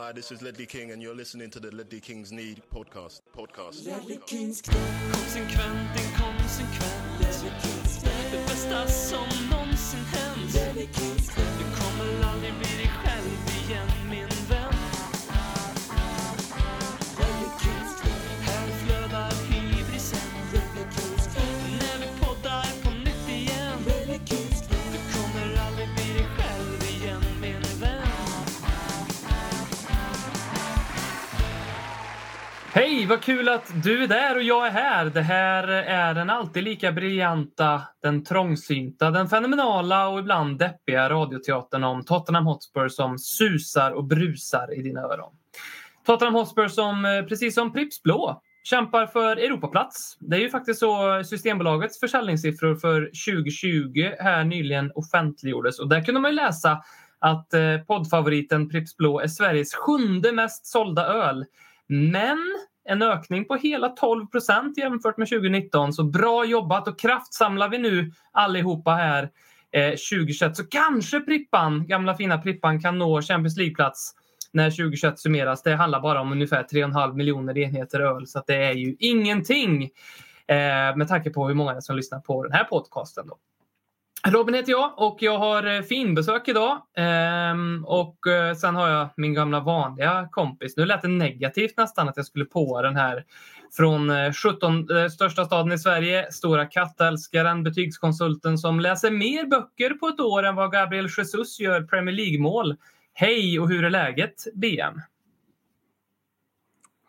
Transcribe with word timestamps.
Hi, 0.00 0.12
this 0.12 0.32
is 0.32 0.40
Ledley 0.40 0.64
King, 0.64 0.92
and 0.92 1.02
you're 1.02 1.14
listening 1.14 1.50
to 1.50 1.60
the 1.60 1.70
Ledley 1.76 2.00
Kings 2.00 2.32
Need 2.32 2.62
podcast. 2.74 3.20
Podcast. 3.36 3.86
Konsekvent, 3.86 6.00
inkonsekvent 6.00 7.44
Det 8.30 8.46
bästa 8.46 8.86
som 8.86 9.26
någonsin 9.50 10.00
hänt. 10.00 10.52
Du 11.58 11.64
kommer 11.80 12.32
aldrig 12.32 12.52
bli 12.52 12.76
dig 12.76 12.90
själv 13.04 13.49
Hej, 32.72 33.06
vad 33.06 33.22
kul 33.22 33.48
att 33.48 33.82
du 33.82 34.02
är 34.02 34.08
där 34.08 34.36
och 34.36 34.42
jag 34.42 34.66
är 34.66 34.70
här. 34.70 35.04
Det 35.04 35.22
här 35.22 35.68
är 35.68 36.14
den 36.14 36.30
alltid 36.30 36.64
lika 36.64 36.92
briljanta, 36.92 37.82
den 38.02 38.24
trångsynta, 38.24 39.10
den 39.10 39.28
fenomenala 39.28 40.08
och 40.08 40.18
ibland 40.18 40.58
deppiga 40.58 41.10
radioteatern 41.10 41.84
om 41.84 42.04
Tottenham 42.04 42.46
Hotspur 42.46 42.88
som 42.88 43.18
susar 43.18 43.90
och 43.90 44.04
brusar 44.04 44.78
i 44.78 44.82
dina 44.82 45.00
öron. 45.00 45.32
Tottenham 46.06 46.34
Hotspur 46.34 46.68
som, 46.68 47.04
eh, 47.04 47.22
precis 47.22 47.54
som 47.54 47.72
Pripps 47.72 48.02
Blå, 48.02 48.42
kämpar 48.62 49.06
för 49.06 49.36
Europaplats. 49.36 50.16
Det 50.20 50.36
är 50.36 50.40
ju 50.40 50.50
faktiskt 50.50 50.80
så 50.80 51.24
Systembolagets 51.24 52.00
försäljningssiffror 52.00 52.74
för 52.74 53.00
2020 53.00 54.12
här 54.18 54.44
nyligen 54.44 54.92
offentliggjordes 54.94 55.78
och 55.78 55.88
där 55.88 56.04
kunde 56.04 56.20
man 56.20 56.30
ju 56.30 56.36
läsa 56.36 56.82
att 57.18 57.54
eh, 57.54 57.78
poddfavoriten 57.86 58.68
Pripps 58.68 58.96
Blå 58.96 59.20
är 59.20 59.28
Sveriges 59.28 59.74
sjunde 59.74 60.32
mest 60.32 60.66
sålda 60.66 61.06
öl. 61.06 61.44
Men 61.92 62.38
en 62.84 63.02
ökning 63.02 63.44
på 63.44 63.54
hela 63.54 63.88
12 63.88 64.26
procent 64.26 64.78
jämfört 64.78 65.16
med 65.16 65.28
2019. 65.28 65.92
Så 65.92 66.04
bra 66.04 66.44
jobbat 66.44 66.88
och 66.88 66.98
kraftsamlar 66.98 67.68
vi 67.68 67.78
nu 67.78 68.12
allihopa 68.32 68.90
här 68.90 69.30
eh, 69.72 69.90
2021 69.90 70.56
så 70.56 70.64
kanske 70.64 71.20
Prippan, 71.20 71.86
gamla 71.86 72.16
fina 72.16 72.38
Prippan 72.38 72.80
kan 72.80 72.98
nå 72.98 73.22
Champions 73.22 73.56
League-plats 73.56 74.12
när 74.52 74.70
2021 74.70 75.18
summeras. 75.18 75.62
Det 75.62 75.74
handlar 75.74 76.00
bara 76.00 76.20
om 76.20 76.32
ungefär 76.32 76.62
3,5 76.62 77.14
miljoner 77.14 77.58
enheter 77.58 78.00
öl 78.00 78.26
så 78.26 78.38
att 78.38 78.46
det 78.46 78.64
är 78.64 78.72
ju 78.72 78.96
ingenting 78.98 79.82
eh, 80.46 80.96
med 80.96 81.08
tanke 81.08 81.30
på 81.30 81.48
hur 81.48 81.54
många 81.54 81.80
som 81.80 81.96
lyssnar 81.96 82.20
på 82.20 82.42
den 82.42 82.52
här 82.52 82.64
podcasten. 82.64 83.26
Då. 83.26 83.38
Robin 84.28 84.54
heter 84.54 84.72
jag 84.72 84.92
och 84.96 85.16
jag 85.20 85.38
har 85.38 85.76
eh, 85.76 85.82
finbesök 85.82 86.48
idag. 86.48 86.82
Ehm, 86.96 87.84
och 87.84 88.26
eh, 88.26 88.54
sen 88.54 88.76
har 88.76 88.88
jag 88.88 89.08
min 89.16 89.34
gamla 89.34 89.60
vanliga 89.60 90.28
kompis. 90.30 90.76
Nu 90.76 90.86
lät 90.86 91.02
det 91.02 91.08
negativt 91.08 91.76
nästan 91.76 92.08
att 92.08 92.16
jag 92.16 92.26
skulle 92.26 92.44
på 92.44 92.82
den 92.82 92.96
här 92.96 93.24
från 93.76 94.10
eh, 94.10 94.32
17 94.32 94.96
eh, 94.96 95.08
största 95.08 95.44
staden 95.44 95.72
i 95.72 95.78
Sverige. 95.78 96.32
Stora 96.32 96.66
kattälskaren, 96.66 97.62
betygskonsulten 97.62 98.58
som 98.58 98.80
läser 98.80 99.10
mer 99.10 99.46
böcker 99.46 99.90
på 99.90 100.08
ett 100.08 100.20
år 100.20 100.42
än 100.42 100.56
vad 100.56 100.72
Gabriel 100.72 101.08
Jesus 101.18 101.60
gör 101.60 101.82
Premier 101.82 102.14
League-mål. 102.14 102.76
Hej 103.14 103.60
och 103.60 103.68
hur 103.68 103.84
är 103.84 103.90
läget 103.90 104.34
BM? 104.54 105.00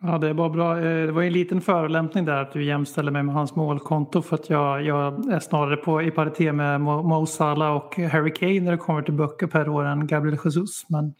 Ja, 0.04 0.18
det 0.18 0.32
var 0.32 0.50
bra. 0.50 0.78
Eh, 0.78 1.06
det 1.06 1.12
var 1.12 1.22
en 1.22 1.32
liten 1.32 1.60
förolämpning 1.60 2.24
där 2.24 2.36
att 2.36 2.52
du 2.52 2.64
jämställer 2.64 3.10
mig 3.10 3.22
med 3.22 3.34
hans 3.34 3.56
målkonto 3.56 4.22
för 4.22 4.36
att 4.36 4.50
jag, 4.50 4.82
jag 4.82 5.32
är 5.32 5.40
snarare 5.40 5.76
på, 5.76 6.02
i 6.02 6.10
paritet 6.10 6.54
med 6.54 6.80
Mo, 6.80 7.02
Mo 7.02 7.26
Salah 7.26 7.76
och 7.76 7.96
Harry 7.96 8.32
Kane 8.32 8.60
när 8.60 8.70
det 8.70 8.78
kommer 8.78 9.02
till 9.02 9.14
böcker 9.14 9.46
per 9.46 9.68
år 9.68 9.84
än 9.84 10.06
Gabriel 10.06 10.38
Jesus. 10.44 10.84
Men 10.88 11.14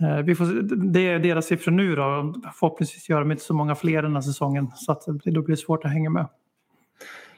eh, 0.00 0.24
vi 0.24 0.34
får, 0.34 0.44
det 0.92 1.08
är 1.08 1.18
deras 1.18 1.46
siffror 1.46 1.72
nu 1.72 1.96
då. 1.96 2.34
Förhoppningsvis 2.54 3.08
gör 3.08 3.20
de 3.20 3.32
inte 3.32 3.44
så 3.44 3.54
många 3.54 3.74
fler 3.74 4.02
den 4.02 4.14
här 4.14 4.20
säsongen 4.20 4.70
så 4.74 4.92
att 4.92 5.04
det, 5.24 5.30
då 5.30 5.42
blir 5.42 5.56
det 5.56 5.62
svårt 5.62 5.84
att 5.84 5.92
hänga 5.92 6.10
med. 6.10 6.26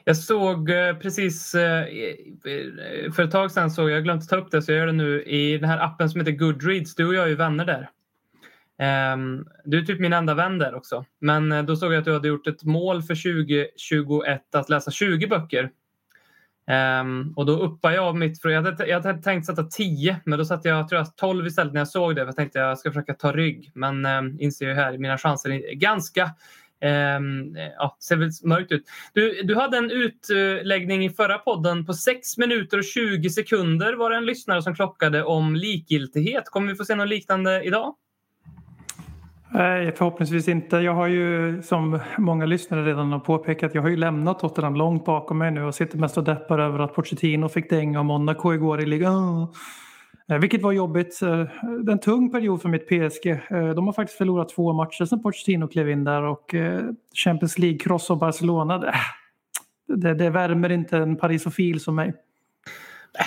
Jag 0.03 0.17
såg 0.17 0.69
eh, 0.69 0.95
precis 0.95 1.55
eh, 1.55 1.85
för 3.15 3.23
ett 3.23 3.31
tag 3.31 3.51
sedan 3.51 3.71
så 3.71 3.89
jag 3.89 4.03
glömt 4.03 4.29
ta 4.29 4.35
upp 4.35 4.51
det 4.51 4.61
så 4.61 4.71
jag 4.71 4.79
gör 4.79 4.87
det 4.87 4.91
nu 4.91 5.23
i 5.23 5.57
den 5.57 5.69
här 5.69 5.79
appen 5.79 6.09
som 6.09 6.21
heter 6.21 6.31
Goodreads. 6.31 6.95
Du 6.95 7.07
och 7.07 7.13
jag 7.13 7.23
är 7.23 7.29
ju 7.29 7.35
vänner 7.35 7.65
där. 7.65 7.89
Ehm, 8.81 9.45
du 9.65 9.79
är 9.79 9.81
typ 9.81 9.99
min 9.99 10.13
enda 10.13 10.33
vän 10.33 10.57
där 10.57 10.75
också. 10.75 11.05
Men 11.19 11.51
eh, 11.51 11.63
då 11.63 11.75
såg 11.75 11.93
jag 11.93 11.99
att 11.99 12.05
du 12.05 12.13
hade 12.13 12.27
gjort 12.27 12.47
ett 12.47 12.63
mål 12.63 13.03
för 13.03 13.15
2021 13.15 14.55
att 14.55 14.69
läsa 14.69 14.91
20 14.91 15.27
böcker. 15.27 15.69
Ehm, 16.67 17.33
och 17.35 17.45
då 17.45 17.59
uppade 17.59 17.95
jag 17.95 18.15
mitt... 18.15 18.43
Jag, 18.43 18.61
hade, 18.63 18.87
jag 18.87 19.01
hade 19.01 19.21
tänkt 19.21 19.45
sätta 19.45 19.63
10 19.63 20.19
men 20.25 20.39
då 20.39 20.45
satte 20.45 20.69
jag 20.69 20.89
tror 20.89 20.99
jag 20.99 21.15
12 21.15 21.47
istället 21.47 21.73
när 21.73 21.81
jag 21.81 21.87
såg 21.87 22.15
det. 22.15 22.21
För 22.21 22.27
jag 22.27 22.35
tänkte 22.35 22.59
jag 22.59 22.79
ska 22.79 22.89
försöka 22.89 23.13
ta 23.13 23.31
rygg. 23.31 23.71
Men 23.73 24.05
um, 24.05 24.37
inser 24.39 24.67
ju 24.67 24.73
här 24.73 24.97
mina 24.97 25.17
chanser 25.17 25.49
är 25.49 25.73
ganska 25.75 26.31
Um, 26.83 27.57
ja, 27.77 27.97
ser 27.99 28.15
väl 28.15 28.29
mörkt 28.43 28.71
ut. 28.71 28.85
Du, 29.13 29.41
du 29.43 29.55
hade 29.55 29.77
en 29.77 29.91
utläggning 29.91 31.05
i 31.05 31.09
förra 31.09 31.37
podden 31.37 31.85
på 31.85 31.93
6 31.93 32.37
minuter 32.37 32.77
och 32.77 32.83
20 32.83 33.29
sekunder 33.29 33.93
var 33.93 34.09
det 34.09 34.17
en 34.17 34.25
lyssnare 34.25 34.61
som 34.61 34.75
klockade 34.75 35.23
om 35.23 35.55
likgiltighet. 35.55 36.43
Kommer 36.45 36.67
vi 36.67 36.75
få 36.75 36.85
se 36.85 36.95
något 36.95 37.07
liknande 37.07 37.63
idag? 37.63 37.95
Nej, 39.53 39.91
förhoppningsvis 39.95 40.47
inte. 40.47 40.77
Jag 40.77 40.93
har 40.93 41.07
ju 41.07 41.61
som 41.61 41.99
många 42.17 42.45
lyssnare 42.45 42.85
redan 42.85 43.11
har 43.11 43.19
påpekat, 43.19 43.75
jag 43.75 43.81
har 43.81 43.89
ju 43.89 43.95
lämnat 43.97 44.39
Tottenham 44.39 44.75
långt 44.75 45.05
bakom 45.05 45.37
mig 45.37 45.51
nu 45.51 45.63
och 45.63 45.75
sitter 45.75 45.97
mest 45.97 46.17
och 46.17 46.23
deppar 46.23 46.59
över 46.59 46.79
att 46.79 46.93
Pochettino 46.95 47.49
fick 47.49 47.69
dänga 47.69 47.99
av 47.99 48.05
Monaco 48.05 48.53
igår 48.53 48.81
i 48.81 48.85
ligan. 48.85 49.47
Eh, 50.29 50.37
vilket 50.37 50.61
var 50.61 50.71
jobbigt. 50.71 51.21
Eh, 51.21 51.29
det 51.83 51.89
är 51.89 51.91
en 51.91 51.99
tung 51.99 52.31
period 52.31 52.61
för 52.61 52.69
mitt 52.69 52.87
PSG. 52.87 53.27
Eh, 53.27 53.69
de 53.75 53.85
har 53.85 53.93
faktiskt 53.93 54.17
förlorat 54.17 54.49
två 54.49 54.73
matcher 54.73 55.05
sedan 55.05 55.21
Pochettino 55.23 55.67
klev 55.67 55.89
in 55.89 56.03
där 56.03 56.23
och 56.23 56.55
Champions 57.25 57.57
League-kross 57.59 58.11
av 58.11 58.17
Barcelona. 58.19 58.77
det- 58.77 58.93
Det, 59.95 60.13
det 60.13 60.29
värmer 60.29 60.71
inte 60.71 60.97
en 60.97 61.15
parisofil 61.17 61.79
som 61.79 61.95
mig. 61.95 62.13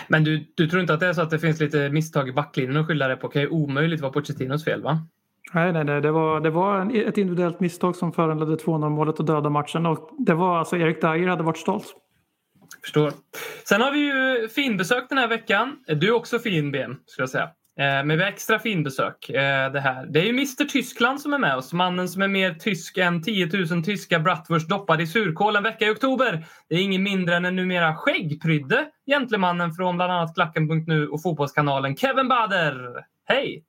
Men 0.08 0.24
du, 0.24 0.46
du 0.54 0.66
tror 0.66 0.80
inte 0.80 0.94
att 0.94 1.00
det 1.00 1.06
är 1.06 1.12
så 1.12 1.22
att 1.22 1.30
det 1.30 1.38
finns 1.38 1.60
lite 1.60 1.90
misstag 1.90 2.28
i 2.28 2.32
backlinjen 2.32 2.76
att 2.76 2.86
skylla 2.86 3.08
det 3.08 3.16
på? 3.16 3.26
Det 3.26 3.32
kan 3.32 3.42
ju 3.42 3.48
omöjligt 3.48 4.00
vara 4.00 4.12
Pochettinos 4.12 4.64
fel 4.64 4.82
va? 4.82 5.06
Nej, 5.52 5.72
nej, 5.72 5.84
nej. 5.84 6.00
Det 6.00 6.10
var, 6.10 6.40
det 6.40 6.50
var 6.50 6.80
en, 6.80 6.90
ett 7.08 7.18
individuellt 7.18 7.60
misstag 7.60 7.96
som 7.96 8.12
föranledde 8.12 8.56
2-0 8.56 8.88
målet 8.88 9.18
och 9.18 9.24
döda 9.24 9.50
matchen. 9.50 9.86
Och 9.86 10.10
det 10.18 10.34
var 10.34 10.58
alltså 10.58 10.76
Erik 10.76 11.00
Dyer 11.00 11.28
hade 11.28 11.42
varit 11.42 11.58
stolt. 11.58 11.94
Förstår. 12.82 13.12
Sen 13.68 13.80
har 13.80 13.92
vi 13.92 13.98
ju 13.98 14.48
finbesök 14.48 15.08
den 15.08 15.18
här 15.18 15.28
veckan. 15.28 15.76
Du 15.86 16.08
är 16.08 16.12
också 16.12 16.38
fin 16.38 16.72
BM, 16.72 16.96
skulle 17.06 17.22
jag 17.22 17.30
säga. 17.30 17.50
Eh, 17.78 18.04
men 18.04 18.08
vi 18.08 18.22
har 18.22 18.30
extra 18.30 18.58
finbesök. 18.58 19.30
Eh, 19.30 19.72
det, 19.72 19.80
här. 19.80 20.06
det 20.06 20.20
är 20.20 20.24
ju 20.24 20.30
Mr 20.30 20.64
Tyskland 20.64 21.20
som 21.20 21.32
är 21.32 21.38
med 21.38 21.56
oss. 21.56 21.72
Mannen 21.72 22.08
som 22.08 22.22
är 22.22 22.28
mer 22.28 22.54
tysk 22.54 22.98
än 22.98 23.22
10 23.22 23.50
000 23.70 23.84
tyska 23.84 24.18
bratwurst 24.18 24.68
doppad 24.68 25.00
i 25.00 25.06
surkål 25.06 25.56
en 25.56 25.62
vecka 25.62 25.86
i 25.86 25.90
oktober. 25.90 26.46
Det 26.68 26.74
är 26.74 26.82
ingen 26.82 27.02
mindre 27.02 27.36
än 27.36 27.44
en 27.44 27.56
numera 27.56 27.96
skäggprydde 27.96 28.86
gentlemannen 29.06 29.72
från 29.72 29.96
bland 29.96 30.12
annat 30.12 30.34
Klacken.nu 30.34 31.08
och 31.08 31.22
Fotbollskanalen 31.22 31.96
Kevin 31.96 32.28
Bader. 32.28 33.04
Hej! 33.24 33.64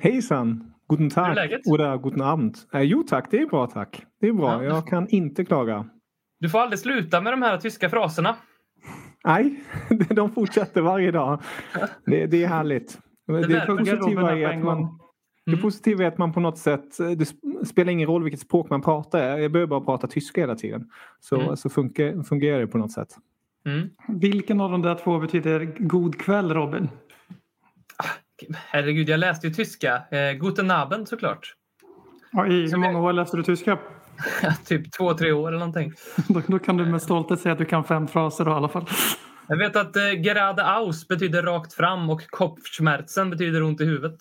Hejsan! 0.00 0.73
Guten 0.88 1.04
Hur 1.04 1.22
är 1.22 1.26
Tag 1.26 1.34
läget? 1.34 1.60
oder 1.66 1.98
guten 1.98 2.22
Abend. 2.22 2.56
Eh, 2.74 2.80
jo 2.80 3.02
tack, 3.02 3.30
det 3.30 3.38
är 3.38 3.46
bra 3.46 3.66
tack. 3.66 4.02
Det 4.20 4.28
är 4.28 4.32
bra, 4.32 4.64
Ja. 4.64 4.74
jag 4.74 4.86
kan 4.86 5.08
inte 5.08 5.44
klaga. 5.44 5.86
Du 6.40 6.48
får 6.48 6.58
aldrig 6.58 6.78
sluta 6.78 7.20
med 7.20 7.32
de 7.32 7.42
här 7.42 7.58
tyska 7.58 7.90
fraserna. 7.90 8.36
Nej, 9.24 9.60
de 10.10 10.30
fortsätter 10.30 10.80
varje 10.80 11.10
dag. 11.10 11.40
Det, 12.06 12.26
det 12.26 12.44
är 12.44 12.48
härligt. 12.48 12.98
Det, 13.26 13.46
det, 13.46 13.66
positiva 13.66 14.32
är 14.38 14.48
att 14.48 14.64
man, 14.64 14.76
gång. 14.82 14.98
det 15.46 15.52
Mm. 15.52 15.62
positiva 15.62 16.04
är 16.04 16.08
att 16.08 16.18
man 16.18 16.32
på 16.32 16.40
något 16.40 16.58
sätt, 16.58 17.00
eh, 17.00 17.06
det 17.10 17.24
sp- 17.24 17.64
spelar 17.64 17.92
ingen 17.92 18.06
roll 18.08 18.22
vilket 18.22 18.40
språk 18.40 18.70
man 18.70 18.82
pratar. 18.82 19.38
Jag 19.38 19.52
behöver 19.52 19.66
bara 19.70 19.80
prata 19.80 20.06
tyska 20.06 20.40
hela 20.40 20.54
tiden. 20.54 20.88
Så, 21.20 21.40
Mm. 21.40 21.56
så 21.56 21.68
funkar, 21.70 22.22
fungerar 22.22 22.60
det 22.60 22.66
på 22.66 22.78
något 22.78 22.92
sätt. 22.92 23.08
Mm. 23.66 23.88
Vilken 24.08 24.60
av 24.60 24.70
de 24.70 24.82
där 24.82 24.94
två 24.94 25.18
betyder 25.18 25.64
god 25.78 26.18
kväll 26.18 26.54
Robin? 26.54 26.88
Herregud, 28.54 29.08
jag 29.08 29.20
läste 29.20 29.46
ju 29.46 29.52
tyska. 29.54 30.02
Eh, 30.10 30.32
Guten 30.32 30.70
Abend 30.70 31.08
såklart. 31.08 31.54
Ja, 32.32 32.46
I 32.46 32.50
hur 32.70 32.76
många 32.76 33.00
år 33.00 33.12
läste 33.12 33.36
du 33.36 33.42
tyska? 33.42 33.78
typ 34.66 34.92
två, 34.92 35.14
tre 35.14 35.32
år 35.32 35.48
eller 35.48 35.58
någonting. 35.58 35.92
Då, 36.28 36.42
då 36.46 36.58
kan 36.58 36.76
du 36.76 36.86
med 36.86 37.02
stolthet 37.02 37.40
säga 37.40 37.52
att 37.52 37.58
du 37.58 37.64
kan 37.64 37.84
fem 37.84 38.08
fraser 38.08 38.44
då, 38.44 38.50
i 38.50 38.54
alla 38.54 38.68
fall. 38.68 38.86
Jag 39.48 39.56
vet 39.58 39.76
att 39.76 39.96
eh, 39.96 40.10
gerade 40.12 40.64
aus 40.76 41.08
betyder 41.08 41.42
rakt 41.42 41.72
fram 41.74 42.10
och 42.10 42.26
Kopfschmerzen 42.30 43.30
betyder 43.30 43.62
ont 43.62 43.80
i 43.80 43.84
huvudet. 43.84 44.18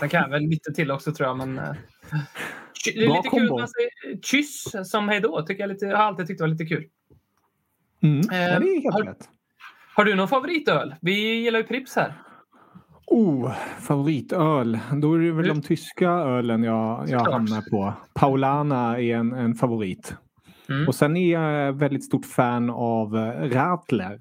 Sen 0.00 0.08
kan 0.08 0.22
jag 0.22 0.28
väl 0.28 0.42
lite 0.42 0.72
till 0.72 0.90
också 0.90 1.12
tror 1.12 1.28
jag. 1.28 1.36
Men, 1.36 1.58
eh, 1.58 1.64
det 2.84 2.90
är 3.04 3.06
Bra 3.08 3.16
lite 3.16 3.28
kul 3.28 3.48
kombo. 3.48 3.54
att 3.54 3.60
man 3.60 3.68
säger 3.68 4.20
kyss 4.22 4.64
som 4.90 5.08
hejdå. 5.08 5.42
Tycker 5.46 5.62
jag, 5.62 5.68
lite, 5.68 5.86
jag 5.86 5.96
har 5.96 6.04
alltid 6.04 6.26
tyckt 6.26 6.38
det 6.38 6.42
var 6.44 6.48
lite 6.48 6.64
kul. 6.66 6.84
Mm. 8.02 8.20
Eh, 8.32 8.38
ja, 8.38 8.58
det 8.58 8.66
är 8.66 8.82
helt 8.82 8.94
har- 8.94 9.02
rätt. 9.02 9.28
Har 9.94 10.04
du 10.04 10.14
någon 10.14 10.28
favoritöl? 10.28 10.94
Vi 11.00 11.42
gillar 11.42 11.58
ju 11.58 11.64
Pripps 11.66 11.96
här. 11.96 12.14
Oh, 13.06 13.52
favoritöl. 13.80 14.78
Då 15.02 15.14
är 15.14 15.18
det 15.18 15.32
väl 15.32 15.48
de 15.48 15.62
tyska 15.62 16.08
ölen 16.08 16.62
jag, 16.62 17.08
jag 17.08 17.20
hamnar 17.20 17.70
på. 17.70 17.92
Paulana 18.14 19.00
är 19.00 19.16
en, 19.16 19.32
en 19.32 19.54
favorit. 19.54 20.14
Mm. 20.68 20.88
Och 20.88 20.94
sen 20.94 21.16
är 21.16 21.32
jag 21.32 21.72
väldigt 21.72 22.04
stort 22.04 22.26
fan 22.26 22.70
av 22.70 23.16
eh, 23.16 23.50
Radler. 23.50 24.18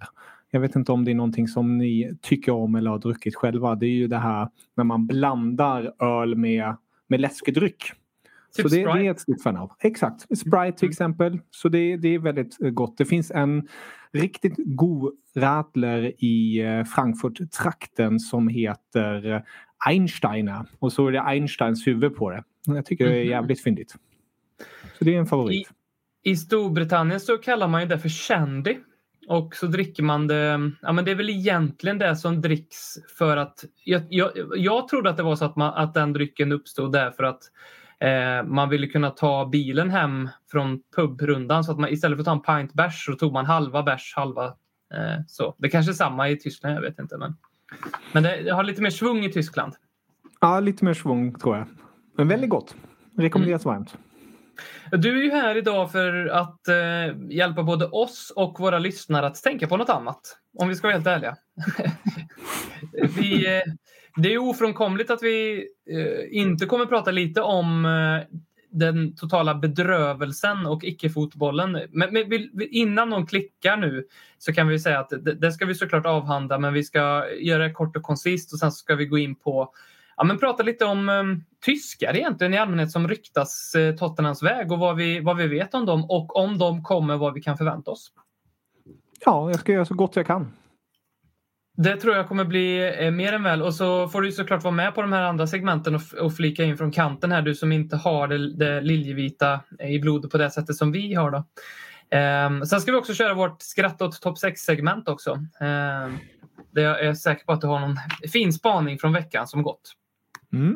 Jag 0.52 0.60
vet 0.60 0.76
inte 0.76 0.92
om 0.92 1.06
det 1.06 1.12
är 1.12 1.16
någonting 1.16 1.48
som 1.48 1.78
ni 1.78 2.18
tycker 2.22 2.52
om 2.52 2.76
eller 2.76 2.92
har 2.92 3.00
druckit 3.00 3.36
själva. 3.36 3.76
Det 3.76 3.86
är 3.86 3.96
ju 3.96 4.08
det 4.08 4.18
här 4.18 4.50
när 4.78 4.84
man 4.84 5.08
blandar 5.08 6.04
öl 6.04 6.36
med, 6.36 6.76
med 7.08 7.22
läskedryck. 7.22 7.84
Typ 8.56 8.70
så 8.70 8.76
det, 8.76 8.84
det 8.84 9.08
är 9.08 9.12
ett 9.12 9.20
stort 9.20 9.42
fan 9.42 9.58
av. 9.58 9.72
Exakt. 9.80 10.22
Sprite 10.22 10.78
till 10.78 10.86
Mm. 10.86 10.92
exempel. 10.92 11.40
Så 11.52 11.70
det, 11.70 11.98
det 11.98 12.08
är 12.08 12.20
väldigt 12.20 12.62
eh, 12.62 12.70
gott. 12.70 12.98
Det 12.98 13.06
finns 13.06 13.32
en 13.32 13.68
riktigt 14.16 14.54
god 14.58 15.14
radler 15.36 16.12
i 16.24 16.62
eh, 16.62 16.84
Frankfurt-trakten 16.84 18.20
som 18.20 18.48
heter 18.48 19.32
eh, 19.34 19.42
Einsteiner. 19.88 20.66
Och 20.80 20.94
så 20.94 21.08
är 21.08 21.12
det 21.12 21.22
Einsteins 21.22 21.88
huvud 21.88 22.16
på 22.16 22.30
det. 22.30 22.44
Jag 22.66 22.86
tycker 22.86 23.06
det 23.06 23.16
är 23.18 23.22
Mhm. 23.24 23.30
jävligt 23.32 23.64
fyndigt. 23.64 23.96
Så 24.98 25.06
det 25.06 25.16
är 25.16 25.20
en 25.20 25.26
favorit. 25.26 25.70
I 26.24 26.36
Storbritannien 26.36 27.20
så 27.20 27.38
kallar 27.38 27.68
man 27.68 27.82
ju 27.82 27.88
det 27.88 28.00
för 28.00 28.10
shandy. 28.10 28.78
Och 29.28 29.56
så 29.56 29.68
dricker 29.68 30.04
man 30.04 30.28
det, 30.28 30.72
ja 30.82 30.92
men 30.92 31.06
det 31.06 31.12
är 31.12 31.16
väl 31.16 31.30
egentligen 31.30 31.98
det 31.98 32.16
som 32.16 32.42
dricks 32.42 32.78
för 33.18 33.38
att, 33.38 33.66
jag, 33.84 34.02
jag, 34.10 34.32
jag 34.56 34.88
trodde 34.88 35.10
att 35.10 35.18
det 35.18 35.24
var 35.24 35.36
så 35.36 35.46
att, 35.46 35.56
man, 35.56 35.74
att 35.74 35.94
den 35.94 36.14
drycken 36.14 36.52
uppstod 36.52 36.92
därför 36.92 37.24
att 37.24 37.40
man 38.46 38.70
ville 38.70 38.88
kunna 38.88 39.10
ta 39.10 39.46
bilen 39.46 39.90
hem 39.90 40.30
från 40.52 40.82
pubrundan 40.96 41.64
så 41.64 41.72
att 41.72 41.80
man 41.80 41.90
istället 41.90 42.18
för 42.18 42.22
att 42.22 42.44
ta 42.44 42.56
en 42.56 42.62
pint 42.62 42.74
bärs 42.74 43.06
så 43.06 43.14
tog 43.14 43.34
man 43.34 43.46
halva 43.46 43.84
bärs, 43.84 44.14
halva 44.16 44.46
eh, 44.94 45.22
så. 45.28 45.56
Det 45.58 45.70
kanske 45.70 45.92
är 45.92 45.94
samma 45.94 46.30
i 46.30 46.38
Tyskland, 46.38 46.76
jag 46.76 46.82
vet 46.82 47.00
inte. 47.00 47.18
Men, 47.18 47.36
men 48.12 48.24
det, 48.24 48.42
det 48.44 48.52
har 48.54 48.64
lite 48.64 48.82
mer 48.82 48.90
svung 48.90 49.26
i 49.26 49.32
Tyskland. 49.32 49.74
Ja, 50.42 50.60
lite 50.60 50.86
mer 50.86 50.94
svung 50.94 51.40
tror 51.40 51.58
jag. 51.58 51.68
Men 52.18 52.28
väldigt 52.28 52.50
gott. 52.50 52.76
Rekommenderas 53.18 53.66
Mm. 53.66 53.76
varmt. 53.76 53.98
Du 54.92 55.20
är 55.20 55.24
ju 55.24 55.32
här 55.32 55.58
idag 55.58 55.92
för 55.92 56.28
att 56.28 56.68
eh, 56.68 56.76
hjälpa 57.30 57.64
både 57.64 57.86
oss 57.86 58.34
och 58.36 58.60
våra 58.60 58.80
lyssnare 58.80 59.28
att 59.28 59.44
tänka 59.44 59.68
på 59.68 59.78
något 59.78 59.90
annat. 59.90 60.38
Om 60.58 60.68
vi 60.70 60.76
ska 60.76 60.88
vara 60.88 60.96
helt 60.96 61.08
ärliga. 61.08 61.36
vi, 63.18 63.58
eh, 63.58 63.62
det 64.16 64.34
är 64.34 64.38
ofrånkomligt 64.38 65.12
att 65.12 65.24
vi 65.24 65.68
eh, 65.90 66.38
inte 66.38 66.66
kommer 66.66 66.86
prata 66.86 67.12
lite 67.12 67.42
om 67.42 67.86
eh, 67.86 68.38
den 68.70 69.16
totala 69.16 69.56
bedrövelsen 69.56 70.66
och 70.66 70.84
icke-fotbollen. 70.84 71.72
Men, 71.72 72.14
men 72.14 72.30
vi, 72.30 72.68
innan 72.72 73.10
någon 73.10 73.28
klickar 73.28 73.78
nu 73.78 74.08
så 74.38 74.54
kan 74.54 74.68
vi 74.68 74.80
säga 74.80 75.00
att 75.00 75.10
det, 75.10 75.34
det 75.34 75.52
ska 75.52 75.66
vi 75.66 75.76
såklart 75.76 76.06
avhandla 76.06 76.60
men 76.60 76.74
vi 76.74 76.84
ska 76.84 77.26
göra 77.40 77.64
det 77.64 77.72
kort 77.72 77.98
och 77.98 78.04
koncist 78.04 78.54
och 78.54 78.60
sen 78.60 78.72
ska 78.72 78.96
vi 78.96 79.06
gå 79.06 79.18
in 79.18 79.36
på 79.36 79.74
Ja, 80.18 80.24
men 80.24 80.38
prata 80.38 80.64
lite 80.64 80.86
om 80.86 81.10
um, 81.10 81.44
tyskar 81.66 82.16
egentligen 82.16 82.54
i 82.54 82.58
allmänhet 82.58 82.92
som 82.92 83.08
ryktas 83.08 83.76
eh, 83.76 83.96
Tottenhams 83.96 84.44
väg 84.44 84.72
och 84.72 84.80
vad 84.80 84.96
vi, 84.96 85.20
vad 85.20 85.38
vi 85.38 85.48
vet 85.48 85.74
om 85.74 85.86
dem 85.86 86.06
och 86.10 86.36
om 86.36 86.58
de 86.58 86.84
kommer 86.84 87.18
vad 87.18 87.34
vi 87.34 87.42
kan 87.42 87.58
förvänta 87.58 87.92
oss. 87.92 88.12
Ja, 89.26 89.50
jag 89.50 89.60
ska 89.60 89.72
göra 89.72 89.86
så 89.86 89.94
gott 89.94 90.16
jag 90.16 90.28
kan. 90.28 90.52
Det 91.78 91.98
tror 91.98 92.16
jag 92.16 92.28
kommer 92.28 92.46
bli 92.46 92.96
eh, 93.00 93.12
mer 93.12 93.34
än 93.34 93.44
väl 93.44 93.62
och 93.62 93.74
så 93.74 94.08
får 94.08 94.22
du 94.22 94.32
såklart 94.32 94.64
vara 94.64 94.76
med 94.76 94.96
på 94.96 95.02
de 95.02 95.14
här 95.14 95.22
andra 95.22 95.48
segmenten 95.48 96.00
och, 96.20 96.36
flika 96.36 96.64
in 96.64 96.78
från 96.78 96.92
kanten 96.92 97.32
här 97.32 97.42
du 97.42 97.56
som 97.56 97.72
inte 97.72 97.96
har 97.96 98.28
det, 98.28 98.56
det 98.56 98.82
liljevita 98.82 99.60
i 99.80 100.00
blodet 100.00 100.32
på 100.32 100.38
det 100.38 100.52
sättet 100.52 100.76
som 100.76 100.92
vi 100.92 101.14
har. 101.14 101.32
Då. 101.32 101.44
Ehm, 102.10 102.66
sen 102.66 102.82
ska 102.82 102.92
vi 102.92 102.98
också 102.98 103.14
köra 103.14 103.34
vårt 103.34 103.62
skratt 103.62 104.02
åt 104.02 104.22
topp 104.22 104.38
6-segment 104.38 105.10
också. 105.10 105.32
Ehm, 105.60 106.18
där 106.72 106.82
jag 106.82 107.06
är 107.06 107.14
säker 107.14 107.46
på 107.46 107.52
att 107.52 107.62
du 107.62 107.68
har 107.68 107.80
någon 107.80 107.98
fin 108.34 108.54
spaning 108.54 109.00
från 109.00 109.14
veckan 109.14 109.48
som 109.48 109.64
gått. 109.64 109.94
Mm. 110.54 110.74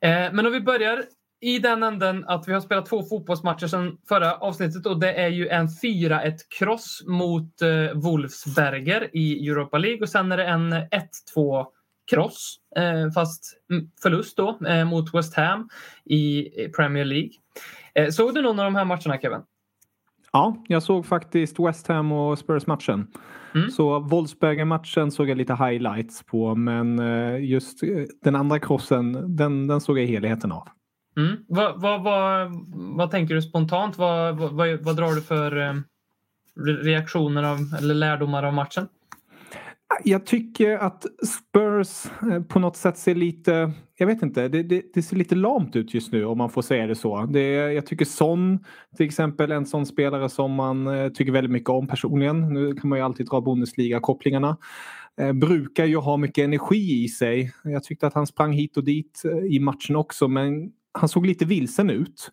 Eh, 0.00 0.32
men 0.32 0.46
om 0.46 0.52
vi 0.52 0.60
börjar 0.60 1.04
i 1.40 1.58
den 1.58 1.82
änden 1.82 2.24
att 2.28 2.48
vi 2.48 2.52
har 2.52 2.60
spelat 2.60 2.86
två 2.86 3.02
fotbollsmatcher 3.02 3.66
sedan 3.66 3.98
förra 4.08 4.34
avsnittet 4.34 4.86
och 4.86 5.00
det 5.00 5.12
är 5.12 5.28
ju 5.28 5.48
en 5.48 5.68
4-1 5.68 6.32
kross 6.58 7.02
mot 7.06 7.62
eh, 7.62 7.98
Wolfsberger 8.00 9.16
i 9.16 9.48
Europa 9.48 9.78
League 9.78 10.00
och 10.00 10.08
sen 10.08 10.32
är 10.32 10.36
det 10.36 10.44
en 10.44 10.74
1-2 10.74 11.66
kross 12.10 12.56
eh, 12.76 13.10
fast 13.14 13.44
förlust 14.02 14.36
då 14.36 14.58
eh, 14.66 14.84
mot 14.84 15.14
West 15.14 15.34
Ham 15.36 15.68
i 16.04 16.40
i 16.64 16.68
Premier 16.76 17.04
League. 17.04 17.30
Eh, 17.94 18.08
såg 18.08 18.34
du 18.34 18.42
någon 18.42 18.58
av 18.58 18.64
de 18.64 18.74
här 18.74 18.84
matcherna 18.84 19.18
Kevin? 19.20 19.40
Ja, 20.32 20.64
jag 20.68 20.82
såg 20.82 21.06
faktiskt 21.06 21.60
West 21.60 21.86
Ham 21.86 22.12
och 22.12 22.38
Spurs-matchen. 22.38 23.06
Mm. 23.54 23.70
Så 23.70 23.98
Wolfsberger-matchen 24.00 25.10
såg 25.10 25.28
jag 25.28 25.38
lite 25.38 25.54
highlights 25.54 26.22
på 26.22 26.54
men 26.54 26.98
eh, 26.98 27.44
just 27.44 27.82
eh, 27.82 27.88
den 28.24 28.36
andra 28.36 28.58
krossen 28.58 29.36
den, 29.36 29.66
den 29.66 29.80
såg 29.80 29.98
jag 29.98 30.06
helheten 30.06 30.52
av. 30.52 30.68
Mm. 31.16 31.36
Vad, 31.48 31.80
vad, 31.80 32.02
vad, 32.02 32.50
vad 32.96 33.10
tänker 33.10 33.34
du 33.34 33.42
spontant? 33.42 33.98
Vad, 33.98 34.36
vad, 34.36 34.80
vad, 34.82 34.96
drar 34.96 35.14
du 35.14 35.22
för 35.22 35.56
eh, 35.56 35.74
reaktioner 36.82 37.42
av, 37.42 37.58
eller 37.78 37.94
lärdomar 37.94 38.42
av 38.42 38.54
matchen? 38.54 38.88
Jag 40.04 40.26
tycker 40.26 40.78
att 40.78 41.04
Spurs 41.26 42.06
eh, 42.32 42.42
på 42.42 42.58
något 42.58 42.76
sätt 42.76 42.98
ser 42.98 43.14
lite, 43.14 43.72
jag 43.98 44.06
vet 44.06 44.22
inte, 44.22 44.48
det, 44.48 44.62
det, 44.62 44.82
det 44.94 45.02
ser 45.02 45.16
lite 45.16 45.34
lamt 45.34 45.76
ut 45.76 45.94
just 45.94 46.12
nu 46.12 46.24
om 46.24 46.38
man 46.38 46.50
får 46.50 46.62
säga 46.62 46.86
det 46.86 46.94
så. 46.94 47.26
Det, 47.26 47.72
jag 47.72 47.86
tycker 47.86 48.04
Son 48.04 48.64
till 48.96 49.06
exempel, 49.06 49.52
en 49.52 49.66
sån 49.66 49.86
spelare 49.86 50.28
som 50.28 50.52
man 50.52 50.86
eh, 50.86 51.08
tycker 51.08 51.32
väldigt 51.32 51.52
mycket 51.52 51.70
om 51.70 51.86
personligen. 51.86 52.54
Nu 52.54 52.74
kan 52.74 52.88
man 52.88 52.98
ju 52.98 53.04
alltid 53.04 53.26
dra 53.26 53.40
Bundesliga-kopplingarna. 53.40 54.56
Eh, 55.20 55.32
brukar 55.32 55.84
ju 55.84 55.96
ha 55.96 56.16
mycket 56.16 56.44
energi 56.44 57.04
i 57.04 57.08
sig. 57.08 57.52
Jag 57.64 57.84
tyckte 57.84 58.06
att 58.06 58.14
han 58.14 58.26
sprang 58.26 58.52
hit 58.52 58.76
och 58.76 58.84
dit 58.84 59.22
i 59.50 59.60
matchen 59.60 59.96
också 59.96 60.28
men 60.28 60.72
han 60.92 61.08
såg 61.08 61.26
lite 61.26 61.44
vilsen 61.44 61.90
ut. 61.90 62.30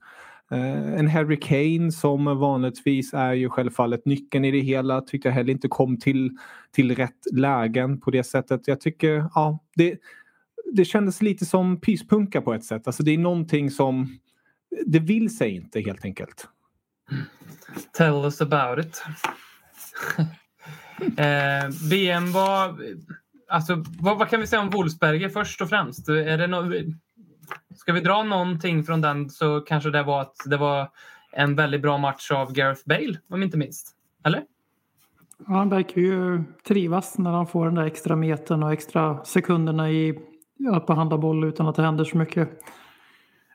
Eh, 0.51 0.93
en 0.93 1.07
Harry 1.07 1.39
Kane 1.39 1.91
som 1.91 2.25
vanligtvis 2.25 3.13
är 3.13 3.33
ju 3.33 3.49
självfallet 3.49 4.05
nyckeln 4.05 4.45
i 4.45 4.51
det 4.51 4.59
hela 4.59 5.01
tyckte 5.01 5.27
jag 5.27 5.33
heller 5.33 5.53
inte 5.53 5.67
kom 5.67 5.99
till, 5.99 6.37
till 6.71 6.95
rätt 6.95 7.25
lägen 7.33 8.01
på 8.01 8.11
det 8.11 8.23
sättet. 8.23 8.67
Jag 8.67 8.81
tycker, 8.81 9.29
ja, 9.35 9.59
det, 9.75 9.99
det 10.73 10.85
kändes 10.85 11.21
lite 11.21 11.45
som 11.45 11.81
pyspunka 11.81 12.41
på 12.41 12.53
ett 12.53 12.63
sätt. 12.63 12.87
Alltså 12.87 13.03
det 13.03 13.11
är 13.11 13.17
någonting 13.17 13.71
som, 13.71 14.17
det 14.85 14.99
vill 14.99 15.37
sig 15.37 15.55
inte 15.55 15.81
helt 15.81 16.05
enkelt. 16.05 16.47
Tell 17.97 18.13
us 18.13 18.41
about 18.41 18.85
it. 18.85 19.03
eh, 21.17 21.89
BM 21.89 22.31
var... 22.31 22.77
Alltså, 23.49 23.83
vad, 23.99 24.17
vad 24.17 24.29
kan 24.29 24.39
vi 24.39 24.47
säga 24.47 24.61
om 24.61 24.69
Wolfsberger 24.69 25.29
först 25.29 25.61
och 25.61 25.69
främst? 25.69 26.09
Är 26.09 26.37
det 26.37 26.47
no, 26.47 26.73
ska 27.75 27.93
vi 27.93 27.99
dra 27.99 28.23
någonting 28.23 28.83
från 28.83 29.01
den 29.01 29.29
så 29.29 29.61
kanske 29.61 29.89
det 29.89 30.03
var 30.03 30.21
att 30.21 30.35
det 30.45 30.57
var 30.57 30.89
en 31.31 31.55
väldigt 31.55 31.81
bra 31.81 31.97
match 31.97 32.31
av 32.31 32.53
Gareth 32.53 32.81
Bale, 32.85 33.17
om 33.29 33.43
inte 33.43 33.57
minst. 33.57 33.95
Eller? 34.23 34.43
Ja, 35.47 35.53
han 35.53 35.69
verkar 35.69 36.01
ju 36.01 36.43
trivas 36.67 37.17
när 37.17 37.31
han 37.31 37.47
får 37.47 37.65
den 37.65 37.75
där 37.75 37.85
extra 37.85 38.15
metern 38.15 38.63
och 38.63 38.73
extra 38.73 39.25
sekunderna 39.25 39.91
i 39.91 40.19
att 40.71 40.85
behandla 40.85 41.17
boll 41.17 41.43
utan 41.43 41.67
att 41.67 41.75
det 41.75 41.83
händer 41.83 42.03
så 42.03 42.17
mycket. 42.17 42.49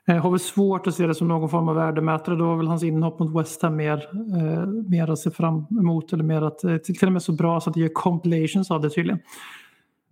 Jag 0.05 0.21
har 0.21 0.29
väl 0.31 0.39
svårt 0.39 0.87
att 0.87 0.95
se 0.95 1.07
det 1.07 1.15
som 1.15 1.27
någon 1.27 1.49
form 1.49 1.69
av 1.69 1.75
värdemätare. 1.75 2.35
Det 2.35 2.43
var 2.43 2.57
väl 2.57 2.67
hans 2.67 2.83
inhopp 2.83 3.19
mot 3.19 3.41
West 3.41 3.61
Ham 3.61 3.75
mer, 3.75 4.09
eh, 4.37 4.67
mer 4.67 5.09
att 5.09 5.19
se 5.19 5.31
fram 5.31 5.65
emot. 5.79 6.13
Eller 6.13 6.23
mer 6.23 6.41
att, 6.41 6.59
till 6.59 6.97
till 6.97 7.07
och 7.07 7.11
med 7.11 7.23
så 7.23 7.31
bra 7.31 7.61
så 7.61 7.69
att 7.69 7.73
det 7.73 7.79
gör 7.79 7.89
compilations 7.93 8.71
av 8.71 8.81
det 8.81 8.89
tydligen. 8.89 9.19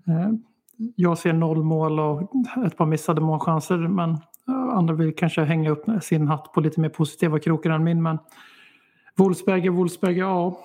Eh, 0.08 0.34
jag 0.96 1.18
ser 1.18 1.34
noll 1.34 1.64
mål 1.64 2.00
och 2.00 2.22
ett 2.66 2.78
par 2.78 2.86
missade 2.86 3.22
målchanser. 3.22 3.78
Men 3.78 4.10
eh, 4.48 4.78
andra 4.78 4.94
vill 4.94 5.16
kanske 5.16 5.42
hänga 5.42 5.70
upp 5.70 5.86
sin 6.02 6.28
hatt 6.28 6.54
på 6.54 6.62
lite 6.62 6.80
mer 6.80 6.90
positiva 6.90 7.40
krokar 7.40 7.70
än 7.70 7.84
min. 7.84 8.02
Men 8.02 8.18
Wolfsberger, 9.18 9.70
Wolfsberger, 9.70 10.22
ja. 10.22 10.60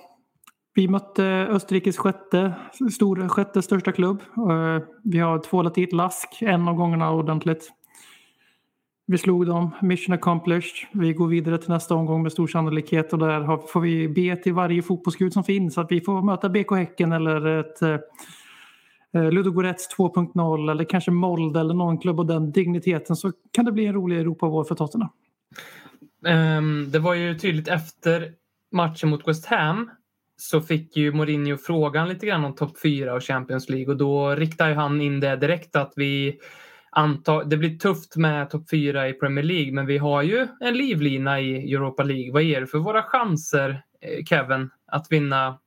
Vi 0.73 0.87
mötte 0.87 1.23
Österrikes 1.49 1.97
sjätte, 1.97 2.53
stor, 2.91 3.27
sjätte 3.27 3.61
största 3.61 3.91
klubb. 3.91 4.21
Eh, 4.37 4.83
vi 5.03 5.19
har 5.19 5.39
tvålat 5.39 5.77
i 5.77 5.83
ett 5.83 5.93
lask 5.93 6.41
en 6.41 6.67
av 6.67 6.75
gångerna 6.75 7.11
ordentligt. 7.11 7.71
Vi 9.09 9.17
slog 9.17 9.45
dem, 9.45 9.69
mission 9.81 10.15
accomplished. 10.15 10.87
Vi 10.91 11.13
går 11.13 11.27
vidare 11.27 11.57
till 11.57 11.69
nästa 11.69 11.95
omgång 11.95 12.23
med 12.23 12.31
stor 12.31 12.47
sannolikhet 12.47 13.13
och 13.13 13.19
där 13.19 13.67
får 13.67 13.79
vi 13.81 14.07
be 14.07 14.35
till 14.35 14.53
varje 14.53 14.81
fotbollsgud 14.81 15.33
som 15.33 15.43
finns 15.43 15.77
att 15.77 15.91
vi 15.91 16.01
får 16.01 16.21
möta 16.21 16.49
BK 16.49 16.71
Häcken 16.71 17.11
eller 17.11 17.45
ett 17.45 17.81
eh, 17.81 17.97
Eh, 19.13 19.31
Ludogorets 19.31 19.97
2.0 19.97 20.71
eller 20.71 20.83
kanske 20.83 21.11
Molde 21.11 21.59
eller 21.59 21.73
någon 21.73 21.97
klubb 21.97 22.19
av 22.19 22.25
den 22.25 22.51
digniteten 22.51 23.15
så 23.15 23.31
kan 23.51 23.65
det 23.65 23.71
bli 23.71 23.85
en 23.85 23.93
rolig 23.93 24.19
Europavår 24.19 24.63
för 24.63 24.75
Tottenham. 24.75 25.09
Um, 26.27 26.91
det 26.91 26.99
var 26.99 27.13
ju 27.13 27.39
tydligt 27.39 27.67
efter 27.67 28.31
matchen 28.71 29.09
mot 29.09 29.27
West 29.27 29.45
Ham 29.45 29.89
så 30.37 30.61
fick 30.61 30.97
ju 30.97 31.11
Mourinho 31.11 31.57
frågan 31.57 32.09
lite 32.09 32.25
grann 32.25 32.45
om 32.45 32.55
topp 32.55 32.79
4 32.81 33.13
och 33.13 33.23
Champions 33.23 33.69
League 33.69 33.87
och 33.87 33.97
då 33.97 34.29
riktade 34.35 34.69
ju 34.69 34.75
han 34.75 35.01
in 35.01 35.19
det 35.19 35.35
direkt 35.35 35.75
att 35.75 35.93
vi 35.95 36.39
antar, 36.89 37.43
det 37.43 37.57
blir 37.57 37.77
tufft 37.77 38.15
med 38.15 38.49
topp 38.49 38.69
4 38.69 39.09
i 39.09 39.13
Premier 39.13 39.43
League 39.43 39.73
men 39.73 39.85
vi 39.85 39.97
har 39.97 40.21
ju 40.21 40.47
en 40.59 40.77
livlina 40.77 41.41
i 41.41 41.73
Europa 41.73 42.03
League. 42.03 42.33
Vad 42.33 42.43
ger 42.43 42.61
det 42.61 42.67
för 42.67 42.77
våra 42.77 43.03
chanser, 43.03 43.83
eh, 44.01 44.25
Kevin, 44.25 44.69
att 44.85 45.07
vinna 45.09 45.59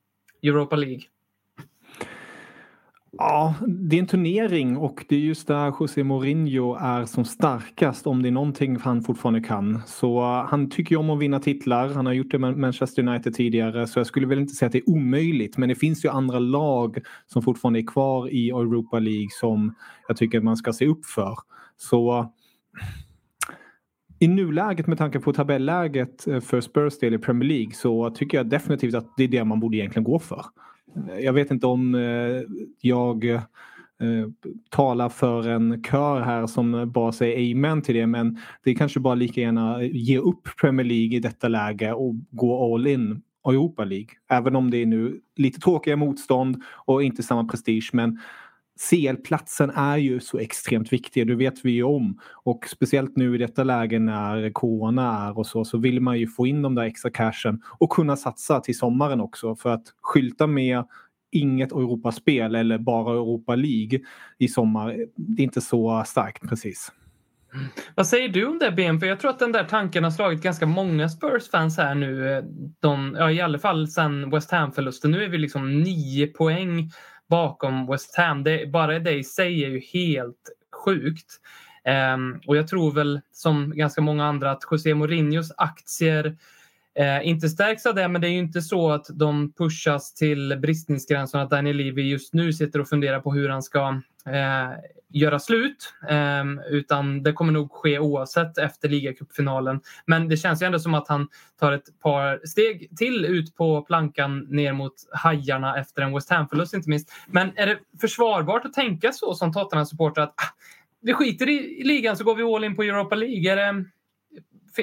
Europa 0.43 0.77
League? 0.77 1.03
Ja, 3.13 3.55
det 3.67 3.97
är 3.97 4.01
en 4.01 4.07
turnering 4.07 4.77
och 4.77 5.05
det 5.09 5.17
är 5.17 5.21
just 5.21 5.49
där 5.49 5.75
José 5.81 6.05
Mourinho 6.05 6.77
är 6.81 7.05
som 7.05 7.25
starkast 7.25 8.07
om 8.07 8.23
det 8.23 8.29
är 8.29 8.33
någonting 8.33 8.77
han 8.77 9.03
fortfarande 9.03 9.41
kan. 9.41 9.83
Så 9.87 10.21
eh, 10.21 10.47
han 10.49 10.71
tycker 10.71 10.95
ju 10.95 10.99
om 10.99 11.11
att 11.11 11.19
vinna 11.19 11.41
titlar. 11.41 11.89
Han 11.89 12.07
har 12.07 12.13
gjort 12.13 12.31
det 12.31 12.39
med 12.39 12.57
Manchester 12.57 13.09
United 13.09 13.35
tidigare 13.35 13.87
så 13.87 13.99
jag 13.99 14.07
skulle 14.07 14.27
väl 14.27 14.39
inte 14.39 14.55
säga 14.55 14.67
att 14.67 14.73
det 14.73 14.79
är 14.79 14.91
omöjligt. 14.91 15.57
Men 15.57 15.69
det 15.69 15.75
finns 15.75 16.05
ju 16.05 16.09
andra 16.09 16.39
lag 16.39 16.99
som 17.27 17.43
fortfarande 17.43 17.81
är 17.81 17.87
kvar 17.87 18.29
i 18.29 18.51
Europa 18.51 18.99
League 18.99 19.29
som 19.31 19.75
jag 20.09 20.17
tycker 20.17 20.41
man 20.41 20.57
ska 20.57 20.73
se 20.73 20.87
upp 20.87 21.07
för. 21.07 21.35
Så 21.77 22.33
i 24.19 24.29
nuläget 24.29 24.87
med 24.87 24.99
tanke 24.99 25.21
på 25.21 25.33
tabelläget 25.33 26.27
eh, 26.27 26.41
för 26.41 26.61
Spurs 26.61 26.99
del 26.99 27.15
i 27.15 27.19
Premier 27.19 27.49
League 27.49 27.73
så 27.73 28.11
tycker 28.11 28.39
jag 28.39 28.49
definitivt 28.49 28.95
att 28.95 29.17
det 29.17 29.25
är 29.25 29.29
det 29.29 29.45
man 29.45 29.61
borde 29.61 29.77
egentligen 29.77 30.05
gå 30.05 30.19
för. 30.19 30.45
Jag 31.21 31.33
vet 31.33 31.51
inte 31.51 31.67
om 31.67 31.95
eh, 31.95 32.43
jag 32.81 33.25
eh, 33.25 33.41
talar 34.71 35.09
för 35.09 35.49
en 35.49 35.83
kör 35.83 36.21
här 36.21 36.47
som 36.47 36.93
bara 36.93 37.13
säger 37.13 37.55
amen 37.55 37.83
till 37.83 37.95
det 37.95 38.07
men 38.07 38.39
det 38.65 38.71
är 38.71 38.75
kanske 38.75 39.01
bara 39.01 39.15
lika 39.15 39.41
gärna 39.41 39.83
ge 39.83 40.19
upp 40.19 40.49
Premier 40.61 40.87
League 40.87 41.17
i 41.17 41.21
detta 41.21 41.49
läge 41.49 41.93
och 41.93 42.15
gå 42.31 42.75
all 42.75 42.87
in 42.87 43.23
Europa 43.45 43.85
League. 43.85 44.09
Även 44.31 44.57
om 44.57 44.71
det 44.71 44.77
är 44.77 44.87
nu 44.87 45.21
lite 45.37 45.61
tråkiga 45.61 45.97
motstånd 45.97 46.63
och 46.87 47.03
inte 47.03 47.23
samma 47.23 47.45
prestige 47.45 47.91
men 47.93 48.19
CL-platsen 48.89 49.71
är 49.71 49.97
ju 49.97 50.21
så 50.21 50.39
extremt 50.39 50.93
viktig, 50.93 51.27
det 51.27 51.35
vet 51.35 51.65
vi 51.65 51.71
ju 51.71 51.83
om. 51.83 52.21
Och 52.45 52.67
speciellt 52.69 53.17
nu 53.17 53.35
i 53.35 53.39
detta 53.39 53.65
läge 53.65 53.99
när 53.99 54.53
corona 54.53 55.29
är 55.29 55.39
och 55.39 55.47
så, 55.47 55.65
så 55.65 55.79
vill 55.79 56.01
man 56.01 56.19
ju 56.19 56.27
få 56.27 56.47
in 56.47 56.63
de 56.63 56.75
där 56.75 56.83
extra 56.83 57.11
cashen 57.11 57.63
och 57.79 57.91
kunna 57.91 58.17
satsa 58.17 58.61
till 58.61 58.79
sommaren 58.79 59.21
också. 59.21 59.57
För 59.57 59.71
att 59.71 59.85
skylta 60.03 60.47
med 60.47 60.85
inget 61.31 61.73
Europaspel 61.73 62.55
eller 62.55 62.79
bara 62.79 63.13
Europa 63.13 63.55
League 63.55 64.01
i 64.39 64.49
sommar, 64.49 65.07
det 65.17 65.43
är 65.43 65.45
inte 65.45 65.61
så 65.61 66.03
starkt 66.07 66.49
precis. 66.49 66.93
Vad 67.95 68.07
säger 68.07 68.29
du 68.29 68.47
om 68.47 68.59
det 68.59 68.71
BM? 68.71 69.01
För 69.01 69.07
jag 69.07 69.21
tror 69.21 69.31
att 69.31 69.39
den 69.39 69.53
där 69.53 69.65
tanken 69.65 70.05
har 70.05 70.11
slagit 70.11 70.43
ganska 70.43 70.67
många 70.67 71.09
Spurs-fans 71.09 71.77
här 71.77 71.95
nu. 71.95 72.33
Eh, 72.33 72.45
de, 72.81 73.17
ja, 73.19 73.31
I 73.31 73.41
alla 73.41 73.59
fall 73.59 73.89
sen 73.89 74.31
West 74.31 74.51
Ham-förlusten. 74.51 75.11
Nu 75.11 75.25
är 75.25 75.29
vi 75.29 75.39
liksom 75.39 75.83
nio 75.83 76.27
poäng 76.27 76.91
bakom 77.31 77.87
West 77.87 78.17
Ham. 78.17 78.45
Det, 78.45 78.71
bara 78.71 78.99
det 78.99 79.13
i 79.13 79.25
sig 79.25 79.65
är 79.65 79.69
ju 79.69 79.81
helt 79.81 80.51
sjukt. 80.85 81.41
Um, 82.15 82.41
och 82.47 82.57
jag 82.57 82.69
tror 82.69 82.93
väl 82.93 83.21
som 83.33 83.77
ganska 83.77 84.01
många 84.01 84.25
andra 84.25 84.51
att 84.51 84.63
José 84.71 84.95
Mourinhos 84.95 85.53
aktier 85.57 86.37
eh, 86.99 87.29
inte 87.29 87.49
stärks 87.49 87.87
av 87.87 87.95
det 87.95 88.09
men 88.09 88.21
det 88.21 88.29
är 88.29 88.33
ju 88.33 88.39
inte 88.39 88.63
så 88.63 88.91
att 88.91 89.07
de 89.13 89.53
pushas 89.53 90.15
till 90.15 90.59
bristningsgränsen 90.63 91.41
att 91.41 91.51
Daniel 91.51 91.77
Levy 91.77 92.03
just 92.03 92.35
nu 92.35 92.53
sitter 92.53 92.81
och 92.81 92.89
funderar 92.89 93.21
på 93.21 93.33
hur 93.33 93.49
han 93.49 93.63
ska 93.63 94.01
eh, 94.27 94.71
göra 95.13 95.39
slut. 95.39 95.95
Eh, 96.09 96.45
utan 96.71 97.23
det 97.23 97.33
kommer 97.33 97.53
nog 97.53 97.73
ske 97.73 97.99
oavsett 97.99 98.59
efter 98.59 98.89
ligacupfinalen. 98.89 99.81
Men 100.07 100.29
det 100.29 100.37
känns 100.37 100.63
ju 100.63 100.67
ändå 100.67 100.79
som 100.79 100.95
att 100.95 101.09
han 101.09 101.29
tar 101.61 101.73
ett 101.73 102.01
par 102.03 102.47
steg 102.47 102.97
till 102.97 103.25
ut 103.25 103.57
på 103.57 103.83
plankan 103.83 104.39
ner 104.39 104.73
mot 104.73 104.95
hajarna 105.13 105.79
efter 105.79 106.03
en 106.03 106.15
West 106.15 106.31
Ham-förlust 106.31 106.75
inte 106.75 106.91
minst. 106.91 107.13
Men 107.27 107.53
är 107.57 107.67
det 107.67 107.79
försvarbart 108.01 108.65
att 108.65 108.73
tänka 108.73 109.13
så 109.13 109.35
som 109.35 109.53
Tottenham-supporter 109.53 110.23
att 110.23 110.35
ah, 110.37 110.55
vi 111.01 111.15
skiter 111.15 111.49
i 111.49 111.83
ligan 111.85 112.17
så 112.17 112.25
går 112.25 112.35
vi 112.35 112.43
all 112.43 112.65
in 112.65 112.77
på 112.77 112.83
Europa 112.83 113.15
League? 113.15 113.53
Är 113.53 113.57
det, 113.57 113.85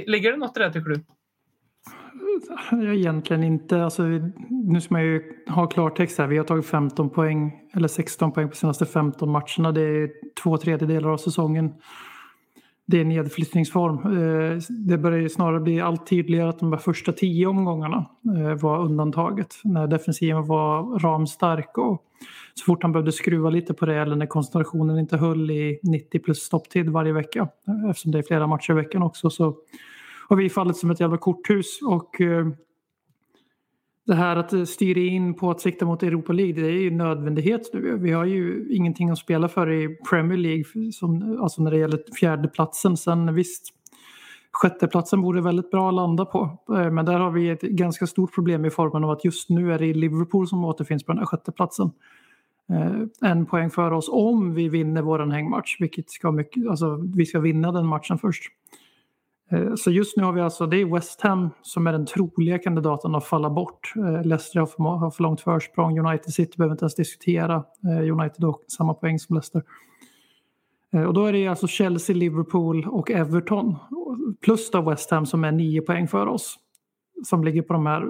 ligger 0.05 0.31
det 0.31 0.37
något 0.37 0.57
i 0.57 0.59
det 0.59 0.73
tycker 0.73 0.89
du? 0.89 1.03
Egentligen 2.71 3.43
inte. 3.43 3.83
Alltså, 3.83 4.03
nu 4.49 4.81
ska 4.81 4.93
man 4.93 5.03
ju 5.03 5.21
ha 5.47 5.67
klartext 5.67 6.17
här. 6.17 6.27
Vi 6.27 6.37
har 6.37 6.45
tagit 6.45 6.65
15 6.65 7.09
poäng, 7.09 7.51
eller 7.73 7.87
16 7.87 8.31
poäng 8.31 8.49
på 8.49 8.55
senaste 8.55 8.85
15 8.85 9.29
matcherna. 9.29 9.71
Det 9.71 9.81
är 9.81 10.09
två 10.43 10.57
tredjedelar 10.57 11.09
av 11.09 11.17
säsongen. 11.17 11.73
Det 12.85 13.01
är 13.01 13.05
nedflyttningsform. 13.05 13.95
Eh, 13.95 14.61
det 14.69 14.97
börjar 14.97 15.19
ju 15.19 15.29
snarare 15.29 15.59
bli 15.59 15.81
allt 15.81 16.07
tydligare 16.07 16.49
att 16.49 16.59
de 16.59 16.71
här 16.71 16.79
första 16.79 17.11
tio 17.11 17.47
omgångarna 17.47 18.05
eh, 18.37 18.53
var 18.61 18.79
undantaget. 18.85 19.55
När 19.63 19.87
defensiven 19.87 20.47
var 20.47 20.99
ramstark 20.99 21.77
och 21.77 22.03
så 22.53 22.65
fort 22.65 22.83
han 22.83 22.91
behövde 22.91 23.11
skruva 23.11 23.49
lite 23.49 23.73
på 23.73 23.85
det 23.85 23.95
eller 23.95 24.15
när 24.15 24.25
koncentrationen 24.25 24.99
inte 24.99 25.17
höll 25.17 25.51
i 25.51 25.79
90 25.83 26.19
plus 26.19 26.39
stopptid 26.39 26.89
varje 26.89 27.13
vecka 27.13 27.47
eh, 27.67 27.89
eftersom 27.89 28.11
det 28.11 28.17
är 28.17 28.23
flera 28.23 28.47
matcher 28.47 28.71
i 28.71 28.75
veckan 28.75 29.03
också 29.03 29.29
så 29.29 29.55
har 30.29 30.35
vi 30.35 30.49
fallit 30.49 30.77
som 30.77 30.91
ett 30.91 30.99
jävla 30.99 31.17
korthus. 31.17 31.79
Och 31.81 32.21
eh, 32.21 32.47
det 34.07 34.15
här 34.15 34.35
att 34.35 34.53
eh, 34.53 34.63
styra 34.63 34.99
in 34.99 35.33
på 35.33 35.51
att 35.51 35.61
sikta 35.61 35.85
mot 35.85 36.03
Europa 36.03 36.33
League, 36.33 36.61
det 36.61 36.67
är 36.67 36.81
ju 36.81 36.91
nödvändighet 36.91 37.73
nu. 37.73 37.97
Vi 37.97 38.11
har 38.11 38.25
ju 38.25 38.67
ingenting 38.69 39.09
att 39.09 39.17
spela 39.17 39.49
för 39.49 39.71
i 39.71 39.97
Premier 40.09 40.37
League, 40.37 40.91
som, 40.91 41.39
alltså 41.41 41.61
när 41.61 41.71
det 41.71 41.77
gäller 41.77 42.03
fjärdeplatsen. 42.19 42.97
Sen 42.97 43.33
visst, 43.33 43.73
sjätteplatsen 44.51 45.21
vore 45.21 45.41
väldigt 45.41 45.71
bra 45.71 45.87
att 45.89 45.95
landa 45.95 46.25
på. 46.25 46.57
Eh, 46.69 46.91
men 46.91 47.05
där 47.05 47.19
har 47.19 47.31
vi 47.31 47.49
ett 47.49 47.61
ganska 47.61 48.07
stort 48.07 48.35
problem 48.35 48.65
i 48.65 48.69
formen 48.69 49.03
av 49.03 49.09
att 49.09 49.25
just 49.25 49.49
nu 49.49 49.73
är 49.73 49.79
det 49.79 49.93
Liverpool 49.93 50.47
som 50.47 50.65
återfinns 50.65 51.03
på 51.03 51.11
den 51.11 51.19
här 51.19 51.25
sjätteplatsen. 51.25 51.91
Eh, 52.69 53.29
en 53.29 53.45
poäng 53.45 53.69
för 53.69 53.91
oss 53.91 54.09
om 54.11 54.53
vi 54.53 54.69
vinner 54.69 55.01
vår 55.01 55.31
hängmatch, 55.31 55.75
vilket 55.79 56.09
ska 56.09 56.31
mycket, 56.31 56.67
alltså 56.67 56.99
vi 57.15 57.25
ska 57.25 57.39
vinna 57.39 57.71
den 57.71 57.85
matchen 57.85 58.17
först. 58.17 58.43
Eh, 59.51 59.75
så 59.75 59.91
just 59.91 60.17
nu 60.17 60.23
har 60.23 60.33
vi 60.33 60.41
alltså, 60.41 60.65
det 60.65 60.81
är 60.81 60.85
West 60.85 61.21
Ham 61.21 61.49
som 61.61 61.87
är 61.87 61.91
den 61.91 62.05
troliga 62.05 62.59
kandidaten 62.59 63.15
att 63.15 63.25
falla 63.25 63.49
bort. 63.49 63.93
Eh, 63.95 64.25
Leicester 64.25 64.59
har 64.59 64.67
för, 64.67 64.83
har 64.83 65.11
för 65.11 65.23
långt 65.23 65.41
försprång, 65.41 65.99
United 65.99 66.33
City 66.33 66.53
behöver 66.57 66.73
inte 66.73 66.83
ens 66.83 66.95
diskutera. 66.95 67.63
Eh, 67.83 68.11
United 68.13 68.43
har 68.43 68.55
samma 68.67 68.93
poäng 68.93 69.19
som 69.19 69.35
Leicester. 69.35 69.63
Och 71.07 71.13
då 71.13 71.25
är 71.25 71.33
det 71.33 71.47
alltså 71.47 71.67
Chelsea, 71.67 72.15
Liverpool 72.15 72.87
och 72.87 73.11
Everton. 73.11 73.75
Plus 74.41 74.71
då 74.71 74.81
West 74.81 75.11
Ham 75.11 75.25
som 75.25 75.43
är 75.43 75.51
nio 75.51 75.81
poäng 75.81 76.07
för 76.07 76.27
oss. 76.27 76.59
Som 77.25 77.43
ligger 77.43 77.61
på 77.61 77.73
de 77.73 77.85
här 77.85 78.03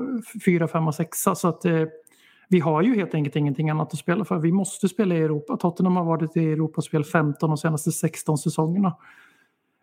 fyra, 0.45 0.67
fem 0.67 0.87
och 0.87 0.95
sexa. 0.95 1.35
Så 1.35 1.47
att 1.47 1.65
eh, 1.65 1.83
vi 2.49 2.59
har 2.59 2.81
ju 2.81 2.95
helt 2.95 3.13
enkelt 3.13 3.35
ingenting 3.35 3.69
annat 3.69 3.93
att 3.93 3.99
spela 3.99 4.25
för. 4.25 4.37
Vi 4.39 4.51
måste 4.51 4.89
spela 4.89 5.15
i 5.15 5.21
Europa. 5.21 5.57
Tottenham 5.57 5.95
har 5.95 6.03
varit 6.03 6.37
i 6.37 6.51
Europaspel 6.51 7.03
15 7.03 7.49
de 7.49 7.57
senaste 7.57 7.91
16 7.91 8.37
säsongerna. 8.37 8.95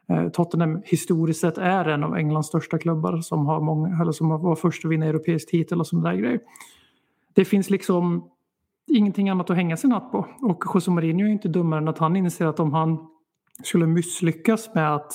Eh, 0.09 0.29
Tottenham 0.29 0.83
historiskt 0.85 1.41
sett 1.41 1.59
är 1.59 1.85
en 1.85 2.05
av 2.05 2.15
Englands 2.15 2.49
största 2.49 2.79
klubbar 2.79 3.21
som, 3.21 3.47
har 3.47 3.61
många, 3.61 4.03
eller 4.03 4.13
som 4.13 4.29
var 4.29 4.57
först 4.57 4.85
att 4.85 4.91
vinna 4.91 5.07
europeisk 5.07 5.51
titel 5.51 5.81
och 5.81 5.87
sådana 5.87 6.11
där 6.11 6.17
grejer. 6.17 6.41
Det 7.35 7.45
finns 7.45 7.71
liksom 7.71 8.31
ingenting 8.87 9.29
annat 9.29 9.51
att 9.51 9.57
hänga 9.57 9.77
sin 9.77 9.93
hatt 9.93 10.13
på. 10.13 10.27
Och 10.43 10.65
José 10.75 10.91
Mourinho 10.91 11.27
är 11.27 11.31
inte 11.31 11.49
dummare 11.49 11.81
än 11.81 11.89
att 11.89 11.99
han 11.99 12.17
inser 12.17 12.47
att 12.47 12.61
om 12.61 12.73
han 12.73 12.99
skulle 13.63 13.87
misslyckas 13.87 14.75
med 14.75 14.95
att 14.95 15.13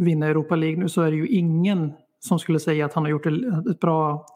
vinna 0.00 0.26
Europa 0.26 0.56
League 0.56 0.78
nu 0.78 0.88
så 0.88 1.02
är 1.02 1.10
det 1.10 1.16
ju 1.16 1.26
ingen 1.26 1.92
som 2.20 2.38
skulle 2.38 2.60
säga 2.60 2.86
att 2.86 2.94
han 2.94 3.02
har 3.02 3.10
gjort 3.10 3.26
ett 3.26 3.80
bra 3.80 4.26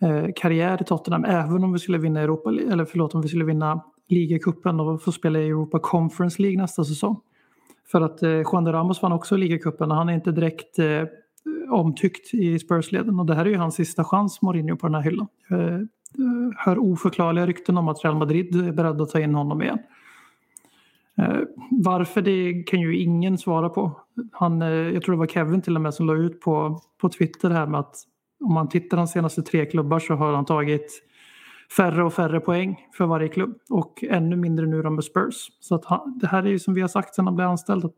eh, 0.00 0.26
karriär 0.36 0.82
i 0.82 0.84
Tottenham 0.84 1.24
även 1.24 1.64
om 1.64 1.72
vi 1.72 1.78
skulle 1.78 1.98
vinna 1.98 2.20
Europa 2.20 2.50
eller 2.50 2.84
förlåt 2.84 3.14
om 3.14 3.22
vi 3.22 3.28
skulle 3.28 3.44
vinna 3.44 3.80
ligacupen 4.08 4.80
och 4.80 5.02
få 5.02 5.12
spela 5.12 5.38
i 5.38 5.46
Europa 5.46 5.78
Conference 5.78 6.42
League 6.42 6.60
nästa 6.60 6.84
säsong. 6.84 7.20
För 7.92 8.00
att 8.00 8.22
eh, 8.22 8.30
Juan 8.30 8.64
de 8.64 8.72
Ramos 8.72 9.02
vann 9.02 9.12
också 9.12 9.36
ligacupen 9.36 9.90
och 9.90 9.96
han 9.96 10.08
är 10.08 10.14
inte 10.14 10.32
direkt 10.32 10.78
eh, 10.78 11.02
omtyckt 11.70 12.34
i 12.34 12.58
Spurs-leden. 12.58 13.20
Och 13.20 13.26
det 13.26 13.34
här 13.34 13.46
är 13.46 13.50
ju 13.50 13.56
hans 13.56 13.74
sista 13.74 14.04
chans, 14.04 14.42
Mourinho, 14.42 14.76
på 14.76 14.86
den 14.86 14.94
här 14.94 15.02
hyllan. 15.02 15.26
Eh, 15.50 15.74
eh 15.74 15.80
hör 16.56 16.78
oförklarliga 16.78 17.46
rykten 17.46 17.78
om 17.78 17.88
att 17.88 18.04
Real 18.04 18.16
Madrid 18.16 18.68
är 18.68 18.72
beredda 18.72 19.02
att 19.02 19.10
ta 19.10 19.20
in 19.20 19.34
honom 19.34 19.62
igen. 19.62 19.78
Eh, 21.18 21.40
varför 21.70 22.22
det 22.22 22.62
kan 22.62 22.80
ju 22.80 22.96
ingen 22.96 23.38
svara 23.38 23.68
på. 23.68 24.00
Han, 24.32 24.62
eh, 24.62 24.68
jag 24.68 25.02
tror 25.02 25.14
det 25.14 25.18
var 25.18 25.26
Kevin 25.26 25.62
till 25.62 25.76
och 25.76 25.82
med 25.82 25.94
som 25.94 26.06
la 26.06 26.14
ut 26.14 26.40
på, 26.40 26.80
på 27.00 27.08
Twitter 27.08 27.50
här 27.50 27.66
med 27.66 27.80
att 27.80 27.96
om 28.44 28.54
man 28.54 28.68
tittar 28.68 28.96
de 28.96 29.06
senaste 29.06 29.42
tre 29.42 29.66
klubbar 29.66 29.98
så 29.98 30.14
har 30.14 30.32
han 30.32 30.44
tagit 30.44 31.02
färre 31.76 32.04
och 32.04 32.12
färre 32.12 32.40
poäng 32.40 32.86
för 32.92 33.06
varje 33.06 33.28
klubb 33.28 33.58
och 33.70 34.04
ännu 34.08 34.36
mindre 34.36 34.66
nu 34.66 34.90
med 34.90 35.04
Spurs. 35.04 35.34
Så 35.60 35.74
att 35.74 35.84
han, 35.84 36.18
det 36.18 36.26
här 36.26 36.42
är 36.42 36.48
ju 36.48 36.58
som 36.58 36.74
vi 36.74 36.80
har 36.80 36.88
sagt 36.88 37.14
sedan 37.14 37.26
han 37.26 37.36
blev 37.36 37.48
anställd 37.48 37.90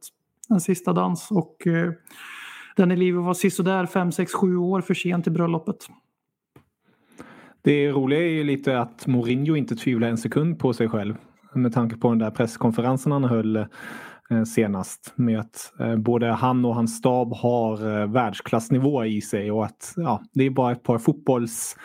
en 0.49 0.61
sista 0.61 0.93
dans 0.93 1.31
och 1.31 1.67
eh, 1.67 1.93
den 2.77 2.93
i 2.93 2.97
livet 2.97 3.23
var 3.23 3.35
sisådär 3.35 3.87
5, 3.87 4.13
6, 4.13 4.33
7 4.33 4.57
år 4.57 4.81
för 4.81 4.95
sent 4.95 5.27
i 5.27 5.31
bröllopet. 5.31 5.77
Det 7.63 7.91
roliga 7.91 8.21
är 8.21 8.31
ju 8.31 8.45
lite 8.45 8.81
att 8.81 9.07
Mourinho 9.07 9.57
inte 9.57 9.77
tvivlar 9.77 10.09
en 10.09 10.19
sekund 10.19 10.59
på 10.59 10.73
sig 10.73 10.89
själv 10.89 11.17
med 11.55 11.75
tanke 11.75 11.97
på 11.97 12.09
den 12.09 12.19
där 12.19 12.31
presskonferensen 12.31 13.13
han 13.13 13.25
höll 13.25 13.57
eh, 13.57 13.67
senast 14.47 15.13
med 15.17 15.41
att 15.41 15.73
eh, 15.81 15.97
både 15.97 16.27
han 16.27 16.65
och 16.65 16.75
hans 16.75 16.97
stab 16.97 17.35
har 17.35 18.01
eh, 18.01 18.07
världsklassnivå 18.07 19.05
i 19.05 19.21
sig 19.21 19.51
och 19.51 19.65
att 19.65 19.95
ja, 19.97 20.23
det 20.33 20.45
är 20.45 20.51
bara 20.51 20.73
ett 20.73 20.83
par 20.83 20.99
fotbolls 20.99 21.77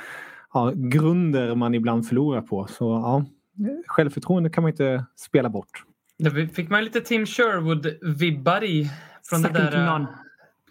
ja, 0.53 0.71
grunder 0.75 1.55
man 1.55 1.75
ibland 1.75 2.07
förlorar 2.07 2.41
på. 2.41 2.67
Så 2.67 2.83
ja, 2.83 3.25
självförtroende 3.87 4.49
kan 4.49 4.61
man 4.61 4.71
inte 4.71 5.05
spela 5.15 5.49
bort. 5.49 5.83
Det 6.17 6.47
fick 6.47 6.69
man 6.69 6.83
lite 6.83 7.01
Tim 7.01 7.25
Sherwood-vibbar 7.25 8.63
i. 8.63 8.89
Från 9.23 9.41
Second 9.41 9.57
det 9.57 9.71
där, 9.71 10.07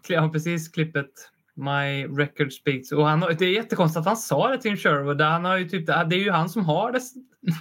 ja, 0.09 0.29
precis, 0.29 0.69
klippet. 0.69 1.11
My 1.55 2.07
record 2.07 2.53
speaks. 2.53 2.93
Och 2.93 3.07
han, 3.07 3.21
det 3.21 3.45
är 3.45 3.53
jättekonstigt 3.53 4.01
att 4.01 4.07
han 4.07 4.17
sa 4.17 4.49
det 4.49 4.59
till 4.59 4.77
Sherwood. 4.77 5.21
Han 5.21 5.45
har 5.45 5.57
ju 5.57 5.69
typ, 5.69 5.87
det 5.87 5.93
är 5.93 6.13
ju 6.13 6.31
han 6.31 6.49
som 6.49 6.65
har 6.65 6.93
det 6.93 7.01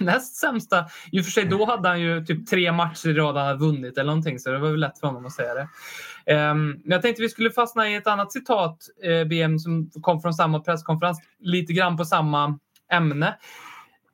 näst 0.04 0.36
sämsta. 0.36 0.84
I 1.12 1.20
och 1.20 1.24
för 1.24 1.32
sig 1.32 1.44
då 1.44 1.64
hade 1.64 1.88
han 1.88 2.00
ju 2.00 2.24
typ 2.24 2.46
tre 2.46 2.72
matcher 2.72 3.08
i 3.08 3.12
rad 3.12 3.36
han 3.36 3.46
hade 3.46 3.58
vunnit 3.58 3.98
eller 3.98 4.06
någonting 4.06 4.38
så 4.38 4.50
det 4.50 4.58
var 4.58 4.70
väl 4.70 4.80
lätt 4.80 4.98
för 4.98 5.06
honom 5.06 5.26
att 5.26 5.32
säga 5.32 5.54
det. 5.54 5.68
Um, 6.30 6.82
jag 6.84 7.02
tänkte 7.02 7.22
vi 7.22 7.28
skulle 7.28 7.50
fastna 7.50 7.90
i 7.90 7.94
ett 7.94 8.06
annat 8.06 8.32
citat, 8.32 8.78
eh, 9.02 9.24
BM, 9.24 9.58
som 9.58 9.90
kom 10.00 10.20
från 10.20 10.34
samma 10.34 10.60
presskonferens. 10.60 11.18
Lite 11.38 11.72
grann 11.72 11.96
på 11.96 12.04
samma 12.04 12.58
ämne. 12.92 13.38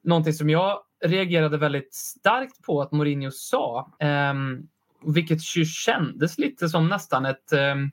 Någonting 0.03 0.33
som 0.33 0.51
jag 0.51 0.79
reagerade 1.05 1.59
väldigt 1.59 1.95
starkt 1.95 2.63
på 2.63 2.83
att 2.83 2.93
Mourinho 2.93 3.31
sa. 3.31 3.93
Um, 4.31 4.69
vilket 5.15 5.57
ju 5.57 5.65
kändes 5.65 6.39
lite 6.39 6.69
som 6.69 6.89
nästan 6.89 7.27
ett 7.27 7.53
um, 7.53 7.91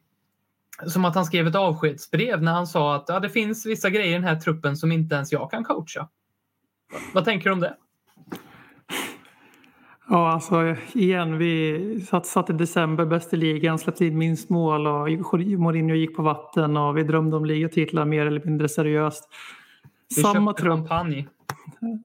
som 0.87 1.05
att 1.05 1.15
han 1.15 1.25
skrev 1.25 1.47
ett 1.47 1.55
avskedsbrev 1.55 2.43
när 2.43 2.53
han 2.53 2.67
sa 2.67 2.95
att 2.95 3.05
ja, 3.07 3.19
det 3.19 3.29
finns 3.29 3.65
vissa 3.65 3.89
grejer 3.89 4.09
i 4.09 4.13
den 4.13 4.23
här 4.23 4.35
truppen 4.35 4.77
som 4.77 4.91
inte 4.91 5.15
ens 5.15 5.31
jag 5.31 5.51
kan 5.51 5.63
coacha. 5.63 6.09
Vad 7.13 7.25
tänker 7.25 7.49
du 7.49 7.53
om 7.53 7.59
det? 7.59 7.77
Ja, 10.13 10.31
alltså 10.31 10.75
igen, 10.93 11.37
vi 11.37 12.05
satt, 12.09 12.25
satt 12.25 12.49
i 12.49 12.53
december, 12.53 13.05
bäst 13.05 13.33
i 13.33 13.37
ligan, 13.37 13.79
släppte 13.79 14.05
in 14.05 14.17
minst 14.17 14.49
mål 14.49 14.87
och 14.87 15.09
Mourinho 15.59 15.95
gick 15.95 16.15
på 16.15 16.21
vatten 16.21 16.77
och 16.77 16.97
vi 16.97 17.03
drömde 17.03 17.37
om 17.37 17.45
ligatitlar 17.45 18.05
mer 18.05 18.25
eller 18.25 18.41
mindre 18.45 18.69
seriöst. 18.69 19.29
Vi 20.15 20.21
samma 20.21 20.53
trupp, 20.53 20.87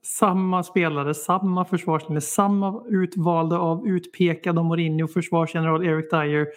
samma 0.03 0.63
spelare, 0.63 1.13
samma 1.13 1.65
försvarslinje, 1.65 2.21
samma 2.21 2.83
utvalda 2.87 3.59
av 3.59 3.87
utpekade 3.87 4.63
Mourinho, 4.63 5.07
försvarsgeneral 5.07 5.85
Eric 5.85 6.09
Dyer 6.11 6.47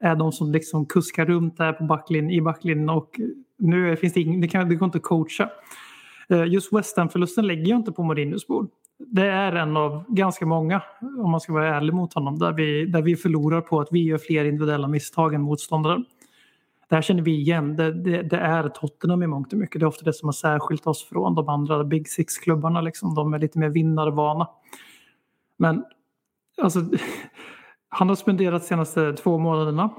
är 0.00 0.16
de 0.16 0.32
som 0.32 0.52
liksom 0.52 0.86
kuskar 0.86 1.26
runt 1.26 1.56
där 1.56 1.72
på 1.72 1.84
backlinjen, 1.84 2.30
i 2.30 2.40
backlinjen 2.40 2.90
och 2.90 3.20
nu 3.58 3.96
finns 3.96 4.14
det 4.14 4.20
ingen, 4.20 4.40
det, 4.40 4.48
kan, 4.48 4.68
det 4.68 4.74
går 4.74 4.86
inte 4.86 4.98
att 4.98 5.04
coacha. 5.04 5.50
Eh, 6.30 6.44
just 6.44 6.72
West 6.72 6.96
Ham-förlusten 6.96 7.46
lägger 7.46 7.66
jag 7.66 7.78
inte 7.78 7.92
på 7.92 8.02
Mourinhos 8.02 8.46
bord. 8.46 8.70
Det 8.98 9.26
är 9.26 9.52
en 9.52 9.76
av 9.76 10.04
ganska 10.08 10.46
många, 10.46 10.82
om 11.00 11.30
man 11.30 11.40
ska 11.40 11.52
vara 11.52 11.76
ärlig 11.76 11.94
mot 11.94 12.14
honom, 12.14 12.38
där 12.38 12.52
vi, 12.52 12.86
där 12.86 13.02
vi 13.02 13.16
förlorar 13.16 13.60
på 13.60 13.80
att 13.80 13.88
vi 13.90 14.02
gör 14.04 14.18
fler 14.18 14.44
individuella 14.44 14.88
misstag 14.88 15.34
än 15.34 15.40
motståndaren. 15.40 16.04
Det 16.88 16.94
här 16.94 17.02
känner 17.02 17.22
vi 17.22 17.40
igen. 17.40 17.76
Det, 17.76 17.92
det, 17.92 18.22
det, 18.22 18.36
är 18.36 18.68
Tottenham 18.68 19.22
i 19.22 19.26
mångt 19.26 19.52
och 19.52 19.58
mycket. 19.58 19.80
Det 19.80 19.84
är 19.84 19.88
ofta 19.88 20.04
det 20.04 20.12
som 20.12 20.28
har 20.28 20.32
särskilt 20.32 20.86
oss 20.86 21.04
från 21.04 21.34
de 21.34 21.48
andra 21.48 21.84
Big 21.84 22.08
Six-klubbarna. 22.08 22.80
Liksom. 22.80 23.14
De 23.14 23.34
är 23.34 23.38
lite 23.38 23.58
mer 23.58 23.68
vinnarvana. 23.68 24.48
Men 25.56 25.84
alltså, 26.62 26.80
han 27.88 28.08
har 28.08 28.16
spenderat 28.16 28.62
de 28.62 28.68
senaste 28.68 29.12
två 29.12 29.38
månaderna 29.38 29.90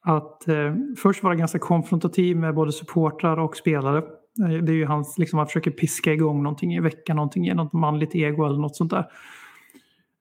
att 0.00 0.48
eh, 0.48 0.74
först 0.98 1.22
vara 1.22 1.34
ganska 1.34 1.58
konfrontativ 1.58 2.36
med 2.36 2.54
både 2.54 2.72
supportrar 2.72 3.38
och 3.38 3.56
spelare. 3.56 4.02
Det 4.34 4.72
är 4.72 4.76
ju 4.76 4.86
hans, 4.86 5.18
liksom, 5.18 5.38
han 5.38 5.46
försöker 5.46 5.70
piska 5.70 6.12
igång 6.12 6.42
någonting 6.42 6.74
i 6.74 6.80
veckan, 6.80 7.16
någonting 7.16 7.44
genom 7.44 7.64
något 7.66 7.72
manligt 7.72 8.14
ego 8.14 8.46
eller 8.46 8.58
något 8.58 8.76
sånt 8.76 8.90
där. 8.90 9.06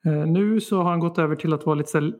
Eh, 0.05 0.25
nu 0.27 0.61
så 0.61 0.81
har 0.81 0.89
han 0.89 0.99
gått 0.99 1.17
över 1.17 1.35
till 1.35 1.53
att 1.53 1.65
vara 1.65 1.75
lite 1.75 1.89
så 1.89 2.11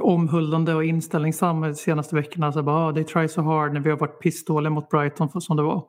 omhuldande 0.00 0.74
och 0.74 0.84
inställningssam 0.84 1.60
de 1.60 1.74
senaste 1.74 2.14
veckorna. 2.14 2.52
Så 2.52 2.62
bara, 2.62 2.90
oh, 2.90 2.94
they 2.94 3.04
try 3.04 3.28
so 3.28 3.42
hard 3.42 3.72
när 3.72 3.80
vi 3.80 3.90
har 3.90 3.96
varit 3.96 4.20
pissdåliga 4.20 4.70
mot 4.70 4.88
Brighton 4.88 5.28
för, 5.28 5.40
som 5.40 5.56
det 5.56 5.62
var. 5.62 5.84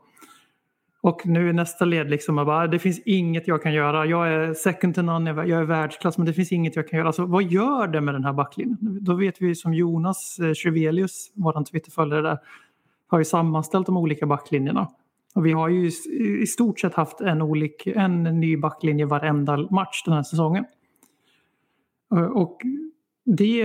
Och 1.01 1.25
nu 1.25 1.49
är 1.49 1.53
nästa 1.53 1.85
led 1.85 2.09
liksom 2.09 2.37
att 2.37 2.45
bara, 2.45 2.63
ah, 2.63 2.67
det 2.67 2.79
finns 2.79 2.99
inget 2.99 3.47
jag 3.47 3.63
kan 3.63 3.73
göra. 3.73 4.05
Jag 4.05 4.33
är 4.33 4.53
second 4.53 4.95
to 4.95 5.01
none, 5.01 5.29
jag 5.29 5.59
är 5.59 5.63
världsklass 5.63 6.17
men 6.17 6.27
det 6.27 6.33
finns 6.33 6.51
inget 6.51 6.75
jag 6.75 6.87
kan 6.87 6.97
göra. 6.97 7.07
Alltså, 7.07 7.25
vad 7.25 7.43
gör 7.43 7.87
det 7.87 8.01
med 8.01 8.13
den 8.13 8.23
här 8.23 8.33
backlinjen? 8.33 8.77
Då 9.01 9.13
vet 9.13 9.41
vi 9.41 9.55
som 9.55 9.73
Jonas 9.73 10.39
eh, 10.39 10.53
Chevelius, 10.53 11.31
vår 11.33 11.63
Twitterföljare 11.63 12.21
där, 12.21 12.37
har 13.07 13.17
ju 13.17 13.25
sammanställt 13.25 13.85
de 13.85 13.97
olika 13.97 14.25
backlinjerna. 14.25 14.87
Och 15.35 15.45
vi 15.45 15.51
har 15.51 15.69
ju 15.69 15.91
i 16.41 16.47
stort 16.47 16.79
sett 16.79 16.93
haft 16.93 17.21
en, 17.21 17.41
olik, 17.41 17.87
en 17.87 18.23
ny 18.23 18.57
backlinje 18.57 19.05
varenda 19.05 19.57
match 19.57 20.03
den 20.05 20.13
här 20.13 20.23
säsongen. 20.23 20.65
Eh, 22.15 22.25
och 22.25 22.61
det 23.25 23.57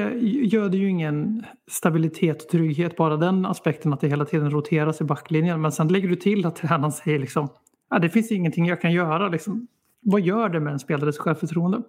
gör 0.53 0.69
det 0.69 0.77
ju 0.77 0.89
ingen 0.89 1.45
stabilitet 1.71 2.43
och 2.43 2.49
trygghet, 2.49 2.97
bara 2.97 3.17
den 3.17 3.47
aspekten 3.47 3.93
att 3.93 4.01
det 4.01 4.09
hela 4.09 4.25
tiden 4.25 4.51
roteras 4.51 5.01
i 5.01 5.05
backlinjen. 5.05 5.61
Men 5.61 5.73
sen 5.73 5.89
lägger 5.89 6.09
du 6.09 6.17
till 6.17 6.47
att 6.47 6.57
tränaren 6.57 6.93
säger 6.93 7.19
liksom, 7.19 7.49
ja, 7.91 7.99
det 7.99 8.09
finns 8.09 8.33
ingenting 8.33 8.67
jag 8.67 8.81
kan 8.81 8.93
göra. 8.93 9.29
Liksom. 9.29 9.67
Vad 10.01 10.21
gör 10.21 10.49
det 10.49 10.61
med 10.61 10.73
en 10.73 10.79
spelares 10.79 11.19
självförtroende? 11.19 11.83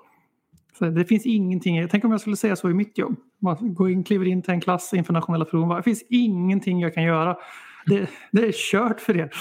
Så 0.80 0.86
det 0.86 1.06
finns 1.06 1.26
ingenting, 1.26 1.88
tänk 1.92 2.06
om 2.06 2.12
jag 2.12 2.22
skulle 2.22 2.36
säga 2.36 2.56
så 2.56 2.70
i 2.70 2.74
mitt 2.74 2.98
jobb. 2.98 3.16
Man 3.40 3.74
går 3.74 3.92
in, 3.92 4.04
kliver 4.04 4.26
in 4.26 4.42
till 4.42 4.54
en 4.54 4.62
klass 4.62 4.94
inför 4.94 5.14
nationella 5.14 5.46
proven. 5.46 5.78
Det 5.78 5.84
finns 5.84 6.06
ingenting 6.10 6.80
jag 6.80 6.94
kan 6.94 7.04
göra. 7.04 7.38
Det, 7.86 8.10
det 8.32 8.48
är 8.48 8.52
kört 8.72 9.02
för 9.02 9.18
er. 9.18 9.32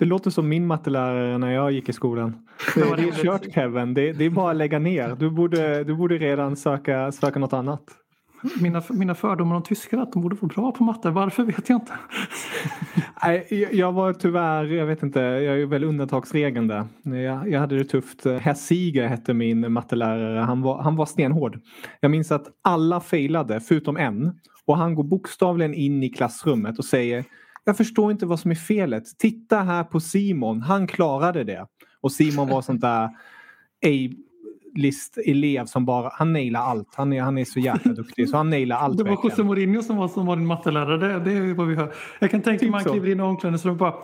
Det 0.00 0.06
låter 0.06 0.30
som 0.30 0.48
min 0.48 0.66
mattelärare 0.66 1.38
när 1.38 1.50
jag 1.50 1.72
gick 1.72 1.88
i 1.88 1.92
skolan. 1.92 2.34
Det, 2.74 2.96
det 2.96 3.08
är 3.08 3.12
kört 3.12 3.54
Kevin, 3.54 3.94
det, 3.94 4.12
det, 4.12 4.24
är 4.24 4.30
bara 4.30 4.50
att 4.50 4.56
lägga 4.56 4.78
ner. 4.78 5.16
Du 5.18 5.30
borde, 5.30 5.84
du 5.84 5.94
borde 5.94 6.18
redan 6.18 6.56
söka, 6.56 7.12
söka 7.12 7.38
något 7.38 7.52
annat. 7.52 7.82
Mina, 8.60 8.82
mina 8.90 9.14
fördomar 9.14 9.56
om 9.56 9.62
tyskar 9.62 9.98
att 9.98 10.12
de 10.12 10.22
borde 10.22 10.36
vara 10.40 10.52
bra 10.54 10.72
på 10.72 10.84
matte, 10.84 11.10
varför 11.10 11.44
vet 11.44 11.68
jag 11.68 11.76
inte. 11.76 11.92
Nej, 13.24 13.68
jag 13.72 13.92
var 13.92 14.12
tyvärr, 14.12 14.64
jag 14.64 14.86
vet 14.86 15.02
inte, 15.02 15.20
jag 15.20 15.60
är 15.60 15.66
väl 15.66 15.84
undantagsregeln 15.84 16.68
där. 16.68 16.84
Jag, 17.02 17.50
jag 17.50 17.60
hade 17.60 17.78
det 17.78 17.84
tufft. 17.84 18.24
Herr 18.24 18.54
Siger 18.54 19.06
hette 19.06 19.34
min 19.34 19.72
mattelärare, 19.72 20.40
han 20.40 20.62
var, 20.62 20.82
han 20.82 20.96
var 20.96 21.06
stenhård. 21.06 21.58
Jag 22.00 22.10
minns 22.10 22.32
att 22.32 22.46
alla 22.64 23.00
failade 23.00 23.60
förutom 23.60 23.96
en 23.96 24.32
och 24.66 24.76
han 24.76 24.94
går 24.94 25.04
bokstavligen 25.04 25.74
in 25.74 26.02
i 26.02 26.08
klassrummet 26.08 26.78
och 26.78 26.84
säger 26.84 27.24
jag 27.64 27.76
förstår 27.76 28.12
inte 28.12 28.26
vad 28.26 28.40
som 28.40 28.50
är 28.50 28.54
felet. 28.54 29.18
Titta 29.18 29.62
här 29.62 29.84
på 29.84 30.00
Simon, 30.00 30.62
han 30.62 30.86
klarade 30.86 31.44
det. 31.44 31.66
Och 32.00 32.12
Simon 32.12 32.48
var 32.48 32.62
sånt 32.62 32.80
där 32.80 33.08
A-list-elev 33.86 35.64
som 35.64 35.84
bara, 35.84 36.10
han 36.12 36.32
nailar 36.32 36.60
allt. 36.60 36.94
Han 36.94 37.12
är, 37.12 37.22
han 37.22 37.38
är 37.38 37.44
så 37.44 37.60
jäkla 37.60 37.92
duktig 37.92 38.28
så 38.28 38.36
han 38.36 38.50
nailar 38.50 38.76
allt. 38.76 38.98
Det 38.98 39.04
var 39.04 39.18
José 39.24 39.42
Mourinho 39.42 39.82
som 39.82 39.96
var, 39.96 40.08
som 40.08 40.26
var 40.26 40.36
din 40.36 40.46
mattelärare, 40.46 40.96
det, 40.96 41.30
det 41.30 41.32
är 41.32 41.54
vad 41.54 41.68
vi 41.68 41.74
hör. 41.74 41.94
Jag 42.18 42.30
kan 42.30 42.42
tänka 42.42 42.50
mig 42.50 42.58
typ 42.58 42.70
man 42.70 42.92
kliver 42.92 43.08
in 43.08 43.20
i 43.20 43.22
omklädningsrummet 43.22 43.82
och 43.82 43.92
bara 43.92 43.94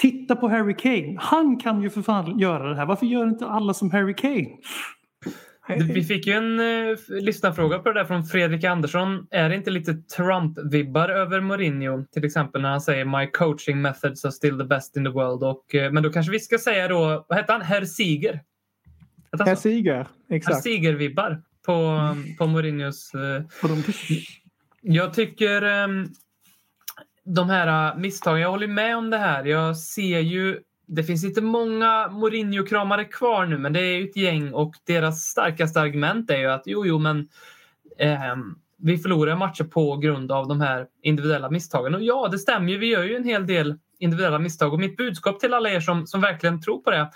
Titta 0.00 0.36
på 0.36 0.48
Harry 0.48 0.74
Kane, 0.74 1.16
han 1.18 1.56
kan 1.56 1.82
ju 1.82 1.90
för 1.90 2.02
fan 2.02 2.38
göra 2.38 2.68
det 2.68 2.76
här. 2.76 2.86
Varför 2.86 3.06
gör 3.06 3.28
inte 3.28 3.46
alla 3.46 3.74
som 3.74 3.90
Harry 3.90 4.14
Kane? 4.14 4.48
Vi 5.78 6.04
fick 6.04 6.26
ju 6.26 6.32
en 6.32 6.60
uh, 6.60 6.98
lyssnarfråga 7.08 7.78
på 7.78 7.92
det 7.92 8.00
där 8.00 8.04
från 8.04 8.24
Fredrik 8.24 8.64
Andersson. 8.64 9.26
Är 9.30 9.48
det 9.48 9.54
inte 9.54 9.70
lite 9.70 9.92
Trump-vibbar 9.92 11.08
över 11.08 11.40
Mourinho? 11.40 12.04
Till 12.12 12.24
exempel 12.24 12.62
när 12.62 12.70
han 12.70 12.80
säger 12.80 13.04
“My 13.04 13.26
coaching 13.26 13.82
methods 13.82 14.24
are 14.24 14.32
still 14.32 14.58
the 14.58 14.64
best 14.64 14.96
in 14.96 15.04
the 15.04 15.10
world”. 15.10 15.42
Och, 15.42 15.74
uh, 15.74 15.90
men 15.92 16.02
då 16.02 16.10
kanske 16.10 16.32
vi 16.32 16.40
ska 16.40 16.58
säga 16.58 16.88
då, 16.88 17.26
vad 17.28 17.38
heter 17.38 17.52
han? 17.52 17.62
Herr 17.62 17.84
Siger? 17.84 18.40
Herr 19.46 19.54
Siger, 19.54 20.06
exakt. 20.30 20.54
Herr 20.54 20.62
Siger-vibbar 20.62 21.42
på, 21.66 21.72
um, 21.72 22.36
på 22.38 22.46
Mourinhos... 22.46 23.12
Uh, 23.14 23.42
jag 24.82 25.14
tycker 25.14 25.84
um, 25.84 26.08
de 27.24 27.50
här 27.50 27.96
misstagen, 27.96 28.40
jag 28.40 28.50
håller 28.50 28.66
med 28.66 28.96
om 28.96 29.10
det 29.10 29.18
här. 29.18 29.44
Jag 29.44 29.76
ser 29.76 30.20
ju 30.20 30.58
det 30.92 31.04
finns 31.04 31.24
inte 31.24 31.40
många 31.40 32.08
Mourinho-kramare 32.08 33.04
kvar 33.04 33.46
nu, 33.46 33.58
men 33.58 33.72
det 33.72 33.80
är 33.80 34.04
ett 34.04 34.16
gäng 34.16 34.52
och 34.52 34.74
deras 34.86 35.20
starkaste 35.20 35.80
argument 35.80 36.30
är 36.30 36.38
ju 36.38 36.46
att 36.46 36.62
jo, 36.66 36.86
jo, 36.86 36.98
men 36.98 37.28
eh, 37.98 38.36
vi 38.78 38.98
förlorar 38.98 39.36
matcher 39.36 39.64
på 39.64 39.96
grund 39.96 40.32
av 40.32 40.48
de 40.48 40.60
här 40.60 40.86
individuella 41.02 41.50
misstagen. 41.50 41.94
Och 41.94 42.02
ja, 42.02 42.28
det 42.28 42.38
stämmer 42.38 42.72
ju. 42.72 42.78
Vi 42.78 42.86
gör 42.86 43.04
ju 43.04 43.16
en 43.16 43.24
hel 43.24 43.46
del 43.46 43.78
individuella 43.98 44.38
misstag 44.38 44.72
och 44.72 44.80
mitt 44.80 44.96
budskap 44.96 45.40
till 45.40 45.54
alla 45.54 45.70
er 45.70 45.80
som, 45.80 46.06
som 46.06 46.20
verkligen 46.20 46.62
tror 46.62 46.78
på 46.78 46.90
det 46.90 47.10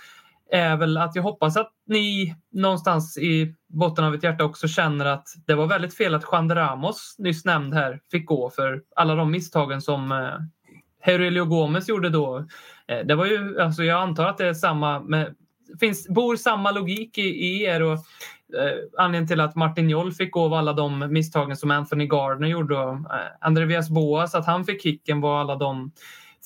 är 0.50 0.76
väl 0.76 0.96
att 0.96 1.16
jag 1.16 1.22
hoppas 1.22 1.56
att 1.56 1.70
ni 1.86 2.36
någonstans 2.52 3.18
i 3.18 3.54
botten 3.68 4.04
av 4.04 4.14
ert 4.14 4.22
hjärta 4.22 4.44
också 4.44 4.68
känner 4.68 5.06
att 5.06 5.28
det 5.46 5.54
var 5.54 5.66
väldigt 5.66 5.94
fel 5.94 6.14
att 6.14 6.24
Juan 6.32 6.54
Ramos, 6.54 7.14
nyss 7.18 7.44
nämnd 7.44 7.74
här, 7.74 8.00
fick 8.10 8.26
gå 8.26 8.50
för 8.50 8.82
alla 8.96 9.14
de 9.14 9.30
misstagen 9.30 9.80
som 9.80 10.12
eh, 10.12 11.12
Aurelio 11.12 11.44
Gomes 11.44 11.88
gjorde 11.88 12.10
då. 12.10 12.46
Eh, 12.88 13.06
det 13.06 13.14
var 13.14 13.26
ju, 13.26 13.60
alltså 13.60 13.84
jag 13.84 14.02
antar 14.02 14.26
att 14.26 14.38
det 14.38 14.46
är 14.46 14.54
samma, 14.54 15.00
med, 15.00 15.34
finns, 15.80 16.08
bor 16.08 16.36
samma 16.36 16.70
logik 16.70 17.18
i, 17.18 17.22
i 17.22 17.62
er 17.62 17.82
och 17.82 17.92
eh, 17.92 18.78
anledningen 18.98 19.28
till 19.28 19.40
att 19.40 19.56
Martin 19.56 19.90
Joll 19.90 20.12
fick 20.12 20.32
gå 20.32 20.44
av 20.44 20.54
alla 20.54 20.72
de 20.72 21.12
misstagen 21.12 21.56
som 21.56 21.70
Anthony 21.70 22.06
Gardner 22.06 22.48
gjorde 22.48 22.78
och 22.78 22.94
eh, 22.94 23.30
Andreas 23.40 23.90
Boas, 23.90 24.34
att 24.34 24.46
han 24.46 24.64
fick 24.64 24.82
kicken 24.82 25.20
var 25.20 25.40
alla 25.40 25.56
de 25.56 25.92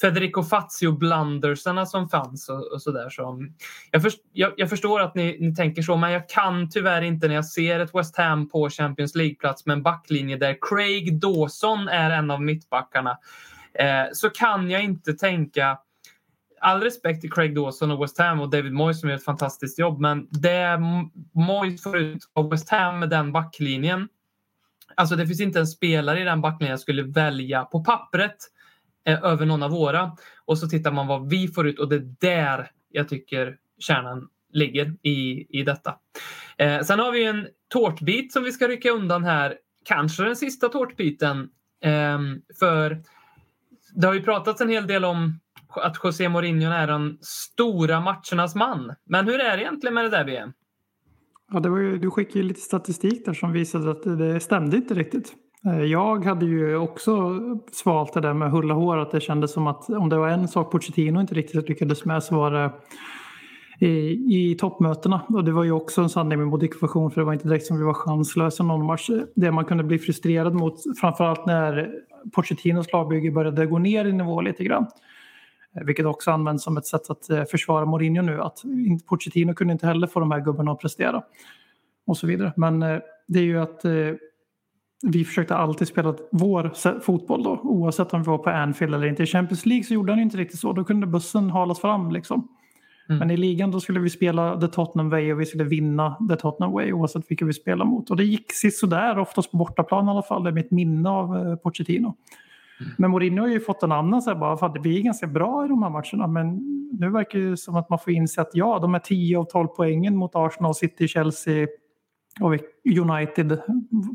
Federico 0.01 0.43
Fazio-blundersarna 0.43 1.87
som 1.87 2.09
fanns 2.09 2.49
och, 2.49 2.73
och 2.73 2.83
sådär. 2.83 3.11
Så, 3.11 3.47
jag, 3.91 4.03
först, 4.03 4.19
jag, 4.33 4.53
jag, 4.57 4.71
förstår 4.71 5.01
att 5.01 5.15
ni, 5.15 5.37
ni, 5.41 5.55
tänker 5.55 5.83
så, 5.83 5.97
men 5.97 6.13
jag 6.13 6.29
kan 6.29 6.71
tyvärr 6.71 7.03
inte 7.03 7.29
när 7.29 7.35
jag 7.35 7.47
ser 7.47 7.81
ett 7.81 7.95
West 7.95 8.17
Ham 8.17 8.49
på 8.49 8.71
Champions 8.71 9.15
League-plats 9.15 9.67
med 9.67 9.75
en 9.75 9.83
backlinje 9.83 10.37
där 10.37 10.59
Craig 10.61 11.21
Dawson 11.21 11.89
är 11.89 12.11
en 12.11 12.31
av 12.31 12.43
mittbackarna 12.43 13.19
eh, 13.75 14.05
så 14.13 14.31
kan 14.31 14.71
jag 14.71 14.85
inte 14.85 15.13
tänka 15.13 15.79
all 16.61 16.81
respekt 16.81 17.21
till 17.21 17.33
Craig 17.33 17.55
Dawson 17.55 17.91
och 17.91 18.03
West 18.03 18.19
Ham 18.19 18.41
och 18.41 18.51
David 18.51 18.73
Moyes 18.73 19.01
som 19.01 19.09
gör 19.09 19.17
ett 19.17 19.25
fantastiskt 19.25 19.79
jobb. 19.79 20.01
Men 20.01 20.29
det 20.31 20.79
Moyes 21.35 21.83
får 21.83 21.99
ut 21.99 22.31
av 22.35 22.51
West 22.51 22.71
Ham 22.71 22.99
med 22.99 23.11
den 23.11 23.33
backlinjen. 23.33 24.09
Alltså 24.95 25.17
det 25.17 25.27
finns 25.27 25.41
inte 25.41 25.61
en 25.61 25.67
spelare 25.67 26.21
i 26.21 26.25
den 26.25 26.41
backlinjen 26.41 26.71
jag 26.71 26.81
skulle 26.81 27.03
välja 27.03 27.65
på 27.65 27.85
pappret. 27.85 28.37
eh, 29.07 29.25
över 29.25 29.47
någon 29.47 29.63
av 29.63 29.71
våra. 29.71 30.13
Och 30.45 30.59
så 30.59 30.69
tittar 30.69 30.93
man 30.93 31.07
vad 31.07 31.29
vi 31.31 31.49
får 31.49 31.69
ut 31.69 31.79
och 31.79 31.89
det 31.89 31.97
är 31.97 32.15
där 32.21 32.71
jag 32.91 33.09
tycker 33.09 33.57
kärnan 33.79 34.29
ligger 34.53 34.95
i, 35.03 35.47
i 35.59 35.63
detta. 35.63 35.95
Eh, 36.59 36.81
sen 36.81 36.99
har 36.99 37.13
vi 37.13 37.25
en 37.25 37.49
tårtbit 37.69 38.33
som 38.33 38.45
vi 38.45 38.53
ska 38.53 38.69
rycka 38.69 38.91
undan 38.91 39.25
här. 39.25 39.59
Kanske 39.85 40.25
den 40.25 40.37
sista 40.37 40.69
tårtbiten. 40.69 41.51
Eh, 41.85 42.19
för 42.59 43.03
det 43.95 44.07
har 44.07 44.15
ju 44.15 44.23
pratats 44.23 44.61
en 44.61 44.69
hel 44.69 44.87
del 44.87 45.05
om 45.05 45.41
att 45.69 45.97
José 46.05 46.29
Mourinho 46.29 46.71
är 46.71 46.87
den 46.87 47.19
stora 47.21 48.01
matchernas 48.01 48.55
man. 48.55 48.95
Men 49.07 49.27
hur 49.27 49.41
är 49.41 49.57
det 49.57 49.63
egentligen 49.63 49.95
med 49.95 50.05
det 50.05 50.11
där 50.11 50.25
BM? 50.25 50.53
Ja, 51.53 51.61
det 51.61 51.69
var 51.69 51.79
ju, 51.79 51.99
du 51.99 52.11
skickade 52.11 52.39
ju 52.39 52.45
lite 52.45 52.61
statistik 52.61 53.25
där 53.25 53.35
som 53.35 53.53
visade 53.53 53.91
att 53.91 54.03
det 54.03 54.41
stämde 54.41 54.77
inte 54.77 54.95
riktigt. 54.95 55.33
Eh, 55.67 55.83
jag 55.83 56.25
hade 56.25 56.47
ju 56.47 56.77
också 56.77 57.39
svalt 57.73 58.13
det 58.13 58.21
där 58.21 58.35
med 58.35 58.51
hulla 58.51 58.75
hår 58.75 58.99
att 58.99 59.11
det 59.11 59.21
kändes 59.21 59.53
som 59.53 59.67
att 59.67 59.91
om 59.91 60.09
det 60.09 60.19
var 60.19 60.29
en 60.29 60.49
sak 60.49 60.73
Pochettino 60.73 61.21
inte 61.21 61.35
riktigt 61.35 61.69
lyckades 61.69 62.05
med 62.05 62.23
så 62.23 62.37
var 62.37 62.51
det 62.51 62.73
i, 63.81 64.51
i 64.51 64.57
toppmötena. 64.59 65.21
Och 65.29 65.45
det 65.45 65.53
var 65.53 65.65
ju 65.65 65.73
också 65.73 66.03
en 66.03 66.09
sanning 66.09 66.39
med 66.39 66.49
modifikation 66.49 67.11
för 67.11 67.21
det 67.21 67.25
var 67.25 67.33
inte 67.33 67.49
direkt 67.49 67.67
som 67.67 67.79
vi 67.79 67.85
var 67.85 67.95
chanslösa 67.95 68.63
någon 68.63 68.87
match. 68.87 69.11
Det 69.35 69.51
man 69.51 69.65
kunde 69.65 69.85
bli 69.85 69.99
frustrerad 69.99 70.55
mot 70.55 70.75
framförallt 71.01 71.47
när 71.47 71.91
Pochettinos 72.35 72.93
lagbygge 72.93 73.31
började 73.31 73.67
gå 73.67 73.79
ner 73.79 74.05
i 74.05 74.13
nivå 74.13 74.41
lite 74.41 74.65
grann. 74.65 74.87
Eh, 75.77 75.85
vilket 75.87 76.07
också 76.07 76.31
används 76.31 76.65
som 76.65 76.77
ett 76.77 76.87
sätt 76.87 77.11
att 77.11 77.31
eh, 77.31 77.45
försvara 77.45 77.85
Mourinho 77.85 78.23
nu. 78.23 78.43
Att 78.43 78.63
Pochettino 79.07 79.55
kunde 79.55 79.73
inte 79.73 79.87
heller 79.87 80.07
få 80.07 80.21
de 80.21 80.31
här 80.31 80.41
gubbarna 80.41 80.73
att 80.73 80.81
prestera. 80.81 81.23
Och 82.07 82.17
så 82.17 82.27
vidare. 82.27 82.53
Men 82.57 82.81
det 83.29 83.39
är 83.39 83.43
ju 83.43 83.61
att 83.61 83.85
vi 85.03 85.25
försökte 85.25 85.57
alltid 85.57 85.89
spela 85.89 86.15
vår 86.31 87.01
fotboll 87.01 87.43
då, 87.43 87.61
oavsett 87.63 88.15
om 88.15 88.23
vi 88.23 88.27
var 88.29 88.39
på 88.39 88.51
Anfield 88.51 88.95
eller 88.95 89.07
inte. 89.07 89.23
I 89.23 89.27
Champions 89.27 89.67
League 89.67 89.85
så 89.85 89.95
gjorde 89.95 90.13
han 90.13 90.21
inte 90.21 90.37
riktigt 90.37 90.61
så. 90.61 90.73
Då 90.73 90.85
kunde 90.85 91.07
bussen 91.07 91.51
halas 91.51 91.81
fram 91.81 92.11
liksom. 92.11 92.49
Mm. 93.09 93.19
Men 93.19 93.31
i 93.31 93.37
ligan 93.37 93.71
då 93.71 93.81
skulle 93.81 94.01
vi 94.01 94.11
spela 94.11 94.61
the 94.61 94.69
Tottenham 94.69 95.11
way 95.11 95.33
och 95.33 95.41
vi 95.41 95.47
skulle 95.47 95.65
vinna 95.65 96.17
the 96.29 96.37
Tottenham 96.37 96.73
way 96.73 96.93
oavsett 96.93 97.31
vilka 97.31 97.45
vi 97.45 97.53
spelade 97.53 97.91
mot. 97.91 98.11
Och 98.11 98.17
det 98.17 98.25
gick 98.25 98.53
sådär, 98.53 99.19
oftast 99.19 99.51
på 99.51 99.57
bortaplan 99.57 100.07
i 100.07 100.11
alla 100.11 100.23
fall. 100.23 100.45
Det 100.45 100.51
är 100.51 100.55
mitt 100.55 100.71
minne 100.71 101.11
av 101.11 101.37
eh, 101.37 101.57
Pochettino. 101.57 102.17
Mm. 102.81 102.93
Men 102.99 103.11
Mourinho 103.11 103.43
har 103.43 103.49
ju 103.49 103.61
fått 103.61 103.83
en 103.83 103.93
annan 103.93 104.23
så 104.23 104.31
här, 104.31 104.37
bara, 104.37 104.57
för 104.57 104.83
vi 104.83 104.99
är 104.99 105.03
ganska 105.03 105.27
bra 105.27 105.65
i 105.65 105.69
de 105.69 105.83
här 105.83 105.91
matcherna 105.91 106.27
men 106.27 106.57
nu 107.01 107.11
verkar 107.11 107.39
det 107.39 107.57
som 107.57 107.77
att 107.77 107.89
man 107.91 107.99
får 107.99 108.13
inse 108.13 108.41
att 108.41 108.51
ja, 108.53 108.79
de 108.79 108.95
är 108.95 108.99
10 108.99 109.39
av 109.39 109.45
12 109.45 109.67
poängen 109.67 110.17
mot 110.17 110.31
Arsenal, 110.35 110.75
City, 110.75 111.09
Chelsea 111.09 111.67
och 112.41 112.55
United 112.99 113.61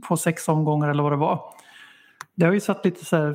på 0.08 0.18
sex 0.18 0.48
omgångar 0.48 0.90
eller 0.90 1.04
vad 1.04 1.12
det 1.12 1.18
var. 1.18 1.40
Det 2.36 2.46
har 2.46 2.54
ju 2.54 2.60
satt 2.60 2.86
lite 2.86 3.06
så 3.06 3.16
här 3.16 3.34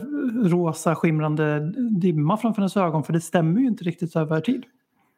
rosa 0.49 0.95
skimrande 0.95 1.73
dimma 2.01 2.37
framför 2.37 2.63
ens 2.63 2.77
ögon 2.77 3.05
för 3.05 3.13
det 3.13 3.21
stämmer 3.21 3.61
ju 3.61 3.67
inte 3.67 3.85
riktigt 3.85 4.17
över 4.17 4.41
tid. 4.41 4.65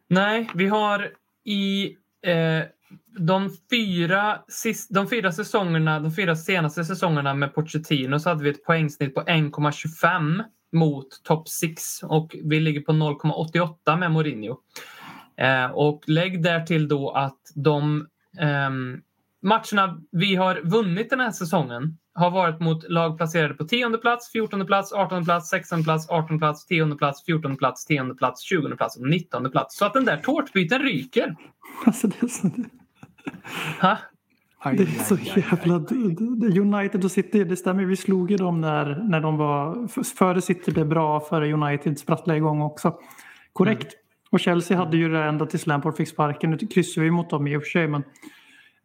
Nej, 0.08 0.50
vi 0.54 0.66
har 0.66 1.08
i 1.44 1.96
eh, 2.26 2.64
de, 3.18 3.50
fyra, 3.70 4.38
sist, 4.48 4.94
de 4.94 5.08
fyra 5.08 5.32
säsongerna, 5.32 6.00
de 6.00 6.14
fyra 6.14 6.36
senaste 6.36 6.84
säsongerna 6.84 7.34
med 7.34 7.54
Pochettino 7.54 8.18
så 8.18 8.28
hade 8.28 8.44
vi 8.44 8.50
ett 8.50 8.64
poängsnitt 8.64 9.14
på 9.14 9.20
1,25 9.20 10.42
mot 10.72 11.22
top 11.22 11.48
6 11.48 12.02
och 12.02 12.36
vi 12.44 12.60
ligger 12.60 12.80
på 12.80 12.92
0,88 12.92 13.96
med 13.96 14.10
Mourinho. 14.10 14.56
Eh, 15.36 15.66
och 15.70 16.02
lägg 16.06 16.42
därtill 16.42 16.88
då 16.88 17.10
att 17.10 17.40
de 17.54 18.06
eh, 18.38 18.70
matcherna 19.42 20.00
vi 20.10 20.34
har 20.34 20.60
vunnit 20.64 21.10
den 21.10 21.20
här 21.20 21.30
säsongen 21.30 21.98
har 22.14 22.30
varit 22.30 22.60
mot 22.60 22.90
lag 22.90 23.16
placerade 23.16 23.54
på 23.54 23.64
10 23.64 23.98
plats, 23.98 24.32
14 24.32 24.66
plats, 24.66 24.92
18 24.92 25.24
plats, 25.24 25.48
16 25.48 25.84
plats, 25.84 26.10
18 26.10 26.38
plats, 26.38 26.66
10 26.66 26.96
plats, 26.96 27.24
14 27.24 27.56
plats, 27.56 27.84
10 27.84 28.14
plats, 28.14 28.42
20 28.42 28.76
plats 28.76 28.96
och 28.96 29.08
19 29.08 29.50
plats. 29.50 29.76
Så 29.76 29.84
att 29.84 29.92
den 29.92 30.04
där 30.04 30.16
tårtbiten 30.16 30.82
ryker. 30.82 31.36
Alltså 31.86 32.06
det 32.06 32.22
är 32.22 32.28
så... 32.28 32.50
Ha? 33.80 33.98
Det 34.64 34.82
är 34.82 35.04
så 35.04 35.16
jävla... 35.16 35.74
United 36.60 37.04
och 37.04 37.10
City, 37.10 37.44
det 37.44 37.56
stämmer. 37.56 37.84
Vi 37.84 37.96
slog 37.96 38.30
ju 38.30 38.36
dem 38.36 38.60
när, 38.60 39.04
när 39.08 39.20
de 39.20 39.36
var... 39.36 39.88
Före 40.16 40.42
City 40.42 40.72
blev 40.72 40.88
bra, 40.88 41.20
före 41.20 41.52
United 41.52 41.98
sprattlade 41.98 42.38
igång 42.38 42.62
också. 42.62 42.98
Korrekt. 43.52 43.82
Mm. 43.82 43.94
Och 44.30 44.40
Chelsea 44.40 44.76
hade 44.76 44.96
ju 44.96 45.08
det 45.08 45.24
ända 45.24 45.46
tills 45.46 45.66
Lampard 45.66 45.96
fick 45.96 46.08
sparken. 46.08 46.50
Nu 46.50 46.58
kryssade 46.58 47.04
vi 47.04 47.10
mot 47.10 47.30
dem 47.30 47.46
i 47.46 47.56
och 47.56 47.62
för 47.62 47.68
sig, 47.68 47.88
men 47.88 48.02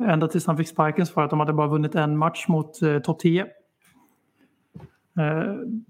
Ända 0.04 0.28
tills 0.28 0.48
han 0.48 0.58
fick 0.58 0.68
sparken 0.68 1.06
svarade 1.06 1.26
att 1.26 1.30
de 1.30 1.40
hade 1.40 1.54
bara 1.54 1.68
vunnit 1.68 1.96
en 1.96 2.18
match 2.18 2.48
mot 2.48 2.82
eh, 2.82 3.00
topp 3.00 3.20
10. 3.20 3.42
Eh, 3.42 3.48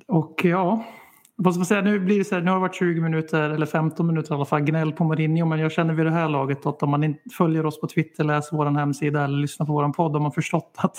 och 0.07 0.45
ja, 0.45 0.85
vad 1.35 1.67
säga, 1.67 1.81
nu 1.81 1.99
blir 1.99 2.17
det 2.17 2.25
så 2.25 2.35
här, 2.35 2.41
nu 2.41 2.51
har 2.51 2.57
det 2.57 2.61
varit 2.61 2.75
20 2.75 3.01
minuter 3.01 3.49
eller 3.49 3.65
15 3.65 4.07
minuter 4.07 4.31
i 4.31 4.35
alla 4.35 4.45
fall 4.45 4.61
gnäll 4.61 4.91
på 4.91 5.03
Mourinho 5.03 5.45
men 5.45 5.59
jag 5.59 5.71
känner 5.71 5.93
vid 5.93 6.05
det 6.05 6.11
här 6.11 6.29
laget 6.29 6.65
att 6.65 6.83
om 6.83 6.89
man 6.89 7.03
inte 7.03 7.29
följer 7.37 7.65
oss 7.65 7.79
på 7.81 7.87
Twitter, 7.87 8.23
läser 8.23 8.57
vår 8.57 8.65
hemsida 8.65 9.23
eller 9.23 9.37
lyssnar 9.37 9.65
på 9.65 9.73
vår 9.73 9.93
podd 9.93 10.11
har 10.11 10.19
man 10.19 10.31
förstått 10.31 10.75
att 10.77 10.97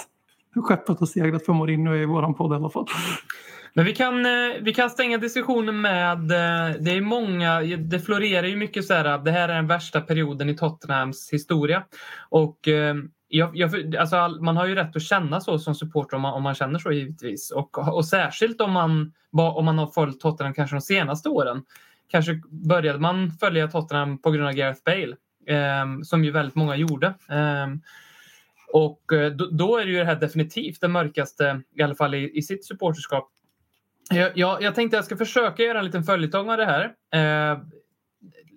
skeppet 0.65 1.01
har 1.01 1.07
seglat 1.07 1.45
för 1.45 1.53
Mourinho 1.53 1.95
i 1.95 2.07
vår 2.07 2.33
podd 2.33 2.53
i 2.53 2.55
alla 2.55 2.71
fall. 2.71 2.87
Men 3.77 3.85
vi 3.85 3.95
kan, 3.95 4.27
eh, 4.27 4.57
vi 4.61 4.75
kan 4.75 4.91
stänga 4.91 5.19
diskussionen 5.19 5.81
med, 5.81 6.19
eh, 6.19 6.77
det 6.81 6.91
är 6.91 7.01
många, 7.01 7.61
det 7.61 8.01
florerar 8.01 8.47
ju 8.47 8.57
mycket 8.57 8.85
så 8.85 8.95
här, 8.95 9.19
det 9.19 9.31
här 9.31 9.49
är 9.49 9.55
den 9.55 9.67
värsta 9.67 10.01
perioden 10.01 10.49
i 10.49 10.57
Tottenhams 10.57 11.33
historia. 11.33 11.85
Och 12.29 12.69
eh, 12.69 12.95
jag, 13.29 13.57
jag, 13.57 13.97
alltså, 13.97 14.29
man 14.29 14.57
har 14.57 14.67
ju 14.67 14.75
rätt 14.75 14.97
att 14.97 15.03
känna 15.03 15.41
så 15.41 15.59
som 15.59 15.75
supporter 15.75 16.17
om 16.17 16.23
man, 16.23 16.35
om 16.35 16.43
man 16.43 16.55
känner 16.55 16.79
så 16.79 16.93
givetvis. 16.93 17.51
Och, 17.51 17.97
och 17.97 18.07
särskilt 18.07 18.61
om 18.61 18.73
man, 18.73 19.13
om 19.33 19.65
man 19.65 19.79
har 19.79 19.87
följt 19.87 20.21
Tottenham 20.21 20.55
kanske 20.55 20.77
de 20.77 20.81
senaste 20.81 21.29
åren. 21.29 21.63
Kanske 22.11 22.41
började 22.69 22.99
man 22.99 23.31
följa 23.31 23.69
Tottenham 23.69 24.19
på 24.19 24.31
grund 24.31 24.49
av 24.49 24.55
Gareth 24.55 24.81
Bale, 24.85 25.17
eh, 25.47 25.87
som 26.03 26.25
ju 26.25 26.31
väldigt 26.31 26.55
många 26.55 26.77
gjorde. 26.77 27.15
Ehm, 27.29 27.73
eh, 27.73 27.79
och 28.73 29.03
då, 29.37 29.49
då, 29.51 29.79
är 29.79 29.85
det 29.85 29.91
ju 29.91 29.99
det 29.99 30.05
här 30.05 30.17
definitivt 30.17 30.81
det 30.81 30.89
mörkaste, 30.89 31.63
i 31.77 31.83
alla 31.83 31.95
fall 31.95 32.15
i, 32.15 32.39
i 32.39 32.43
sitt 32.43 32.67
supporterskap 32.67 33.33
jag, 34.11 34.33
jag, 34.35 34.63
jag 34.63 34.75
tänkte 34.75 34.97
jag 34.97 35.05
ska 35.05 35.17
försöka 35.17 35.63
göra 35.63 35.79
en 35.79 35.85
liten 35.85 36.05
följetong 36.05 36.51
av 36.51 36.57
det 36.57 36.65
här. 36.65 36.93
Eh, 37.15 37.59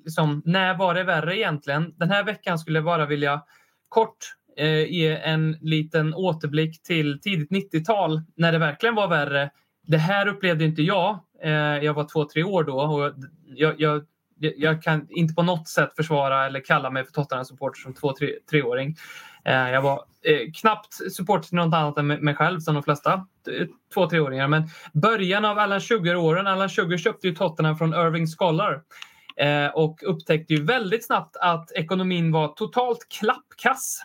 liksom, 0.05 0.41
när 0.45 0.77
var 0.77 0.93
det 0.93 1.03
värre 1.03 1.37
egentligen? 1.37 1.93
Den 1.97 2.09
här 2.09 2.23
veckan 2.23 2.59
skulle 2.59 2.77
jag 2.77 2.85
bara 2.85 3.05
vilja 3.05 3.41
kort 3.89 4.17
eh, 4.57 4.83
ge 4.83 5.17
en 5.17 5.51
liten 5.61 6.13
återblick 6.13 6.83
till 6.83 7.21
tidigt 7.21 7.51
90-tal 7.51 8.21
när 8.35 8.51
det 8.51 8.57
verkligen 8.57 8.95
var 8.95 9.07
värre. 9.07 9.51
Det 9.87 9.97
här 9.97 10.27
upplevde 10.27 10.65
inte 10.65 10.81
jag. 10.81 11.19
Eh, 11.43 11.51
jag 11.51 11.93
var 11.93 12.07
två, 12.13 12.25
tre 12.25 12.43
år 12.43 12.63
då 12.63 12.81
och 12.81 13.13
jag, 13.45 13.81
jag, 13.81 14.05
jag 14.39 14.83
kan 14.83 15.07
inte 15.09 15.33
på 15.33 15.43
något 15.43 15.67
sätt 15.67 15.95
försvara 15.95 16.45
eller 16.45 16.59
kalla 16.59 16.89
mig 16.89 17.05
för 17.05 17.11
Tottenham-supporter 17.11 17.81
som 17.81 17.93
två, 17.93 18.13
tre, 18.13 18.33
treåring. 18.49 18.95
Eh, 19.45 19.69
jag 19.71 19.81
var 19.81 20.03
eh, 20.21 20.51
knappt 20.55 20.93
supporter 21.11 21.47
till 21.47 21.55
något 21.55 21.73
annat 21.73 21.97
än 21.97 22.07
mig 22.07 22.35
själv 22.35 22.59
som 22.59 22.73
de 22.73 22.83
flesta 22.83 23.27
två, 23.93 24.09
treåringar. 24.09 24.47
Men 24.47 24.63
början 24.93 25.45
av 25.45 25.59
Alan 25.59 25.81
Sugar-åren. 25.81 26.47
Alan 26.47 26.69
Sugar 26.69 26.97
köpte 26.97 27.27
ju 27.27 27.35
Tottenham 27.35 27.77
från 27.77 27.93
Irving 27.93 28.27
Scholar 28.27 28.81
eh, 29.37 29.67
och 29.67 29.99
upptäckte 30.03 30.53
ju 30.53 30.63
väldigt 30.63 31.05
snabbt 31.05 31.35
att 31.35 31.71
ekonomin 31.71 32.31
var 32.31 32.47
totalt 32.47 33.07
klappkass. 33.19 34.01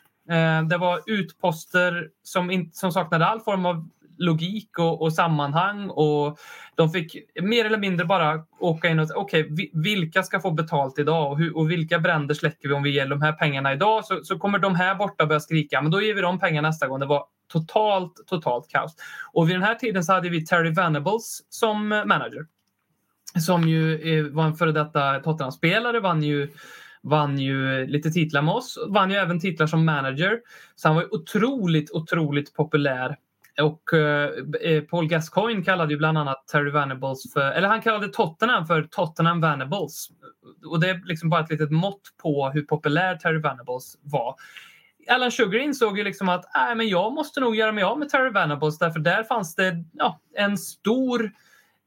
Det 0.71 0.77
var 0.77 1.01
utposter 1.07 2.09
som, 2.23 2.51
in, 2.51 2.71
som 2.73 2.93
saknade 2.93 3.27
all 3.27 3.41
form 3.41 3.67
av 3.67 3.89
logik 4.19 4.79
och, 4.79 5.03
och, 5.03 5.13
sammanhang 5.13 5.91
och 5.91 6.39
de 6.75 6.91
fick 6.91 7.17
mer 7.43 7.65
eller 7.65 7.79
mindre 7.79 8.07
bara 8.07 8.43
åka 8.61 8.89
in 8.89 8.99
och 8.99 9.09
säga 9.09 9.19
okej, 9.19 9.53
okay, 9.53 9.71
vilka 9.73 10.23
ska 10.23 10.41
få 10.41 10.51
betalt 10.51 10.99
idag 10.99 11.33
och, 11.33 11.39
hur, 11.39 11.57
och 11.57 11.71
vilka 11.71 11.99
bränder 11.99 12.35
släcker 12.35 12.69
vi 12.69 12.75
om 12.75 12.83
vi 12.83 12.91
ger 12.91 13.07
de 13.07 13.23
här 13.23 13.33
pengarna 13.33 13.73
idag 13.73 14.05
så, 14.05 14.21
så 14.25 14.39
kommer 14.39 14.59
de 14.59 14.75
här 14.75 14.95
borta 14.95 15.27
börja 15.27 15.41
skrika 15.41 15.83
men 15.83 15.91
då 15.91 16.03
ger 16.03 16.15
vi 16.15 16.21
dem 16.21 16.39
pengar 16.39 16.63
nästa 16.63 16.89
gång. 16.89 17.01
Det 17.01 17.07
var 17.07 17.25
totalt, 17.53 18.13
totalt 18.27 18.69
kaos. 18.69 18.97
Och 19.33 19.49
vid 19.49 19.57
den 19.57 19.63
här 19.63 19.75
tiden 19.75 20.05
så 20.05 20.13
hade 20.13 20.29
vi 20.29 20.47
Terry 20.47 20.71
Venables 20.71 21.41
som 21.49 21.89
manager 21.89 22.47
som 23.41 23.69
ju 23.69 23.95
eh, 24.19 24.25
var 24.25 24.45
en 24.45 24.55
före 24.55 24.73
detta 24.73 25.21
Tottenham-spelare, 25.21 26.01
vann 26.01 26.23
ju 26.23 26.49
vann 27.03 27.39
ju 27.39 27.87
lite 27.87 28.11
titlar 28.11 28.43
med 28.43 28.55
oss, 28.55 28.79
vann 28.89 29.11
ju 29.11 29.17
även 29.17 29.41
titlar 29.41 29.67
som 29.67 29.85
manager. 29.85 30.41
Så 30.77 30.89
han 30.89 30.97
var 30.97 31.15
otroligt, 31.15 31.91
otroligt 31.91 32.55
populär 32.55 33.17
och 33.63 33.93
eh, 33.93 34.31
eh, 34.61 34.83
Paul 34.83 35.09
Gascoigne 35.09 35.65
kallade 35.65 35.93
ju 35.93 35.99
bland 35.99 36.19
annat 36.19 36.47
Terry 36.47 36.71
Venables 36.71 37.33
för, 37.33 37.53
eller 37.53 37.69
han 37.69 37.83
kallade 37.83 38.09
Tottenham 38.09 38.67
för 38.67 38.83
Tottenham 38.83 39.41
Venables. 39.41 40.09
Och 40.67 40.81
det 40.81 40.91
är 40.91 41.03
liksom 41.05 41.31
bara 41.31 41.41
ett 41.41 41.51
litet 41.51 41.71
mått 41.71 42.03
på 42.23 42.51
hur 42.51 42.63
populär 42.63 43.17
Terry 43.17 43.39
Venables 43.39 43.97
var. 44.03 44.35
Alan 45.09 45.31
Sugar 45.31 45.59
insåg 45.59 45.99
ju 45.99 46.05
liksom 46.05 46.29
att 46.29 46.57
äh, 46.57 46.75
men 46.77 46.89
jag 46.89 47.13
måste 47.13 47.41
nog 47.41 47.57
göra 47.57 47.73
mig 47.73 47.85
av 47.85 47.99
med 47.99 48.09
Terry 48.09 48.31
Venables 48.31 48.79
därför 48.79 49.01
där 49.01 49.23
fanns 49.23 49.55
det 49.55 49.85
ja, 49.93 50.21
en 50.37 50.59
stor 50.59 51.33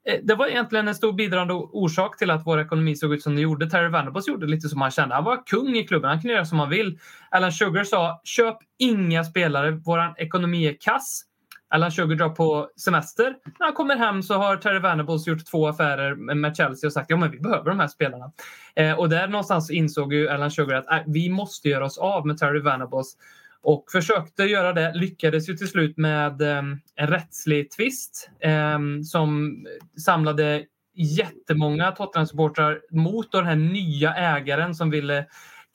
eh, 0.05 0.19
det 0.23 0.35
var 0.35 0.47
egentligen 0.47 0.87
en 0.87 0.95
stor 0.95 1.13
bidragande 1.13 1.53
orsak 1.53 2.17
till 2.17 2.31
att 2.31 2.45
vår 2.45 2.61
ekonomi 2.61 2.95
såg 2.95 3.13
ut 3.13 3.23
som 3.23 3.33
den 3.33 3.43
gjorde. 3.43 3.69
Terry 3.69 3.89
Venables 3.89 4.27
gjorde 4.27 4.47
lite 4.47 4.69
som 4.69 4.81
han 4.81 4.91
kände. 4.91 5.15
Han 5.15 5.23
var 5.23 5.45
kung 5.45 5.75
i 5.75 5.87
klubben, 5.87 6.09
han 6.09 6.21
kunde 6.21 6.33
göra 6.33 6.45
som 6.45 6.59
han 6.59 6.69
vill. 6.69 6.99
Alan 7.31 7.51
Sugar 7.51 7.83
sa 7.83 8.21
köp 8.23 8.57
inga 8.77 9.23
spelare, 9.23 9.71
vår 9.71 10.13
ekonomi 10.17 10.67
är 10.67 10.77
kass 10.79 11.23
Alan 11.69 11.91
Sugar 11.91 12.15
drar 12.15 12.29
på 12.29 12.69
semester. 12.75 13.35
När 13.59 13.65
han 13.65 13.73
kommer 13.73 13.95
hem 13.95 14.23
så 14.23 14.33
har 14.33 14.57
Terry 14.57 14.79
Venables 14.79 15.27
gjort 15.27 15.45
två 15.45 15.67
affärer 15.67 16.15
med 16.15 16.57
Chelsea 16.57 16.87
och 16.87 16.93
sagt 16.93 17.09
ja 17.09 17.17
men 17.17 17.31
vi 17.31 17.39
behöver 17.39 17.69
de 17.69 17.79
här 17.79 17.87
spelarna. 17.87 18.31
Eh, 18.75 18.99
och 18.99 19.09
där 19.09 19.27
någonstans 19.27 19.71
insåg 19.71 20.13
ju 20.13 20.29
Alan 20.29 20.51
Sugar 20.51 20.75
att 20.75 20.91
äh, 20.91 20.99
vi 21.07 21.29
måste 21.29 21.69
göra 21.69 21.85
oss 21.85 21.97
av 21.97 22.27
med 22.27 22.37
Terry 22.37 22.59
Venables. 22.59 23.17
Och 23.61 23.85
försökte 23.91 24.43
göra 24.43 24.73
det, 24.73 24.93
lyckades 24.93 25.49
ju 25.49 25.57
till 25.57 25.67
slut 25.67 25.97
med 25.97 26.41
eh, 26.41 26.63
en 26.95 27.07
rättslig 27.07 27.71
tvist 27.71 28.29
eh, 28.39 28.79
som 29.03 29.57
samlade 30.05 30.63
jättemånga 30.97 31.91
Tottenham-supportrar 31.91 32.79
mot 32.91 33.31
den 33.31 33.45
här 33.45 33.55
nya 33.55 34.15
ägaren 34.15 34.75
som 34.75 34.89
ville 34.89 35.25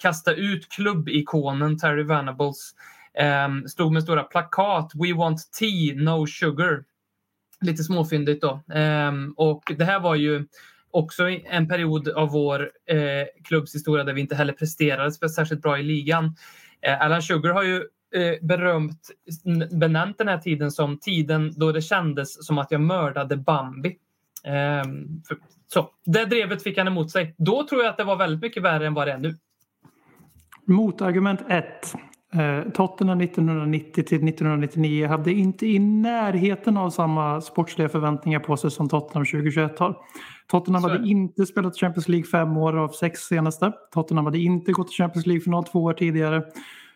kasta 0.03 0.35
ut 0.35 0.69
klubbikonen 0.69 1.79
Terry 1.79 2.03
Venables. 2.03 2.75
Um, 3.21 3.69
stod 3.69 3.93
med 3.93 4.03
stora 4.03 4.23
plakat 4.23 4.93
We 4.95 5.13
want 5.13 5.53
tea, 5.53 5.95
no 5.95 6.27
sugar. 6.27 6.85
Lite 7.61 7.85
småfyndigt 7.85 8.43
då. 8.43 8.61
Um, 8.75 9.35
och 9.37 9.73
det 9.79 9.85
här 9.85 10.01
var 10.01 10.15
ju 10.15 10.47
också 10.93 11.29
en 11.29 11.69
period 11.69 12.09
av 12.09 12.31
vår 12.31 12.71
eh, 12.87 12.99
klubbs 13.45 13.75
historia 13.75 14.05
där 14.05 14.13
vi 14.13 14.21
inte 14.21 14.35
heller 14.35 14.53
presterade 14.53 15.29
särskilt 15.29 15.63
bra 15.63 15.79
i 15.79 15.83
ligan. 15.83 16.37
Eh, 16.81 17.03
Alan 17.03 17.23
Sugar 17.23 17.51
har 17.51 17.63
ju 17.63 17.77
eh, 18.15 18.35
berömt 18.43 19.11
benämnt 19.71 20.19
den 20.19 20.29
här 20.29 20.39
tiden 20.39 20.71
som 20.71 20.99
tiden 20.99 21.53
då 21.57 21.73
det 21.73 21.83
kändes 21.83 22.47
som 22.47 22.59
att 22.59 22.71
jag 22.71 22.81
mördade 22.81 23.37
Bambi. 23.37 23.97
Um, 24.45 25.23
för, 25.29 25.39
så, 25.67 25.91
det 26.05 26.25
drevet 26.25 26.63
fick 26.63 26.79
han 26.79 26.87
emot 26.87 27.11
sig. 27.11 27.35
Då 27.39 27.67
tror 27.67 27.83
jag 27.83 27.91
att 27.91 27.97
det 27.97 28.05
var 28.05 28.17
väldigt 28.17 28.43
mycket 28.43 28.63
värre 28.63 28.87
än 28.87 28.95
vad 28.95 29.07
det 29.07 29.13
är 29.13 29.19
nu. 29.19 29.37
Motargument 30.65 31.41
1. 31.49 31.95
Eh, 32.35 32.71
Tottenham 32.73 33.21
1990 33.21 34.05
till 34.05 34.29
1999 34.29 35.07
hade 35.07 35.33
inte 35.33 35.67
i 35.67 35.79
närheten 35.79 36.77
av 36.77 36.91
samma 36.91 37.41
sportsliga 37.41 37.89
förväntningar 37.89 38.41
på 38.41 38.57
sig 38.57 38.71
som 38.71 38.89
Tottenham 38.89 39.25
2021 39.25 39.79
har. 39.79 39.97
Tottenham 40.51 40.85
hade 40.85 41.09
inte 41.09 41.47
spelat 41.47 41.77
Champions 41.77 42.09
League 42.09 42.27
fem 42.27 42.57
år 42.57 42.79
av 42.79 42.89
sex 42.89 43.21
senaste. 43.21 43.73
Tottenham 43.95 44.25
hade 44.25 44.39
inte 44.39 44.73
gått 44.73 44.89
till 44.89 44.97
Champions 44.97 45.27
League-final 45.27 45.65
två 45.65 45.83
år 45.83 45.93
tidigare. 45.93 46.43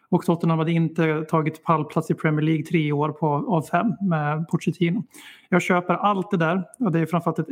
Och 0.09 0.25
Tottenham 0.25 0.59
hade 0.59 0.73
inte 0.73 1.23
tagit 1.23 1.63
pallplats 1.63 2.11
i 2.11 2.15
Premier 2.15 2.43
League 2.43 2.65
tre 2.65 2.93
år 2.93 3.09
på, 3.09 3.27
av 3.27 3.63
fem 3.63 3.87
med 4.09 4.49
Pochettino. 4.49 5.05
Jag 5.49 5.63
köper 5.63 5.95
allt 5.95 6.31
det 6.31 6.37
där 6.37 6.65
och 6.79 6.93
det 6.93 7.01
är 7.01 7.07
framförallt 7.07 7.39
ett 7.39 7.49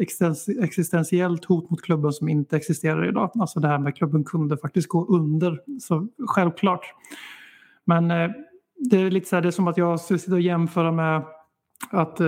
existentiellt 0.62 1.44
hot 1.44 1.70
mot 1.70 1.83
klubben 1.83 2.12
som 2.12 2.29
inte 2.29 2.57
existerar 2.57 3.09
idag. 3.09 3.31
Alltså 3.35 3.61
det 3.61 3.68
här 3.68 3.79
med 3.79 3.97
klubben 3.97 4.25
kunde 4.25 4.57
faktiskt 4.57 4.88
gå 4.88 5.07
under, 5.07 5.61
så 5.81 6.09
självklart. 6.29 6.94
Men 7.85 8.11
eh, 8.11 8.31
det 8.90 8.97
är 8.97 9.11
lite 9.11 9.29
så 9.29 9.37
här, 9.37 9.42
det 9.42 9.49
är 9.49 9.51
som 9.51 9.68
att 9.68 9.77
jag 9.77 10.01
sitter 10.01 10.33
och 10.33 10.40
jämföra 10.40 10.92
med 10.92 11.23
att 11.90 12.20
eh, 12.20 12.27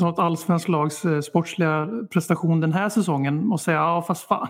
något 0.00 0.18
allsvenskt 0.18 0.68
lags 0.68 1.04
eh, 1.04 1.20
sportsliga 1.20 1.88
prestation 2.10 2.60
den 2.60 2.72
här 2.72 2.88
säsongen 2.88 3.52
och 3.52 3.60
säga 3.60 3.78
ja 3.78 4.02
fast 4.02 4.28
fan 4.28 4.48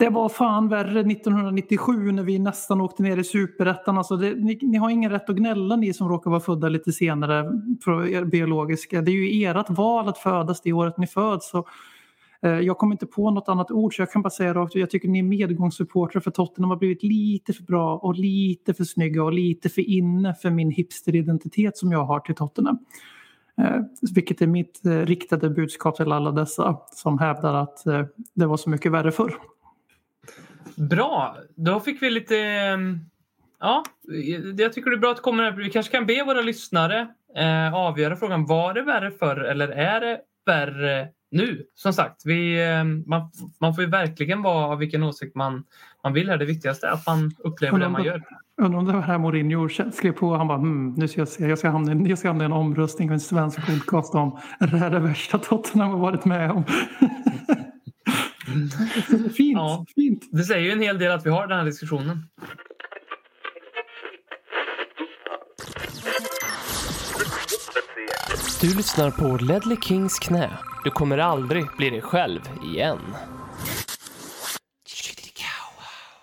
det 0.00 0.08
var 0.08 0.28
fan 0.28 0.68
värre 0.68 1.00
1997 1.00 2.12
när 2.12 2.22
vi 2.22 2.38
nästan 2.38 2.80
åkte 2.80 3.02
ner 3.02 3.16
i 3.16 3.24
superettan. 3.24 3.98
Alltså 3.98 4.16
ni, 4.16 4.58
ni, 4.62 4.78
har 4.78 4.90
ingen 4.90 5.10
rätt 5.10 5.30
att 5.30 5.36
gnälla 5.36 5.76
ni 5.76 5.94
som 5.94 6.08
råkar 6.08 6.30
vara 6.30 6.40
födda 6.40 6.68
lite 6.68 6.92
senare 6.92 7.50
för 7.84 8.24
biologiska. 8.24 9.00
Det 9.02 9.10
är 9.10 9.12
ju 9.12 9.44
ert 9.44 9.70
val 9.70 10.08
att 10.08 10.18
födas 10.18 10.60
det 10.62 10.72
året 10.72 10.98
ni 10.98 11.06
föds. 11.06 11.50
Så, 11.50 11.66
Eh, 12.42 12.58
jag 12.60 12.78
kommer 12.78 12.94
inte 12.94 13.06
på 13.06 13.30
något 13.30 13.48
annat 13.48 13.70
ord 13.70 13.96
så 13.96 14.02
jag 14.02 14.12
kan 14.12 14.22
bara 14.22 14.30
säga 14.30 14.54
rakt 14.54 14.74
Jag 14.74 14.90
tycker 14.90 15.08
ni 15.08 15.18
är 15.18 15.22
medgångssupportrar 15.22 16.20
för 16.20 16.30
Tottenham 16.30 16.70
har 16.70 16.76
blivit 16.76 17.02
lite 17.02 17.52
för 17.52 17.62
bra 17.62 17.96
och 17.96 18.14
lite 18.14 18.74
för 18.74 18.84
snygga 18.84 19.24
och 19.24 19.32
lite 19.32 19.68
för 19.68 19.90
inne 19.90 20.34
för 20.34 20.50
min 20.50 20.70
hipsteridentitet 20.70 21.76
som 21.76 21.92
jag 21.92 22.04
har 22.04 22.20
till 22.20 22.34
Tottenham. 22.34 22.78
Eh, 23.58 23.80
vilket 24.14 24.42
är 24.42 24.46
mitt 24.46 24.86
eh, 24.86 24.90
riktade 24.90 25.50
budskap 25.50 25.96
till 25.96 26.12
alla 26.12 26.30
dessa 26.30 26.78
som 26.90 27.18
hävdar 27.18 27.54
att 27.54 27.86
eh, 27.86 28.04
det 28.34 28.46
var 28.46 28.56
så 28.56 28.70
mycket 28.70 28.92
värre 28.92 29.12
förr. 29.12 29.34
Bra, 30.76 31.36
då 31.54 31.80
fick 31.80 32.02
vi 32.02 32.10
lite... 32.10 32.38
Ehm, 32.38 32.98
ja, 33.60 33.84
jag 34.56 34.72
tycker 34.72 34.90
det 34.90 34.96
är 34.96 35.00
bra 35.00 35.10
att 35.10 35.16
du 35.16 35.22
kommer 35.22 35.44
här. 35.44 35.52
Vi 35.52 35.70
kanske 35.70 35.92
kan 35.92 36.06
be 36.06 36.24
våra 36.24 36.40
lyssnare 36.40 37.08
eh, 37.36 37.74
avgöra 37.74 38.16
frågan. 38.16 38.46
Var 38.46 38.74
det 38.74 38.82
värre 38.82 39.10
förr 39.10 39.40
eller 39.40 39.68
är 39.68 40.00
det 40.00 40.20
värre 40.46 41.08
nu? 41.30 41.64
Som 41.74 41.92
sagt, 41.92 42.22
vi, 42.24 42.68
eh, 42.68 42.84
man, 42.84 43.30
man 43.60 43.74
får 43.74 43.84
ju 43.84 43.90
verkligen 43.90 44.42
vara 44.42 44.66
av 44.66 44.78
vilken 44.78 45.02
åsikt 45.02 45.34
man, 45.34 45.64
man 46.04 46.12
vill 46.12 46.30
här. 46.30 46.36
Det 46.36 46.44
viktigaste 46.44 46.86
är 46.86 46.90
att 46.90 47.06
man 47.06 47.30
upplever 47.38 47.78
det 47.78 47.88
man 47.88 48.04
gör. 48.04 48.22
Undrar 48.62 48.78
om 48.78 48.84
det 48.84 48.92
var 48.92 49.00
här 49.00 49.18
Mourinho 49.18 49.68
skrev 49.68 50.12
på. 50.12 50.36
Han 50.36 50.48
bara, 50.48 50.58
hmm, 50.58 50.94
nu 50.94 51.08
ska 51.08 51.20
jag 51.20 51.28
se, 51.28 51.46
jag 51.46 51.58
ska 51.58 51.70
hamna, 51.70 52.08
jag 52.08 52.18
ska 52.18 52.28
hamna 52.28 52.44
i 52.44 52.46
en 52.46 52.52
omröstning 52.52 53.08
med 53.08 53.14
en 53.14 53.20
svensk 53.20 53.58
podcast 53.66 54.14
om 54.14 54.38
det 54.58 54.76
är 54.76 54.90
det 54.90 54.98
värsta 54.98 55.38
Tottenham 55.38 55.90
har 55.90 55.98
varit 55.98 56.24
med 56.24 56.50
om. 56.50 56.64
Fint, 59.36 59.58
ja, 59.58 59.84
fint. 59.94 60.28
Det 60.32 60.44
säger 60.44 60.64
ju 60.64 60.70
en 60.70 60.80
hel 60.80 60.98
del 60.98 61.12
att 61.12 61.26
vi 61.26 61.30
har 61.30 61.46
den 61.46 61.58
här 61.58 61.64
diskussionen. 61.64 62.26
Du 68.60 68.76
lyssnar 68.76 69.10
på 69.10 69.44
Ledley 69.44 69.76
Kings 69.76 70.18
knä. 70.18 70.50
Du 70.84 70.90
kommer 70.90 71.18
aldrig 71.18 71.66
bli 71.76 71.90
dig 71.90 72.00
själv 72.00 72.40
igen. 72.74 72.98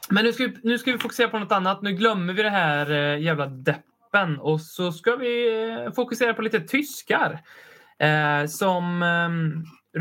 Men 0.10 0.26
nu 0.26 0.34
ska, 0.34 0.43
vi, 0.43 0.58
nu 0.63 0.78
ska 0.78 0.91
vi 0.91 0.98
fokusera 0.98 1.28
på 1.28 1.39
något 1.39 1.52
annat. 1.52 1.82
Nu 1.82 1.93
glömmer 1.93 2.34
vi 2.34 2.43
det 2.43 2.50
här 2.50 2.91
eh, 2.91 3.22
jävla 3.22 3.48
deppen 3.48 4.39
och 4.39 4.62
så 4.62 4.91
ska 4.91 5.15
vi 5.15 5.63
eh, 5.70 5.93
fokusera 5.93 6.34
på 6.34 6.41
lite 6.41 6.60
tyskar. 6.60 7.41
Eh, 8.00 8.48
som 8.48 9.04
eh, 9.04 9.30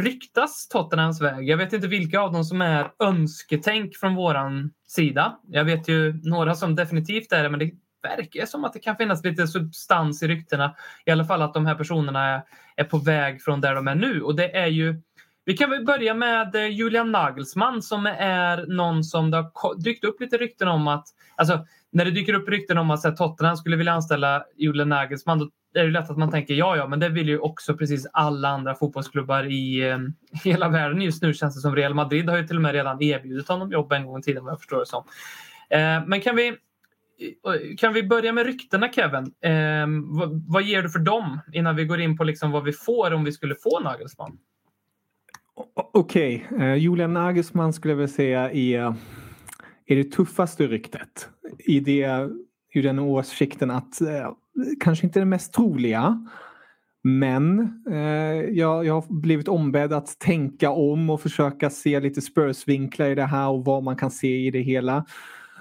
ryktas 0.03 0.69
Tottenhams 0.69 1.21
väg. 1.21 1.49
Jag 1.49 1.57
vet 1.57 1.73
inte 1.73 1.88
vilka 1.88 2.21
av 2.21 2.33
dem 2.33 2.45
som 2.45 2.61
är 2.61 2.90
önsketänk 2.99 3.97
från 3.97 4.14
våran 4.14 4.71
sida. 4.87 5.38
Jag 5.49 5.64
vet 5.64 5.88
ju 5.88 6.21
några 6.23 6.55
som 6.55 6.75
definitivt 6.75 7.33
är 7.33 7.42
det, 7.42 7.49
men 7.49 7.59
det 7.59 7.71
verkar 8.16 8.47
som 8.47 8.64
att 8.64 8.73
det 8.73 8.79
kan 8.79 8.97
finnas 8.97 9.25
lite 9.25 9.47
substans 9.47 10.23
i 10.23 10.29
ryktena. 10.29 10.75
I 11.05 11.11
alla 11.11 11.25
fall 11.25 11.42
att 11.42 11.55
de 11.55 11.66
här 11.66 11.75
personerna 11.75 12.25
är, 12.25 12.42
är 12.77 12.85
på 12.85 12.99
väg 12.99 13.42
från 13.42 13.61
där 13.61 13.75
de 13.75 13.88
är 13.88 13.95
nu. 13.95 14.23
Och 14.23 14.37
det 14.37 14.57
är 14.57 14.66
ju 14.66 15.03
vi 15.49 15.57
kan 15.57 15.71
väl 15.71 15.85
börja 15.85 16.14
med 16.14 16.55
eh, 16.55 16.66
Julian 16.66 17.12
Nagelsmann 17.12 17.83
som 17.83 18.07
är 18.19 18.66
någon 18.66 19.05
som 19.05 19.31
det 19.31 19.37
har 19.37 19.83
dykt 19.83 20.05
upp 20.05 20.21
lite 20.21 20.37
rykten 20.37 20.69
om 20.69 20.88
att... 20.88 21.07
Alltså, 21.37 21.66
när 21.92 22.05
det 22.05 22.11
dyker 22.11 22.35
upp 22.35 22.49
rykten 22.49 22.79
om 22.79 22.90
att 22.90 23.16
Tottenham 23.16 23.57
skulle 23.57 23.77
vilja 23.77 23.92
anställa 23.92 24.45
Julian 24.57 24.88
Nagelsmann 24.88 25.38
då 25.38 25.51
är 25.81 25.85
det 25.85 25.90
lätt 25.90 26.11
att 26.11 26.16
man 26.16 26.31
tänker 26.31 26.55
ja, 26.55 26.77
ja, 26.77 26.88
men 26.88 27.01
det 27.01 27.09
vill 27.09 27.29
ju 27.29 27.38
också 27.38 27.77
precis 27.77 28.07
alla 28.12 28.49
andra 28.49 28.75
fotbollsklubbar 28.75 29.45
i 29.45 29.88
eh, 29.88 29.99
hela 30.45 30.69
världen 30.69 31.03
just 31.03 31.23
nu 31.23 31.35
känns 31.35 31.55
det 31.55 31.61
som. 31.61 31.77
Real 31.77 31.95
Madrid 31.95 32.29
har 32.29 32.37
ju 32.37 32.47
till 32.47 32.57
och 32.57 32.62
med 32.62 32.73
redan 32.73 33.03
erbjudit 33.03 33.49
honom 33.49 33.71
jobb 33.73 33.92
en 33.92 34.07
gång 34.07 34.19
i 34.19 34.23
tiden 34.23 34.45
vad 34.45 34.53
jag 34.53 34.59
förstår 34.59 34.79
det 34.79 34.87
som. 34.87 35.05
Eh, 35.71 36.07
men 36.07 36.21
kan 36.21 36.37
vi, 36.37 36.57
kan 37.79 37.92
vi 37.92 38.02
börja 38.02 38.33
med 38.33 38.46
ryktena 38.46 38.92
Kevin? 38.92 39.33
Eh, 39.40 39.87
vad, 40.05 40.44
vad, 40.48 40.62
ger 40.62 40.83
du 40.83 40.90
för 40.90 40.98
dem 40.98 41.40
innan 41.52 41.76
vi 41.76 41.85
går 41.85 42.00
in 42.00 42.16
på 42.16 42.24
liksom 42.24 42.50
vad 42.50 42.64
vi 42.64 42.72
får 42.72 43.14
om 43.14 43.24
vi 43.24 43.33
skulle 43.33 43.55
få 43.55 43.81
Nagelsmann? 43.81 44.38
Okej, 45.74 46.46
okay. 46.50 46.76
Julian 46.76 47.12
Nagelsmann 47.12 47.72
skulle 47.72 47.92
jag 47.92 47.96
vilja 47.96 48.14
säga 48.14 48.50
är, 48.50 48.94
är 49.87 49.96
det 49.96 50.05
tuffaste 50.05 50.66
ryktet. 50.66 51.29
I, 51.59 51.81
det, 51.81 52.29
i 52.72 52.83
den 52.83 52.98
åsikten 52.98 53.70
att 53.70 54.00
eh, 54.00 54.31
kanske 54.81 55.07
inte 55.07 55.18
det 55.18 55.24
mest 55.24 55.55
troliga. 55.55 56.26
Men 57.02 57.61
eh, 57.90 58.50
jag, 58.50 58.87
jag 58.87 58.94
har 58.94 59.20
blivit 59.20 59.48
ombedd 59.48 59.92
att 59.92 60.18
tänka 60.18 60.70
om 60.70 61.11
och 61.11 61.20
försöka 61.20 61.70
se 61.70 62.00
lite 62.00 62.20
Spurs-vinklar 62.20 63.07
i 63.07 63.14
det 63.14 63.24
här 63.24 63.48
och 63.48 63.64
vad 63.64 63.83
man 63.83 63.96
kan 63.96 64.11
se 64.11 64.46
i 64.46 64.50
det 64.50 64.61
hela. 64.61 65.05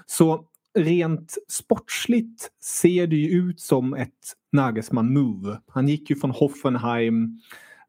Så 0.06 0.44
rent 0.76 1.34
sportsligt 1.48 2.50
ser 2.62 3.06
det 3.06 3.16
ju 3.16 3.30
ut 3.30 3.60
som 3.60 3.94
ett 3.94 4.10
Nagelsmann-move. 4.52 5.58
Han 5.68 5.88
gick 5.88 6.10
ju 6.10 6.16
från 6.16 6.30
Hoffenheim 6.30 7.40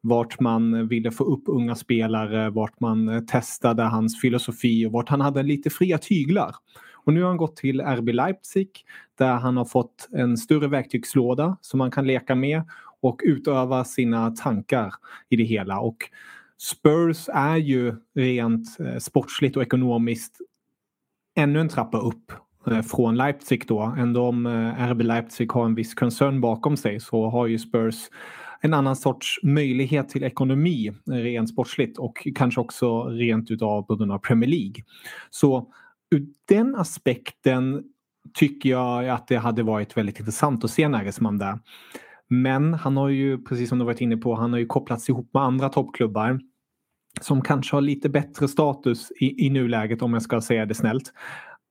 vart 0.02 0.40
man 0.40 0.88
ville 0.88 1.12
få 1.12 1.24
upp 1.24 1.44
unga 1.46 1.76
spelare, 1.76 2.50
vart 2.50 2.80
man 2.80 3.10
eh, 3.10 3.22
testade 3.22 3.84
hans 3.84 4.22
filosofi 4.22 4.86
och 4.86 4.92
vart 4.92 5.10
han 5.10 5.22
hade 5.22 5.44
lite 5.44 5.70
fria 5.70 5.98
tyglar. 5.98 6.56
Och 6.94 7.14
nu 7.14 7.22
har 7.22 7.28
han 7.28 7.38
gått 7.38 7.56
till 7.56 7.82
RB 7.82 8.10
Leipzig 8.10 8.70
där 9.18 9.34
han 9.34 9.58
har 9.58 9.66
fått 9.66 10.10
en 10.12 10.38
större 10.38 10.68
verktygslåda 10.68 11.58
som 11.62 11.78
man 11.78 11.92
kan 11.92 12.08
leka 12.08 12.36
med 12.36 12.64
och 13.02 13.22
utöva 13.24 13.84
sina 13.84 14.32
tankar 14.32 14.94
i 15.30 15.36
det 15.36 15.44
hela. 15.44 15.80
Och 15.80 15.98
Spurs 16.58 17.30
är 17.34 17.58
ju 17.58 17.96
rent 18.16 18.80
eh, 18.80 18.98
sportsligt 18.98 19.58
och 19.58 19.64
ekonomiskt 19.64 20.38
ännu 21.36 21.60
en 21.60 21.70
trappa 21.70 21.98
upp 22.00 22.32
Eh, 22.72 22.82
från 22.82 23.16
Leipzig 23.16 23.64
då. 23.68 23.96
Ändå 23.98 24.28
om 24.28 24.46
eh, 24.46 24.92
RB 24.92 25.02
Leipzig 25.02 25.52
har 25.52 25.66
en 25.66 25.76
viss 25.76 25.94
koncern 25.94 26.42
bakom 26.42 26.78
sig 26.78 27.00
så 27.00 27.30
har 27.30 27.48
ju 27.48 27.60
Spurs 27.60 27.96
en 28.62 28.74
annan 28.74 28.96
sorts 28.96 29.40
möjlighet 29.44 30.10
till 30.10 30.24
ekonomi 30.24 30.88
eh, 30.88 31.14
rent 31.14 31.50
sportsligt 31.50 31.98
och 31.98 32.28
kanske 32.36 32.62
också 32.62 33.04
rent 33.04 33.52
utav 33.52 33.82
på 33.82 33.96
grund 33.96 34.12
av 34.12 34.20
Premier 34.20 34.50
League. 34.50 34.84
Så 35.30 35.72
ur 36.12 36.28
den 36.48 36.76
aspekten 36.76 37.84
tycker 38.34 38.70
jag 38.70 39.10
att 39.10 39.28
det 39.28 39.38
hade 39.38 39.64
varit 39.64 39.98
väldigt 39.98 40.20
intressant 40.20 40.64
att 40.64 40.72
se 40.72 40.88
Nagelsmann 40.88 41.38
där. 41.38 41.60
Men 42.30 42.74
han 42.74 42.98
har 42.98 43.10
ju, 43.10 43.44
precis 43.44 43.70
som 43.70 43.80
du 43.80 43.86
varit 43.86 44.02
inne 44.02 44.18
på, 44.18 44.36
han 44.36 44.52
har 44.52 44.60
ju 44.60 44.66
kopplats 44.66 45.10
ihop 45.10 45.30
med 45.34 45.44
andra 45.44 45.70
toppklubbar 45.70 46.40
som 47.22 47.42
kanske 47.42 47.76
har 47.76 47.82
lite 47.82 48.10
bättre 48.10 48.48
status 48.48 49.12
i, 49.20 49.46
i 49.46 49.50
nuläget 49.50 50.02
om 50.02 50.14
jag 50.14 50.22
ska 50.22 50.42
säga 50.42 50.66
det 50.66 50.74
snällt. 50.74 51.14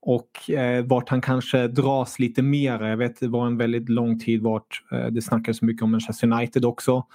Och 0.08 0.50
eh, 0.50 0.84
vart 0.84 1.08
han 1.08 1.20
kanske 1.20 1.68
dras 1.68 2.18
lite 2.18 2.42
mer. 2.42 2.82
Jag 2.82 2.96
vet 2.96 3.20
det 3.20 3.28
var 3.28 3.46
en 3.46 3.56
väldigt 3.56 3.88
lång 3.88 4.18
tid 4.18 4.42
vart 4.42 4.82
eh, 4.92 5.06
det 5.06 5.22
snackades 5.22 5.62
mycket 5.62 5.82
om 5.82 5.90
Manchester 5.90 6.32
United 6.32 6.64
också. 6.64 7.06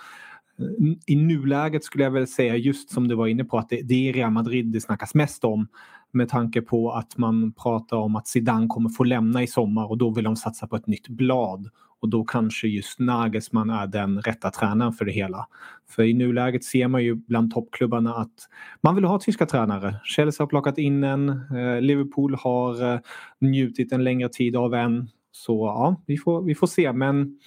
I 1.07 1.15
nuläget 1.15 1.83
skulle 1.83 2.03
jag 2.03 2.11
väl 2.11 2.27
säga 2.27 2.55
just 2.55 2.91
som 2.91 3.07
du 3.07 3.15
var 3.15 3.27
inne 3.27 3.43
på 3.43 3.57
att 3.57 3.69
det, 3.69 3.81
det 3.81 4.09
är 4.09 4.13
Real 4.13 4.31
Madrid 4.31 4.65
det 4.65 4.81
snackas 4.81 5.13
mest 5.13 5.43
om 5.43 5.67
med 6.11 6.29
tanke 6.29 6.61
på 6.61 6.91
att 6.91 7.17
man 7.17 7.53
pratar 7.53 7.97
om 7.97 8.15
att 8.15 8.27
Zidane 8.27 8.67
kommer 8.67 8.89
få 8.89 9.03
lämna 9.03 9.43
i 9.43 9.47
sommar 9.47 9.89
och 9.89 9.97
då 9.97 10.09
vill 10.09 10.23
de 10.23 10.35
satsa 10.35 10.67
på 10.67 10.75
ett 10.75 10.87
nytt 10.87 11.07
blad. 11.07 11.69
Och 12.01 12.09
då 12.09 12.23
kanske 12.23 12.67
just 12.67 12.99
Nagelsmann 12.99 13.69
är 13.69 13.87
den 13.87 14.21
rätta 14.21 14.49
tränaren 14.49 14.93
för 14.93 15.05
det 15.05 15.11
hela. 15.11 15.47
För 15.89 16.03
i 16.03 16.13
nuläget 16.13 16.63
ser 16.63 16.87
man 16.87 17.03
ju 17.03 17.15
bland 17.15 17.53
toppklubbarna 17.53 18.15
att 18.15 18.33
man 18.81 18.95
vill 18.95 19.03
ha 19.03 19.19
tyska 19.19 19.45
tränare. 19.45 19.95
Chelsea 20.03 20.43
har 20.43 20.47
plockat 20.47 20.77
in 20.77 21.03
en, 21.03 21.29
eh, 21.29 21.81
Liverpool 21.81 22.35
har 22.35 22.93
eh, 22.93 22.99
njutit 23.39 23.91
en 23.91 24.03
längre 24.03 24.29
tid 24.29 24.55
av 24.55 24.73
en. 24.73 25.09
Så 25.31 25.65
ja, 25.65 26.03
vi 26.05 26.17
får, 26.17 26.41
vi 26.41 26.55
får 26.55 26.67
se. 26.67 26.93
Men 26.93 27.39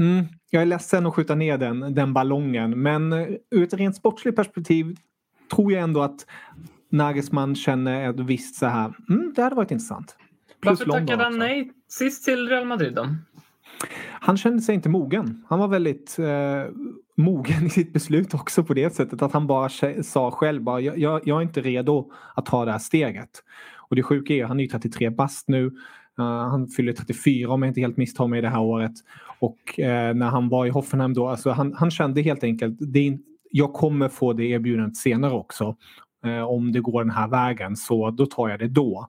mm, 0.00 0.24
jag 0.50 0.62
är 0.62 0.66
ledsen 0.66 1.06
att 1.06 1.14
skjuta 1.14 1.34
ner 1.34 1.58
den, 1.58 1.94
den 1.94 2.12
ballongen. 2.12 2.82
Men 2.82 3.12
eh, 3.12 3.28
ur 3.50 3.62
ett 3.62 3.74
rent 3.74 3.96
sportsligt 3.96 4.36
perspektiv 4.36 4.96
tror 5.54 5.72
jag 5.72 5.82
ändå 5.82 6.02
att 6.02 6.26
Nagelsmann 6.90 7.54
känner 7.54 8.10
ett 8.10 8.20
visst 8.20 8.54
så 8.54 8.66
här, 8.66 8.92
mm, 9.08 9.32
det 9.36 9.42
hade 9.42 9.56
varit 9.56 9.70
intressant. 9.70 10.16
Plus 10.60 10.78
Varför 10.78 10.92
tackade 10.92 11.24
han 11.24 11.38
nej 11.38 11.72
sist 11.88 12.24
till 12.24 12.48
Real 12.48 12.66
Madrid 12.66 12.94
då? 12.94 13.08
Han 14.20 14.36
kände 14.36 14.62
sig 14.62 14.74
inte 14.74 14.88
mogen. 14.88 15.44
Han 15.48 15.58
var 15.58 15.68
väldigt 15.68 16.18
eh, 16.18 16.64
mogen 17.16 17.66
i 17.66 17.70
sitt 17.70 17.92
beslut 17.92 18.34
också 18.34 18.64
på 18.64 18.74
det 18.74 18.94
sättet 18.94 19.22
att 19.22 19.32
han 19.32 19.46
bara 19.46 19.68
sa 20.02 20.30
själv 20.30 20.62
bara 20.62 20.80
jag, 20.80 21.20
jag 21.24 21.38
är 21.38 21.42
inte 21.42 21.60
redo 21.60 22.10
att 22.34 22.46
ta 22.46 22.64
det 22.64 22.72
här 22.72 22.78
steget. 22.78 23.30
Och 23.88 23.96
det 23.96 24.02
sjuka 24.02 24.34
är 24.34 24.44
han 24.44 24.60
är 24.60 24.64
ju 24.64 24.70
33 24.70 25.10
bast 25.10 25.48
nu. 25.48 25.64
Uh, 26.18 26.24
han 26.24 26.68
fyller 26.68 26.92
34 26.92 27.52
om 27.52 27.62
jag 27.62 27.70
inte 27.70 27.80
helt 27.80 27.96
misstar 27.96 28.26
mig 28.26 28.42
det 28.42 28.48
här 28.48 28.60
året. 28.60 28.92
Och 29.38 29.58
uh, 29.78 30.14
när 30.14 30.28
han 30.28 30.48
var 30.48 30.66
i 30.66 30.70
Hoffenheim 30.70 31.14
då, 31.14 31.28
alltså 31.28 31.50
han, 31.50 31.74
han 31.74 31.90
kände 31.90 32.22
helt 32.22 32.44
enkelt 32.44 32.76
det 32.80 33.18
jag 33.50 33.72
kommer 33.72 34.08
få 34.08 34.32
det 34.32 34.44
erbjudandet 34.44 34.96
senare 34.96 35.34
också. 35.34 35.76
Uh, 36.26 36.42
om 36.42 36.72
det 36.72 36.80
går 36.80 37.04
den 37.04 37.14
här 37.14 37.28
vägen 37.28 37.76
så 37.76 38.10
då 38.10 38.26
tar 38.26 38.48
jag 38.48 38.58
det 38.58 38.68
då. 38.68 39.08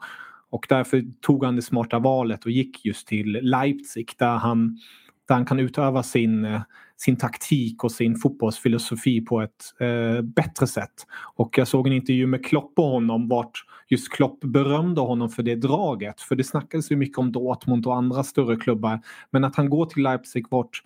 Och 0.55 0.65
därför 0.69 1.03
tog 1.21 1.45
han 1.45 1.55
det 1.55 1.61
smarta 1.61 1.99
valet 1.99 2.45
och 2.45 2.51
gick 2.51 2.85
just 2.85 3.07
till 3.07 3.39
Leipzig 3.41 4.11
där 4.17 4.35
han, 4.35 4.79
där 5.27 5.35
han 5.35 5.45
kan 5.45 5.59
utöva 5.59 6.03
sin, 6.03 6.45
eh, 6.45 6.61
sin 6.97 7.17
taktik 7.17 7.83
och 7.83 7.91
sin 7.91 8.15
fotbollsfilosofi 8.15 9.21
på 9.21 9.41
ett 9.41 9.73
eh, 9.79 10.21
bättre 10.21 10.67
sätt. 10.67 10.93
Och 11.35 11.57
jag 11.57 11.67
såg 11.67 11.87
en 11.87 11.93
intervju 11.93 12.27
med 12.27 12.45
Klopp 12.45 12.75
på 12.75 12.91
honom 12.91 13.27
vart 13.27 13.65
just 13.87 14.11
Klopp 14.11 14.41
berömde 14.41 15.01
honom 15.01 15.29
för 15.29 15.43
det 15.43 15.55
draget. 15.55 16.21
För 16.21 16.35
det 16.35 16.43
snackades 16.43 16.91
ju 16.91 16.95
mycket 16.95 17.17
om 17.17 17.31
Dortmund 17.31 17.87
och 17.87 17.95
andra 17.95 18.23
större 18.23 18.55
klubbar. 18.55 18.99
Men 19.31 19.43
att 19.43 19.55
han 19.55 19.69
går 19.69 19.85
till 19.85 20.03
Leipzig 20.03 20.45
vart 20.49 20.83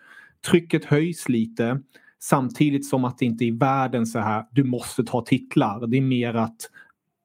trycket 0.49 0.85
höjs 0.85 1.29
lite 1.29 1.81
samtidigt 2.19 2.85
som 2.85 3.05
att 3.05 3.17
det 3.17 3.25
inte 3.25 3.45
är 3.45 3.51
världen 3.51 4.05
så 4.05 4.19
här 4.19 4.45
du 4.51 4.63
måste 4.63 5.03
ta 5.03 5.21
titlar. 5.21 5.87
Det 5.87 5.97
är 5.97 6.01
mer 6.01 6.33
att 6.33 6.69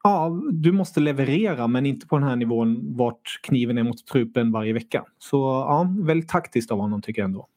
ja, 0.05 0.41
du 0.53 0.73
måste 0.73 1.01
leverera 1.01 1.67
men 1.67 1.87
inte 1.87 2.07
på 2.07 2.19
den 2.19 2.29
här 2.29 2.37
nivån 2.37 2.97
vart 2.97 3.41
kniven 3.43 3.79
är 3.79 3.83
mot 3.83 4.07
trupen 4.07 4.53
varje 4.53 4.73
vecka. 4.73 5.05
Så 5.19 5.37
ja, 5.37 5.95
väldigt 5.99 6.29
taktiskt 6.29 6.71
av 6.71 6.79
honom 6.79 7.03
tycker 7.03 7.23
jag 7.23 7.27
ändå. 7.27 7.49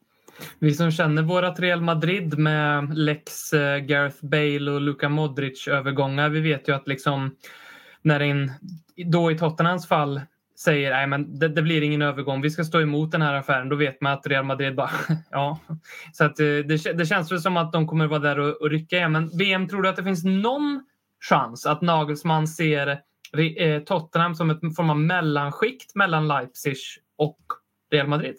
Vi 0.58 0.74
som 0.74 0.90
känner 0.90 1.22
vårat 1.22 1.60
Real 1.60 1.80
Madrid 1.80 2.38
med 2.38 2.98
Lex, 2.98 3.52
eh, 3.52 3.78
Gareth 3.78 4.24
Bale 4.24 4.70
och 4.70 4.80
Luka 4.80 5.08
Modric 5.08 5.68
övergångar. 5.68 6.28
Vi 6.28 6.40
vet 6.40 6.68
ju 6.68 6.74
att 6.74 6.88
liksom 6.88 7.36
när 8.02 8.20
en, 8.20 8.52
då 9.06 9.30
i 9.30 9.38
Tottenhams 9.38 9.88
fall 9.88 10.20
säger 10.58 10.90
nej 10.90 11.06
men 11.06 11.38
det, 11.38 11.48
det, 11.48 11.62
blir 11.62 11.82
ingen 11.82 12.02
övergång, 12.02 12.42
vi 12.42 12.50
ska 12.50 12.64
stå 12.64 12.80
emot 12.80 13.12
den 13.12 13.22
här 13.22 13.34
affären, 13.34 13.68
då 13.68 13.76
vet 13.76 14.00
man 14.00 14.12
att 14.12 14.26
Real 14.26 14.44
Madrid 14.44 14.74
bara 14.74 14.90
ja. 15.30 15.58
Så 16.12 16.24
att 16.24 16.40
eh, 16.40 16.44
det, 16.44 16.98
det 16.98 17.06
känns 17.06 17.32
väl 17.32 17.40
som 17.40 17.56
att 17.56 17.72
de 17.72 17.86
kommer 17.86 18.06
vara 18.06 18.20
där 18.20 18.38
och, 18.38 18.62
och 18.62 18.70
rycka 18.70 18.96
igen. 18.96 19.12
Men 19.12 19.38
VM, 19.38 19.68
tror 19.68 19.82
du 19.82 19.88
att 19.88 19.96
det 19.96 20.04
finns 20.04 20.24
någon 20.24 20.82
chans 21.20 21.66
att 21.66 21.82
Nagelsmann 21.82 22.48
ser 22.48 22.88
eh, 23.58 23.82
Tottenham 23.82 24.34
som 24.34 24.50
ett 24.50 24.76
form 24.76 24.90
av 24.90 25.00
mellanskikt 25.00 25.94
mellan 25.94 26.28
Leipzig 26.28 26.76
och 27.16 27.38
Real 27.90 28.08
Madrid? 28.08 28.36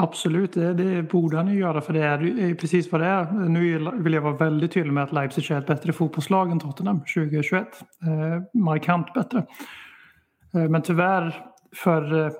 Absolut, 0.00 0.52
det, 0.52 0.74
det, 0.74 1.02
borde 1.02 1.36
han 1.36 1.48
ju 1.48 1.58
göra 1.58 1.80
för 1.80 1.92
det 1.92 2.04
är 2.04 2.20
ju 2.20 2.54
precis 2.54 2.92
vad 2.92 3.00
det 3.00 3.06
är. 3.06 3.32
Nu 3.32 3.90
vill 3.92 4.12
jag 4.12 4.22
vara 4.22 4.36
väldigt 4.36 4.72
tydlig 4.72 4.92
med 4.92 5.04
att 5.04 5.12
Leipzig 5.12 5.50
är 5.50 5.58
ett 5.58 5.66
bättre 5.66 5.92
fotbollslag 5.92 6.50
än 6.50 6.60
Tottenham 6.60 7.00
2021. 7.00 7.66
Eh, 8.02 8.60
markant 8.60 9.14
bättre. 9.14 9.46
Eh, 10.54 10.68
men 10.68 10.82
tyvärr 10.82 11.44
för 11.76 12.26
eh, 12.26 12.32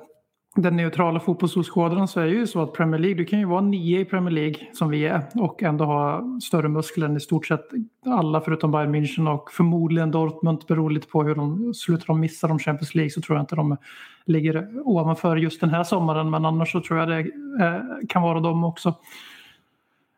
den 0.62 0.76
neutrala 0.76 1.20
fotbollsåskådaren 1.20 2.08
så 2.08 2.20
är 2.20 2.26
det 2.26 2.32
ju 2.32 2.46
så 2.46 2.62
att 2.62 2.72
Premier 2.72 2.98
League, 2.98 3.18
du 3.18 3.24
kan 3.24 3.38
ju 3.38 3.44
vara 3.44 3.60
nio 3.60 4.00
i 4.00 4.04
Premier 4.04 4.30
League 4.30 4.56
som 4.72 4.88
vi 4.90 5.06
är 5.06 5.22
och 5.34 5.62
ändå 5.62 5.84
ha 5.84 6.24
större 6.42 6.68
muskler 6.68 7.06
än 7.06 7.16
i 7.16 7.20
stort 7.20 7.46
sett 7.46 7.64
alla 8.06 8.40
förutom 8.40 8.70
Bayern 8.70 8.94
München 8.94 9.34
och 9.34 9.50
förmodligen 9.52 10.10
Dortmund 10.10 10.64
beror 10.68 10.90
lite 10.90 11.08
på 11.08 11.22
hur 11.22 11.34
de 11.34 11.74
slutar 11.74 12.06
de 12.06 12.20
missar 12.20 12.48
de 12.48 12.58
Champions 12.58 12.94
League 12.94 13.10
så 13.10 13.20
tror 13.20 13.36
jag 13.38 13.42
inte 13.42 13.56
de 13.56 13.76
ligger 14.24 14.68
ovanför 14.84 15.36
just 15.36 15.60
den 15.60 15.70
här 15.70 15.84
sommaren 15.84 16.30
men 16.30 16.44
annars 16.44 16.72
så 16.72 16.80
tror 16.80 16.98
jag 16.98 17.08
det 17.08 17.18
eh, 17.64 17.80
kan 18.08 18.22
vara 18.22 18.40
de 18.40 18.64
också. 18.64 18.94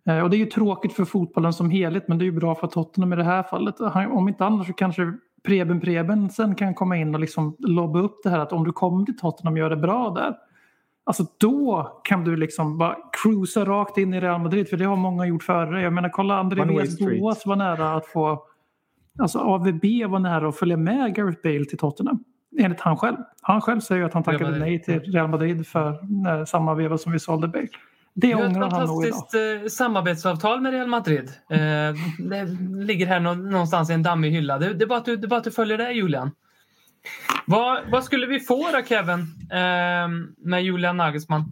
Eh, 0.06 0.18
och 0.18 0.30
det 0.30 0.36
är 0.36 0.38
ju 0.38 0.46
tråkigt 0.46 0.92
för 0.92 1.04
fotbollen 1.04 1.52
som 1.52 1.70
helhet 1.70 2.08
men 2.08 2.18
det 2.18 2.22
är 2.22 2.26
ju 2.26 2.32
bra 2.32 2.54
för 2.54 2.66
Tottenham 2.66 3.12
i 3.12 3.16
det 3.16 3.24
här 3.24 3.42
fallet. 3.42 3.80
Om 4.10 4.28
inte 4.28 4.44
annars 4.44 4.66
så 4.66 4.72
kanske 4.72 5.12
Preben 5.42 5.80
Preben 5.80 6.30
sen 6.30 6.54
kan 6.54 6.74
komma 6.74 6.96
in 6.96 7.14
och 7.14 7.20
liksom 7.20 7.56
lobba 7.58 7.98
upp 7.98 8.22
det 8.22 8.30
här 8.30 8.38
att 8.38 8.52
om 8.52 8.64
du 8.64 8.72
kommer 8.72 9.04
till 9.04 9.18
Tottenham 9.18 9.52
och 9.52 9.58
gör 9.58 9.70
det 9.70 9.76
bra 9.76 10.10
där. 10.10 10.36
Alltså 11.04 11.24
då 11.38 12.00
kan 12.04 12.24
du 12.24 12.36
liksom 12.36 12.78
bara 12.78 12.96
cruisa 13.22 13.64
rakt 13.64 13.98
in 13.98 14.14
i 14.14 14.20
Real 14.20 14.40
Madrid 14.40 14.68
för 14.68 14.76
det 14.76 14.84
har 14.84 14.96
många 14.96 15.26
gjort 15.26 15.42
före. 15.42 15.82
Jag 15.82 15.92
menar 15.92 16.08
kolla 16.08 16.38
André 16.38 16.64
Boas 16.64 17.46
var 17.46 17.56
nära 17.56 17.92
att 17.92 18.06
få 18.06 18.46
Alltså 19.18 19.38
AVB 19.38 19.84
var 20.08 20.18
nära 20.18 20.48
att 20.48 20.56
följa 20.56 20.76
med 20.76 21.14
Gareth 21.14 21.42
Bale 21.42 21.64
till 21.64 21.78
Tottenham. 21.78 22.24
Enligt 22.58 22.80
han 22.80 22.96
själv. 22.96 23.16
Han 23.42 23.60
själv 23.60 23.80
säger 23.80 24.04
att 24.04 24.14
han 24.14 24.22
tackade 24.22 24.58
nej 24.58 24.82
till 24.82 25.00
Real 25.00 25.28
Madrid 25.28 25.66
för 25.66 25.98
när, 26.22 26.44
samma 26.44 26.74
veva 26.74 26.98
som 26.98 27.12
vi 27.12 27.18
sålde 27.18 27.48
Bale. 27.48 27.68
Det 28.14 28.34
ångrar 28.34 28.70
han 28.70 28.86
nog 28.86 29.04
idag. 29.04 29.08
ett 29.08 29.14
fantastiskt 29.14 29.34
eh, 29.34 29.68
samarbetsavtal 29.68 30.60
med 30.60 30.72
Real 30.72 30.88
Madrid. 30.88 31.30
Eh, 31.50 31.58
det 32.18 32.44
ligger 32.84 33.06
här 33.06 33.20
någonstans 33.20 33.90
i 33.90 33.92
en 33.92 34.02
dammig 34.02 34.30
hylla. 34.30 34.58
Det, 34.58 34.66
är 34.66 34.86
bara 34.86 34.98
att 34.98 35.04
du, 35.04 35.16
bara 35.16 35.36
att 35.36 35.44
du 35.44 35.50
följer 35.50 35.78
det 35.78 35.92
Julian. 35.92 36.30
Vad, 37.46 37.90
vad 37.90 38.04
skulle 38.04 38.26
vi 38.26 38.40
få 38.40 38.70
då 38.72 38.82
Kevin 38.88 39.20
eh, 39.52 40.08
med 40.38 40.64
Julian 40.64 40.96
Nagelsmann? 40.96 41.44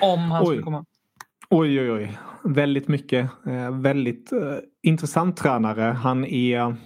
Om 0.00 0.30
han 0.30 0.42
oj. 0.42 0.46
skulle 0.46 0.62
komma. 0.62 0.84
Oj, 1.50 1.80
oj, 1.80 1.92
oj. 1.92 2.18
Väldigt 2.44 2.88
mycket. 2.88 3.30
Eh, 3.46 3.80
väldigt 3.80 4.30
intressant 4.82 5.36
tränare. 5.36 5.82
Han 5.82 6.24
är 6.24 6.76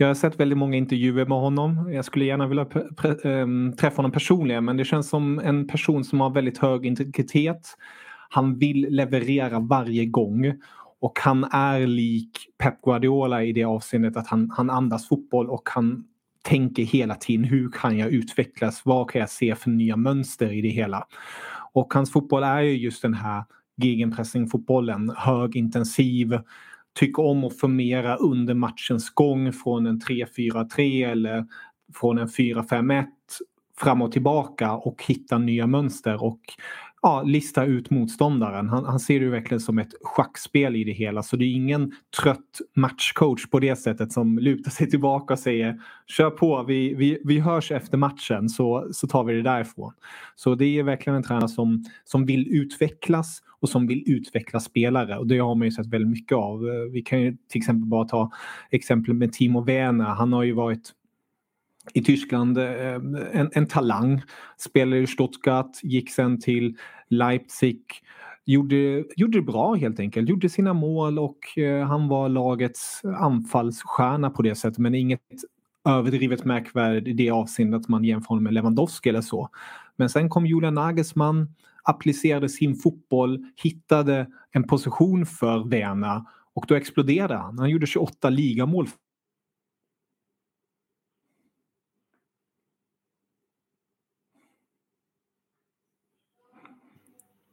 jag 0.00 0.06
har 0.06 0.14
sett 0.14 0.40
väldigt 0.40 0.58
många 0.58 0.76
intervjuer 0.76 1.26
med 1.26 1.38
honom. 1.38 1.92
Jag 1.92 2.04
skulle 2.04 2.24
gärna 2.24 2.46
vilja 2.46 2.66
ehm, 3.24 3.76
träffa 3.76 3.96
honom 3.96 4.12
personligen 4.12 4.64
men 4.64 4.76
det 4.76 4.84
känns 4.84 5.08
som 5.08 5.38
en 5.38 5.66
person 5.66 6.04
som 6.04 6.20
har 6.20 6.30
väldigt 6.30 6.58
hög 6.58 6.86
integritet. 6.86 7.76
Han 8.28 8.58
vill 8.58 8.86
leverera 8.90 9.58
varje 9.60 10.06
gång 10.06 10.54
och 11.00 11.18
han 11.22 11.44
är 11.44 11.86
lik 11.86 12.30
Pep 12.58 12.82
Guardiola 12.82 13.44
i 13.44 13.52
det 13.52 13.64
avseendet 13.64 14.16
att 14.16 14.26
han, 14.26 14.50
han 14.50 14.70
andas 14.70 15.08
fotboll 15.08 15.50
och 15.50 15.68
han 15.72 16.04
tänker 16.42 16.82
hela 16.82 17.14
tiden 17.14 17.44
hur 17.44 17.70
kan 17.70 17.98
jag 17.98 18.10
utvecklas? 18.10 18.82
Vad 18.84 19.10
kan 19.10 19.20
jag 19.20 19.30
se 19.30 19.54
för 19.54 19.70
nya 19.70 19.96
mönster 19.96 20.52
i 20.52 20.60
det 20.60 20.68
hela? 20.68 21.06
Och 21.72 21.94
hans 21.94 22.12
fotboll 22.12 22.42
är 22.42 22.60
ju 22.60 22.76
just 22.76 23.02
den 23.02 23.14
här 23.14 23.44
gegenpressing-fotbollen, 23.76 25.12
högintensiv, 25.16 26.38
tycka 26.98 27.22
om 27.22 27.44
att 27.44 27.58
formera 27.58 28.16
under 28.16 28.54
matchens 28.54 29.10
gång 29.10 29.52
från 29.52 29.86
en 29.86 30.00
3-4-3 30.00 31.10
eller 31.10 31.46
från 31.94 32.18
en 32.18 32.28
4-5-1 32.28 33.06
fram 33.80 34.02
och 34.02 34.12
tillbaka 34.12 34.72
och 34.72 35.04
hitta 35.04 35.38
nya 35.38 35.66
mönster. 35.66 36.24
Och 36.24 36.40
ja, 37.02 37.22
lista 37.22 37.64
ut 37.64 37.90
motståndaren. 37.90 38.68
Han, 38.68 38.84
han 38.84 39.00
ser 39.00 39.20
det 39.20 39.28
verkligen 39.28 39.60
som 39.60 39.78
ett 39.78 39.94
schackspel 40.02 40.76
i 40.76 40.84
det 40.84 40.92
hela 40.92 41.22
så 41.22 41.36
det 41.36 41.44
är 41.44 41.52
ingen 41.52 41.92
trött 42.22 42.60
matchcoach 42.76 43.46
på 43.46 43.60
det 43.60 43.76
sättet 43.76 44.12
som 44.12 44.38
lutar 44.38 44.70
sig 44.70 44.90
tillbaka 44.90 45.34
och 45.34 45.38
säger 45.38 45.80
kör 46.06 46.30
på, 46.30 46.64
vi, 46.68 46.94
vi, 46.94 47.18
vi 47.24 47.38
hörs 47.38 47.72
efter 47.72 47.98
matchen 47.98 48.48
så, 48.48 48.88
så 48.92 49.06
tar 49.06 49.24
vi 49.24 49.34
det 49.34 49.42
därifrån. 49.42 49.92
Så 50.34 50.54
det 50.54 50.78
är 50.78 50.82
verkligen 50.82 51.16
en 51.16 51.22
tränare 51.22 51.48
som, 51.48 51.84
som 52.04 52.26
vill 52.26 52.48
utvecklas 52.48 53.42
och 53.60 53.68
som 53.68 53.86
vill 53.86 54.02
utveckla 54.06 54.60
spelare 54.60 55.18
och 55.18 55.26
det 55.26 55.38
har 55.38 55.54
man 55.54 55.66
ju 55.66 55.70
sett 55.70 55.86
väldigt 55.86 56.10
mycket 56.10 56.36
av. 56.36 56.68
Eh, 56.68 56.92
vi 56.92 57.02
kan 57.02 57.20
ju 57.20 57.36
till 57.48 57.58
exempel 57.58 57.88
bara 57.88 58.04
ta 58.04 58.30
exempel 58.70 59.14
med 59.14 59.32
Timo 59.32 59.60
Werner. 59.60 60.04
Han 60.04 60.32
har 60.32 60.42
ju 60.42 60.52
varit 60.52 60.92
i 61.94 62.02
Tyskland. 62.02 62.58
Eh, 62.58 62.94
en, 63.32 63.50
en 63.52 63.66
talang. 63.66 64.22
Spelade 64.56 65.02
i 65.02 65.06
Stuttgart, 65.06 65.70
gick 65.82 66.10
sen 66.10 66.40
till 66.40 66.76
Leipzig. 67.08 67.80
Gjorde, 68.44 69.04
gjorde 69.16 69.38
det 69.38 69.42
bra 69.42 69.74
helt 69.74 70.00
enkelt. 70.00 70.28
Gjorde 70.28 70.48
sina 70.48 70.72
mål 70.72 71.18
och 71.18 71.58
eh, 71.58 71.86
han 71.86 72.08
var 72.08 72.28
lagets 72.28 73.00
anfallsstjärna 73.04 74.30
på 74.30 74.42
det 74.42 74.54
sättet 74.54 74.78
men 74.78 74.94
inget 74.94 75.20
överdrivet 75.88 76.44
märkvärdigt 76.44 77.08
i 77.08 77.12
det 77.12 77.30
avseendet 77.30 77.80
att 77.80 77.88
man 77.88 78.04
jämför 78.04 78.28
honom 78.28 78.44
med 78.44 78.54
Lewandowski 78.54 79.08
eller 79.08 79.20
så. 79.20 79.48
Men 79.96 80.08
sen 80.08 80.28
kom 80.28 80.46
Julian 80.46 80.74
Nagelsmann, 80.74 81.54
applicerade 81.82 82.48
sin 82.48 82.74
fotboll, 82.74 83.44
hittade 83.62 84.26
en 84.50 84.64
position 84.64 85.26
för 85.26 85.68
Werner 85.68 86.22
och 86.54 86.64
då 86.68 86.74
exploderade 86.74 87.36
han. 87.36 87.58
Han 87.58 87.70
gjorde 87.70 87.86
28 87.86 88.30
ligamål 88.30 88.88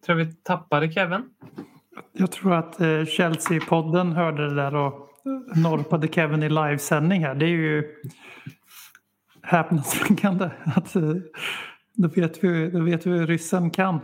Tror 0.05 0.15
vi 0.15 0.25
tappade 0.25 0.91
Kevin. 0.91 1.21
Jag 2.13 2.31
tror 2.31 2.53
att 2.53 2.81
eh, 2.81 2.85
Chelsea-podden 2.85 4.13
hörde 4.13 4.49
det 4.49 4.55
där 4.55 4.75
och 4.75 5.09
norpade 5.55 6.07
Kevin 6.07 6.43
i 6.43 6.49
livesändning 6.49 7.25
här. 7.25 7.35
Det 7.35 7.45
är 7.45 7.49
ju 7.49 7.83
häpnadsväckande. 9.41 10.49
Att, 10.75 10.95
eh, 10.95 11.13
då, 11.93 12.07
vet 12.07 12.43
vi, 12.43 12.71
då 12.71 12.79
vet 12.83 13.05
vi 13.05 13.11
hur 13.11 13.27
ryssen 13.27 13.71
kan. 13.71 13.99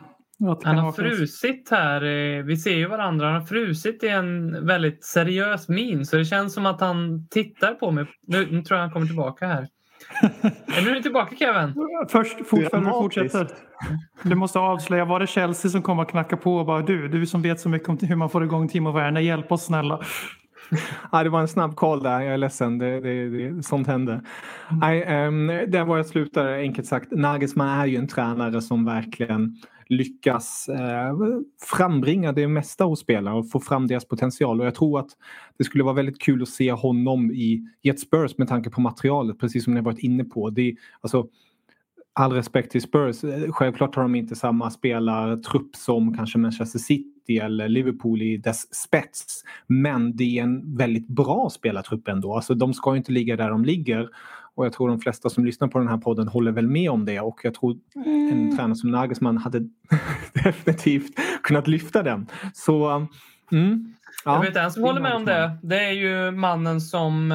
Han 0.63 0.77
har 0.77 0.91
frusit 0.91 1.67
här. 1.71 2.41
Vi 2.41 2.57
ser 2.57 2.75
ju 2.75 2.87
varandra. 2.87 3.25
Han 3.25 3.41
har 3.41 3.47
frusit 3.47 4.03
i 4.03 4.07
en 4.07 4.65
väldigt 4.65 5.03
seriös 5.03 5.69
min. 5.69 6.05
Så 6.05 6.17
det 6.17 6.25
känns 6.25 6.53
som 6.53 6.65
att 6.65 6.81
han 6.81 7.27
tittar 7.27 7.73
på 7.73 7.91
mig. 7.91 8.05
Nu, 8.27 8.51
nu 8.51 8.61
tror 8.61 8.77
jag 8.77 8.83
han 8.83 8.91
kommer 8.91 9.07
tillbaka 9.07 9.47
här. 9.47 9.67
är 10.67 10.93
du 10.93 11.01
tillbaka 11.01 11.35
Kevin? 11.35 11.73
Först 12.09 12.47
fortfarande 12.47 12.89
fortsätter. 12.89 13.47
Du 14.23 14.35
måste 14.35 14.59
avslöja. 14.59 15.05
Var 15.05 15.19
det 15.19 15.27
Chelsea 15.27 15.71
som 15.71 15.81
kom 15.81 15.99
och 15.99 16.09
knackade 16.09 16.41
på 16.41 16.55
och 16.55 16.65
bara 16.65 16.81
du, 16.81 17.07
du 17.07 17.25
som 17.25 17.41
vet 17.41 17.59
så 17.59 17.69
mycket 17.69 17.89
om 17.89 17.97
hur 18.01 18.15
man 18.15 18.29
får 18.29 18.43
igång 18.43 18.67
Timo 18.67 18.91
Werner, 18.91 19.21
hjälp 19.21 19.51
oss 19.51 19.65
snälla. 19.65 19.99
Ja, 21.11 21.23
det 21.23 21.29
var 21.29 21.41
en 21.41 21.47
snabb 21.47 21.75
call 21.75 22.03
där. 22.03 22.21
Jag 22.21 22.33
är 22.33 22.37
ledsen. 22.37 22.77
Det, 22.77 22.99
det, 22.99 23.29
det, 23.29 23.63
sånt 23.63 23.87
hände. 23.87 24.11
Mm. 24.11 24.79
Nej, 24.79 25.27
um, 25.27 25.47
där 25.47 25.85
var 25.85 25.97
jag 25.97 26.05
slutar 26.05 26.53
enkelt 26.53 26.87
sagt. 26.87 27.11
Nagelsmann 27.11 27.79
är 27.79 27.85
ju 27.85 27.97
en 27.97 28.07
tränare 28.07 28.61
som 28.61 28.85
verkligen 28.85 29.57
lyckas 29.91 30.69
eh, 30.69 31.15
frambringa 31.77 32.31
det 32.31 32.47
mesta 32.47 32.83
hos 32.83 32.99
spelare 32.99 33.35
och 33.35 33.51
få 33.51 33.59
fram 33.59 33.87
deras 33.87 34.07
potential. 34.07 34.59
Och 34.59 34.65
jag 34.65 34.75
tror 34.75 34.99
att 34.99 35.09
det 35.61 35.65
skulle 35.65 35.83
vara 35.83 35.93
väldigt 35.93 36.21
kul 36.21 36.41
att 36.41 36.49
se 36.49 36.71
honom 36.71 37.31
i, 37.31 37.67
i 37.81 37.89
ett 37.89 37.99
Spurs 37.99 38.37
med 38.37 38.47
tanke 38.47 38.69
på 38.69 38.81
materialet, 38.81 39.39
precis 39.39 39.63
som 39.63 39.73
ni 39.73 39.81
varit 39.81 39.99
inne 39.99 40.23
på. 40.23 40.49
Det, 40.49 40.75
alltså, 41.01 41.27
all 42.13 42.31
respekt 42.33 42.71
till 42.71 42.81
Spurs, 42.81 43.15
självklart 43.49 43.95
har 43.95 44.03
de 44.03 44.15
inte 44.15 44.35
samma 44.35 44.71
spelartrupp 44.71 45.75
som 45.75 46.17
kanske 46.17 46.37
Manchester 46.37 46.79
City 46.79 47.37
eller 47.37 47.69
Liverpool 47.69 48.21
i 48.21 48.37
dess 48.37 48.75
spets. 48.75 49.43
Men 49.67 50.15
det 50.15 50.39
är 50.39 50.43
en 50.43 50.77
väldigt 50.77 51.07
bra 51.07 51.49
spelartrupp 51.49 52.07
ändå. 52.07 52.35
Alltså 52.35 52.53
de 52.53 52.73
ska 52.73 52.97
inte 52.97 53.11
ligga 53.11 53.35
där 53.35 53.49
de 53.49 53.65
ligger. 53.65 54.09
Och 54.55 54.65
jag 54.65 54.73
tror 54.73 54.87
de 54.87 54.99
flesta 54.99 55.29
som 55.29 55.45
lyssnar 55.45 55.67
på 55.67 55.79
den 55.79 55.87
här 55.87 55.97
podden 55.97 56.27
håller 56.27 56.51
väl 56.51 56.67
med 56.67 56.89
om 56.89 57.05
det 57.05 57.19
och 57.19 57.39
jag 57.43 57.53
tror 57.53 57.77
en 57.95 58.29
mm. 58.31 58.57
tränare 58.57 58.75
som 58.75 58.91
Nagelsmann 58.91 59.37
hade 59.37 59.59
definitivt 60.43 61.13
kunnat 61.43 61.67
lyfta 61.67 62.03
den. 62.03 62.27
Så 62.53 63.07
mm, 63.51 63.93
ja, 64.25 64.35
Jag 64.35 64.41
vet 64.41 64.55
en 64.55 64.71
som 64.71 64.83
håller 64.83 65.01
med 65.01 65.13
om 65.13 65.25
det. 65.25 65.57
Det 65.61 65.79
är 65.79 65.91
ju 65.91 66.31
mannen 66.31 66.81
som 66.81 67.31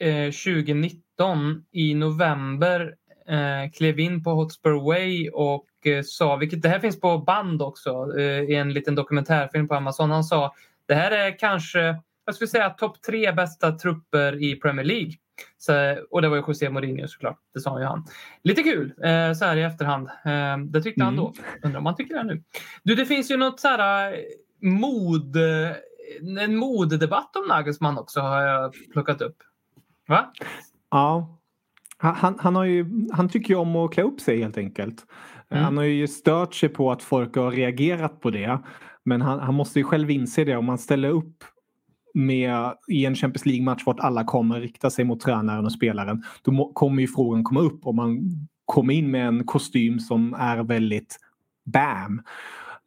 eh, 0.00 0.30
2019 0.30 1.64
i 1.72 1.94
november 1.94 2.94
eh, 3.28 3.70
klev 3.72 4.00
in 4.00 4.24
på 4.24 4.30
Hotspur 4.30 4.86
Way 4.86 5.28
och 5.28 5.66
eh, 5.86 6.02
sa, 6.04 6.36
vilket 6.36 6.62
det 6.62 6.68
här 6.68 6.78
finns 6.78 7.00
på 7.00 7.18
band 7.18 7.62
också 7.62 8.18
eh, 8.18 8.40
i 8.42 8.54
en 8.54 8.72
liten 8.72 8.94
dokumentärfilm 8.94 9.68
på 9.68 9.74
Amazon. 9.74 10.10
Han 10.10 10.24
sa 10.24 10.54
det 10.86 10.94
här 10.94 11.10
är 11.10 11.38
kanske, 11.38 11.96
jag 12.26 12.34
skulle 12.34 12.48
säga 12.48 12.70
topp 12.70 13.02
tre 13.02 13.32
bästa 13.32 13.72
trupper 13.72 14.42
i 14.42 14.56
Premier 14.56 14.84
League. 14.84 15.12
Så, 15.58 15.96
och 16.10 16.22
det 16.22 16.28
var 16.28 16.36
ju 16.36 16.42
José 16.46 16.70
Mourinho 16.70 17.08
såklart. 17.08 17.38
Det 17.54 17.60
sa 17.60 17.78
ju 17.80 17.84
han. 17.84 18.04
Lite 18.42 18.62
kul 18.62 18.94
eh, 19.02 19.32
så 19.32 19.44
här 19.44 19.56
i 19.56 19.62
efterhand. 19.62 20.08
Eh, 20.24 20.58
det 20.58 20.82
tyckte 20.82 21.02
mm. 21.02 21.06
han 21.06 21.16
då. 21.16 21.32
Undrar 21.62 21.80
om 21.80 21.86
han 21.86 21.96
tycker 21.96 22.14
det 22.14 22.22
nu. 22.22 22.42
Du, 22.82 22.94
det 22.94 23.06
finns 23.06 23.30
ju 23.30 23.36
något 23.36 23.60
så 23.60 23.68
här 23.68 24.12
eh, 24.12 24.18
mod, 24.60 25.36
en 26.38 26.56
modedebatt 26.56 27.36
om 27.36 27.48
Nagelsmann 27.48 27.98
också 27.98 28.20
har 28.20 28.42
jag 28.42 28.72
plockat 28.92 29.20
upp. 29.22 29.36
Va? 30.08 30.32
Ja. 30.90 31.38
Han, 31.96 32.38
han, 32.38 32.56
har 32.56 32.64
ju, 32.64 33.08
han 33.12 33.28
tycker 33.28 33.54
ju 33.54 33.60
om 33.60 33.76
att 33.76 33.92
klä 33.92 34.02
upp 34.02 34.20
sig 34.20 34.42
helt 34.42 34.58
enkelt. 34.58 35.06
Mm. 35.50 35.64
Han 35.64 35.76
har 35.76 35.84
ju 35.84 36.08
stört 36.08 36.54
sig 36.54 36.68
på 36.68 36.92
att 36.92 37.02
folk 37.02 37.36
har 37.36 37.50
reagerat 37.50 38.20
på 38.20 38.30
det. 38.30 38.58
Men 39.04 39.22
han, 39.22 39.40
han 39.40 39.54
måste 39.54 39.78
ju 39.78 39.84
själv 39.84 40.10
inse 40.10 40.44
det. 40.44 40.56
Om 40.56 40.64
man 40.64 40.78
ställer 40.78 41.08
upp 41.08 41.44
med, 42.14 42.74
i 42.88 43.04
en 43.04 43.14
Champions 43.14 43.46
League-match 43.46 43.82
vart 43.86 44.00
alla 44.00 44.24
kommer 44.24 44.60
rikta 44.60 44.90
sig 44.90 45.04
mot 45.04 45.20
tränaren 45.20 45.64
och 45.64 45.72
spelaren. 45.72 46.22
Då 46.42 46.52
må, 46.52 46.72
kommer 46.72 47.02
ju 47.02 47.08
frågan 47.08 47.44
komma 47.44 47.60
upp 47.60 47.86
om 47.86 47.96
man 47.96 48.20
kommer 48.64 48.94
in 48.94 49.10
med 49.10 49.28
en 49.28 49.44
kostym 49.44 50.00
som 50.00 50.34
är 50.34 50.62
väldigt 50.62 51.18
BAM. 51.64 52.22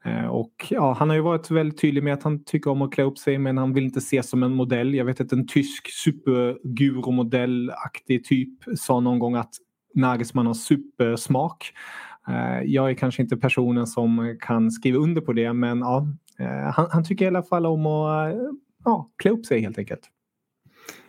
Eh, 0.05 0.25
och 0.25 0.53
ja, 0.69 0.95
han 0.99 1.09
har 1.09 1.15
ju 1.15 1.21
varit 1.21 1.51
väldigt 1.51 1.81
tydlig 1.81 2.03
med 2.03 2.13
att 2.13 2.23
han 2.23 2.43
tycker 2.43 2.71
om 2.71 2.81
att 2.81 2.91
klä 2.91 3.03
upp 3.03 3.17
sig 3.17 3.37
men 3.37 3.57
han 3.57 3.73
vill 3.73 3.83
inte 3.83 3.99
ses 3.99 4.29
som 4.29 4.43
en 4.43 4.53
modell. 4.53 4.93
Jag 4.93 5.05
vet 5.05 5.21
att 5.21 5.31
en 5.31 5.47
tysk 5.47 5.91
supergurumodellaktig 5.91 8.25
typ 8.25 8.49
sa 8.77 8.99
någon 8.99 9.19
gång 9.19 9.35
att 9.35 9.53
Nagelsmann 9.95 10.47
har 10.47 10.53
supersmak. 10.53 11.73
Eh, 12.27 12.61
jag 12.65 12.89
är 12.89 12.93
kanske 12.93 13.21
inte 13.21 13.37
personen 13.37 13.87
som 13.87 14.37
kan 14.39 14.71
skriva 14.71 14.97
under 14.97 15.21
på 15.21 15.33
det 15.33 15.53
men 15.53 15.79
ja, 15.79 16.07
eh, 16.39 16.73
han, 16.73 16.87
han 16.91 17.03
tycker 17.03 17.25
i 17.25 17.27
alla 17.27 17.43
fall 17.43 17.65
om 17.65 17.85
att 17.85 18.33
ja, 18.85 19.09
klä 19.17 19.31
upp 19.31 19.45
sig 19.45 19.61
helt 19.61 19.77
enkelt. 19.77 20.09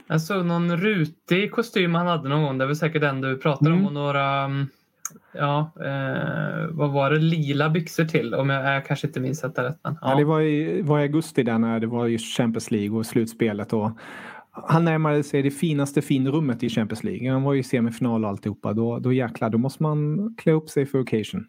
Jag 0.07 0.23
såg 0.23 0.47
någon 0.47 0.77
rutig 0.77 1.53
kostym 1.53 1.95
han 1.95 2.07
hade 2.07 2.29
någon 2.29 2.43
gång. 2.43 2.59
Det 2.59 2.67
väl 2.67 2.77
säkert 2.77 3.03
den 3.03 3.21
du 3.21 3.37
pratar 3.37 3.67
mm. 3.67 3.79
om. 3.79 3.87
Och 3.87 3.93
några, 3.93 4.45
mm, 4.45 4.67
ja, 5.33 5.73
eh, 5.81 6.67
vad 6.71 6.91
var 6.91 7.11
det, 7.11 7.19
lila 7.19 7.71
byxor 7.71 8.05
till 8.05 8.35
om 8.35 8.51
jag, 8.51 8.75
jag 8.75 8.87
kanske 8.87 9.07
inte 9.07 9.21
minns 9.21 9.41
detta 9.41 9.65
rätt. 9.65 9.79
Men, 9.85 9.99
ja. 10.01 10.11
ja. 10.11 10.19
det 10.19 10.25
var 10.25 10.41
i, 10.41 10.83
var 10.83 10.99
i 10.99 11.03
augusti 11.03 11.43
där 11.43 11.59
när 11.59 11.81
det 11.81 11.87
var 11.87 12.07
just 12.07 12.37
Champions 12.37 12.71
League 12.71 12.99
och 12.99 13.07
slutspelet. 13.07 13.73
Och 13.73 13.91
han 14.51 14.85
närmade 14.85 15.23
sig 15.23 15.43
det 15.43 15.51
finaste 15.51 16.03
finrummet 16.03 16.63
i 16.63 16.69
Champions 16.69 17.05
League. 17.05 17.33
Han 17.33 17.43
var 17.43 17.53
ju 17.53 17.61
i 17.61 17.65
semifinal 17.65 18.25
och 18.25 18.31
alltihopa. 18.31 18.73
Då, 18.73 18.99
då 18.99 19.13
jäklar, 19.13 19.51
då 19.51 19.59
måste 19.59 19.83
man 19.83 20.35
klä 20.39 20.53
upp 20.53 20.69
sig 20.69 20.87
för 20.87 21.01
occasion. 21.01 21.47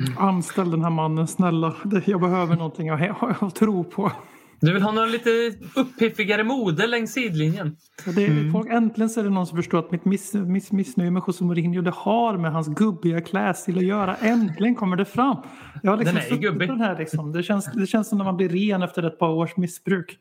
Mm. 0.00 0.18
Anställ 0.18 0.70
den 0.70 0.82
här 0.82 0.90
mannen, 0.90 1.26
snälla. 1.26 1.74
Jag 2.04 2.20
behöver 2.20 2.56
någonting 2.56 2.88
att 2.88 3.54
tro 3.54 3.84
på. 3.84 4.12
Du 4.60 4.72
vill 4.72 4.82
ha 4.82 4.92
något 4.92 5.10
lite 5.10 5.52
uppiffigare 5.74 6.44
mode 6.44 6.86
längs 6.86 7.12
sidlinjen. 7.12 7.76
Det 8.04 8.24
är, 8.24 8.30
mm. 8.30 8.52
folk, 8.52 8.70
äntligen 8.70 9.10
så 9.10 9.20
är 9.20 9.24
det 9.24 9.30
någon 9.30 9.46
som 9.46 9.56
förstår 9.56 9.78
att 9.78 9.90
mitt 9.90 10.04
miss, 10.04 10.34
miss, 10.34 10.72
missnöje 10.72 11.10
med 11.10 11.22
José 11.26 11.44
Mourinho 11.44 11.82
det 11.82 11.90
har 11.90 12.36
med 12.36 12.52
hans 12.52 12.68
gubbiga 12.68 13.20
klädstil 13.20 13.78
att 13.78 13.84
göra. 13.84 14.16
Äntligen 14.16 14.74
kommer 14.74 14.96
det 14.96 15.04
fram. 15.04 15.36
Jag 15.82 15.90
har 15.90 15.98
liksom 15.98 16.14
Den 16.14 16.32
är 16.32 16.42
gubbig. 16.42 16.68
Den 16.68 16.80
här 16.80 16.98
liksom. 16.98 17.32
det, 17.32 17.42
känns, 17.42 17.72
det 17.72 17.86
känns 17.86 18.08
som 18.08 18.18
när 18.18 18.24
man 18.24 18.36
blir 18.36 18.48
ren 18.48 18.82
efter 18.82 19.02
ett 19.02 19.18
par 19.18 19.30
års 19.30 19.56
missbruk. 19.56 20.18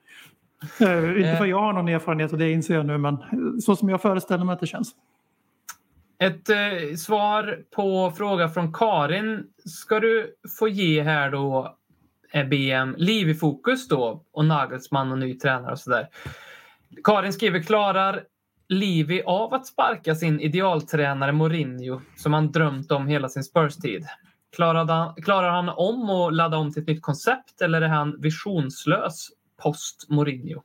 Uh, 0.81 1.17
inte 1.17 1.35
för 1.37 1.43
att 1.43 1.49
jag 1.49 1.61
har 1.61 1.73
någon 1.73 1.87
erfarenhet 1.87 2.33
av 2.33 2.39
det 2.39 2.51
inser 2.51 2.75
jag 2.75 2.85
nu 2.85 2.97
men 2.97 3.17
så 3.61 3.75
som 3.75 3.89
jag 3.89 4.01
föreställer 4.01 4.45
mig 4.45 4.53
att 4.53 4.59
det 4.59 4.67
känns. 4.67 4.95
Ett 6.19 6.49
eh, 6.49 6.95
svar 6.97 7.59
på 7.75 8.11
fråga 8.17 8.49
från 8.49 8.73
Karin 8.73 9.43
ska 9.65 9.99
du 9.99 10.35
få 10.59 10.67
ge 10.67 11.03
här 11.03 11.31
då 11.31 11.77
Eh, 12.31 12.47
BM 12.47 12.95
Liv 12.97 13.29
i 13.29 13.35
fokus 13.35 13.87
då 13.87 14.23
och 14.31 14.45
Nagelsmann 14.45 15.11
och 15.11 15.17
ny 15.17 15.37
tränare 15.37 15.71
och 15.71 15.79
sådär. 15.79 16.07
Karin 17.03 17.33
skriver, 17.33 17.59
klarar 17.59 18.23
Livi 18.67 19.23
av 19.25 19.53
att 19.53 19.67
sparka 19.67 20.15
sin 20.15 20.39
idealtränare 20.39 21.31
Mourinho 21.31 22.01
som 22.15 22.33
han 22.33 22.51
drömt 22.51 22.91
om 22.91 23.07
hela 23.07 23.29
sin 23.29 23.43
Spurs-tid? 23.43 24.05
Klarar 24.55 25.21
klarar 25.21 25.49
han 25.49 25.69
om 25.69 26.09
att 26.09 26.33
ladda 26.33 26.57
om 26.57 26.73
till 26.73 26.81
ett 26.81 26.87
nytt 26.87 27.01
koncept 27.01 27.61
eller 27.61 27.81
är 27.81 27.87
han 27.87 28.21
visionslös 28.21 29.27
post 29.63 30.09
Mourinho? 30.09 30.61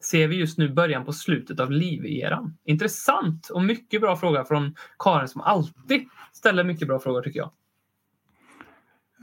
Ser 0.00 0.28
vi 0.28 0.36
just 0.36 0.58
nu 0.58 0.68
början 0.68 1.04
på 1.04 1.12
slutet 1.12 1.60
av 1.60 1.70
Livi-eran? 1.70 2.58
Intressant 2.64 3.48
och 3.48 3.62
mycket 3.62 4.00
bra 4.00 4.16
fråga 4.16 4.44
från 4.44 4.74
Karin 4.98 5.28
som 5.28 5.40
alltid 5.40 6.08
ställer 6.32 6.64
mycket 6.64 6.88
bra 6.88 6.98
frågor 6.98 7.22
tycker 7.22 7.38
jag. 7.38 7.50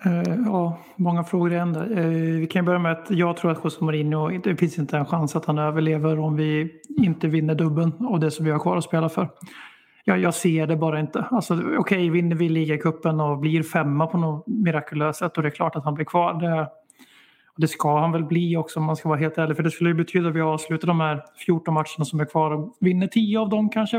Uh, 0.05 0.45
ja, 0.45 0.79
många 0.95 1.23
frågor 1.23 1.53
i 1.53 1.55
en 1.55 1.73
där. 1.73 1.99
Uh, 1.99 2.39
vi 2.39 2.47
kan 2.47 2.65
börja 2.65 2.79
med 2.79 2.91
att 2.91 3.11
jag 3.11 3.37
tror 3.37 3.51
att 3.51 3.63
José 3.63 3.85
Mourinho, 3.85 4.29
det 4.29 4.55
finns 4.55 4.79
inte 4.79 4.97
en 4.97 5.05
chans 5.05 5.35
att 5.35 5.45
han 5.45 5.57
överlever 5.57 6.19
om 6.19 6.35
vi 6.35 6.81
inte 6.97 7.27
vinner 7.27 7.55
dubben 7.55 7.93
av 7.99 8.19
det 8.19 8.31
som 8.31 8.45
vi 8.45 8.51
har 8.51 8.59
kvar 8.59 8.77
att 8.77 8.83
spela 8.83 9.09
för. 9.09 9.29
Jag, 10.03 10.19
jag 10.19 10.33
ser 10.33 10.67
det 10.67 10.75
bara 10.75 10.99
inte. 10.99 11.25
Alltså, 11.31 11.53
Okej, 11.53 11.77
okay, 11.77 12.09
vinner 12.09 12.35
vi 12.35 12.49
ligacupen 12.49 13.19
och 13.19 13.37
blir 13.37 13.63
femma 13.63 14.07
på 14.07 14.17
något 14.17 14.47
mirakulöst 14.47 15.19
sätt 15.19 15.37
och 15.37 15.43
det 15.43 15.49
är 15.49 15.51
klart 15.51 15.75
att 15.75 15.83
han 15.83 15.93
blir 15.93 16.05
kvar. 16.05 16.33
Det, 16.33 16.67
det 17.57 17.67
ska 17.67 17.99
han 17.99 18.11
väl 18.11 18.23
bli 18.23 18.57
också 18.57 18.79
om 18.79 18.85
man 18.85 18.95
ska 18.95 19.09
vara 19.09 19.19
helt 19.19 19.37
ärlig. 19.37 19.55
För 19.55 19.63
det 19.63 19.71
skulle 19.71 19.89
ju 19.89 19.93
betyda 19.93 20.29
att 20.29 20.35
vi 20.35 20.41
avslutar 20.41 20.87
de 20.87 20.99
här 20.99 21.23
14 21.45 21.73
matcherna 21.73 22.05
som 22.05 22.19
är 22.19 22.25
kvar 22.25 22.51
och 22.51 22.77
vinner 22.79 23.07
10 23.07 23.39
av 23.39 23.49
dem 23.49 23.69
kanske. 23.69 23.97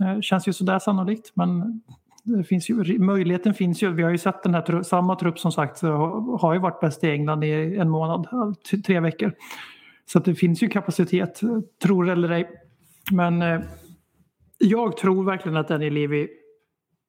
Eh, 0.00 0.20
känns 0.20 0.48
ju 0.48 0.52
sådär 0.52 0.78
sannolikt 0.78 1.32
men 1.34 1.82
det 2.24 2.44
finns 2.44 2.70
ju, 2.70 2.98
möjligheten 2.98 3.54
finns 3.54 3.82
ju. 3.82 3.92
Vi 3.92 4.02
har 4.02 4.10
ju 4.10 4.18
sett 4.18 4.42
den 4.42 4.54
här 4.54 4.82
samma 4.82 5.16
trupp 5.16 5.38
som 5.38 5.52
sagt 5.52 5.82
har 6.40 6.54
ju 6.54 6.60
varit 6.60 6.80
bäst 6.80 7.04
i 7.04 7.10
England 7.10 7.44
i 7.44 7.76
en 7.76 7.90
månad, 7.90 8.26
tre 8.86 9.00
veckor. 9.00 9.32
Så 10.06 10.18
att 10.18 10.24
det 10.24 10.34
finns 10.34 10.62
ju 10.62 10.68
kapacitet, 10.68 11.40
tror 11.82 12.10
eller 12.10 12.30
ej. 12.30 12.50
Men 13.12 13.42
eh, 13.42 13.60
jag 14.58 14.96
tror 14.96 15.24
verkligen 15.24 15.56
att 15.56 15.68
Daniel 15.68 15.94
Levy 15.94 16.28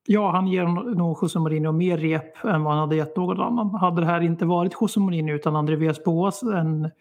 Ja, 0.08 0.32
han 0.32 0.48
ger 0.48 0.96
nog 0.96 1.18
José 1.22 1.40
Mourinho 1.40 1.72
mer 1.72 1.98
rep 1.98 2.46
än 2.46 2.64
vad 2.64 2.74
han 2.74 2.82
hade 2.82 2.96
gett 2.96 3.16
någon 3.16 3.42
annan. 3.42 3.76
Hade 3.76 4.02
det 4.02 4.08
här 4.08 4.22
inte 4.22 4.46
varit 4.46 4.74
José 4.82 5.00
Mourinho 5.00 5.36
utan 5.36 5.56
Andreas 5.56 6.04
Boas, 6.04 6.44
en 6.44 6.92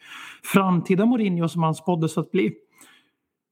framtida 0.42 1.06
Mourinho 1.06 1.48
som 1.48 1.62
han 1.62 1.74
spåddes 1.74 2.18
att 2.18 2.30
bli, 2.30 2.54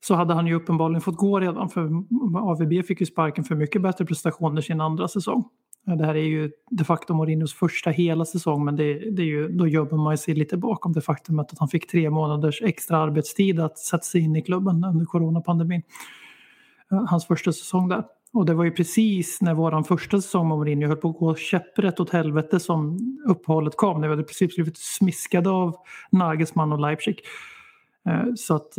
så 0.04 0.14
hade 0.14 0.34
han 0.34 0.46
ju 0.46 0.54
uppenbarligen 0.54 1.00
fått 1.00 1.16
gå 1.16 1.40
redan 1.40 1.68
för 1.68 1.90
AVB 2.36 2.86
fick 2.86 3.00
ju 3.00 3.06
sparken 3.06 3.44
för 3.44 3.54
mycket 3.54 3.82
bättre 3.82 4.04
prestationer 4.04 4.60
sin 4.60 4.80
andra 4.80 5.08
säsong. 5.08 5.44
Eh, 5.88 5.96
det 5.96 6.06
här 6.06 6.14
är 6.14 6.22
ju 6.22 6.50
de 6.70 6.84
facto 6.84 7.14
Mourinhos 7.14 7.54
första 7.54 7.90
hela 7.90 8.24
säsong 8.24 8.64
men 8.64 8.76
det, 8.76 9.10
det 9.10 9.22
är 9.22 9.26
ju, 9.26 9.48
då 9.48 9.68
jobbar 9.68 9.98
man 9.98 10.18
sig 10.18 10.34
lite 10.34 10.56
bakom 10.56 10.92
det 10.92 11.00
faktumet 11.00 11.52
att 11.52 11.58
han 11.58 11.68
fick 11.68 11.90
tre 11.90 12.10
månaders 12.10 12.62
extra 12.62 12.98
arbetstid 12.98 13.60
att 13.60 13.78
sätta 13.78 14.02
sig 14.02 14.20
in 14.20 14.36
i 14.36 14.42
klubben 14.42 14.84
under 14.84 15.04
coronapandemin. 15.04 15.82
Eh, 16.92 17.04
hans 17.06 17.26
första 17.26 17.52
säsong 17.52 17.88
där. 17.88 18.04
Och 18.32 18.46
det 18.46 18.54
var 18.54 18.64
ju 18.64 18.70
precis 18.70 19.40
när 19.40 19.54
vår 19.54 19.82
första 19.82 20.20
säsong 20.20 20.48
med 20.48 20.58
Mourinho 20.58 20.88
höll 20.88 20.96
på 20.96 21.08
att 21.08 21.18
gå 21.18 21.34
käpprätt 21.34 22.00
åt 22.00 22.10
helvete 22.10 22.60
som 22.60 22.98
uppehållet 23.28 23.76
kom. 23.76 24.00
När 24.00 24.08
vi 24.08 24.12
hade 24.12 24.22
precis 24.22 24.54
blivit 24.54 24.78
smiskade 24.78 25.50
av 25.50 25.76
Nagelsmann 26.10 26.72
och 26.72 26.80
Leipzig. 26.80 27.20
Eh, 28.08 28.24
så 28.36 28.54
att 28.54 28.78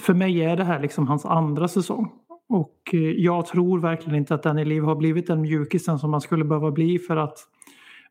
för 0.00 0.14
mig 0.14 0.42
är 0.42 0.56
det 0.56 0.64
här 0.64 0.80
liksom 0.80 1.08
hans 1.08 1.26
andra 1.26 1.68
säsong. 1.68 2.12
Och 2.48 2.80
eh, 2.92 3.00
jag 3.00 3.46
tror 3.46 3.78
verkligen 3.78 4.18
inte 4.18 4.34
att 4.34 4.42
Danny 4.42 4.64
Liv 4.64 4.82
har 4.82 4.96
blivit 4.96 5.26
den 5.26 5.40
mjukisen 5.40 5.98
som 5.98 6.10
man 6.10 6.20
skulle 6.20 6.44
behöva 6.44 6.70
bli 6.70 6.98
för 6.98 7.16
att 7.16 7.38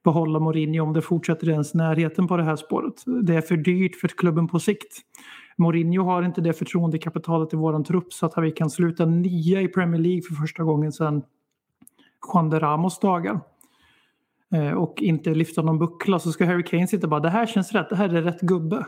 behålla 0.03 0.39
Mourinho 0.39 0.83
om 0.83 0.93
det 0.93 1.01
fortsätter 1.01 1.49
ens 1.49 1.73
närheten 1.73 2.27
på 2.27 2.37
det 2.37 2.43
här 2.43 2.55
spåret. 2.55 3.03
Det 3.23 3.35
är 3.35 3.41
för 3.41 3.57
dyrt 3.57 3.95
för 3.95 4.07
klubben 4.07 4.47
på 4.47 4.59
sikt. 4.59 5.01
Mourinho 5.57 6.03
har 6.03 6.23
inte 6.23 6.41
det 6.41 6.53
förtroendekapitalet 6.53 7.53
i 7.53 7.57
våran 7.57 7.83
trupp 7.83 8.13
så 8.13 8.25
att 8.25 8.33
vi 8.37 8.51
kan 8.51 8.69
sluta 8.69 9.05
nia 9.05 9.61
i 9.61 9.67
Premier 9.67 10.01
League 10.01 10.21
för 10.21 10.35
första 10.35 10.63
gången 10.63 10.91
sedan 10.91 11.23
Juan 12.33 12.49
de 12.49 12.59
Ramos 12.59 12.99
dagar. 12.99 13.39
Eh, 14.53 14.71
och 14.71 15.01
inte 15.01 15.33
lyfta 15.33 15.61
någon 15.61 15.79
buckla 15.79 16.19
så 16.19 16.31
ska 16.31 16.45
Harry 16.45 16.63
Kane 16.63 16.87
sitta 16.87 17.05
och 17.05 17.09
bara 17.09 17.19
det 17.19 17.29
här 17.29 17.45
känns 17.45 17.71
rätt, 17.71 17.89
det 17.89 17.95
här 17.95 18.15
är 18.15 18.21
rätt 18.21 18.41
gubbe. 18.41 18.85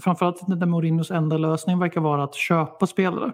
Framförallt 0.00 0.48
när 0.48 0.66
Mourinhos 0.66 1.10
enda 1.10 1.38
lösning 1.38 1.78
verkar 1.78 2.00
vara 2.00 2.24
att 2.24 2.34
köpa 2.34 2.86
spelare. 2.86 3.32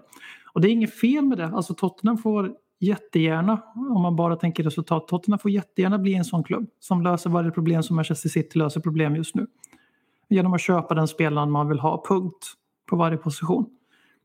Och 0.53 0.61
det 0.61 0.67
är 0.67 0.71
inget 0.71 0.99
fel 0.99 1.25
med 1.25 1.37
det. 1.37 1.45
Alltså 1.45 1.73
Tottenham 1.73 2.17
får 2.17 2.51
jättegärna, 2.79 3.61
om 3.75 4.01
man 4.01 4.15
bara 4.15 4.35
tänker 4.35 4.63
resultat, 4.63 5.07
Tottenham 5.07 5.39
får 5.39 5.51
jättegärna 5.51 5.97
bli 5.97 6.13
en 6.15 6.25
sån 6.25 6.43
klubb 6.43 6.69
som 6.79 7.01
löser 7.01 7.29
varje 7.29 7.51
problem 7.51 7.83
som 7.83 7.95
Manchester 7.95 8.29
City 8.29 8.57
löser 8.57 8.81
problem 8.81 9.15
just 9.15 9.35
nu. 9.35 9.47
Genom 10.29 10.53
att 10.53 10.61
köpa 10.61 10.95
den 10.95 11.07
spelaren 11.07 11.51
man 11.51 11.69
vill 11.69 11.79
ha, 11.79 12.03
punkt, 12.09 12.53
på 12.89 12.95
varje 12.95 13.17
position. 13.17 13.65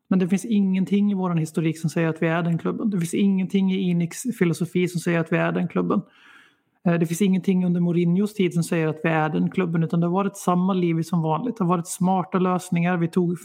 Men 0.09 0.19
det 0.19 0.29
finns 0.29 0.45
ingenting 0.45 1.11
i 1.11 1.15
vår 1.15 1.35
historik 1.35 1.79
som 1.79 1.91
säger 1.91 2.09
att 2.09 2.23
vi 2.23 2.27
är 2.27 2.43
den 2.43 2.59
klubben. 2.59 2.91
Det 2.91 2.99
finns 2.99 3.15
ingenting 3.15 3.73
i 3.73 3.79
Inix 3.79 4.23
filosofi 4.39 4.89
som 4.89 5.01
säger 5.01 5.21
att 5.21 5.33
vi 5.33 5.37
är 5.37 5.53
den 5.53 5.69
klubben. 5.69 6.03
Eh, 6.87 6.95
det 6.95 7.07
finns 7.07 7.23
ingenting 7.23 7.67
under 7.67 7.81
Mourinhos 7.81 8.35
tid 8.35 8.55
som 8.55 8.63
säger 8.63 8.89
att 8.89 9.01
vi 9.03 9.09
är 9.09 9.29
den 9.29 9.51
klubben 9.51 9.83
utan 9.83 10.01
det 10.01 10.07
har 10.07 10.13
varit 10.13 10.37
samma 10.37 10.73
liv 10.73 11.03
som 11.03 11.23
vanligt. 11.23 11.57
Det 11.57 11.65
har 11.65 11.69
varit 11.69 11.89
smarta 11.89 12.39
lösningar. 12.39 12.97
Vi 12.97 13.09
tog 13.09 13.39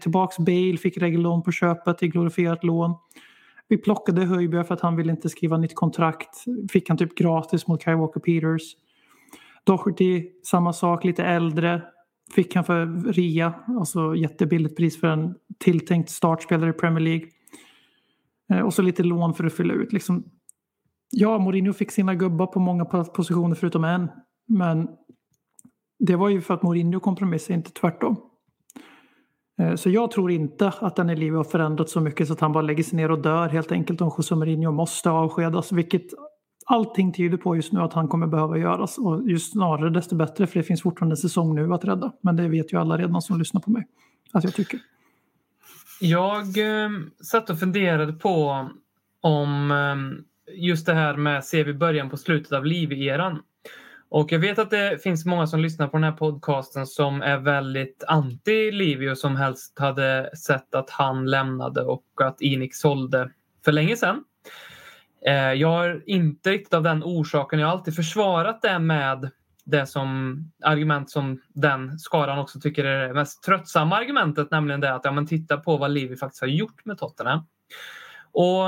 tillbaka 0.00 0.42
Bale, 0.42 0.76
fick 0.76 0.98
regellån 0.98 1.42
på 1.42 1.52
köpet 1.52 2.02
i 2.02 2.08
glorifierat 2.08 2.64
lån. 2.64 2.94
Vi 3.68 3.78
plockade 3.78 4.24
Höjbjerg 4.24 4.64
för 4.64 4.74
att 4.74 4.80
han 4.80 4.96
ville 4.96 5.12
inte 5.12 5.28
skriva 5.28 5.56
nytt 5.56 5.74
kontrakt. 5.74 6.44
Fick 6.72 6.88
han 6.88 6.98
typ 6.98 7.14
gratis 7.14 7.66
mot 7.66 7.82
Kyle 7.82 7.96
Walker 7.96 8.20
Peters. 8.20 8.62
Doherty, 9.64 10.30
samma 10.44 10.72
sak, 10.72 11.04
lite 11.04 11.24
äldre. 11.24 11.82
Fick 12.34 12.54
han 12.54 12.64
för 12.64 13.12
ria, 13.12 13.54
alltså 13.68 14.16
jättebilligt 14.16 14.76
pris 14.76 15.00
för 15.00 15.08
en 15.08 15.34
tilltänkt 15.58 16.10
startspelare 16.10 16.70
i 16.70 16.72
Premier 16.72 17.00
League. 17.00 17.26
Eh, 18.52 18.60
och 18.60 18.74
så 18.74 18.82
lite 18.82 19.02
lån 19.02 19.34
för 19.34 19.44
att 19.44 19.52
fylla 19.52 19.74
ut. 19.74 19.92
Liksom, 19.92 20.24
Ja, 21.14 21.38
Mourinho 21.38 21.72
fick 21.72 21.90
sina 21.90 22.14
gubbar 22.14 22.46
på 22.46 22.60
många 22.60 22.84
positioner 22.84 23.54
förutom 23.54 23.84
en. 23.84 24.10
Men 24.48 24.88
det 25.98 26.16
var 26.16 26.28
ju 26.28 26.40
för 26.40 26.54
att 26.54 26.62
Mourinho 26.62 27.00
kompromissade, 27.00 27.54
inte 27.54 27.70
tvärtom. 27.70 28.16
Eh, 29.60 29.74
så 29.74 29.90
jag 29.90 30.10
tror 30.10 30.30
inte 30.30 30.72
att 30.80 30.96
den 30.96 31.06
livet 31.06 31.36
har 31.36 31.44
förändrats 31.44 31.92
så 31.92 32.00
mycket 32.00 32.26
så 32.26 32.32
att 32.32 32.40
han 32.40 32.52
bara 32.52 32.62
lägger 32.62 32.82
sig 32.82 32.96
ner 32.96 33.10
och 33.10 33.22
dör 33.22 33.48
helt 33.48 33.72
enkelt 33.72 34.00
om 34.00 34.12
José 34.18 34.34
Mourinho 34.34 34.70
måste 34.70 35.10
avskedas. 35.10 35.72
Vilket 35.72 36.06
allting 36.66 37.12
tyder 37.12 37.36
på 37.36 37.56
just 37.56 37.72
nu 37.72 37.80
att 37.80 37.92
han 37.92 38.08
kommer 38.08 38.26
behöva 38.26 38.58
göras. 38.58 38.98
Och 38.98 39.30
just 39.30 39.52
snarare 39.52 39.90
desto 39.90 40.16
bättre 40.16 40.46
för 40.46 40.58
det 40.58 40.64
finns 40.64 40.82
fortfarande 40.82 41.12
en 41.12 41.16
säsong 41.16 41.54
nu 41.54 41.74
att 41.74 41.84
rädda. 41.84 42.12
Men 42.20 42.36
det 42.36 42.48
vet 42.48 42.72
ju 42.72 42.76
alla 42.76 42.98
redan 42.98 43.22
som 43.22 43.38
lyssnar 43.38 43.60
på 43.60 43.70
mig 43.70 43.86
att 44.32 44.44
jag 44.44 44.54
tycker. 44.54 44.80
Jag 46.00 46.58
eh, 46.58 46.90
satt 47.22 47.50
och 47.50 47.58
funderade 47.58 48.12
på 48.12 48.66
om 49.20 49.70
eh, 49.70 50.24
just 50.54 50.86
det 50.86 50.94
här 50.94 51.16
med 51.16 51.44
ser 51.44 51.64
vi 51.64 51.74
början 51.74 52.10
på 52.10 52.16
slutet 52.16 52.52
av 52.52 52.66
liv-eran. 52.66 53.42
Och 54.08 54.32
jag 54.32 54.38
vet 54.38 54.58
att 54.58 54.70
det 54.70 55.02
finns 55.02 55.26
många 55.26 55.46
som 55.46 55.60
lyssnar 55.60 55.88
på 55.88 55.96
den 55.96 56.04
här 56.04 56.12
podcasten 56.12 56.86
som 56.86 57.22
är 57.22 57.38
väldigt 57.38 58.04
anti 58.08 58.70
Livio 58.72 59.10
och 59.10 59.18
som 59.18 59.36
helst 59.36 59.78
hade 59.78 60.30
sett 60.36 60.74
att 60.74 60.90
han 60.90 61.30
lämnade 61.30 61.82
och 61.82 62.04
att 62.22 62.40
Inix 62.40 62.78
sålde 62.78 63.30
för 63.64 63.72
länge 63.72 63.96
sedan. 63.96 64.24
Eh, 65.26 65.52
jag 65.52 65.68
har 65.68 66.02
inte 66.06 66.50
riktigt 66.50 66.74
av 66.74 66.82
den 66.82 67.02
orsaken. 67.04 67.58
Jag 67.58 67.66
har 67.66 67.72
alltid 67.72 67.96
försvarat 67.96 68.62
det 68.62 68.78
med 68.78 69.30
det 69.64 69.86
som 69.86 70.38
argument 70.64 71.10
som 71.10 71.40
den 71.48 71.98
skaran 71.98 72.38
också 72.38 72.60
tycker 72.60 72.84
är 72.84 73.08
det 73.08 73.14
mest 73.14 73.42
tröttsamma 73.42 73.96
argumentet, 73.96 74.50
nämligen 74.50 74.80
det 74.80 74.94
att 74.94 75.04
ja, 75.04 75.12
men 75.12 75.26
titta 75.26 75.56
på 75.56 75.76
vad 75.76 75.90
Livio 75.90 76.16
faktiskt 76.16 76.40
har 76.40 76.48
gjort 76.48 76.84
med 76.84 76.98
Tottenham. 76.98 77.40
Och 78.32 78.64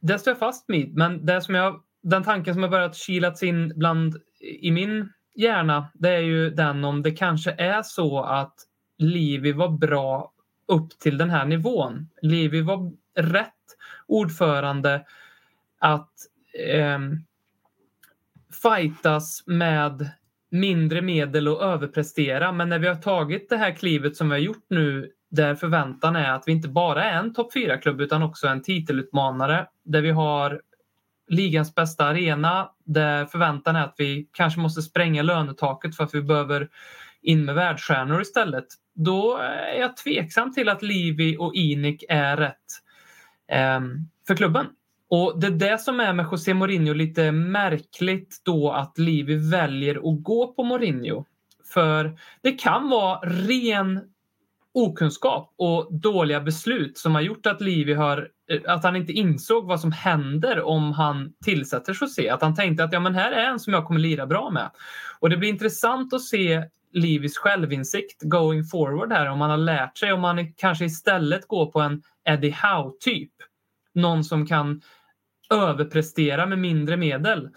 det 0.00 0.18
står 0.18 0.30
jag 0.30 0.38
fast 0.38 0.64
vid. 0.70 0.94
Men 0.94 1.26
det 1.26 1.40
som 1.40 1.54
jag, 1.54 1.82
den 2.02 2.22
tanken 2.22 2.54
som 2.54 2.62
har 2.62 2.70
börjat 2.70 2.96
kilats 2.96 3.42
in 3.42 3.72
bland 3.76 4.16
i 4.40 4.70
min 4.70 5.12
hjärna 5.34 5.90
det 5.94 6.08
är 6.08 6.20
ju 6.20 6.50
den 6.50 6.84
om 6.84 7.02
det 7.02 7.10
kanske 7.10 7.50
är 7.52 7.82
så 7.82 8.22
att 8.22 8.54
Livi 8.98 9.52
var 9.52 9.68
bra 9.68 10.32
upp 10.68 10.98
till 10.98 11.18
den 11.18 11.30
här 11.30 11.46
nivån. 11.46 12.08
Livi 12.22 12.60
var 12.60 12.92
rätt 13.14 13.54
ordförande 14.06 15.06
att 15.78 16.12
eh, 16.68 16.98
fightas 18.62 19.42
med 19.46 20.10
mindre 20.50 21.02
medel 21.02 21.48
och 21.48 21.62
överprestera. 21.62 22.52
Men 22.52 22.68
när 22.68 22.78
vi 22.78 22.88
har 22.88 22.94
tagit 22.94 23.48
det 23.48 23.56
här 23.56 23.72
klivet 23.72 24.16
som 24.16 24.28
vi 24.28 24.34
har 24.34 24.40
gjort 24.40 24.66
nu 24.68 25.12
där 25.30 25.54
förväntan 25.54 26.16
är 26.16 26.30
att 26.30 26.42
vi 26.46 26.52
inte 26.52 26.68
bara 26.68 27.04
är 27.04 27.18
en 27.18 27.34
topp 27.34 27.54
4-klubb 27.54 28.00
utan 28.00 28.22
också 28.22 28.48
en 28.48 28.62
titelutmanare 28.62 29.66
där 29.84 30.02
vi 30.02 30.10
har 30.10 30.60
ligans 31.28 31.74
bästa 31.74 32.04
arena 32.04 32.70
där 32.84 33.26
förväntan 33.26 33.76
är 33.76 33.84
att 33.84 33.94
vi 33.98 34.28
kanske 34.32 34.60
måste 34.60 34.82
spränga 34.82 35.22
lönetaket 35.22 35.96
för 35.96 36.04
att 36.04 36.14
vi 36.14 36.22
behöver 36.22 36.68
in 37.22 37.44
med 37.44 37.54
världsstjärnor 37.54 38.20
istället. 38.20 38.66
Då 38.94 39.36
är 39.36 39.80
jag 39.80 39.96
tveksam 39.96 40.52
till 40.52 40.68
att 40.68 40.82
Livi 40.82 41.36
och 41.38 41.54
Inik 41.54 42.04
är 42.08 42.36
rätt 42.36 42.54
eh, 43.48 43.80
för 44.26 44.36
klubben. 44.36 44.66
Och 45.10 45.40
det 45.40 45.46
är 45.46 45.50
det 45.50 45.78
som 45.80 46.00
är 46.00 46.12
med 46.12 46.26
José 46.30 46.54
Mourinho 46.54 46.92
lite 46.92 47.32
märkligt 47.32 48.40
då 48.44 48.70
att 48.70 48.98
Livi 48.98 49.50
väljer 49.50 49.94
att 49.94 50.22
gå 50.22 50.52
på 50.52 50.64
Mourinho. 50.64 51.24
För 51.72 52.18
det 52.42 52.52
kan 52.52 52.88
vara 52.88 53.20
ren 53.20 54.00
okunskap 54.78 55.54
och 55.58 55.88
dåliga 56.00 56.40
beslut 56.40 56.98
som 56.98 57.14
har 57.14 57.22
gjort 57.22 57.46
att 57.46 57.60
Livi 57.60 57.94
har 57.94 58.28
eh, 58.50 58.60
att 58.66 58.84
han 58.84 58.96
inte 58.96 59.12
insåg 59.12 59.66
vad 59.66 59.80
som 59.80 59.92
händer 59.92 60.62
om 60.62 60.92
han 60.92 61.32
tillsätter 61.44 61.96
José. 62.00 62.28
Att 62.28 62.42
han 62.42 62.54
tänkte 62.54 62.84
att 62.84 62.92
ja, 62.92 63.00
men 63.00 63.14
här 63.14 63.32
är 63.32 63.44
en 63.44 63.60
som 63.60 63.72
jag 63.72 63.86
kommer 63.86 64.00
lira 64.00 64.26
bra 64.26 64.50
med. 64.50 64.70
Och 65.20 65.30
det 65.30 65.36
blir 65.36 65.48
intressant 65.48 66.14
att 66.14 66.22
se 66.22 66.62
Livis 66.92 67.38
självinsikt 67.38 68.22
going 68.22 68.64
forward 68.64 69.12
här. 69.12 69.26
Om 69.26 69.40
han 69.40 69.50
har 69.50 69.56
lärt 69.56 69.98
sig, 69.98 70.12
om 70.12 70.24
han 70.24 70.52
kanske 70.52 70.84
istället 70.84 71.48
går 71.48 71.66
på 71.66 71.80
en 71.80 72.02
Eddie 72.28 72.56
Howe-typ. 72.62 73.32
Någon 73.94 74.24
som 74.24 74.46
kan 74.46 74.80
överprestera 75.54 76.46
med 76.46 76.58
mindre 76.58 76.96
medel. 76.96 77.48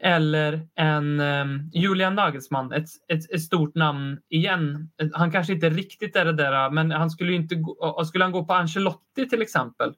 Eller 0.00 0.68
en 0.74 1.20
um, 1.20 1.70
Julian 1.74 2.14
Nagelsmann, 2.14 2.72
ett, 2.72 2.88
ett, 3.08 3.30
ett, 3.34 3.42
stort 3.42 3.74
namn 3.74 4.18
igen. 4.28 4.90
Han 5.12 5.32
kanske 5.32 5.52
inte 5.52 5.70
riktigt 5.70 6.16
är 6.16 6.24
det 6.24 6.32
där, 6.32 6.70
men 6.70 6.90
han 6.90 7.10
skulle 7.10 7.32
inte 7.32 7.54
gå, 7.54 8.04
skulle 8.04 8.24
han 8.24 8.32
gå 8.32 8.44
på 8.44 8.54
Ancelotti 8.54 9.28
till 9.28 9.42
exempel. 9.42 9.94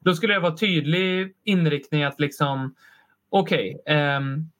Då 0.00 0.14
skulle 0.14 0.34
det 0.34 0.40
vara 0.40 0.56
tydlig 0.56 1.34
inriktning 1.44 2.04
att 2.04 2.20
liksom 2.20 2.74
okej, 3.30 3.76
okay, 3.80 4.16
um, 4.16 4.50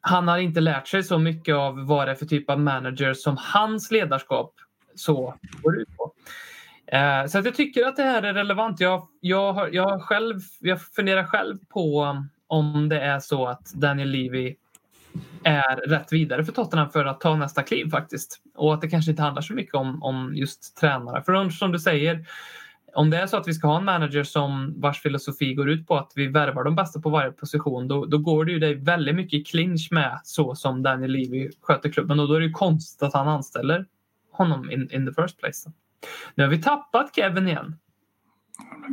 han 0.00 0.28
har 0.28 0.38
inte 0.38 0.60
lärt 0.60 0.88
sig 0.88 1.02
så 1.02 1.18
mycket 1.18 1.54
av 1.54 1.86
vad 1.86 2.08
det 2.08 2.10
är 2.10 2.14
för 2.14 2.26
typ 2.26 2.50
av 2.50 2.60
manager 2.60 3.14
som 3.14 3.36
hans 3.40 3.90
ledarskap 3.90 4.54
så 4.94 5.34
går 5.62 5.80
ut 5.80 5.96
på. 5.96 6.12
Eh, 6.96 7.26
så 7.26 7.38
att 7.38 7.44
jag 7.44 7.54
tycker 7.54 7.86
att 7.86 7.96
det 7.96 8.02
här 8.02 8.22
är 8.22 8.34
relevant. 8.34 8.80
Jag, 8.80 9.08
jag, 9.20 9.74
jag, 9.74 10.02
själv, 10.02 10.40
jag 10.60 10.82
funderar 10.82 11.24
själv 11.24 11.58
på 11.68 12.16
om 12.48 12.88
det 12.88 13.00
är 13.00 13.20
så 13.20 13.46
att 13.46 13.72
Daniel 13.74 14.08
Levy 14.08 14.56
är 15.42 15.76
rätt 15.76 16.12
vidare 16.12 16.44
för 16.44 16.52
Tottenham 16.52 16.90
för 16.90 17.04
att 17.04 17.20
ta 17.20 17.36
nästa 17.36 17.62
kliv 17.62 17.90
faktiskt. 17.90 18.42
Och 18.54 18.74
att 18.74 18.80
det 18.80 18.88
kanske 18.88 19.10
inte 19.10 19.22
handlar 19.22 19.42
så 19.42 19.54
mycket 19.54 19.74
om, 19.74 20.02
om 20.02 20.32
just 20.34 20.76
tränare. 20.76 21.22
För 21.22 21.48
som 21.50 21.72
du 21.72 21.78
säger, 21.78 22.26
om 22.94 23.10
det 23.10 23.16
är 23.16 23.26
så 23.26 23.36
att 23.36 23.48
vi 23.48 23.54
ska 23.54 23.68
ha 23.68 23.78
en 23.78 23.84
manager 23.84 24.22
som 24.22 24.74
vars 24.76 25.02
filosofi 25.02 25.54
går 25.54 25.70
ut 25.70 25.86
på 25.86 25.96
att 25.96 26.12
vi 26.14 26.26
värvar 26.26 26.64
de 26.64 26.74
bästa 26.74 27.00
på 27.00 27.10
varje 27.10 27.32
position, 27.32 27.88
då, 27.88 28.04
då 28.04 28.18
går 28.18 28.44
det 28.44 28.52
ju 28.52 28.58
dig 28.58 28.74
väldigt 28.74 29.14
mycket 29.14 29.40
i 29.40 29.44
clinch 29.44 29.88
med 29.90 30.20
så 30.24 30.54
som 30.54 30.82
Daniel 30.82 31.10
Levy 31.10 31.50
sköter 31.60 31.90
klubben 31.90 32.20
och 32.20 32.28
då 32.28 32.34
är 32.34 32.40
det 32.40 32.46
ju 32.46 32.52
konstigt 32.52 33.02
att 33.02 33.14
han 33.14 33.28
anställer 33.28 33.86
honom 34.32 34.70
in, 34.70 34.88
in 34.92 35.06
the 35.06 35.22
first 35.22 35.38
place. 35.38 35.70
Nu 36.34 36.44
har 36.44 36.50
vi 36.50 36.62
tappat 36.62 37.14
Kevin 37.14 37.48
igen. 37.48 37.76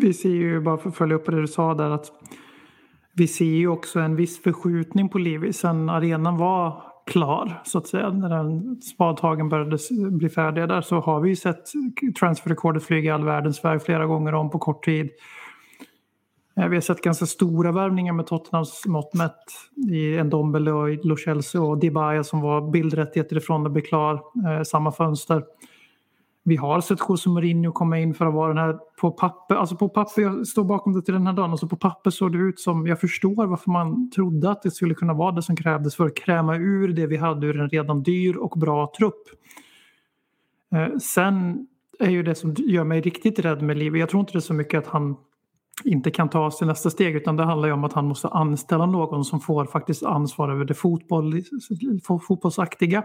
Vi 0.01 0.13
ser 0.13 0.29
ju, 0.29 0.61
bara 0.61 0.77
för 0.77 0.89
att 0.89 0.95
följa 0.95 1.15
upp 1.15 1.25
på 1.25 1.31
det 1.31 1.41
du 1.41 1.47
sa 1.47 1.73
där, 1.73 1.89
att 1.89 2.11
vi 3.17 3.27
ser 3.27 3.45
ju 3.45 3.67
också 3.67 3.99
en 3.99 4.15
viss 4.15 4.43
förskjutning 4.43 5.09
på 5.09 5.17
Levi 5.17 5.53
sen 5.53 5.89
arenan 5.89 6.37
var 6.37 6.83
klar 7.05 7.61
så 7.65 7.77
att 7.77 7.87
säga. 7.87 8.09
När 8.09 8.29
den 8.29 8.81
spadtagen 8.81 9.49
började 9.49 9.77
bli 10.11 10.29
färdiga 10.29 10.67
där 10.67 10.81
så 10.81 10.99
har 10.99 11.19
vi 11.19 11.29
ju 11.29 11.35
sett 11.35 11.63
transferrekordet 12.19 12.83
flyga 12.83 13.15
all 13.15 13.25
världens 13.25 13.65
väg 13.65 13.81
flera 13.81 14.05
gånger 14.05 14.33
om 14.33 14.49
på 14.49 14.59
kort 14.59 14.85
tid. 14.85 15.09
Eh, 16.57 16.67
vi 16.67 16.75
har 16.75 16.81
sett 16.81 17.01
ganska 17.01 17.25
stora 17.25 17.71
värvningar 17.71 18.13
med 18.13 18.27
Tottenhams 18.27 18.83
mått 18.85 19.13
mätt 19.13 19.43
i 19.91 20.23
Ndombele 20.23 20.71
och 20.71 21.05
Lo 21.05 21.17
Celso 21.17 21.63
och 21.63 21.79
Dibaya 21.79 22.23
som 22.23 22.41
var 22.41 22.71
bildrättigheter 22.71 23.37
ifrån 23.37 23.65
att 23.65 23.71
bli 23.71 23.81
klar. 23.81 24.13
Eh, 24.13 24.63
samma 24.63 24.91
fönster. 24.91 25.43
Vi 26.47 26.55
har 26.55 26.81
sett 26.81 26.99
José 27.09 27.29
Mourinho 27.29 27.71
komma 27.71 27.99
in 27.99 28.13
för 28.13 28.25
att 28.25 28.33
vara 28.33 28.47
den 28.47 28.57
här 28.57 28.79
på 29.01 29.11
papper. 29.11 29.55
Alltså 29.55 29.75
på 29.75 29.89
papper, 29.89 30.21
jag 30.21 30.47
står 30.47 30.63
bakom 30.63 30.93
det 30.93 31.01
till 31.01 31.13
den 31.13 31.27
här 31.27 31.33
dagen. 31.33 31.51
Alltså 31.51 31.67
på 31.67 31.77
papper 31.77 32.11
såg 32.11 32.31
det 32.31 32.37
ut 32.37 32.59
som, 32.59 32.87
jag 32.87 32.99
förstår 32.99 33.47
varför 33.47 33.71
man 33.71 34.11
trodde 34.11 34.51
att 34.51 34.61
det 34.61 34.71
skulle 34.71 34.93
kunna 34.93 35.13
vara 35.13 35.31
det 35.31 35.41
som 35.41 35.55
krävdes 35.55 35.95
för 35.95 36.05
att 36.05 36.15
kräma 36.15 36.55
ur 36.55 36.93
det 36.93 37.07
vi 37.07 37.17
hade 37.17 37.47
ur 37.47 37.59
en 37.59 37.69
redan 37.69 38.03
dyr 38.03 38.35
och 38.35 38.59
bra 38.59 38.91
trupp. 38.97 39.23
Eh, 40.75 40.97
sen 40.97 41.67
är 41.99 42.09
ju 42.09 42.23
det 42.23 42.35
som 42.35 42.53
gör 42.57 42.83
mig 42.83 43.01
riktigt 43.01 43.39
rädd 43.39 43.61
med 43.61 43.77
livet, 43.77 43.99
jag 43.99 44.09
tror 44.09 44.19
inte 44.19 44.31
det 44.31 44.39
är 44.39 44.41
så 44.41 44.53
mycket 44.53 44.77
att 44.77 44.87
han 44.87 45.15
inte 45.83 46.11
kan 46.11 46.29
ta 46.29 46.51
sig 46.51 46.67
nästa 46.67 46.89
steg 46.89 47.15
utan 47.15 47.35
det 47.35 47.43
handlar 47.43 47.67
ju 47.67 47.73
om 47.73 47.83
att 47.83 47.93
han 47.93 48.05
måste 48.05 48.27
anställa 48.27 48.85
någon 48.85 49.25
som 49.25 49.39
får 49.39 49.65
faktiskt 49.65 50.03
ansvar 50.03 50.49
över 50.49 50.65
det 50.65 50.73
fotboll, 50.73 51.41
fotbollsaktiga 52.27 53.03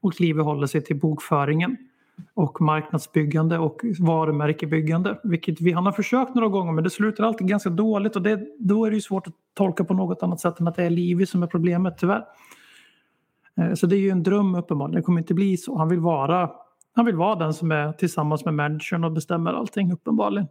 och 0.00 0.20
Live 0.20 0.42
håller 0.42 0.66
sig 0.66 0.84
till 0.84 0.98
bokföringen 0.98 1.76
och 2.34 2.60
marknadsbyggande 2.60 3.58
och 3.58 3.80
varumärkebyggande. 4.00 5.20
Vilket 5.24 5.60
vi, 5.60 5.72
han 5.72 5.86
har 5.86 5.92
försökt 5.92 6.34
några 6.34 6.48
gånger 6.48 6.72
men 6.72 6.84
det 6.84 6.90
slutar 6.90 7.24
alltid 7.24 7.48
ganska 7.48 7.70
dåligt 7.70 8.16
och 8.16 8.22
det, 8.22 8.40
då 8.58 8.84
är 8.84 8.90
det 8.90 9.00
svårt 9.00 9.26
att 9.26 9.34
tolka 9.54 9.84
på 9.84 9.94
något 9.94 10.22
annat 10.22 10.40
sätt 10.40 10.60
än 10.60 10.68
att 10.68 10.76
det 10.76 10.84
är 10.84 10.90
Livi 10.90 11.26
som 11.26 11.42
är 11.42 11.46
problemet 11.46 11.98
tyvärr. 11.98 12.24
Eh, 13.56 13.74
så 13.74 13.86
det 13.86 13.96
är 13.96 14.00
ju 14.00 14.10
en 14.10 14.22
dröm 14.22 14.54
uppenbarligen, 14.54 15.00
det 15.00 15.02
kommer 15.02 15.20
inte 15.20 15.34
bli 15.34 15.56
så. 15.56 15.78
Han 15.78 15.88
vill 15.88 16.00
vara, 16.00 16.50
han 16.94 17.04
vill 17.04 17.16
vara 17.16 17.34
den 17.34 17.54
som 17.54 17.72
är 17.72 17.92
tillsammans 17.92 18.44
med 18.44 18.54
managern 18.54 19.04
och 19.04 19.12
bestämmer 19.12 19.52
allting 19.52 19.92
uppenbarligen. 19.92 20.48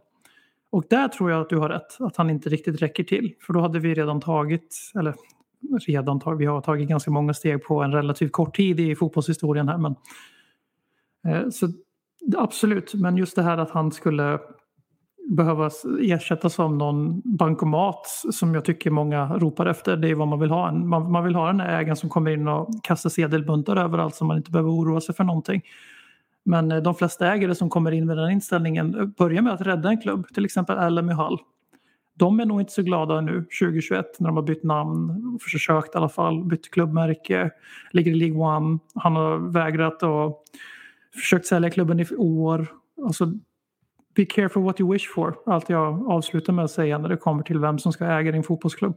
Och 0.70 0.84
där 0.90 1.08
tror 1.08 1.30
jag 1.30 1.40
att 1.40 1.48
du 1.48 1.56
har 1.56 1.68
rätt, 1.68 2.00
att 2.00 2.16
han 2.16 2.30
inte 2.30 2.48
riktigt 2.48 2.82
räcker 2.82 3.04
till. 3.04 3.34
För 3.40 3.52
då 3.52 3.60
hade 3.60 3.78
vi 3.78 3.94
redan 3.94 4.20
tagit, 4.20 4.76
eller 4.98 5.14
redan 5.86 6.20
tagit, 6.20 6.40
vi 6.40 6.46
har 6.46 6.60
tagit 6.60 6.88
ganska 6.88 7.10
många 7.10 7.34
steg 7.34 7.64
på 7.64 7.82
en 7.82 7.92
relativt 7.92 8.32
kort 8.32 8.56
tid 8.56 8.80
i 8.80 8.96
fotbollshistorien 8.96 9.68
här. 9.68 9.78
Men 9.78 9.94
Eh, 11.26 11.48
så 11.50 11.68
absolut, 12.36 12.94
men 12.94 13.16
just 13.16 13.36
det 13.36 13.42
här 13.42 13.58
att 13.58 13.70
han 13.70 13.92
skulle 13.92 14.38
behöva 15.28 15.70
ersättas 16.00 16.60
av 16.60 16.76
någon 16.76 17.20
bankomat 17.24 18.06
som 18.30 18.54
jag 18.54 18.64
tycker 18.64 18.90
många 18.90 19.26
ropar 19.26 19.66
efter. 19.66 19.96
Det 19.96 20.08
är 20.08 20.14
vad 20.14 20.28
man 20.28 20.40
vill 20.40 20.50
ha. 20.50 20.72
Man, 20.72 21.12
man 21.12 21.24
vill 21.24 21.34
ha 21.34 21.46
den 21.46 21.58
där 21.58 21.78
ägaren 21.80 21.96
som 21.96 22.08
kommer 22.08 22.30
in 22.30 22.48
och 22.48 22.68
kastar 22.82 23.10
sedelbuntar 23.10 23.76
överallt 23.76 24.14
så 24.14 24.24
man 24.24 24.36
inte 24.36 24.50
behöver 24.50 24.70
oroa 24.70 25.00
sig 25.00 25.14
för 25.14 25.24
någonting. 25.24 25.62
Men 26.44 26.72
eh, 26.72 26.82
de 26.82 26.94
flesta 26.94 27.32
ägare 27.32 27.54
som 27.54 27.70
kommer 27.70 27.92
in 27.92 28.06
med 28.06 28.16
den 28.16 28.30
inställningen 28.30 28.94
eh, 28.94 29.04
börjar 29.04 29.42
med 29.42 29.52
att 29.52 29.60
rädda 29.60 29.88
en 29.88 30.00
klubb, 30.00 30.26
till 30.34 30.44
exempel 30.44 30.94
LM 30.94 31.08
Hall. 31.08 31.38
De 32.14 32.40
är 32.40 32.46
nog 32.46 32.60
inte 32.60 32.72
så 32.72 32.82
glada 32.82 33.20
nu 33.20 33.46
2021 33.60 34.06
när 34.20 34.28
de 34.28 34.36
har 34.36 34.42
bytt 34.42 34.64
namn, 34.64 35.38
försökt 35.42 35.94
i 35.94 35.98
alla 35.98 36.08
fall, 36.08 36.44
bytt 36.44 36.70
klubbmärke, 36.70 37.50
ligger 37.92 38.10
i 38.10 38.14
League 38.14 38.38
One. 38.38 38.78
Han 38.94 39.16
har 39.16 39.38
vägrat 39.52 40.02
att 40.02 40.42
försökt 41.18 41.46
sälja 41.46 41.70
klubben 41.70 42.00
i 42.00 42.06
år. 42.16 42.66
Alltså, 43.04 43.32
be 44.14 44.24
careful 44.24 44.62
what 44.62 44.80
you 44.80 44.92
wish 44.92 45.14
for. 45.14 45.34
Allt 45.46 45.68
jag 45.68 46.10
avslutar 46.10 46.52
med 46.52 46.64
att 46.64 46.70
säga 46.70 46.98
när 46.98 47.08
det 47.08 47.16
kommer 47.16 47.42
till 47.42 47.58
vem 47.58 47.78
som 47.78 47.92
ska 47.92 48.04
äga 48.04 48.32
din 48.32 48.42
fotbollsklubb. 48.42 48.96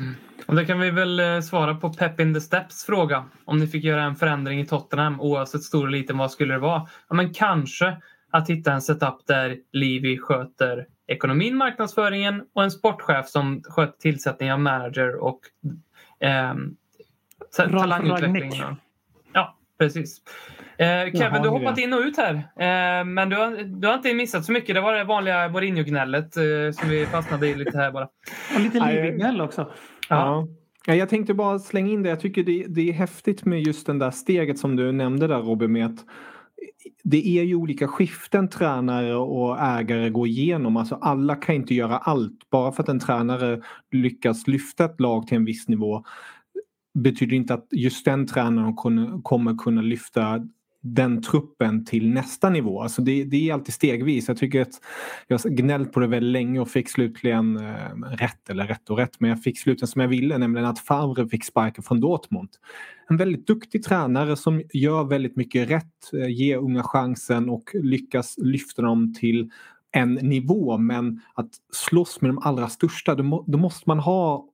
Mm. 0.00 0.14
Och 0.46 0.54
det 0.54 0.64
kan 0.64 0.80
vi 0.80 0.90
väl 0.90 1.20
eh, 1.20 1.40
svara 1.40 1.74
på 1.74 1.92
Pep 1.92 2.20
in 2.20 2.34
the 2.34 2.40
Steps 2.40 2.84
fråga. 2.84 3.24
Om 3.44 3.58
ni 3.58 3.66
fick 3.66 3.84
göra 3.84 4.02
en 4.02 4.16
förändring 4.16 4.60
i 4.60 4.66
Tottenham 4.66 5.20
oavsett 5.20 5.62
stor 5.62 5.86
eller 5.86 5.98
liten, 5.98 6.18
vad 6.18 6.30
skulle 6.30 6.54
det 6.54 6.60
vara? 6.60 6.88
Ja, 7.08 7.14
men 7.14 7.34
kanske 7.34 7.96
att 8.30 8.50
hitta 8.50 8.72
en 8.72 8.82
setup 8.82 9.26
där 9.26 9.56
Livi 9.72 10.18
sköter 10.18 10.86
ekonomin, 11.06 11.56
marknadsföringen 11.56 12.44
och 12.52 12.64
en 12.64 12.70
sportchef 12.70 13.28
som 13.28 13.62
sköter 13.64 13.98
tillsättning 13.98 14.52
av 14.52 14.60
manager 14.60 15.16
och 15.16 15.40
eh, 16.20 16.54
talangutvecklingen. 17.56 18.76
Ja, 19.32 19.56
precis. 19.78 20.22
Eh, 20.78 20.86
Kevin, 20.86 21.20
Jaha, 21.20 21.42
du 21.42 21.48
har 21.48 21.58
hoppat 21.58 21.78
in 21.78 21.92
och 21.92 22.00
ut 22.00 22.16
här. 22.16 22.34
Eh, 22.34 23.04
men 23.04 23.28
du 23.28 23.36
har, 23.36 23.80
du 23.80 23.88
har 23.88 23.94
inte 23.94 24.14
missat 24.14 24.44
så 24.44 24.52
mycket. 24.52 24.74
Det 24.74 24.80
var 24.80 24.94
det 24.94 25.04
vanliga 25.04 25.48
Mourinho-gnället 25.48 26.36
eh, 26.36 26.42
som 26.72 26.88
vi 26.88 27.06
fastnade 27.06 27.48
i 27.48 27.54
lite 27.54 27.78
här 27.78 27.92
bara. 27.92 28.04
Och 28.54 28.60
lite 28.60 28.78
Livi-gnäll 28.78 29.40
också. 29.40 29.72
Ja. 30.08 30.48
ja. 30.86 30.94
Jag 30.94 31.08
tänkte 31.08 31.34
bara 31.34 31.58
slänga 31.58 31.92
in 31.92 32.02
det. 32.02 32.08
Jag 32.08 32.20
tycker 32.20 32.42
det, 32.42 32.64
det 32.68 32.88
är 32.88 32.92
häftigt 32.92 33.44
med 33.44 33.62
just 33.62 33.86
det 33.86 33.98
där 33.98 34.10
steget 34.10 34.58
som 34.58 34.76
du 34.76 34.92
nämnde 34.92 35.26
där 35.26 35.42
Robin 35.42 35.72
med 35.72 35.86
att 35.86 36.04
det 37.04 37.26
är 37.38 37.42
ju 37.42 37.54
olika 37.54 37.88
skiften 37.88 38.48
tränare 38.48 39.14
och 39.14 39.60
ägare 39.60 40.10
går 40.10 40.26
igenom. 40.26 40.76
Alltså 40.76 40.94
alla 40.94 41.34
kan 41.34 41.54
inte 41.54 41.74
göra 41.74 41.98
allt. 41.98 42.50
Bara 42.50 42.72
för 42.72 42.82
att 42.82 42.88
en 42.88 43.00
tränare 43.00 43.60
lyckas 43.92 44.46
lyfta 44.46 44.84
ett 44.84 45.00
lag 45.00 45.26
till 45.26 45.36
en 45.36 45.44
viss 45.44 45.68
nivå 45.68 46.04
betyder 46.96 47.36
inte 47.36 47.54
att 47.54 47.66
just 47.70 48.04
den 48.04 48.26
tränaren 48.26 48.74
kommer 49.22 49.58
kunna 49.58 49.82
lyfta 49.82 50.40
den 50.94 51.22
truppen 51.22 51.84
till 51.84 52.10
nästa 52.10 52.50
nivå. 52.50 52.82
Alltså 52.82 53.02
det, 53.02 53.24
det, 53.24 53.48
är 53.48 53.54
alltid 53.54 53.74
stegvis. 53.74 54.28
Jag 54.28 54.36
tycker 54.36 54.62
att 54.62 54.80
jag 55.26 55.38
har 55.38 55.50
gnällt 55.50 55.92
på 55.92 56.00
det 56.00 56.06
väldigt 56.06 56.32
länge 56.32 56.60
och 56.60 56.68
fick 56.68 56.88
slutligen 56.88 57.56
eh, 57.56 57.94
rätt, 58.10 58.50
eller 58.50 58.66
rätt 58.66 58.90
och 58.90 58.98
rätt, 58.98 59.20
men 59.20 59.30
jag 59.30 59.42
fick 59.42 59.58
slutligen 59.58 59.88
som 59.88 60.00
jag 60.00 60.08
ville, 60.08 60.38
nämligen 60.38 60.68
att 60.68 60.78
Favre 60.78 61.28
fick 61.28 61.44
sparken 61.44 61.84
från 61.84 62.00
Dortmund. 62.00 62.48
En 63.08 63.16
väldigt 63.16 63.46
duktig 63.46 63.84
tränare 63.84 64.36
som 64.36 64.62
gör 64.72 65.04
väldigt 65.04 65.36
mycket 65.36 65.70
rätt, 65.70 66.12
eh, 66.12 66.28
ger 66.28 66.56
unga 66.56 66.82
chansen 66.82 67.48
och 67.48 67.70
lyckas 67.74 68.34
lyfta 68.38 68.82
dem 68.82 69.14
till 69.14 69.50
en 69.92 70.14
nivå 70.14 70.78
men 70.78 71.20
att 71.34 71.50
slåss 71.72 72.20
med 72.20 72.28
de 72.28 72.38
allra 72.38 72.68
största 72.68 73.14
då, 73.14 73.22
må, 73.22 73.44
då 73.46 73.58
måste 73.58 73.82
man 73.86 73.98
ha 73.98 74.48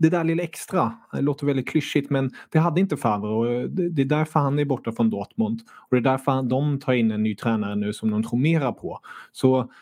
det 0.00 0.10
där 0.10 0.24
lilla 0.24 0.42
extra, 0.42 0.92
det 1.12 1.20
låter 1.20 1.46
väldigt 1.46 1.68
klyschigt 1.68 2.10
men 2.10 2.30
det 2.50 2.58
hade 2.58 2.80
inte 2.80 2.96
Favre 2.96 3.30
och 3.30 3.70
det 3.70 4.02
är 4.02 4.06
därför 4.06 4.40
han 4.40 4.58
är 4.58 4.64
borta 4.64 4.92
från 4.92 5.10
Dortmund. 5.10 5.60
Och 5.70 5.88
det 5.90 5.96
är 5.96 6.12
därför 6.12 6.42
de 6.42 6.80
tar 6.80 6.92
in 6.92 7.10
en 7.10 7.22
ny 7.22 7.34
tränare 7.34 7.76
nu 7.76 7.92
som 7.92 8.10
de 8.10 8.22
tror 8.22 8.38
mera 8.38 8.72
på. 8.72 9.00
Så 9.32 9.72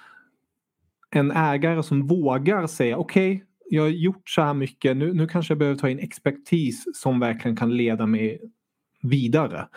en 1.11 1.31
ägare 1.31 1.83
som 1.83 2.07
vågar 2.07 2.67
säga 2.67 2.97
okej, 2.97 3.35
okay, 3.35 3.47
jag 3.71 3.83
har 3.83 3.89
gjort 3.89 4.31
så 4.31 4.43
här 4.43 4.55
mycket, 4.55 4.97
nu, 4.97 5.13
nu 5.13 5.27
kanske 5.27 5.53
jag 5.53 5.59
behöver 5.59 5.79
ta 5.79 5.89
in 5.89 5.99
expertis 5.99 6.85
som 6.95 7.21
verkligen 7.21 7.57
kan 7.57 7.77
leda 7.77 8.07
mig 8.07 8.41
vidare. 9.03 9.69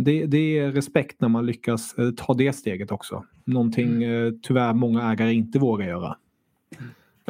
Det, 0.00 0.26
det, 0.26 0.58
är 0.58 0.72
respekt 0.72 1.20
när 1.20 1.28
man 1.28 1.46
lyckas 1.46 1.98
eh, 1.98 2.10
ta 2.10 2.34
det 2.34 2.52
steget 2.52 2.92
också. 2.92 3.24
Någonting 3.44 4.02
mm. 4.02 4.26
Eh, 4.26 4.32
tyvärr 4.42 4.74
många 4.74 5.12
ägare 5.12 5.32
inte 5.32 5.58
vågar 5.58 5.86
göra. 5.86 6.16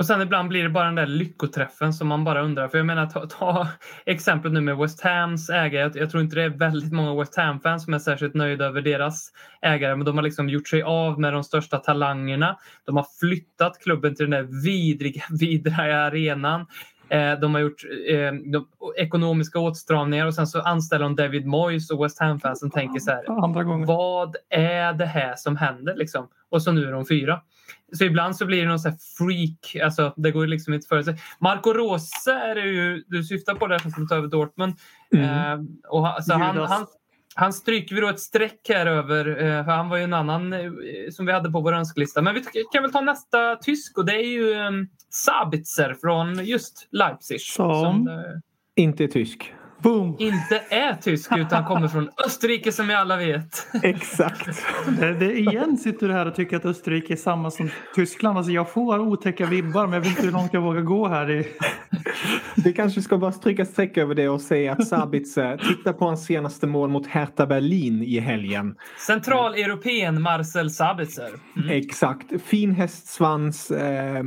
Och 0.02 0.06
sen 0.06 0.20
ibland 0.20 0.48
blir 0.48 0.62
det 0.62 0.68
bara 0.68 0.84
den 0.84 0.94
där 0.94 1.06
lyckoträffen 1.06 1.92
som 1.92 2.08
man 2.08 2.24
bara 2.24 2.42
undrar. 2.42 2.68
För 2.68 2.78
jag 2.78 2.86
menar, 2.86 3.06
ta, 3.06 3.26
ta 3.26 3.68
exemplet 4.06 4.52
nu 4.52 4.60
med 4.60 4.76
West 4.76 5.00
Hams 5.02 5.50
ägare. 5.50 5.82
Jag, 5.82 5.96
jag, 5.96 6.10
tror 6.10 6.22
inte 6.22 6.36
det 6.36 6.42
är 6.42 6.48
väldigt 6.48 6.92
många 6.92 7.20
West 7.20 7.36
Ham-fans 7.36 7.84
som 7.84 7.94
är 7.94 7.98
särskilt 7.98 8.34
nöjda 8.34 8.64
över 8.64 8.82
deras 8.82 9.32
ägare. 9.62 9.96
Men 9.96 10.04
de 10.04 10.16
har 10.16 10.22
liksom 10.22 10.48
gjort 10.48 10.68
sig 10.68 10.82
av 10.82 11.20
med 11.20 11.32
de 11.32 11.44
största 11.44 11.78
talangerna. 11.78 12.56
De 12.84 12.96
har 12.96 13.06
flyttat 13.20 13.78
klubben 13.82 14.14
till 14.14 14.30
den 14.30 14.44
där 14.44 14.62
vidriga, 14.64 15.22
vidriga 15.40 15.98
arenan. 15.98 16.66
Eh, 17.08 17.40
de 17.40 17.54
har 17.54 17.60
gjort 17.60 17.84
eh, 18.08 18.32
de, 18.32 18.66
ekonomiska 18.96 19.58
åtstramningar 19.58 20.26
och 20.26 20.34
sen 20.34 20.46
så 20.46 20.60
anställer 20.60 21.04
de 21.04 21.16
David 21.16 21.46
Moyes 21.46 21.90
och 21.90 22.04
West 22.04 22.20
Ham-fansen 22.20 22.70
tänker 22.70 23.00
så 23.00 23.10
här. 23.10 23.24
Vad 23.86 24.36
är 24.50 24.92
det 24.92 25.06
här 25.06 25.34
som 25.36 25.56
händer 25.56 25.96
liksom? 25.96 26.28
Och 26.50 26.62
så 26.62 26.72
nu 26.72 26.86
är 26.88 26.92
de 26.92 27.06
fyra. 27.06 27.40
Så 27.92 28.04
ibland 28.04 28.36
så 28.36 28.46
blir 28.46 28.62
det 28.62 28.68
någon 28.68 28.78
sån 28.78 28.98
freak, 29.18 29.84
alltså 29.84 30.14
det 30.16 30.30
går 30.30 30.46
liksom 30.46 30.74
inte 30.74 30.88
för 30.88 31.02
sig. 31.02 31.16
Marco 31.40 31.72
Rose 31.72 32.32
är 32.32 32.54
det 32.54 32.66
ju 32.66 33.04
du 33.06 33.24
syftar 33.24 33.54
på 33.54 33.66
där 33.66 33.78
som 33.78 34.08
tar 34.08 34.16
över 34.16 34.28
Dortmund. 34.28 34.74
Mm. 35.14 35.24
Eh, 35.24 35.66
och, 35.88 36.24
så 36.24 36.32
han, 36.32 36.56
han, 36.56 36.86
han 37.34 37.52
stryker 37.52 37.94
vi 37.94 38.00
då 38.00 38.08
ett 38.08 38.20
streck 38.20 38.68
här 38.68 38.86
över, 38.86 39.28
eh, 39.28 39.64
för 39.64 39.72
han 39.72 39.88
var 39.88 39.96
ju 39.96 40.02
en 40.04 40.14
annan 40.14 40.52
eh, 40.52 40.70
som 41.10 41.26
vi 41.26 41.32
hade 41.32 41.50
på 41.50 41.60
vår 41.60 41.72
önskelista. 41.72 42.22
Men 42.22 42.34
vi 42.34 42.42
kan 42.72 42.82
väl 42.82 42.92
ta 42.92 43.00
nästa 43.00 43.56
tysk 43.56 43.98
och 43.98 44.04
det 44.04 44.14
är 44.14 44.26
ju 44.26 44.54
um, 44.54 44.88
Sabitzer 45.10 45.96
från 46.00 46.44
just 46.44 46.88
Leipzig. 46.90 47.40
Som? 47.40 47.84
som 47.84 48.08
eh, 48.08 48.14
Inte 48.76 49.08
tysk. 49.08 49.52
Boom! 49.82 50.16
inte 50.18 50.62
är 50.68 50.94
tysk 50.94 51.30
utan 51.36 51.64
kommer 51.64 51.88
från 51.88 52.10
Österrike 52.26 52.72
som 52.72 52.86
vi 52.86 52.94
alla 52.94 53.16
vet. 53.16 53.66
Exakt. 53.82 54.64
Det, 55.00 55.12
det, 55.12 55.38
igen 55.38 55.76
sitter 55.76 56.08
du 56.08 56.14
här 56.14 56.26
och 56.26 56.34
tycker 56.34 56.56
att 56.56 56.64
Österrike 56.64 57.12
är 57.12 57.16
samma 57.16 57.50
som 57.50 57.70
Tyskland. 57.94 58.38
Alltså 58.38 58.52
jag 58.52 58.70
får 58.70 58.98
otäcka 58.98 59.46
vibbar 59.46 59.86
men 59.86 59.92
jag 59.92 60.00
vet 60.00 60.08
inte 60.10 60.22
hur 60.22 60.32
långt 60.32 60.52
jag 60.52 60.60
vågar 60.60 60.82
gå 60.82 61.08
här. 61.08 61.30
I... 61.30 61.48
Vi 62.64 62.72
kanske 62.72 63.02
ska 63.02 63.18
bara 63.18 63.32
stryka 63.32 63.64
streck 63.64 63.96
över 63.96 64.14
det 64.14 64.28
och 64.28 64.40
säga 64.40 64.72
att 64.72 64.88
Sabitzer, 64.88 65.56
titta 65.56 65.92
på 65.92 66.04
hans 66.04 66.26
senaste 66.26 66.66
mål 66.66 66.90
mot 66.90 67.06
Hertha 67.06 67.46
Berlin 67.46 68.02
i 68.02 68.18
helgen. 68.18 68.74
Centraleuropén 69.06 70.22
Marcel 70.22 70.70
Sabitzer. 70.70 71.30
Mm. 71.56 71.68
Exakt. 71.68 72.42
Fin 72.44 72.74
hästsvans. 72.74 73.70
Eh, 73.70 74.22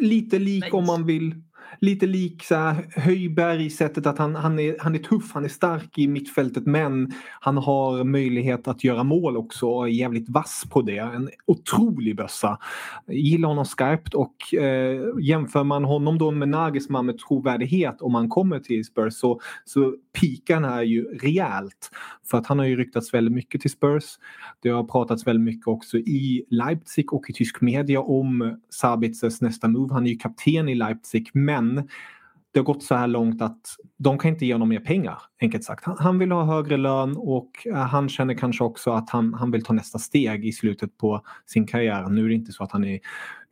lite 0.00 0.38
lik 0.38 0.62
Nej. 0.62 0.70
om 0.72 0.86
man 0.86 1.06
vill. 1.06 1.43
Lite 1.80 2.06
lik 2.06 2.44
så 2.44 2.54
här, 2.54 2.86
Höjberg 2.96 3.66
i 3.66 3.70
sättet 3.70 4.06
att 4.06 4.18
han, 4.18 4.34
han, 4.34 4.58
är, 4.58 4.76
han 4.80 4.94
är 4.94 4.98
tuff, 4.98 5.32
han 5.34 5.44
är 5.44 5.48
stark 5.48 5.98
i 5.98 6.08
mittfältet 6.08 6.66
men 6.66 7.12
han 7.40 7.56
har 7.56 8.04
möjlighet 8.04 8.68
att 8.68 8.84
göra 8.84 9.04
mål 9.04 9.36
också 9.36 9.66
och 9.66 9.88
är 9.88 9.92
jävligt 9.92 10.28
vass 10.28 10.64
på 10.70 10.82
det. 10.82 10.98
En 10.98 11.30
otrolig 11.46 12.16
bössa. 12.16 12.58
Gillar 13.06 13.48
honom 13.48 13.66
skarpt 13.66 14.14
och 14.14 14.54
eh, 14.54 15.00
jämför 15.20 15.64
man 15.64 15.84
honom 15.84 16.18
då 16.18 16.30
med 16.30 16.48
Nagelsmann 16.48 17.06
med 17.06 17.18
trovärdighet 17.18 18.02
om 18.02 18.14
han 18.14 18.28
kommer 18.28 18.60
till 18.60 18.84
Spurs 18.84 19.14
så, 19.14 19.40
så 19.64 19.94
pikar 20.20 20.54
han 20.54 20.64
här 20.64 20.82
ju 20.82 21.04
rejält. 21.04 21.90
För 22.30 22.38
att 22.38 22.46
han 22.46 22.58
har 22.58 22.66
ju 22.66 22.76
ryktats 22.76 23.14
väldigt 23.14 23.34
mycket 23.34 23.60
till 23.60 23.70
Spurs. 23.70 24.04
Det 24.62 24.68
har 24.68 24.84
pratats 24.84 25.26
väldigt 25.26 25.44
mycket 25.44 25.66
också 25.66 25.98
i 25.98 26.44
Leipzig 26.50 27.12
och 27.12 27.30
i 27.30 27.32
tysk 27.32 27.60
media 27.60 28.00
om 28.00 28.58
Sabitzers 28.70 29.40
nästa 29.40 29.68
move. 29.68 29.94
Han 29.94 30.06
är 30.06 30.10
ju 30.10 30.16
kapten 30.16 30.68
i 30.68 30.74
Leipzig 30.74 31.30
men 31.32 31.63
men 31.64 31.88
det 32.54 32.60
har 32.60 32.64
gått 32.64 32.82
så 32.82 32.94
här 32.94 33.06
långt 33.06 33.42
att 33.42 33.60
de 33.98 34.18
kan 34.18 34.30
inte 34.30 34.46
ge 34.46 34.52
honom 34.52 34.68
mer 34.68 34.80
pengar, 34.80 35.18
enkelt 35.40 35.64
sagt. 35.64 35.84
Han, 35.84 35.96
han 35.98 36.18
vill 36.18 36.32
ha 36.32 36.44
högre 36.44 36.76
lön 36.76 37.16
och 37.16 37.50
eh, 37.66 37.74
han 37.74 38.08
känner 38.08 38.34
kanske 38.34 38.64
också 38.64 38.90
att 38.90 39.10
han, 39.10 39.34
han 39.34 39.50
vill 39.50 39.64
ta 39.64 39.72
nästa 39.72 39.98
steg 39.98 40.46
i 40.46 40.52
slutet 40.52 40.98
på 40.98 41.24
sin 41.46 41.66
karriär. 41.66 42.08
Nu 42.08 42.24
är 42.24 42.28
det 42.28 42.34
inte 42.34 42.52
så 42.52 42.64
att 42.64 42.72
han 42.72 42.84
är 42.84 43.00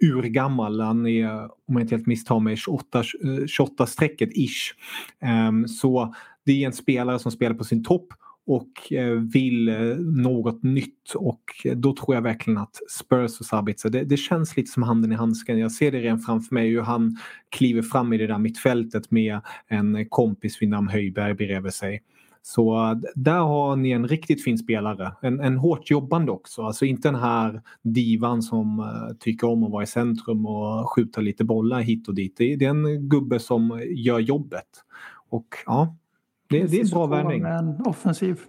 urgammal, 0.05 0.81
han 0.81 1.07
är, 1.07 1.43
om 1.43 1.51
jag 1.75 1.81
inte 1.81 1.95
helt 1.95 2.07
misstar 2.07 2.41
mig, 2.41 2.57
28, 2.57 2.99
eh, 2.99 3.03
28-strecket 3.29 4.31
ish. 4.35 4.75
Um, 5.23 5.29
ehm, 5.29 5.69
så 5.69 6.15
det 6.47 6.63
är 6.63 6.67
en 6.67 6.73
spelare 6.73 7.19
som 7.19 7.33
spelar 7.33 7.55
på 7.55 7.65
sin 7.65 7.85
topp 7.85 8.07
och 8.47 8.93
eh, 8.93 9.11
vill 9.13 9.69
eh, 9.69 9.97
något 9.99 10.63
nytt 10.63 11.15
och 11.15 11.43
eh, 11.65 11.77
då 11.77 11.95
tror 11.97 12.15
jag 12.15 12.23
verkligen 12.23 12.59
att 12.59 12.77
Spurs 12.91 13.41
och 13.41 13.47
Sabitzer, 13.47 13.91
det, 13.91 14.05
det 14.05 14.17
känns 14.17 14.57
lite 14.57 14.71
som 14.71 14.83
handen 14.83 15.13
i 15.13 15.15
handsken. 15.15 15.59
Jag 15.59 15.73
ser 15.73 15.93
det 15.93 16.01
redan 16.01 16.19
framför 16.19 16.55
mig 16.55 16.69
hur 16.69 16.81
han 16.81 17.17
kliver 17.49 17.83
fram 17.83 18.13
i 18.13 18.19
det 18.19 18.27
där 18.27 18.39
mittfältet 18.39 19.11
med 19.11 19.41
en 19.67 20.09
kompis 20.09 20.63
vid 20.63 20.69
namn 20.69 20.89
Höjberg 20.89 21.35
bredvid 21.35 21.75
sig. 21.75 22.03
Så 22.45 22.95
där 23.15 23.39
har 23.39 23.77
ni 23.77 23.91
en 23.91 24.09
riktigt 24.09 24.45
fin 24.45 24.59
spelare. 24.59 25.13
En, 25.23 25.41
en 25.41 25.57
hårt 25.57 25.91
jobbande 25.91 26.33
också. 26.33 26.63
Alltså 26.63 26.85
inte 26.85 27.09
den 27.09 27.21
här 27.21 27.63
divan 27.83 28.43
som 28.43 28.93
tycker 29.21 29.49
om 29.49 29.65
att 29.65 29.71
vara 29.71 29.83
i 29.83 29.87
centrum 29.87 30.47
och 30.47 30.95
skjuta 30.95 31.21
lite 31.21 31.45
bollar 31.45 31.81
hit 31.81 32.09
och 32.09 32.15
dit. 32.15 32.37
Det, 32.37 32.57
det 32.57 32.65
är 32.65 32.71
en 32.71 33.09
gubbe 33.09 33.39
som 33.39 33.83
gör 33.97 34.19
jobbet. 34.19 34.69
Och 35.29 35.47
ja, 35.67 35.97
det, 36.53 36.67
det 36.67 36.77
är 36.77 36.85
en 36.85 36.91
bra 36.91 37.07
värvning. 37.07 37.43
En 37.43 37.81
offensiv. 37.85 38.41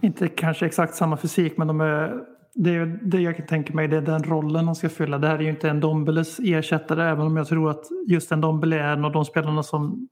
Inte 0.00 0.28
kanske 0.28 0.66
exakt 0.66 0.94
samma 0.94 1.16
fysik 1.16 1.56
men 1.56 1.66
de 1.66 1.80
är, 1.80 2.14
det, 2.54 2.70
är, 2.70 2.98
det 3.02 3.20
jag 3.20 3.36
kan 3.36 3.46
tänka 3.46 3.74
mig 3.74 3.88
det 3.88 3.96
är 3.96 4.02
den 4.02 4.22
rollen 4.22 4.66
de 4.66 4.74
ska 4.74 4.88
fylla. 4.88 5.18
Det 5.18 5.26
här 5.26 5.38
är 5.38 5.42
ju 5.42 5.50
inte 5.50 5.68
en 5.68 5.80
Dombeles 5.80 6.38
ersättare 6.38 7.10
även 7.10 7.26
om 7.26 7.36
jag 7.36 7.48
tror 7.48 7.70
att 7.70 7.84
just 8.06 8.32
en 8.32 8.40
Dombele 8.40 8.80
är 8.80 8.92
en 8.92 9.04
av 9.04 9.12
de 9.12 9.24
spelarna 9.24 9.62
som 9.62 10.08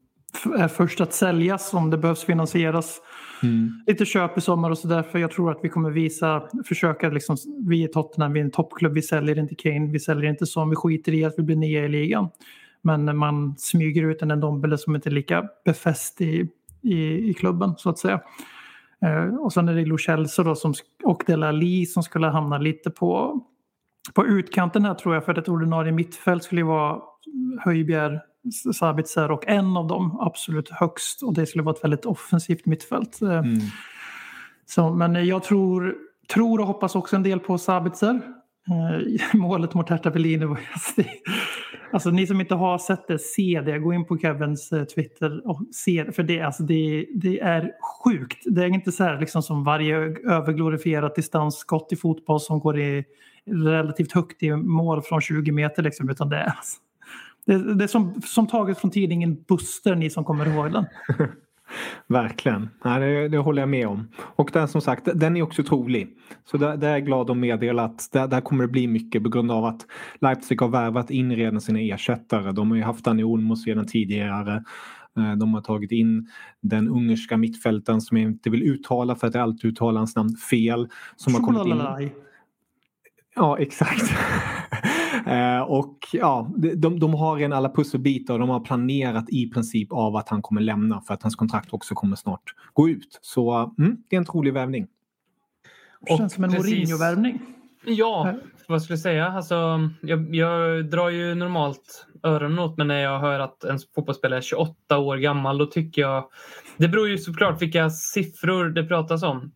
är 0.59 0.68
först 0.68 1.01
att 1.01 1.12
säljas 1.12 1.74
om 1.74 1.91
det 1.91 1.99
behövs 1.99 2.24
finansieras. 2.24 3.01
Mm. 3.43 3.70
Lite 3.87 4.05
köp 4.05 4.39
i 4.39 4.41
sommar 4.41 4.70
och 4.70 4.78
så 4.78 4.89
därför 4.89 5.18
jag 5.18 5.30
tror 5.30 5.51
att 5.51 5.59
vi 5.62 5.68
kommer 5.68 5.91
visa, 5.91 6.43
försöka 6.64 7.09
liksom, 7.09 7.37
vi 7.68 7.84
är 7.84 7.89
Tottenham, 7.89 8.32
vi 8.32 8.41
är 8.41 8.45
en 8.45 8.51
toppklubb, 8.51 8.93
vi 8.93 9.03
säljer 9.03 9.39
inte 9.39 9.55
Kane, 9.55 9.93
vi 9.93 10.01
säljer 10.01 10.30
inte 10.30 10.47
som, 10.47 10.70
vi 10.70 10.76
skiter 10.76 11.14
i 11.14 11.24
att 11.24 11.34
vi 11.37 11.43
blir 11.43 11.57
nia 11.57 11.84
i 11.84 11.89
ligan. 11.89 12.28
Men 12.82 13.16
man 13.16 13.55
smyger 13.59 14.03
ut 14.03 14.22
en 14.22 14.41
Dombele 14.41 14.78
som 14.78 14.95
inte 14.95 15.09
är 15.09 15.12
lika 15.12 15.45
befäst 15.64 16.20
i, 16.20 16.49
i, 16.87 17.30
i 17.30 17.34
klubben 17.34 17.74
så 17.76 17.91
att 17.91 17.99
säga. 17.99 18.20
Eh, 19.03 19.34
och 19.34 19.53
sen 19.53 19.68
är 19.68 19.74
det 19.74 19.84
Lo 19.84 19.99
Celso 19.99 20.43
då 20.43 20.55
som, 20.55 20.74
och 21.05 21.22
Delali 21.26 21.87
som 21.87 22.03
skulle 22.03 22.26
hamna 22.26 22.59
lite 22.59 22.91
på, 22.91 23.41
på 24.14 24.26
utkanten 24.26 24.84
här 24.84 24.95
tror 24.95 25.14
jag 25.14 25.24
för 25.24 25.32
att 25.32 25.39
ett 25.39 25.49
ordinarie 25.49 25.93
mittfält 25.93 26.43
skulle 26.45 26.61
ju 26.61 26.66
vara 26.66 27.01
Höjbjerg, 27.64 28.18
Sabitzer 28.74 29.30
och 29.30 29.47
en 29.47 29.76
av 29.76 29.87
dem 29.87 30.18
absolut 30.20 30.70
högst 30.70 31.22
och 31.22 31.34
det 31.34 31.47
skulle 31.47 31.62
vara 31.64 31.74
ett 31.76 31.84
väldigt 31.84 32.07
offensivt 32.07 32.66
mittfält. 32.66 33.22
Eh, 33.22 33.39
Mm. 33.39 33.59
så, 34.66 34.95
men 34.95 35.26
jag 35.26 35.43
tror, 35.43 35.95
tror 36.34 36.61
och 36.61 36.66
hoppas 36.66 36.95
också 36.95 37.16
en 37.16 37.22
del 37.22 37.41
på 37.41 37.59
Sabitzer. 37.59 38.20
Eh, 38.68 39.37
målet 39.39 39.74
mot 39.74 39.89
Hertha 39.91 40.11
Berlin 40.11 40.49
var 40.49 40.59
Alltså 41.97 42.11
ni 42.11 42.26
som 42.26 42.40
inte 42.40 42.55
har 42.55 42.78
sett 42.78 43.09
det, 43.09 43.18
se 43.18 43.62
det. 43.64 43.78
Gå 43.78 43.92
in 43.92 44.05
på 44.05 44.18
Kevins 44.18 44.72
eh, 44.72 44.84
Twitter 44.84 45.49
och 45.49 45.61
se 45.72 46.05
det. 46.05 46.12
För 46.12 46.22
det, 46.22 46.40
alltså, 46.40 46.62
det, 46.62 47.07
det 47.14 47.40
är 47.40 47.72
sjukt. 48.05 48.42
Det 48.47 48.62
är 48.62 48.66
inte 48.66 48.92
så 48.92 49.05
här 49.05 49.20
liksom 49.20 49.42
som 49.42 49.64
varje 49.64 49.97
överglorifierat 50.30 51.14
distansskott 51.14 51.92
i 51.92 51.97
fotboll 51.97 52.40
som 52.40 52.61
går 52.61 52.78
i 52.78 53.05
relativt 53.47 54.12
högt 54.12 54.42
i 54.42 54.51
mål 54.51 55.03
från 55.03 55.20
20 55.20 55.53
meter. 55.53 55.82
Liksom, 55.82 56.11
utan 56.11 56.28
det 56.28 56.36
är, 56.36 56.47
alltså, 56.47 56.76
det, 57.47 57.74
det 57.74 57.84
är 57.84 57.88
som, 57.88 58.22
som 58.24 58.47
taget 58.47 58.78
från 58.78 58.90
tidningen 58.90 59.44
Buster, 59.49 59.94
ni 59.94 60.11
som 60.11 60.24
kommer 60.24 60.47
ihåg 60.47 60.72
den. 60.72 60.86
Verkligen, 62.07 62.69
Nej, 62.85 63.01
det, 63.01 63.29
det 63.29 63.39
håller 63.39 63.62
jag 63.62 63.69
med 63.69 63.87
om. 63.87 64.09
Och 64.19 64.51
den 64.53 64.69
som 64.69 64.81
sagt, 64.81 65.09
den 65.14 65.37
är 65.37 65.43
också 65.43 65.62
trolig. 65.62 66.09
Så 66.45 66.57
där, 66.57 66.77
där 66.77 66.89
är 66.89 66.93
jag 66.93 67.05
glad 67.07 67.31
att 67.31 67.37
meddela 67.37 67.85
att 67.85 68.09
där, 68.12 68.29
där 68.29 68.41
kommer 68.41 68.64
det 68.64 68.69
bli 68.69 68.87
mycket 68.87 69.23
på 69.23 69.29
grund 69.29 69.51
av 69.51 69.64
att 69.64 69.87
Leipzig 70.21 70.61
har 70.61 70.69
värvat 70.69 71.11
in 71.11 71.37
redan 71.37 71.61
sina 71.61 71.81
ersättare. 71.81 72.53
De 72.53 72.71
har 72.71 72.77
ju 72.77 72.83
haft 72.83 73.05
Dani 73.05 73.25
Olmo 73.25 73.57
sedan 73.57 73.87
tidigare. 73.87 74.64
Eh, 75.19 75.37
De 75.37 75.55
har 75.55 75.61
tagit 75.61 75.93
in 75.93 76.29
den 76.62 76.89
ungerska 76.89 77.37
mittfältaren 77.37 78.01
som 78.01 78.17
jag 78.17 78.31
inte 78.31 78.51
vill 78.51 78.62
uttala 78.62 79.14
för 79.17 79.27
att 79.27 79.35
jag 79.35 79.43
alltid 79.43 79.71
uttalar 79.71 79.99
hans 79.99 80.17
namn 80.17 80.37
fel. 80.51 80.89
Som 81.17 81.35
har 81.35 81.41
kommit 81.41 81.67
in. 81.67 82.11
Ja, 83.37 83.59
exakt. 83.59 84.03
Eh, 85.27 85.61
och 85.61 85.99
ja, 86.12 86.51
de, 86.77 87.01
de 87.01 87.14
har 87.14 87.39
en 87.39 87.53
alla 87.53 87.68
pusselbitar 87.68 88.35
och 88.35 88.41
de 88.41 88.49
har 88.49 88.61
planerat 88.61 89.31
i 89.31 89.51
princip 89.51 89.93
av 89.93 90.16
att 90.16 90.29
han 90.29 90.43
kommer 90.43 90.61
lämna 90.61 91.01
för 91.01 91.14
att 91.14 91.22
hans 91.22 91.37
kontrakt 91.37 91.72
också 91.72 91.95
kommer 91.95 92.16
snart 92.16 92.55
gå 92.72 92.89
ut. 92.89 93.18
Så 93.22 93.74
mm, 93.79 93.97
det 94.09 94.16
är 94.16 94.20
en 94.20 94.27
trolig 94.27 94.55
värvning. 94.55 94.87
Det 96.01 96.16
känns 96.16 96.33
som 96.33 96.45
en 96.45 96.51
precis- 96.51 96.70
Mourinho-värvning. 96.70 97.41
Ja, 97.85 98.35
vad 98.68 98.83
skulle 98.83 98.93
jag 98.93 99.01
säga? 99.01 99.27
Alltså, 99.27 99.91
jag, 100.01 100.35
jag 100.35 100.87
drar 100.91 101.09
ju 101.09 101.35
normalt 101.35 102.07
öronen 102.22 102.59
åt 102.59 102.77
mig 102.77 102.87
när 102.87 103.01
jag 103.01 103.20
hör 103.20 103.41
att 103.41 103.64
en 103.64 103.79
fotbollsspelare 103.95 104.39
är 104.39 104.43
28 104.43 104.99
år 104.99 105.16
gammal. 105.16 105.59
Då 105.59 105.66
tycker 105.66 106.03
jag... 106.03 106.24
Det 106.77 106.89
beror 106.89 107.09
ju 107.09 107.18
såklart 107.18 107.62
vilka 107.62 107.91
siffror 107.91 108.64
det 108.64 108.85
pratas 108.85 109.22
om. 109.22 109.53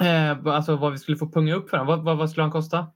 Eh, 0.00 0.54
alltså 0.54 0.76
vad 0.76 0.92
vi 0.92 0.98
skulle 0.98 1.16
få 1.16 1.30
punga 1.30 1.54
upp 1.54 1.70
för 1.70 1.76
honom. 1.76 1.96
Vad, 1.96 2.04
vad, 2.04 2.18
vad 2.18 2.30
skulle 2.30 2.42
han 2.42 2.52
kosta? 2.52 2.86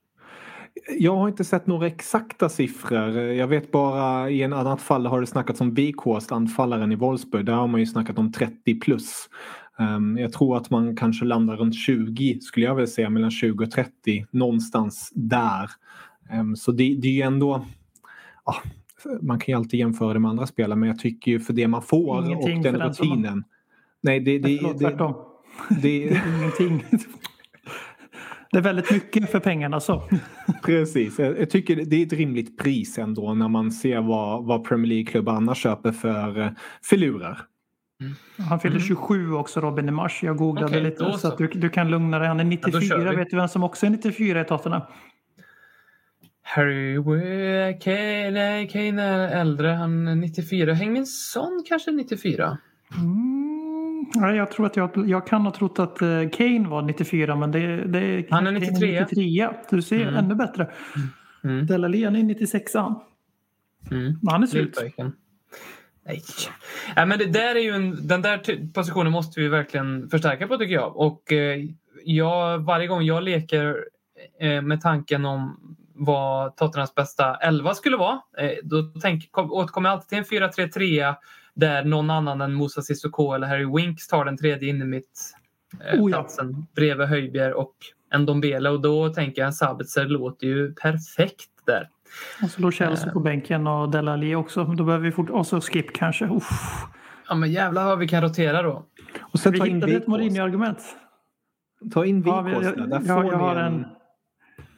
Jag 0.98 1.16
har 1.16 1.28
inte 1.28 1.44
sett 1.44 1.66
några 1.66 1.86
exakta 1.86 2.48
siffror. 2.48 3.18
Jag 3.18 3.46
vet 3.46 3.72
bara 3.72 4.30
i 4.30 4.42
en 4.42 4.52
annat 4.52 4.82
fall 4.82 5.06
har 5.06 5.20
det 5.20 5.26
snackats 5.26 5.60
om 5.60 5.74
Weghorst, 5.74 6.32
anfallaren 6.32 6.92
i 6.92 6.96
Wolfsburg. 6.96 7.44
Där 7.44 7.52
har 7.52 7.66
man 7.66 7.80
ju 7.80 7.86
snackat 7.86 8.18
om 8.18 8.32
30 8.32 8.80
plus. 8.80 9.28
Um, 9.78 10.18
jag 10.18 10.32
tror 10.32 10.56
att 10.56 10.70
man 10.70 10.96
kanske 10.96 11.24
landar 11.24 11.56
runt 11.56 11.74
20 11.74 12.40
skulle 12.40 12.66
jag 12.66 12.74
vilja 12.74 12.86
säga, 12.86 13.10
mellan 13.10 13.30
20 13.30 13.64
och 13.64 13.70
30. 13.70 14.26
Någonstans 14.30 15.12
där. 15.14 15.70
Um, 16.32 16.56
så 16.56 16.72
det, 16.72 16.94
det 17.02 17.08
är 17.08 17.12
ju 17.12 17.22
ändå... 17.22 17.66
Ja, 18.44 18.54
man 19.22 19.38
kan 19.38 19.52
ju 19.52 19.58
alltid 19.58 19.80
jämföra 19.80 20.12
det 20.12 20.18
med 20.18 20.30
andra 20.30 20.46
spelare 20.46 20.78
men 20.78 20.88
jag 20.88 20.98
tycker 20.98 21.30
ju 21.30 21.40
för 21.40 21.52
det 21.52 21.68
man 21.68 21.82
får 21.82 22.24
Ingenting 22.24 22.56
och 22.56 22.62
den 22.62 22.80
rutinen. 22.80 23.44
Nej, 24.00 24.20
det, 24.20 24.38
det, 24.38 24.58
Förlåt, 24.58 24.78
det, 24.78 24.88
det, 24.88 25.14
Det 25.82 26.08
är 26.08 26.38
ingenting. 26.38 26.84
Det 28.52 28.58
är 28.58 28.62
väldigt 28.62 28.90
mycket 28.90 29.30
för 29.30 29.40
pengarna 29.40 29.80
så. 29.80 30.02
Precis, 30.64 31.18
jag 31.18 31.50
tycker 31.50 31.76
det 31.76 31.96
är 31.96 32.06
ett 32.06 32.12
rimligt 32.12 32.58
pris 32.58 32.98
ändå 32.98 33.34
när 33.34 33.48
man 33.48 33.70
ser 33.72 34.00
vad, 34.00 34.44
vad 34.44 34.64
Premier 34.64 34.88
League-klubbar 34.88 35.32
annars 35.32 35.58
köper 35.62 35.92
för 35.92 36.40
eh, 36.40 36.50
filurer. 36.82 37.38
Han 38.48 38.60
fyller 38.60 38.76
Mm. 38.76 38.86
27 38.88 39.32
också 39.32 39.60
Robin 39.60 39.88
i 39.88 39.90
mars. 39.90 40.22
Jag 40.22 40.36
googlade 40.36 40.66
Okej, 40.66 40.82
lite 40.82 40.96
så, 40.96 41.12
så. 41.12 41.28
att 41.28 41.38
du, 41.38 41.46
du 41.48 41.68
kan 41.68 41.90
lugna 41.90 42.18
dig. 42.18 42.28
Han 42.28 42.40
är 42.40 42.44
då 42.44 42.50
94. 42.50 42.80
kör 42.80 43.10
vi. 43.10 43.16
Vet 43.16 43.30
du 43.30 43.36
vem 43.36 43.48
som 43.48 43.64
också 43.64 43.86
är 43.86 43.90
94 43.90 44.40
i 44.40 44.44
Tottenham? 44.44 44.82
Harry 46.42 46.98
Kane, 47.80 49.02
är 49.02 49.40
äldre. 49.40 49.68
Han 49.68 50.08
är 50.08 50.14
94. 50.14 50.72
Hängmin 50.72 51.06
Son 51.06 51.64
kanske 51.68 51.90
är 51.90 51.94
94? 51.94 52.58
Mm. 52.98 53.57
Ja, 54.14 54.34
jag 54.34 54.50
tror 54.50 54.66
att 54.66 54.76
jag, 54.76 55.08
jag 55.08 55.26
kan 55.26 55.42
ha 55.42 55.52
trott 55.52 55.78
att 55.78 56.02
uh, 56.02 56.28
Kane 56.28 56.68
var 56.68 56.82
94 56.82 57.36
men 57.36 57.50
det, 57.50 57.84
det 57.84 58.26
Han 58.30 58.46
är 58.46 58.52
93. 58.52 59.00
93. 59.00 59.48
Du 59.70 59.82
ser 59.82 60.02
mm. 60.02 60.14
ännu 60.14 60.34
bättre. 60.34 60.70
Mm. 61.44 61.66
Della 61.66 61.88
är 61.88 62.10
96 62.10 62.76
an. 62.76 63.00
Mm. 63.90 64.18
Men 64.22 64.32
han 64.32 64.42
är 64.42 64.46
slut. 64.46 64.78
Nej. 66.06 66.22
Nej, 66.96 67.06
men 67.06 67.18
det 67.18 67.26
där 67.26 67.54
är 67.54 67.60
ju 67.60 67.70
en, 67.70 68.06
den 68.06 68.22
där 68.22 68.72
positionen 68.72 69.12
måste 69.12 69.40
vi 69.40 69.48
verkligen 69.48 70.08
förstärka 70.08 70.46
på 70.46 70.58
tycker 70.58 70.74
jag. 70.74 70.96
Och 70.96 71.32
eh, 71.32 71.64
jag, 72.04 72.58
varje 72.58 72.86
gång 72.86 73.02
jag 73.02 73.22
leker 73.22 73.84
eh, 74.40 74.62
med 74.62 74.80
tanken 74.80 75.24
om 75.24 75.74
vad 75.94 76.56
Tottenhams 76.56 76.94
bästa 76.94 77.34
elva 77.34 77.74
skulle 77.74 77.96
vara. 77.96 78.20
Eh, 78.38 78.52
då 78.62 78.82
tänk, 79.02 79.32
kom, 79.32 79.52
återkommer 79.52 79.88
jag 79.88 79.96
alltid 79.96 80.26
till 80.28 80.38
en 80.42 80.50
4-3-3 80.50 81.14
där 81.58 81.84
någon 81.84 82.10
annan 82.10 82.40
än 82.40 82.56
Musa 82.56 82.82
Sissoko 82.82 83.32
eller 83.32 83.46
Harry 83.46 83.66
Winks 83.76 84.08
tar 84.08 84.24
den 84.24 84.36
tredje 84.36 84.68
in 84.68 84.82
i 84.82 84.84
mitt 84.84 85.34
eh, 85.80 86.00
oh, 86.00 86.10
ja. 86.10 86.16
platsen 86.16 86.66
bredvid 86.74 87.08
Höjbjer 87.08 87.52
och 87.54 87.74
Ndombele 88.18 88.70
och 88.70 88.80
då 88.80 89.08
tänker 89.08 89.42
jag 89.42 89.54
Sabitzer 89.54 90.06
låter 90.06 90.46
ju 90.46 90.74
perfekt 90.74 91.50
där. 91.66 91.88
Och 92.42 92.50
så 92.50 92.62
då 92.62 92.70
Chelsea 92.70 93.12
på 93.12 93.20
bänken 93.20 93.66
och 93.66 93.90
Delali 93.90 94.34
också. 94.34 94.64
Då 94.64 94.84
behöver 94.84 95.04
vi 95.04 95.12
fort... 95.12 95.30
Och 95.30 95.46
så 95.46 95.60
Skip 95.60 95.92
kanske. 95.92 96.24
Uff. 96.24 96.84
Ja 97.28 97.34
men 97.34 97.52
jävlar 97.52 97.84
vad 97.84 97.98
vi 97.98 98.08
kan 98.08 98.22
rotera 98.22 98.62
då. 98.62 98.84
Och 99.20 99.38
sen 99.38 99.52
vi 99.52 99.70
hittade 99.70 99.92
ett 99.92 100.06
Mourinho-argument. 100.06 100.78
Ta 101.94 102.04
in 102.04 102.22
Wikos. 102.22 102.44
Ja, 102.46 102.60
jag, 102.62 102.78
jag, 102.78 103.02
jag, 103.06 103.26
jag, 103.26 103.38
har 103.38 103.56
en, 103.56 103.86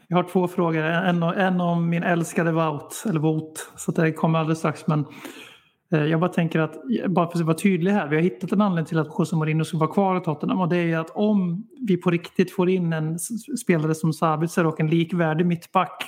jag 0.09 0.17
har 0.17 0.25
två 0.25 0.49
frågor. 0.49 0.83
En, 0.83 1.23
en 1.23 1.61
om 1.61 1.89
min 1.89 2.03
älskade 2.03 2.53
Wout, 2.53 3.05
eller 3.09 3.21
Wout. 3.21 3.73
Så 3.77 3.93
det 3.93 4.13
kommer 4.13 4.39
alldeles 4.39 4.59
strax. 4.59 4.87
Men 4.87 5.01
eh, 5.01 5.07
jag 5.91 6.21
bara 6.21 6.31
tänker 6.33 6.61
att, 6.61 6.77
bara 7.09 7.31
för 7.31 7.39
att 7.39 7.45
vara 7.45 7.57
tydlig 7.57 7.93
här. 7.93 8.09
Vi 8.09 8.17
har 8.17 8.23
hittat 8.23 8.53
en 8.53 8.61
anledning 8.61 8.89
till 8.89 8.99
att 8.99 9.09
José 9.19 9.37
Mourinho 9.37 9.65
ska 9.65 9.79
vara 9.79 9.93
kvar 9.93 10.17
i 10.17 10.21
Tottenham. 10.21 10.61
Och 10.61 10.69
det 10.69 10.77
är 10.77 10.99
att 10.99 11.11
om 11.11 11.67
vi 11.89 11.97
på 11.97 12.11
riktigt 12.11 12.53
får 12.53 12.71
in 12.71 12.93
en 12.93 13.19
spelare 13.61 13.95
som 13.95 14.13
Sabitzer 14.13 14.67
och 14.67 14.81
en 14.81 14.91
likvärdig 14.91 15.47
mittback 15.47 16.05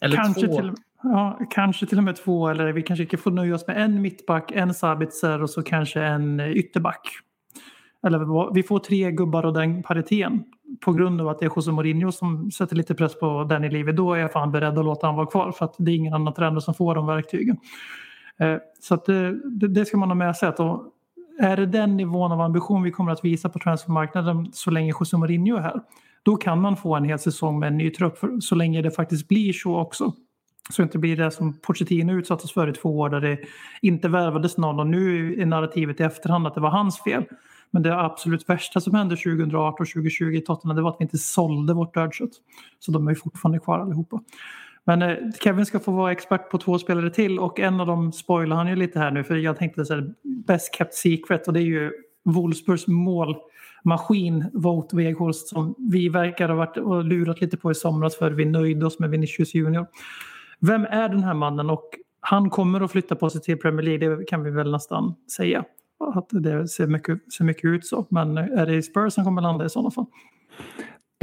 eller 0.00 0.16
kanske 0.16 0.46
två. 0.46 0.56
Till, 0.56 0.72
ja, 1.02 1.38
kanske 1.50 1.86
till 1.86 1.98
och 1.98 2.04
med 2.04 2.16
två 2.16 2.48
eller 2.48 2.72
vi 2.72 2.82
kanske 2.82 3.06
kan 3.06 3.20
få 3.20 3.30
nöja 3.30 3.54
oss 3.54 3.66
med 3.66 3.82
en 3.82 4.02
mittback, 4.02 4.52
en 4.54 4.74
Sabitzer 4.74 5.42
och 5.42 5.50
så 5.50 5.62
kanske 5.62 6.02
en 6.02 6.40
ytterback. 6.40 7.08
Eller 8.06 8.52
vi 8.54 8.62
får 8.62 8.78
tre 8.78 9.10
gubbar 9.12 9.46
och 9.46 9.54
den 9.54 9.82
pariteten 9.82 10.44
på 10.84 10.92
grund 10.92 11.20
av 11.20 11.28
att 11.28 11.38
det 11.38 11.46
är 11.46 11.50
José 11.56 11.70
Mourinho 11.70 12.12
som 12.12 12.50
sätter 12.50 12.76
lite 12.76 12.94
press 12.94 13.18
på 13.18 13.44
den 13.44 13.64
i 13.64 13.70
livet. 13.70 13.96
Då 13.96 14.12
är 14.12 14.18
jag 14.18 14.32
fan 14.32 14.52
beredd 14.52 14.78
att 14.78 14.84
låta 14.84 15.06
han 15.06 15.16
vara 15.16 15.26
kvar 15.26 15.52
för 15.52 15.64
att 15.64 15.74
det 15.78 15.90
är 15.90 15.96
ingen 15.96 16.14
annan 16.14 16.34
tränare 16.34 16.60
som 16.60 16.74
får 16.74 16.94
de 16.94 17.06
verktygen. 17.06 17.56
Eh, 18.40 18.56
så 18.80 18.94
att 18.94 19.04
det, 19.04 19.40
det, 19.68 19.84
ska 19.84 19.96
man 19.96 20.10
ha 20.10 20.14
med 20.14 20.36
sig. 20.36 20.48
Att 20.48 20.56
då, 20.56 20.92
är 21.40 21.56
det 21.56 21.66
den 21.66 21.96
nivån 21.96 22.32
av 22.32 22.40
ambition 22.40 22.82
vi 22.82 22.90
kommer 22.90 23.12
att 23.12 23.24
visa 23.24 23.48
på 23.48 23.58
transfermarknaden 23.58 24.52
så 24.52 24.70
länge 24.70 24.90
José 24.90 25.16
Mourinho 25.16 25.56
är 25.56 25.60
här 25.60 25.80
då 26.24 26.36
kan 26.36 26.60
man 26.60 26.76
få 26.76 26.94
en 26.94 27.04
hel 27.04 27.18
säsong 27.18 27.58
med 27.58 27.66
en 27.66 27.76
ny 27.76 27.90
trupp 27.90 28.18
för, 28.18 28.40
så 28.40 28.54
länge 28.54 28.82
det 28.82 28.90
faktiskt 28.90 29.28
blir 29.28 29.52
så 29.52 29.76
också. 29.76 30.12
Så 30.70 30.82
det 30.82 30.84
inte 30.84 30.98
blir 30.98 31.16
det 31.16 31.30
som 31.30 31.60
Pochettino 31.60 32.12
utsattes 32.12 32.52
för 32.52 32.68
i 32.68 32.72
två 32.72 32.98
år 32.98 33.10
där 33.10 33.20
det 33.20 33.38
inte 33.82 34.08
värvades 34.08 34.56
någon 34.56 34.80
och 34.80 34.86
nu 34.86 35.34
är 35.40 35.46
narrativet 35.46 36.00
i 36.00 36.02
efterhand 36.02 36.46
att 36.46 36.54
det 36.54 36.60
var 36.60 36.70
hans 36.70 37.02
fel. 37.02 37.24
Men 37.70 37.82
det 37.82 38.00
absolut 38.00 38.48
värsta 38.48 38.80
som 38.80 38.94
hände 38.94 39.14
2018-2020 39.14 40.30
i 40.30 40.40
Tottenham 40.40 40.76
det 40.76 40.82
var 40.82 40.90
att 40.90 40.96
vi 40.98 41.04
inte 41.04 41.18
sålde 41.18 41.74
vårt 41.74 41.94
dödkött. 41.94 42.30
Så 42.78 42.92
de 42.92 43.06
är 43.06 43.10
ju 43.10 43.16
fortfarande 43.16 43.58
kvar 43.58 43.78
allihopa. 43.78 44.20
Men 44.86 45.02
eh, 45.02 45.16
Kevin 45.40 45.66
ska 45.66 45.80
få 45.80 45.92
vara 45.92 46.12
expert 46.12 46.50
på 46.50 46.58
två 46.58 46.78
spelare 46.78 47.10
till 47.10 47.38
och 47.38 47.60
en 47.60 47.80
av 47.80 47.86
dem 47.86 48.12
spoilar 48.12 48.56
han 48.56 48.68
ju 48.68 48.76
lite 48.76 48.98
här 48.98 49.10
nu 49.10 49.24
för 49.24 49.36
jag 49.36 49.56
tänkte 49.56 49.84
så 49.84 49.94
här, 49.94 50.14
best 50.22 50.74
kept 50.74 50.94
secret 50.94 51.46
och 51.46 51.52
det 51.52 51.60
är 51.60 51.64
ju 51.64 51.92
Wolfsburgs 52.24 52.86
målmaskin, 52.86 54.50
Vote 54.52 54.96
Weghorst, 54.96 55.48
som 55.48 55.74
vi 55.78 56.08
verkar 56.08 56.48
ha 56.48 56.56
varit 56.56 56.76
och 56.76 57.04
lurat 57.04 57.40
lite 57.40 57.56
på 57.56 57.70
i 57.70 57.74
somras 57.74 58.16
för 58.16 58.30
vi 58.30 58.44
nöjde 58.44 58.86
oss 58.86 58.98
med 58.98 59.10
Vinicius 59.10 59.54
Junior. 59.54 59.86
Vem 60.60 60.84
är 60.84 61.08
den 61.08 61.24
här 61.24 61.34
mannen 61.34 61.70
och 61.70 61.90
han 62.20 62.50
kommer 62.50 62.80
att 62.80 62.92
flytta 62.92 63.14
på 63.16 63.30
sig 63.30 63.40
till 63.40 63.58
Premier 63.58 63.82
League, 63.82 64.16
det 64.16 64.24
kan 64.24 64.42
vi 64.42 64.50
väl 64.50 64.70
nästan 64.70 65.14
säga. 65.36 65.64
Att 66.14 66.28
det 66.30 66.68
ser 66.68 66.86
mycket, 66.86 67.32
ser 67.32 67.44
mycket 67.44 67.64
ut 67.64 67.86
så. 67.86 68.06
Men 68.08 68.38
är 68.38 68.66
det 68.66 68.74
i 68.74 68.82
Spurs 68.82 69.16
han 69.16 69.24
kommer 69.24 69.42
landa 69.42 69.64
i 69.64 69.70
sådana 69.70 69.90
fall? 69.90 70.06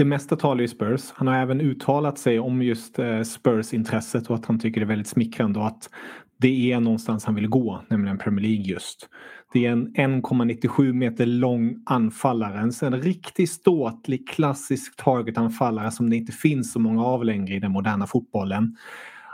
Det 0.01 0.05
mesta 0.05 0.35
talar 0.35 0.61
ju 0.61 0.67
Spurs. 0.67 1.11
Han 1.13 1.27
har 1.27 1.35
även 1.35 1.61
uttalat 1.61 2.17
sig 2.17 2.39
om 2.39 2.61
just 2.61 2.99
eh, 2.99 3.21
Spurs-intresset 3.21 4.29
och 4.29 4.35
att 4.35 4.45
han 4.45 4.59
tycker 4.59 4.81
det 4.81 4.85
är 4.85 4.87
väldigt 4.87 5.07
smickrande 5.07 5.59
och 5.59 5.67
att 5.67 5.89
det 6.37 6.71
är 6.71 6.79
någonstans 6.79 7.25
han 7.25 7.35
vill 7.35 7.47
gå, 7.47 7.81
nämligen 7.87 8.17
Premier 8.17 8.41
League 8.47 8.65
just. 8.65 9.09
Det 9.53 9.65
är 9.65 9.71
en 9.71 9.93
1,97 9.93 10.93
meter 10.93 11.25
lång 11.25 11.83
anfallare. 11.85 12.59
En, 12.59 12.93
en 12.93 13.01
riktigt 13.01 13.51
ståtlig 13.51 14.29
klassisk 14.29 14.95
targetanfallare 14.95 15.91
som 15.91 16.09
det 16.09 16.15
inte 16.15 16.31
finns 16.31 16.73
så 16.73 16.79
många 16.79 17.05
av 17.05 17.25
längre 17.25 17.53
i 17.53 17.59
den 17.59 17.71
moderna 17.71 18.07
fotbollen. 18.07 18.77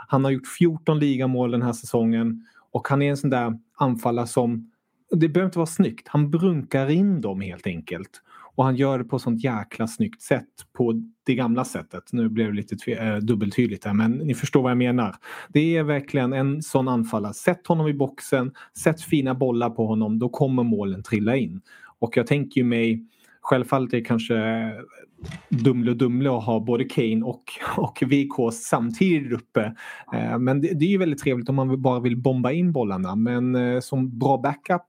Han 0.08 0.24
har 0.24 0.30
gjort 0.30 0.48
14 0.58 0.98
ligamål 0.98 1.50
den 1.50 1.62
här 1.62 1.72
säsongen 1.72 2.46
och 2.72 2.88
han 2.88 3.02
är 3.02 3.10
en 3.10 3.16
sån 3.16 3.30
där 3.30 3.58
anfallare 3.78 4.26
som 4.26 4.70
det 5.10 5.28
behöver 5.28 5.48
inte 5.48 5.58
vara 5.58 5.66
snyggt. 5.66 6.08
Han 6.08 6.30
brunkar 6.30 6.90
in 6.90 7.20
dem 7.20 7.40
helt 7.40 7.66
enkelt. 7.66 8.22
Och 8.58 8.64
han 8.64 8.76
gör 8.76 8.98
det 8.98 9.04
på 9.04 9.18
sånt 9.18 9.44
jäkla 9.44 9.86
snyggt 9.86 10.22
sätt 10.22 10.44
på 10.72 11.02
det 11.26 11.34
gamla 11.34 11.64
sättet. 11.64 12.02
Nu 12.12 12.28
blev 12.28 12.46
det 12.46 12.56
lite 12.56 12.92
äh, 12.92 13.16
dubbeltydligt 13.16 13.84
här 13.84 13.94
men 13.94 14.12
ni 14.12 14.34
förstår 14.34 14.62
vad 14.62 14.70
jag 14.70 14.78
menar. 14.78 15.16
Det 15.48 15.76
är 15.76 15.82
verkligen 15.82 16.32
en 16.32 16.62
sån 16.62 16.88
anfallare. 16.88 17.34
Sätt 17.34 17.66
honom 17.66 17.88
i 17.88 17.94
boxen, 17.94 18.52
sätt 18.78 19.02
fina 19.02 19.34
bollar 19.34 19.70
på 19.70 19.86
honom, 19.86 20.18
då 20.18 20.28
kommer 20.28 20.62
målen 20.62 21.02
trilla 21.02 21.36
in. 21.36 21.60
Och 21.98 22.16
jag 22.16 22.26
tänker 22.26 22.60
ju 22.60 22.64
mig 22.64 23.06
Självfallet 23.40 23.92
är 23.92 23.96
det 23.96 24.04
kanske 24.04 24.36
eh, 24.36 24.70
Dumle 25.48 25.90
och 25.90 25.96
Dumle 25.96 26.30
att 26.30 26.44
ha 26.44 26.60
både 26.60 26.84
Kane 26.84 27.22
och, 27.22 27.44
och 27.76 28.02
VK 28.02 28.52
samtidigt 28.52 29.32
uppe. 29.32 29.74
Eh, 30.14 30.38
men 30.38 30.60
det, 30.60 30.68
det, 30.68 30.84
är 30.84 30.90
ju 30.90 30.98
väldigt 30.98 31.20
trevligt 31.20 31.48
om 31.48 31.54
man 31.54 31.82
bara 31.82 32.00
vill 32.00 32.16
bomba 32.16 32.52
in 32.52 32.72
bollarna. 32.72 33.16
Men 33.16 33.82
som 33.82 34.18
bra 34.18 34.38
backup 34.38 34.86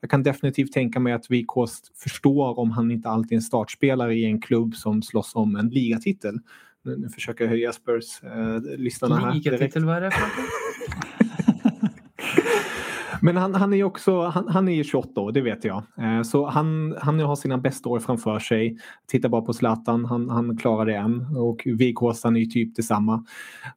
jag 0.00 0.10
kan 0.10 0.22
definitivt 0.22 0.72
tänka 0.72 1.00
mig 1.00 1.12
att 1.12 1.30
Wikost 1.30 1.92
förstår 1.98 2.58
om 2.58 2.70
han 2.70 2.90
inte 2.90 3.08
alltid 3.08 3.32
är 3.32 3.36
en 3.36 3.42
startspelare 3.42 4.14
i 4.14 4.24
en 4.24 4.40
klubb 4.40 4.74
som 4.74 5.02
slåss 5.02 5.34
om 5.34 5.56
en 5.56 5.68
ligatitel. 5.68 6.38
Nu, 6.84 6.96
nu 6.96 7.08
försöker 7.08 7.44
jag 7.44 7.50
höja 7.50 7.72
Spurs-lyssnarna 7.72 9.16
eh, 9.16 9.24
här. 9.24 9.34
Ligatitel, 9.34 9.84
vad 9.84 9.96
är 9.96 10.00
det 10.00 10.12
Men 13.22 13.36
han, 13.36 13.54
han 13.54 13.74
är 13.74 13.84
också, 13.84 14.22
han, 14.22 14.48
han 14.48 14.68
är 14.68 14.82
28 14.82 15.20
år, 15.20 15.32
det 15.32 15.40
vet 15.40 15.64
jag. 15.64 15.82
Eh, 15.98 16.22
så 16.22 16.46
han, 16.46 16.96
han 17.00 17.20
har 17.20 17.36
sina 17.36 17.58
bästa 17.58 17.88
år 17.88 17.98
framför 17.98 18.38
sig. 18.38 18.78
Titta 19.06 19.28
bara 19.28 19.42
på 19.42 19.52
Zlatan, 19.52 20.04
han, 20.04 20.30
han 20.30 20.56
klarar 20.56 20.86
det 20.86 20.96
än. 20.96 21.36
Och 21.36 21.62
Wigåstan 21.64 22.36
är 22.36 22.40
ju 22.40 22.46
typ 22.46 22.76
detsamma. 22.76 23.24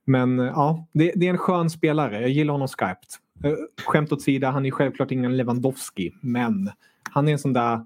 Men 0.06 0.40
eh, 0.40 0.46
ja, 0.46 0.88
det, 0.94 1.12
det, 1.16 1.26
är 1.26 1.30
en 1.30 1.38
skön 1.38 1.70
spelare. 1.70 2.22
Jag 2.22 2.30
gillar 2.30 2.52
honom 2.52 2.68
skarpt. 2.68 3.20
Eh, 3.44 3.54
skämt 3.86 4.12
åt 4.12 4.22
sida, 4.22 4.52
han 4.52 4.66
är 4.66 4.72
självklart 4.72 5.12
ingen 5.12 5.38
Lewandowski, 5.38 6.12
men 6.22 6.72
han 7.12 7.28
är 7.28 7.32
en 7.32 7.40
sån 7.40 7.54
där 7.54 7.86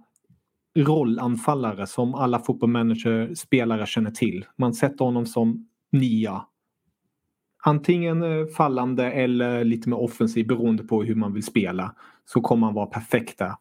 rollanfallare 0.78 1.88
som 1.88 2.16
alla 2.16 2.40
fotbollmanager-spelare 2.40 3.86
känner 3.86 4.12
till. 4.12 4.46
Man 4.56 4.74
sätter 4.74 5.06
honom 5.06 5.26
som 5.26 5.68
nia. 5.92 6.46
Antingen 7.64 8.24
eh, 8.24 8.46
fallande 8.58 9.12
eller 9.12 9.64
lite 9.64 9.90
mer 9.90 10.00
offensiv 10.00 10.48
beroende 10.48 10.84
på 10.84 11.04
hur 11.04 11.16
man 11.16 11.34
vill 11.34 11.44
spela. 11.44 11.96
Så 12.26 12.42
kommer 12.42 12.68
han 12.68 12.74
vara 12.74 12.86
perfekt 12.86 13.40
där. 13.40 13.54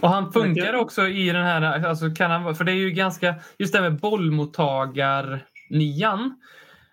Och 0.00 0.08
han 0.08 0.32
funkar 0.32 0.74
också 0.74 1.08
i 1.08 1.26
den 1.26 1.44
här, 1.44 1.86
alltså 1.86 2.10
kan 2.10 2.30
han, 2.30 2.54
för 2.54 2.64
det 2.64 2.72
är 2.72 2.76
ju 2.76 2.90
ganska, 2.90 3.34
just 3.58 3.72
det 3.72 3.80
här 3.80 3.90
med 3.90 4.00
bollmottagar-nian. 4.00 6.34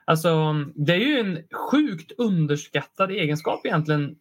Alltså, 0.06 0.54
det 0.76 0.94
är 0.94 1.00
ju 1.00 1.20
en 1.20 1.40
sjukt 1.72 2.12
underskattad 2.18 3.12
egenskap 3.12 3.66
egentligen 3.66 4.16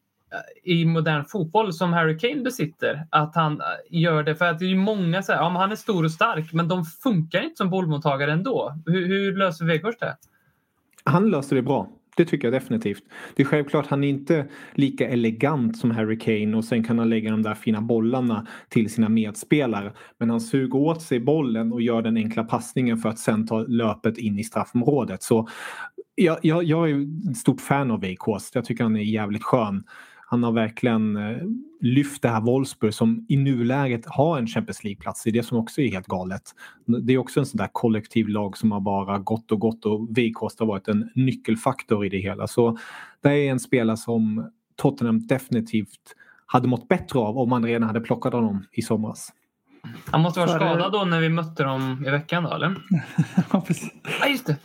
i 0.64 0.84
modern 0.84 1.24
fotboll 1.24 1.72
som 1.72 1.92
Harry 1.92 2.18
Kane 2.18 2.42
besitter. 2.42 3.06
Att 3.10 3.34
han 3.34 3.60
eh, 3.60 3.66
gör 3.90 4.22
det 4.22 4.34
för 4.34 4.44
att 4.44 4.58
det 4.58 4.64
är 4.64 4.76
många 4.76 5.22
säger 5.22 5.40
ja, 5.40 5.48
han 5.48 5.72
är 5.72 5.76
stor 5.76 6.04
och 6.04 6.10
stark 6.10 6.52
men 6.52 6.68
de 6.68 6.84
funkar 6.84 7.42
inte 7.42 7.56
som 7.56 7.70
bollmottagare 7.70 8.32
ändå. 8.32 8.74
Hur, 8.86 9.06
hur 9.06 9.36
löser 9.36 9.64
Weghorst 9.64 10.00
det? 10.00 10.16
Han 11.04 11.30
löser 11.30 11.56
det 11.56 11.62
bra. 11.62 11.88
Det 12.16 12.24
tycker 12.24 12.48
jag 12.48 12.62
definitivt. 12.62 13.02
Det 13.34 13.42
är 13.42 13.46
självklart 13.46 13.86
han 13.86 14.04
är 14.04 14.08
inte 14.08 14.46
lika 14.74 15.08
elegant 15.08 15.76
som 15.76 15.90
Harry 15.90 16.18
Kane 16.18 16.56
och 16.56 16.64
sen 16.64 16.84
kan 16.84 16.98
han 16.98 17.10
lägga 17.10 17.30
de 17.30 17.42
där 17.42 17.54
fina 17.54 17.80
bollarna 17.80 18.46
till 18.68 18.90
sina 18.90 19.08
medspelare. 19.08 19.92
Men 20.18 20.30
han 20.30 20.40
suger 20.40 20.76
åt 20.76 21.02
sig 21.02 21.20
bollen 21.20 21.72
och 21.72 21.82
gör 21.82 22.02
den 22.02 22.16
enkla 22.16 22.44
passningen 22.44 22.98
för 22.98 23.08
att 23.08 23.18
sen 23.18 23.46
ta 23.46 23.58
löpet 23.58 24.18
in 24.18 24.38
i 24.38 24.44
straffområdet. 24.44 25.22
Så 25.22 25.48
jag, 26.14 26.38
jag, 26.42 26.64
jag 26.64 26.90
är 26.90 27.06
ett 27.30 27.36
stort 27.36 27.60
fan 27.60 27.90
av 27.90 28.00
Weghorst. 28.00 28.54
Jag 28.54 28.64
tycker 28.64 28.84
han 28.84 28.96
är 28.96 29.00
jävligt 29.00 29.42
skön. 29.42 29.84
Han 30.32 30.42
har 30.42 30.52
verkligen 30.52 31.16
eh, 31.16 31.36
lyft 31.80 32.22
det 32.22 32.28
här 32.28 32.40
Wolfsburg 32.40 32.94
som 32.94 33.26
i 33.28 33.36
nuläget 33.36 34.06
har 34.06 34.38
en 34.38 34.46
Champions 34.46 34.84
League-plats. 34.84 35.22
Det 35.22 35.30
är 35.30 35.32
det 35.32 35.42
som 35.42 35.58
också 35.58 35.80
är 35.80 35.88
helt 35.88 36.06
galet. 36.06 36.42
Det 37.02 37.12
är 37.12 37.18
också 37.18 37.40
en 37.40 37.46
sån 37.46 37.58
där 37.58 37.68
kollektiv 37.72 38.28
lag 38.28 38.56
som 38.56 38.72
har 38.72 38.80
bara 38.80 39.18
gått 39.18 39.52
och 39.52 39.60
gått 39.60 39.86
och 39.86 40.18
Wikost 40.18 40.60
har 40.60 40.66
varit 40.66 40.88
en 40.88 41.10
nyckelfaktor 41.14 42.06
i 42.06 42.08
det 42.08 42.18
hela. 42.18 42.46
Så 42.46 42.78
det 43.22 43.28
är 43.28 43.50
en 43.50 43.60
spelare 43.60 43.96
som 43.96 44.50
Tottenham 44.76 45.26
definitivt 45.26 46.14
hade 46.46 46.68
mått 46.68 46.88
bättre 46.88 47.18
av 47.18 47.38
om 47.38 47.48
man 47.50 47.64
redan 47.64 47.82
hade 47.82 48.00
plockat 48.00 48.32
honom 48.32 48.64
i 48.72 48.82
somras. 48.82 49.32
Han 50.04 50.20
måste 50.20 50.40
vara 50.40 50.50
skadad 50.50 50.92
då 50.92 51.04
när 51.04 51.20
vi 51.20 51.28
mötte 51.28 51.62
dem 51.62 52.04
i 52.06 52.10
veckan 52.10 52.42
då, 52.42 52.54
eller? 52.54 52.74
Ja, 53.52 53.60
precis. 53.60 53.90
Ja, 54.20 54.26
just 54.28 54.46
det. 54.46 54.56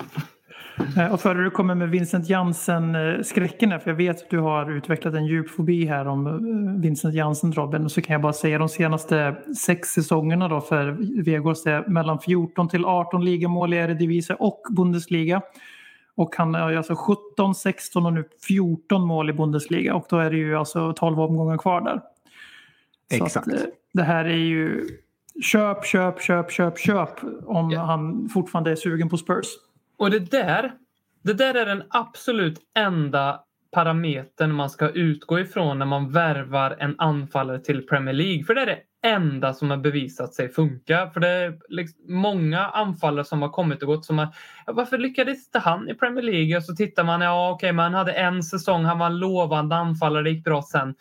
Eh, 0.97 1.13
Och 1.13 1.21
före 1.21 1.43
du 1.43 1.49
kommer 1.49 1.75
med 1.75 1.89
Vincent 1.89 2.29
Jansen-skräcken 2.29 3.71
här, 3.71 3.79
för 3.79 3.89
jag 3.91 3.95
vet 3.97 4.23
att 4.23 4.29
du 4.29 4.39
har 4.39 4.71
utvecklat 4.71 5.13
en 5.13 5.25
djup 5.25 5.49
fobi 5.49 5.85
här 5.85 6.07
om 6.07 6.27
eh, 6.27 6.81
Vincent 6.81 7.13
Jansen, 7.15 7.53
Robin. 7.53 7.89
Så 7.89 8.01
kan 8.01 8.13
jag 8.13 8.21
bara 8.21 8.33
säga 8.33 8.59
de 8.59 8.69
senaste 8.69 9.35
sex 9.65 9.89
säsongerna 9.89 10.47
då 10.47 10.61
för 10.61 10.97
Vegårs 11.23 11.65
är 11.65 11.87
mellan 11.87 12.19
14 12.19 12.69
till 12.69 12.85
18 12.85 13.25
ligamål 13.25 13.73
i 13.73 13.77
Eredivisie 13.77 14.35
och 14.39 14.61
Bundesliga. 14.75 15.41
Och 16.15 16.35
han 16.35 16.53
har 16.53 16.69
ju 16.71 16.77
alltså 16.77 16.95
17, 16.95 17.55
16 17.55 18.05
och 18.05 18.13
nu 18.13 18.23
14 18.47 19.07
mål 19.07 19.29
i 19.29 19.33
Bundesliga 19.33 19.95
och 19.95 20.05
då 20.09 20.17
är 20.17 20.31
det 20.31 20.37
ju 20.37 20.55
alltså 20.55 20.93
12 20.93 21.19
omgångar 21.19 21.57
kvar 21.57 21.81
där. 21.81 22.01
Exakt. 23.11 23.47
Att, 23.47 23.53
eh, 23.53 23.59
det 23.93 24.03
här 24.03 24.25
är 24.25 24.37
ju 24.37 24.87
köp, 25.43 25.85
köp, 25.85 26.21
köp, 26.21 26.51
köp, 26.51 26.79
köp 26.79 27.09
om 27.45 27.71
Ja. 27.71 27.81
han 27.81 28.29
fortfarande 28.33 28.71
är 28.71 28.75
sugen 28.75 29.09
på 29.09 29.17
Spurs. 29.17 29.45
Och 29.97 30.11
det 30.11 30.31
där, 30.31 30.71
det 31.23 31.33
där 31.33 31.53
är 31.53 31.65
den 31.65 31.83
absolut 31.89 32.59
enda 32.75 33.43
parametern 33.71 34.53
man 34.53 34.69
ska 34.69 34.89
utgå 34.89 35.39
ifrån 35.39 35.79
när 35.79 35.85
man 35.85 36.11
värvar 36.11 36.75
en 36.79 36.95
anfallare 36.97 37.59
till 37.59 37.87
Premier 37.87 38.13
League. 38.13 38.43
För 38.43 38.55
det 38.55 38.61
är 38.61 38.65
det 38.65 38.79
enda 39.03 39.53
som 39.53 39.69
har 39.69 39.77
bevisat 39.77 40.33
sig 40.33 40.49
funka. 40.49 41.09
För 41.13 41.19
det 41.19 41.29
är 41.29 41.59
liksom 41.69 41.99
många 42.07 42.65
anfallare 42.65 43.25
som 43.25 43.41
har 43.41 43.49
kommit 43.49 43.81
och 43.81 43.87
gått 43.87 44.05
som 44.05 44.17
har... 44.17 44.27
Ja, 44.65 44.73
varför 44.73 44.97
lyckades 44.97 45.45
inte 45.45 45.59
han 45.59 45.89
i 45.89 45.93
Premier 45.93 46.23
League? 46.23 46.57
Och 46.57 46.63
så 46.63 46.75
tittar 46.75 47.03
man, 47.03 47.21
ja 47.21 47.49
okej, 47.49 47.67
okay, 47.67 47.73
man 47.73 47.93
hade 47.93 48.11
en 48.11 48.43
säsong, 48.43 48.85
han 48.85 48.99
var 48.99 49.05
en 49.05 49.19
lovande 49.19 49.75
anfallare, 49.75 50.23
det 50.23 50.29
gick 50.29 50.43
bra 50.43 50.61
sen. 50.61 50.95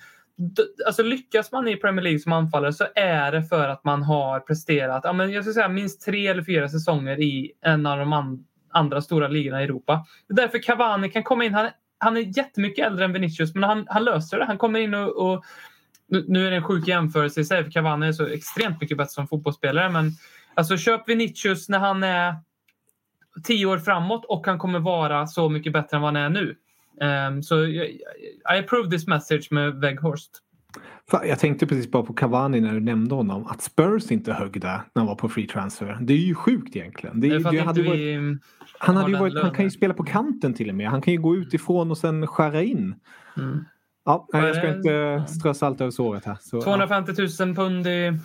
Alltså 0.87 1.03
lyckas 1.03 1.53
man 1.53 1.69
i 1.69 1.77
Premier 1.77 2.03
League 2.03 2.19
som 2.19 2.33
anfallare 2.33 2.73
så 2.73 2.87
är 2.95 3.33
det 3.33 3.43
för 3.43 3.69
att 3.69 3.85
man 3.85 4.03
har 4.03 4.41
presterat, 4.41 5.01
ja, 5.05 5.13
men 5.13 5.33
jag 5.33 5.45
skulle 5.45 5.55
säga 5.55 5.69
minst 5.69 6.05
tre 6.05 6.27
eller 6.27 6.43
fyra 6.43 6.69
säsonger 6.69 7.21
i 7.21 7.53
en 7.63 7.87
av 7.87 7.99
de 7.99 8.13
andra 8.13 8.45
andra 8.77 9.03
stora 9.03 9.29
ligorna 9.29 9.61
i 9.61 9.65
Europa. 9.65 10.07
Det 10.29 10.33
är 10.33 10.37
därför 10.37 10.59
Cavani 10.63 11.11
kan 11.11 11.23
komma 11.23 11.45
in. 11.45 11.55
Han, 11.55 11.69
han 11.99 12.17
är 12.17 12.39
jättemycket 12.39 12.87
äldre 12.87 13.05
än 13.05 13.13
Vinicius 13.13 13.55
men 13.55 13.63
han, 13.63 13.87
han 13.89 14.05
löser 14.05 14.39
det. 14.39 14.45
Han 14.45 14.59
kommer 14.59 14.81
in 14.81 14.95
och, 14.95 15.33
och 15.33 15.45
nu, 16.09 16.47
är 16.47 16.51
det 16.51 16.57
en 16.57 16.63
sjuk 16.65 16.89
jämförelse 16.89 17.41
i 17.41 17.45
sig 17.45 17.65
för 17.65 17.71
Cavani 17.71 18.07
är 18.07 18.13
så 18.13 18.27
extremt 18.27 18.81
mycket 18.81 18.99
bättre 18.99 19.11
som 19.11 19.29
fotbollsspelare 19.29 19.89
men 19.89 20.11
alltså 20.55 20.77
köp 20.77 21.09
Vinicius 21.09 21.69
när 21.69 21.79
han 21.79 22.03
är 22.03 22.35
tio 23.45 23.67
år 23.67 23.79
framåt 23.79 24.25
och 24.25 24.47
han 24.47 24.59
kommer 24.59 24.79
vara 24.79 25.27
så 25.27 25.49
mycket 25.49 25.73
bättre 25.73 25.97
än 25.97 26.03
vad 26.03 26.17
han 26.17 26.23
är 26.23 26.29
nu. 26.31 26.57
Um, 27.01 27.43
så 27.43 27.55
jag- 27.55 27.87
I 27.87 28.59
approve 28.59 28.91
this 28.91 29.07
message 29.07 29.49
med 29.51 29.75
Weghorst. 29.81 30.31
Jag 31.13 31.39
tänkte 31.39 31.67
precis 31.67 31.91
bara 31.91 32.03
på 32.03 32.13
Cavani 32.13 32.61
när 32.61 32.73
du 32.73 32.81
nämnde 32.81 33.15
honom. 33.15 33.47
Att 33.47 33.63
Spurs 33.63 34.11
inte 34.11 34.33
högg 34.33 34.61
där 34.61 34.71
när 34.71 35.01
han 35.01 35.07
var 35.07 35.15
på 35.15 35.29
free 35.29 35.47
transfer. 35.47 35.99
Det 36.01 36.13
är 36.13 36.17
ju 36.19 36.35
sjukt 36.35 36.77
egentligen. 36.77 37.21
Det, 37.21 37.29
Det 37.29 37.35
är 37.35 37.65
hade 37.65 37.83
varit, 37.83 37.99
vi... 38.01 38.39
han, 38.79 38.97
hade 38.97 39.11
ju 39.11 39.17
varit, 39.19 39.43
han 39.43 39.51
kan 39.55 39.65
ju 39.65 39.71
spela 39.71 39.95
på 39.95 40.05
kanten 40.05 40.55
till 40.55 40.69
och 40.69 40.75
med. 40.75 40.91
Han 40.91 41.03
kan 41.03 41.13
ju 41.15 41.21
gå 41.21 41.37
utifrån 41.37 41.91
och 41.91 41.99
sen 41.99 42.27
skära 42.27 42.63
in. 42.63 42.95
Mm. 43.37 43.65
Ja, 44.05 44.29
nej, 44.33 44.47
jag 44.47 44.57
ska 44.57 44.77
inte 44.77 44.89
Ja. 44.91 45.27
strö 45.27 45.55
salt 45.55 45.81
över 45.81 45.91
såret 45.91 46.25
här. 46.25 46.37
Så, 46.41 46.57
ja. 46.57 46.63
250 46.63 47.13
000 47.45 47.55
pund 47.55 47.87
i 47.87 48.19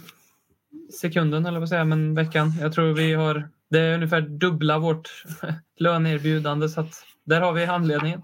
sekunden 1.01 1.45
eller 1.45 1.59
vad 1.59 1.69
säger 1.69 1.83
men 1.85 2.15
veckan. 2.15 2.51
Jag 2.61 2.73
tror 2.73 2.93
vi 2.93 3.13
har, 3.13 3.49
det 3.69 3.79
är 3.79 3.95
ungefär 3.95 4.21
dubbla 4.21 4.79
vårt 4.79 5.09
löneerbjudande 5.79 6.69
så 6.69 6.81
att 6.81 6.93
där 7.25 7.41
har 7.41 7.53
vi 7.53 7.65
anledningen. 7.65 8.21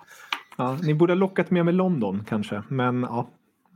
Ja, 0.58 0.78
ni 0.84 0.94
borde 0.94 1.14
ha 1.14 1.18
lockat 1.18 1.52
med 1.52 1.66
med 1.66 1.76
London 1.76 2.24
kanske. 2.30 2.64
Men 2.68 3.02
ja, 3.02 3.30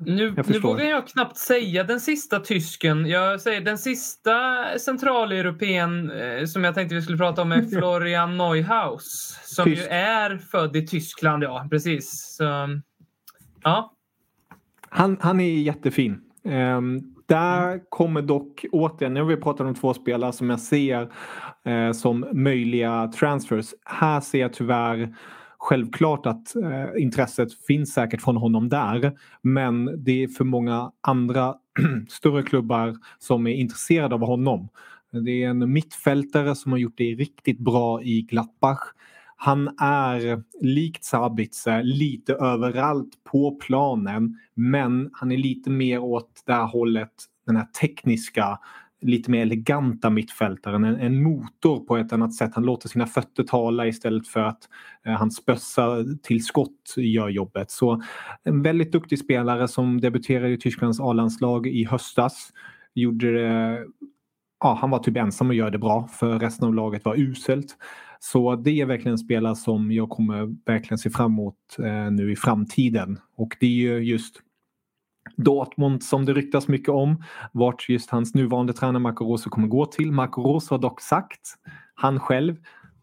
Nu, 0.05 0.33
nu 0.47 0.59
vågar 0.59 0.85
jag 0.85 1.07
knappt 1.07 1.37
säga 1.37 1.83
den 1.83 1.99
sista 1.99 2.39
tysken. 2.39 3.05
Jag 3.05 3.41
säger 3.41 3.61
den 3.61 3.77
sista 3.77 4.31
centraleuropén 4.79 6.11
eh, 6.11 6.45
som 6.45 6.63
jag 6.63 6.75
tänkte 6.75 6.95
vi 6.95 7.01
skulle 7.01 7.17
prata 7.17 7.41
om 7.41 7.51
är 7.51 7.61
Florian 7.79 8.37
Neuhaus. 8.37 9.39
Som 9.43 9.65
Tysk. 9.65 9.81
ju 9.81 9.87
är 9.87 10.37
född 10.37 10.75
i 10.75 10.87
Tyskland, 10.87 11.43
ja 11.43 11.67
precis. 11.69 12.35
Så, 12.37 12.43
ja, 13.63 13.93
Han, 14.89 15.17
han 15.21 15.39
är 15.39 15.61
jättefin. 15.61 16.21
Ehm, 16.45 16.99
där 17.25 17.89
kommer 17.89 18.21
dock 18.21 18.65
återigen, 18.71 19.13
nu 19.13 19.19
har 19.19 19.27
vi 19.27 19.37
pratat 19.37 19.67
om 19.67 19.75
två 19.75 19.93
spelare 19.93 20.33
som 20.33 20.49
jag 20.49 20.59
ser 20.59 21.11
eh, 21.65 21.91
som 21.91 22.27
möjliga 22.33 23.07
transfers. 23.07 23.73
Här 23.85 24.19
ser 24.19 24.39
jag 24.39 24.53
tyvärr 24.53 25.15
självklart 25.61 26.25
att 26.25 26.55
eh, 26.55 27.01
intresset 27.03 27.65
finns 27.67 27.93
säkert 27.93 28.21
från 28.21 28.37
honom 28.37 28.69
där. 28.69 29.17
Men 29.41 30.03
det 30.03 30.23
är 30.23 30.27
för 30.27 30.43
många 30.43 30.91
andra 31.01 31.55
större 32.09 32.43
klubbar 32.43 32.97
som 33.19 33.47
är 33.47 33.53
intresserade 33.53 34.15
av 34.15 34.21
honom. 34.21 34.69
Det 35.11 35.43
är 35.43 35.49
en 35.49 35.73
mittfältare 35.73 36.55
som 36.55 36.71
har 36.71 36.79
gjort 36.79 36.97
det 36.97 37.15
riktigt 37.15 37.59
bra 37.59 38.03
i 38.03 38.21
Gladbach. 38.21 38.79
Han 39.35 39.67
är 39.79 40.43
likt 40.61 41.03
Sabitzer 41.03 41.83
lite 41.83 42.33
överallt 42.33 43.23
på 43.23 43.55
planen 43.55 44.39
men 44.53 45.09
han 45.13 45.31
är 45.31 45.37
lite 45.37 45.69
mer 45.69 45.99
åt 45.99 46.43
det 46.45 46.53
här 46.53 46.67
hållet, 46.67 47.11
den 47.45 47.55
här 47.55 47.65
tekniska, 47.81 48.59
lite 49.01 49.31
mer 49.31 49.41
eleganta 49.41 50.09
mittfältaren. 50.09 50.83
En, 50.83 50.95
en 50.95 51.23
motor 51.23 51.79
på 51.79 51.97
ett 51.97 52.13
annat 52.13 52.33
sätt. 52.33 52.51
Han 52.55 52.65
låter 52.65 52.89
sina 52.89 53.07
fötter 53.07 53.43
tala 53.43 53.87
istället 53.87 54.27
för 54.27 54.39
att 54.39 54.69
eh, 55.05 55.13
hans 55.13 55.45
bössa 55.45 56.05
till 56.23 56.45
skott 56.45 56.93
gör 56.97 57.29
jobbet. 57.29 57.71
Så 57.71 58.01
en 58.43 58.61
väldigt 58.61 58.91
duktig 58.91 59.19
spelare 59.19 59.67
som 59.67 60.01
debuterade 60.01 60.53
i 60.53 60.57
Tysklands 60.57 60.99
A-landslag 60.99 61.67
i 61.67 61.85
höstas. 61.85 62.51
Gjorde 62.93 63.33
det 63.33 63.85
ja, 64.59 64.77
han 64.81 64.89
var 64.89 64.99
typ 64.99 65.17
ensam 65.17 65.49
och 65.49 65.55
gör 65.55 65.71
det 65.71 65.77
bra 65.77 66.07
för 66.07 66.39
resten 66.39 66.67
av 66.67 66.73
laget 66.73 67.05
var 67.05 67.15
uselt. 67.15 67.77
Så 68.19 68.55
det 68.55 68.81
är 68.81 68.85
verkligen 68.85 69.11
en 69.11 69.17
spelare 69.17 69.55
som 69.55 69.91
jag 69.91 70.09
kommer 70.09 70.55
verkligen 70.65 70.97
se 70.97 71.09
fram 71.09 71.31
emot 71.31 71.55
eh, 71.79 72.11
nu 72.11 72.31
i 72.31 72.35
framtiden. 72.35 73.19
Och 73.35 73.57
det 73.59 73.65
är 73.65 73.69
ju 73.69 73.99
just 73.99 74.39
Dortmund 75.37 76.03
som 76.03 76.25
det 76.25 76.33
ryktas 76.33 76.67
mycket 76.67 76.89
om. 76.89 77.23
Vart 77.51 77.89
just 77.89 78.09
hans 78.09 78.33
nuvarande 78.35 78.73
tränare 78.73 78.99
Marco 78.99 79.25
Rose 79.25 79.49
kommer 79.49 79.67
gå 79.67 79.85
till. 79.85 80.11
Marco 80.11 80.41
Rose 80.41 80.73
har 80.73 80.79
dock 80.79 81.01
sagt, 81.01 81.55
han 81.95 82.19
själv, 82.19 82.55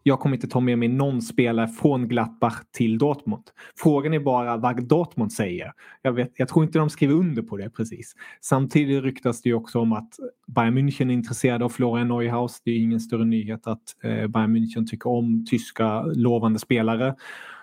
jag 0.03 0.19
kommer 0.19 0.35
inte 0.35 0.47
ta 0.47 0.59
med 0.59 0.79
mig 0.79 0.87
någon 0.87 1.21
spelare 1.21 1.67
från 1.67 2.07
Gladbach 2.07 2.61
till 2.71 2.97
Dortmund. 2.97 3.43
Frågan 3.77 4.13
är 4.13 4.19
bara 4.19 4.57
vad 4.57 4.83
Dortmund 4.83 5.33
säger. 5.33 5.71
Jag, 6.01 6.11
vet, 6.11 6.31
jag 6.35 6.47
tror 6.47 6.65
inte 6.65 6.79
de 6.79 6.89
skriver 6.89 7.13
under 7.13 7.41
på 7.41 7.57
det 7.57 7.69
precis. 7.69 8.15
Samtidigt 8.41 9.03
ryktas 9.03 9.41
det 9.41 9.49
ju 9.49 9.55
också 9.55 9.79
om 9.79 9.93
att 9.93 10.09
Bayern 10.47 10.77
München 10.77 11.09
är 11.09 11.13
intresserade 11.13 11.65
av 11.65 11.69
Florian 11.69 12.07
Neuhaus. 12.07 12.61
Det 12.65 12.71
är 12.71 12.77
ingen 12.77 12.99
större 12.99 13.25
nyhet 13.25 13.67
att 13.67 13.83
eh, 14.03 14.27
Bayern 14.27 14.55
München 14.55 14.85
tycker 14.87 15.09
om 15.09 15.45
tyska 15.45 16.01
lovande 16.01 16.59
spelare. 16.59 17.15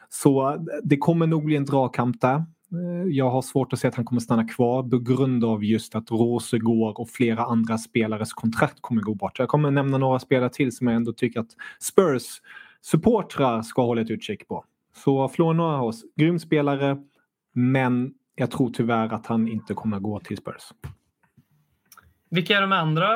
Så 0.09 0.65
det 0.85 0.97
kommer 0.97 1.27
nog 1.27 1.45
bli 1.45 1.57
en 1.57 1.65
dragkamp 1.65 2.21
där. 2.21 2.45
Eh, 2.77 3.09
jag 3.09 3.31
har 3.31 3.43
svårt 3.43 3.73
att 3.73 3.79
se 3.79 3.89
att 3.89 3.95
han 3.95 4.05
kommer 4.05 4.21
stanna 4.21 4.49
kvar 4.49 4.83
på 4.83 4.99
grund 4.99 5.45
av 5.45 5.65
just 5.65 5.95
att 5.95 6.11
Rose 6.11 6.59
går 6.59 7.01
och 7.01 7.11
flera 7.11 7.45
andra 7.45 7.79
spelares 7.79 8.33
kontrakt 8.33 8.79
kommer 8.81 9.03
gå 9.03 9.15
bort. 9.15 9.39
Jag 9.39 9.49
kommer 9.49 9.71
nämna 9.71 9.99
några 9.99 10.19
spelare 10.19 10.51
till 10.51 10.77
som 10.77 10.87
jag 10.87 10.97
ändå 10.97 11.13
tycker 11.13 11.41
att 11.41 11.51
Spurs 11.81 12.41
supportrar 12.81 13.63
ska 13.63 13.83
hålla 13.83 14.01
ett 14.01 14.11
utkik 14.11 14.49
på. 14.49 14.65
Så 14.95 15.29
Florian 15.29 15.81
hos 15.81 16.05
grym 16.17 16.39
spelare, 16.39 16.97
men 17.53 18.15
jag 18.35 18.51
tror 18.51 18.71
tyvärr 18.71 19.15
att 19.15 19.27
han 19.27 19.49
inte 19.49 19.75
kommer 19.75 19.99
gå 19.99 20.21
till 20.21 20.37
Spurs. 20.37 20.73
vilka 22.31 22.57
är 22.57 22.61
de 22.61 22.73
andra 22.73 23.09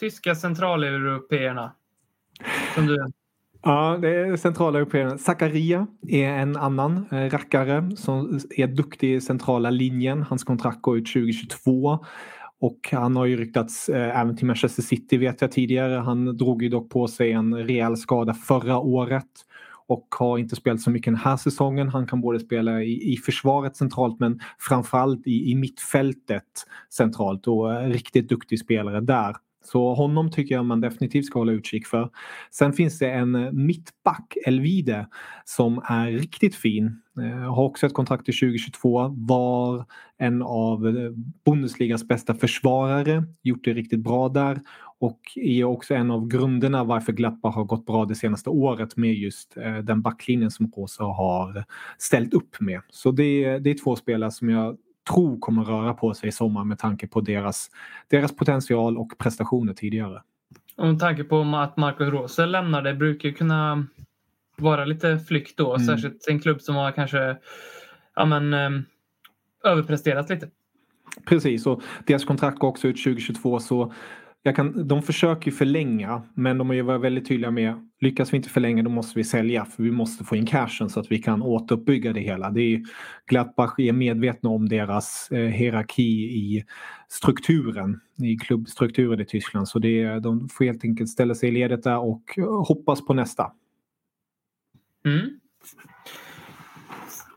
tyska 0.00 0.34
centraleuropeerna? 0.34 1.72
Som 2.74 2.86
du... 2.86 3.12
Ja, 3.62 3.98
det 4.02 4.08
är 4.08 4.36
centrala 4.36 4.78
européerna. 4.78 5.18
Zakaria 5.18 5.86
är 6.08 6.28
en 6.28 6.56
annan 6.56 7.06
eh, 7.10 7.30
rackare 7.30 7.96
som 7.96 8.40
är 8.56 8.66
duktig 8.66 9.14
i 9.14 9.20
centrala 9.20 9.70
linjen. 9.70 10.22
Hans 10.22 10.44
kontrakt 10.44 10.82
går 10.82 10.98
ut 10.98 11.06
2022. 11.06 11.98
Och 12.60 12.88
han 12.92 13.16
har 13.16 13.26
ju 13.26 13.36
ryktats 13.36 13.88
eh, 13.88 14.20
även 14.20 14.36
till 14.36 14.46
Manchester 14.46 14.82
City 14.82 15.16
vet 15.16 15.40
jag 15.40 15.52
tidigare. 15.52 15.94
Han 15.94 16.36
drog 16.36 16.62
ju 16.62 16.68
dock 16.68 16.90
på 16.90 17.08
sig 17.08 17.32
en 17.32 17.54
rejäl 17.54 17.96
skada 17.96 18.34
förra 18.34 18.78
året 18.78 19.26
och 19.86 20.14
har 20.18 20.38
inte 20.38 20.56
spelat 20.56 20.80
så 20.80 20.90
mycket 20.90 21.12
den 21.12 21.20
här 21.20 21.36
säsongen. 21.36 21.88
Han 21.88 22.06
kan 22.06 22.20
både 22.20 22.40
spela 22.40 22.82
i, 22.82 23.12
i 23.12 23.16
försvaret 23.16 23.76
centralt 23.76 24.20
men 24.20 24.40
framförallt 24.58 25.26
i, 25.26 25.50
i 25.50 25.54
mittfältet 25.54 26.66
centralt 26.94 27.46
och 27.46 27.74
eh, 27.74 27.88
riktigt 27.88 28.28
duktig 28.28 28.60
spelare 28.60 29.00
där. 29.00 29.36
Så 29.64 29.94
honom 29.94 30.30
tycker 30.30 30.54
jag 30.54 30.64
man 30.64 30.80
definitivt 30.80 31.24
ska 31.26 31.38
hålla 31.38 31.52
utkik 31.52 31.86
för. 31.86 32.10
Sen 32.50 32.72
finns 32.72 32.98
det 32.98 33.10
en 33.10 33.34
eh, 33.34 33.52
mittback, 33.52 34.36
Elvide, 34.46 35.06
som 35.44 35.78
är 35.84 36.10
riktigt 36.10 36.54
fin. 36.54 37.02
Eh, 37.20 37.54
har 37.54 37.64
också 37.64 37.86
ett 37.86 37.94
kontrakt 37.94 38.24
till 38.24 38.34
2022. 38.34 39.08
Var 39.18 39.84
en 40.18 40.42
av 40.42 40.88
eh, 40.88 41.10
Bundesligas 41.44 42.08
bästa 42.08 42.34
försvarare. 42.34 43.24
Gjort 43.42 43.64
det 43.64 43.72
riktigt 43.74 44.00
bra 44.00 44.28
där. 44.28 44.60
Och 44.98 45.20
är 45.34 45.64
också 45.64 45.94
en 45.94 46.10
av 46.10 46.26
grunderna 46.28 46.84
varför 46.84 47.12
Glappa 47.12 47.48
har 47.48 47.64
gått 47.64 47.86
bra 47.86 48.04
det 48.04 48.14
senaste 48.14 48.50
året 48.50 48.96
med 48.96 49.14
just 49.14 49.54
den 49.82 50.02
backlinjen 50.02 50.50
som 50.50 50.72
Rosa 50.76 51.04
har 51.04 51.64
ställt 51.98 52.34
upp 52.34 52.60
med. 52.60 52.80
Så 52.90 53.10
det, 53.10 53.44
är- 53.44 53.60
det 53.60 53.70
är 53.70 53.74
två 53.84 53.96
spelare 53.96 54.30
som 54.30 54.48
jag 54.48 54.76
tror 55.12 55.38
kommer 55.38 55.64
röra 55.64 55.94
på 55.94 56.14
sig 56.14 56.28
i 56.28 56.32
sommar 56.32 56.64
med 56.64 56.78
tanke 56.78 57.06
på 57.06 57.20
deras, 57.20 57.70
deras 58.08 58.36
potential 58.36 58.98
och 58.98 59.18
prestationer 59.18 59.74
tidigare. 59.74 60.22
Och 60.76 60.86
med 60.86 61.00
tanke 61.00 61.24
på 61.24 61.40
att 61.40 61.76
Marcus 61.76 62.08
Rose 62.08 62.46
lämnar 62.46 62.82
det 62.82 62.94
brukar 62.94 63.28
ju 63.28 63.34
kunna 63.34 63.86
vara 64.56 64.84
lite 64.84 65.18
flykt 65.18 65.56
då. 65.56 65.74
Mm. 65.74 65.86
Särskilt 65.86 66.28
en 66.28 66.40
klubb 66.40 66.60
som 66.60 66.76
har 66.76 66.92
kanske 66.92 67.36
ja, 68.16 68.24
men, 68.24 68.54
um, 68.54 68.84
överpresterat 69.64 70.30
lite. 70.30 70.48
Precis, 71.26 71.66
och 71.66 71.82
deras 72.06 72.24
kontrakt 72.24 72.58
går 72.58 72.68
också 72.68 72.88
ut 72.88 73.04
2022 73.04 73.60
så 73.60 73.92
jag 74.42 74.56
kan, 74.56 74.88
de 74.88 75.02
försöker 75.02 75.50
förlänga 75.50 76.22
men 76.34 76.58
de 76.58 76.68
har 76.68 76.74
ju 76.74 76.82
varit 76.82 77.00
väldigt 77.00 77.28
tydliga 77.28 77.50
med 77.50 77.88
lyckas 78.00 78.32
vi 78.32 78.36
inte 78.36 78.48
förlänga 78.48 78.82
då 78.82 78.90
måste 78.90 79.18
vi 79.18 79.24
sälja 79.24 79.64
för 79.64 79.82
vi 79.82 79.90
måste 79.90 80.24
få 80.24 80.36
in 80.36 80.46
cashen 80.46 80.90
så 80.90 81.00
att 81.00 81.12
vi 81.12 81.18
kan 81.18 81.42
återuppbygga 81.42 82.12
det 82.12 82.20
hela. 82.20 82.50
Det 82.50 82.60
är, 82.60 82.82
Gladbach 83.26 83.74
är 83.78 83.92
medvetna 83.92 84.50
om 84.50 84.68
deras 84.68 85.28
eh, 85.30 85.38
hierarki 85.38 86.02
i 86.02 86.64
strukturen, 87.08 88.00
i 88.22 88.36
klubbstrukturen 88.36 89.20
i 89.20 89.24
Tyskland 89.24 89.68
så 89.68 89.78
det, 89.78 90.20
de 90.20 90.48
får 90.48 90.64
helt 90.64 90.84
enkelt 90.84 91.10
ställa 91.10 91.34
sig 91.34 91.48
i 91.48 91.52
ledet 91.52 91.82
där 91.82 91.98
och 91.98 92.38
eh, 92.38 92.66
hoppas 92.66 93.06
på 93.06 93.14
nästa. 93.14 93.52
Mm. 95.04 95.40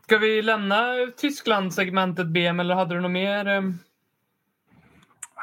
Ska 0.02 0.18
vi 0.18 0.42
lämna 0.42 0.76
Tyskland-segmentet 1.16 2.26
BM 2.26 2.60
eller 2.60 2.74
hade 2.74 2.94
du 2.94 3.00
något 3.00 3.10
mer? 3.10 3.48
Eh, 3.48 3.62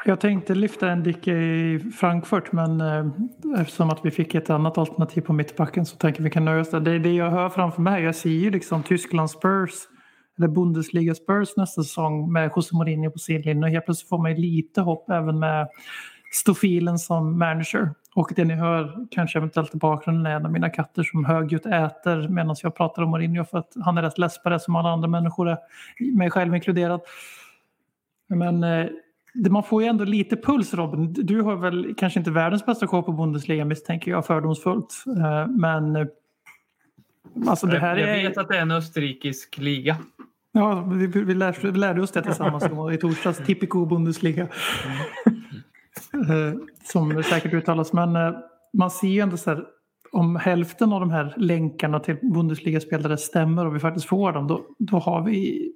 jag 0.04 0.20
tänkte 0.20 0.54
lyfta 0.54 0.90
en 0.90 1.02
dick 1.02 1.28
i 1.28 1.80
Frankfurt 2.00 2.52
men 2.52 2.80
eh, 2.80 3.06
eftersom 3.60 3.90
att 3.90 4.04
vi 4.04 4.10
fick 4.10 4.34
ett 4.34 4.50
annat 4.50 4.78
alternativ 4.78 5.20
på 5.20 5.32
mittbacken 5.32 5.86
så 5.86 5.96
tänker 5.96 6.22
vi 6.22 6.30
kan 6.30 6.44
nöja 6.44 6.60
oss 6.60 6.70
där. 6.70 6.80
Det, 6.80 6.98
det 6.98 7.12
jag 7.12 7.30
hör 7.30 7.48
framför 7.48 7.82
mig, 7.82 8.02
jag 8.02 8.14
ser 8.14 8.30
ju 8.30 8.50
liksom 8.50 8.82
Tyskland 8.82 9.30
Spurs 9.30 9.70
eller 10.38 10.48
Bundesliga 10.48 11.14
Spurs 11.14 11.56
nästa 11.56 11.82
säsong 11.82 12.32
med 12.32 12.50
José 12.56 12.76
Mourinho 12.76 13.10
på 13.10 13.18
sidlinjen 13.18 13.64
och 13.64 13.70
helt 13.70 13.84
plötsligt 13.84 14.08
får 14.08 14.18
man 14.18 14.34
lite 14.34 14.80
hopp 14.80 15.10
även 15.10 15.38
med 15.38 15.68
Stofilen 16.32 16.98
som 16.98 17.38
manager. 17.38 17.90
Och 18.14 18.32
det 18.36 18.44
ni 18.44 18.54
hör 18.54 19.06
kanske 19.10 19.38
eventuellt 19.38 19.74
i 19.74 19.78
bakgrunden 19.78 20.26
är 20.26 20.36
en 20.36 20.46
av 20.46 20.52
mina 20.52 20.70
katter 20.70 21.02
som 21.02 21.24
högljutt 21.24 21.66
äter 21.66 22.28
medan 22.28 22.56
jag 22.62 22.76
pratar 22.76 23.02
om 23.02 23.10
Mourinho 23.10 23.44
för 23.44 23.58
att 23.58 23.72
han 23.84 23.98
är 23.98 24.02
rätt 24.02 24.18
less 24.18 24.42
på 24.42 24.48
det 24.48 24.60
som 24.60 24.76
alla 24.76 24.88
andra 24.88 25.08
människor 25.08 25.48
är, 25.48 25.58
mig 26.16 26.30
själv 26.30 26.54
inkluderad. 26.54 27.00
Men 28.28 28.64
eh, 28.64 28.86
man 29.34 29.62
får 29.62 29.82
ju 29.82 29.88
ändå 29.88 30.04
lite 30.04 30.36
puls 30.36 30.74
Robin. 30.74 31.12
Du 31.12 31.40
har 31.40 31.56
väl 31.56 31.94
kanske 31.96 32.18
inte 32.18 32.30
världens 32.30 32.66
bästa 32.66 32.86
koll 32.86 33.02
på 33.02 33.12
Bundesliga 33.12 33.64
misstänker 33.64 34.10
jag 34.10 34.26
fördomsfullt. 34.26 35.04
Eh, 35.06 35.48
men 35.48 35.96
eh, 35.96 36.06
alltså 37.46 37.66
det 37.66 37.78
här 37.78 37.96
är... 37.96 38.16
Jag 38.16 38.28
vet 38.28 38.38
att 38.38 38.48
det 38.48 38.56
är 38.56 38.62
en 38.62 38.70
österrikisk 38.70 39.58
liga. 39.58 39.96
Ja, 40.52 40.80
vi, 40.80 41.06
vi, 41.06 41.34
lär, 41.34 41.56
vi 41.62 41.78
lärde 41.78 42.02
oss 42.02 42.10
det 42.10 42.22
tillsammans 42.22 42.64
i 42.94 42.96
torsdags. 42.96 43.38
Tipico 43.38 43.86
Bundesliga. 43.86 44.48
Eh, 46.14 46.52
som 46.84 47.22
säkert 47.22 47.54
uttalas. 47.54 47.92
Men 47.92 48.34
man 48.72 48.90
ser 48.90 49.08
ju 49.08 49.20
ändå 49.20 49.36
så 49.36 49.50
här 49.50 49.64
om 50.12 50.36
hälften 50.36 50.92
av 50.92 51.00
de 51.00 51.10
här 51.10 51.34
länkarna 51.36 52.00
till 52.00 52.16
Bundesliga-spelare 52.22 53.16
stämmer 53.16 53.66
och 53.66 53.74
vi 53.74 53.80
faktiskt 53.80 54.06
får 54.06 54.32
dem, 54.32 54.46
då, 54.46 54.66
då 54.78 54.98
har 54.98 55.22
vi 55.22 55.72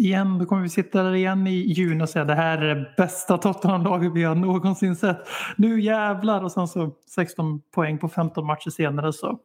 igen, 0.00 0.38
då 0.38 0.44
kommer 0.44 0.62
vi 0.62 0.68
sitta 0.68 1.02
där 1.02 1.14
igen 1.14 1.46
i 1.46 1.72
juni 1.72 2.04
och 2.04 2.08
säga 2.08 2.24
det 2.24 2.34
här 2.34 2.58
är 2.58 2.74
det 2.74 2.94
bästa 2.96 3.38
Tottenham-laget 3.38 4.12
vi 4.14 4.22
har 4.22 4.34
någonsin 4.34 4.96
sett. 4.96 5.18
Nu 5.56 5.80
jävlar! 5.80 6.44
Och 6.44 6.52
sen 6.52 6.68
så 6.68 6.90
16 7.14 7.60
poäng 7.74 7.98
på 7.98 8.08
15 8.08 8.46
matcher 8.46 8.70
senare 8.70 9.12
så 9.12 9.38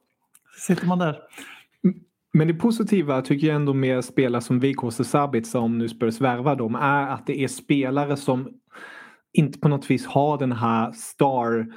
sitter 0.68 0.88
man 0.88 1.00
där. 1.00 1.18
Men 2.34 2.48
det 2.48 2.54
positiva 2.54 3.22
tycker 3.22 3.48
jag 3.48 3.56
ändå 3.56 3.74
med 3.74 4.06
spelare 4.06 4.42
som 4.42 4.60
Vikose 4.60 5.04
Sabit 5.04 5.48
som 5.48 5.78
nu 5.78 5.90
Spurs 5.90 6.22
värva 6.22 6.56
dem 6.56 6.76
är 6.76 7.08
att 7.08 7.28
det 7.28 7.44
är 7.44 7.48
spelare 7.48 8.18
som 8.18 8.50
inte 9.34 9.60
på 9.60 9.68
något 9.68 9.92
vis 9.92 10.06
har 10.06 10.38
den 10.38 10.52
här 10.52 10.92
star 10.92 11.68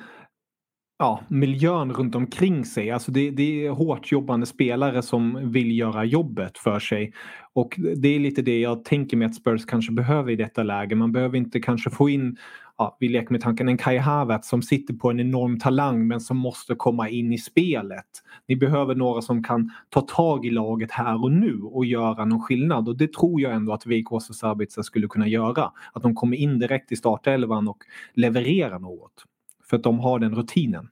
ja, 0.99 1.21
miljön 1.29 1.93
runt 1.93 2.15
omkring 2.15 2.65
sig. 2.65 2.91
Alltså 2.91 3.13
det, 3.13 3.31
det, 3.31 3.67
är 3.67 3.71
hårt 3.71 4.13
jobbande 4.13 4.47
spelare 4.47 5.03
som 5.03 5.53
vill 5.53 5.79
göra 5.79 6.05
jobbet 6.05 6.59
för 6.59 6.79
sig. 6.79 7.13
Och 7.53 7.75
det 7.97 8.09
är 8.09 8.21
lite 8.21 8.43
det 8.43 8.61
jag 8.61 8.85
tänker 8.85 9.17
mig 9.17 9.27
att 9.27 9.35
Spurs 9.35 9.67
kanske 9.67 9.93
behöver 9.93 10.33
i 10.33 10.37
detta 10.37 10.63
läge. 10.63 10.95
Man 10.95 11.13
behöver 11.13 11.39
inte 11.39 11.61
kanske 11.61 11.91
få 11.91 12.09
in, 12.09 12.37
ja, 12.79 12.97
vi 13.01 13.09
leker 13.09 13.33
med 13.33 13.41
tanken, 13.41 13.69
en 13.69 13.79
Kai 13.79 13.99
Havertz 13.99 14.49
som 14.49 14.63
sitter 14.63 14.95
på 14.95 15.11
en 15.11 15.21
enorm 15.21 15.59
talang 15.59 16.07
men 16.07 16.21
som 16.21 16.37
måste 16.37 16.75
komma 16.75 17.09
in 17.09 17.33
i 17.33 17.39
spelet. 17.39 18.07
Ni 18.49 18.57
behöver 18.57 18.95
några 18.95 19.23
som 19.23 19.45
kan 19.45 19.71
ta 19.89 20.01
tag 20.01 20.47
i 20.47 20.51
laget 20.51 20.91
här 20.91 21.23
och 21.23 21.33
nu 21.33 21.61
och 21.63 21.85
göra 21.85 22.25
någon 22.25 22.43
skillnad 22.43 22.89
och 22.89 22.97
det 22.97 23.13
tror 23.13 23.41
jag 23.41 23.53
ändå 23.53 23.73
att 23.73 23.87
Vikos 23.87 24.31
och 24.31 24.37
Sabitzer 24.37 24.83
skulle 24.83 25.07
kunna 25.09 25.29
göra. 25.29 25.73
Att 25.93 26.03
de 26.03 26.15
kommer 26.15 26.37
in 26.37 26.59
direkt 26.59 26.93
i 26.93 26.97
startelvan 26.97 27.69
och 27.69 27.79
levererar 28.15 28.79
något. 28.79 29.25
För 29.71 29.77
att 29.77 29.83
de 29.83 30.01
har 30.01 30.19
den 30.19 30.35
rutinen. 30.35 30.89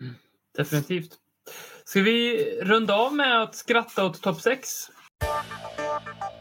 Mm, 0.00 0.14
definitivt. 0.56 1.10
Ska 1.84 2.00
vi 2.00 2.44
runda 2.62 2.94
av 2.94 3.14
med 3.14 3.42
att 3.42 3.54
skratta 3.54 4.06
åt 4.06 4.22
topp 4.22 4.40
6? 4.40 4.68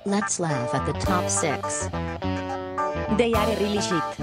Let's 0.05 0.41
laugh 0.41 0.75
at 0.75 0.85
the 0.85 0.93
top 0.93 1.29
6. 1.29 1.89
They 3.17 3.33
are 3.33 3.55
really 3.55 3.81
shit. 3.81 4.19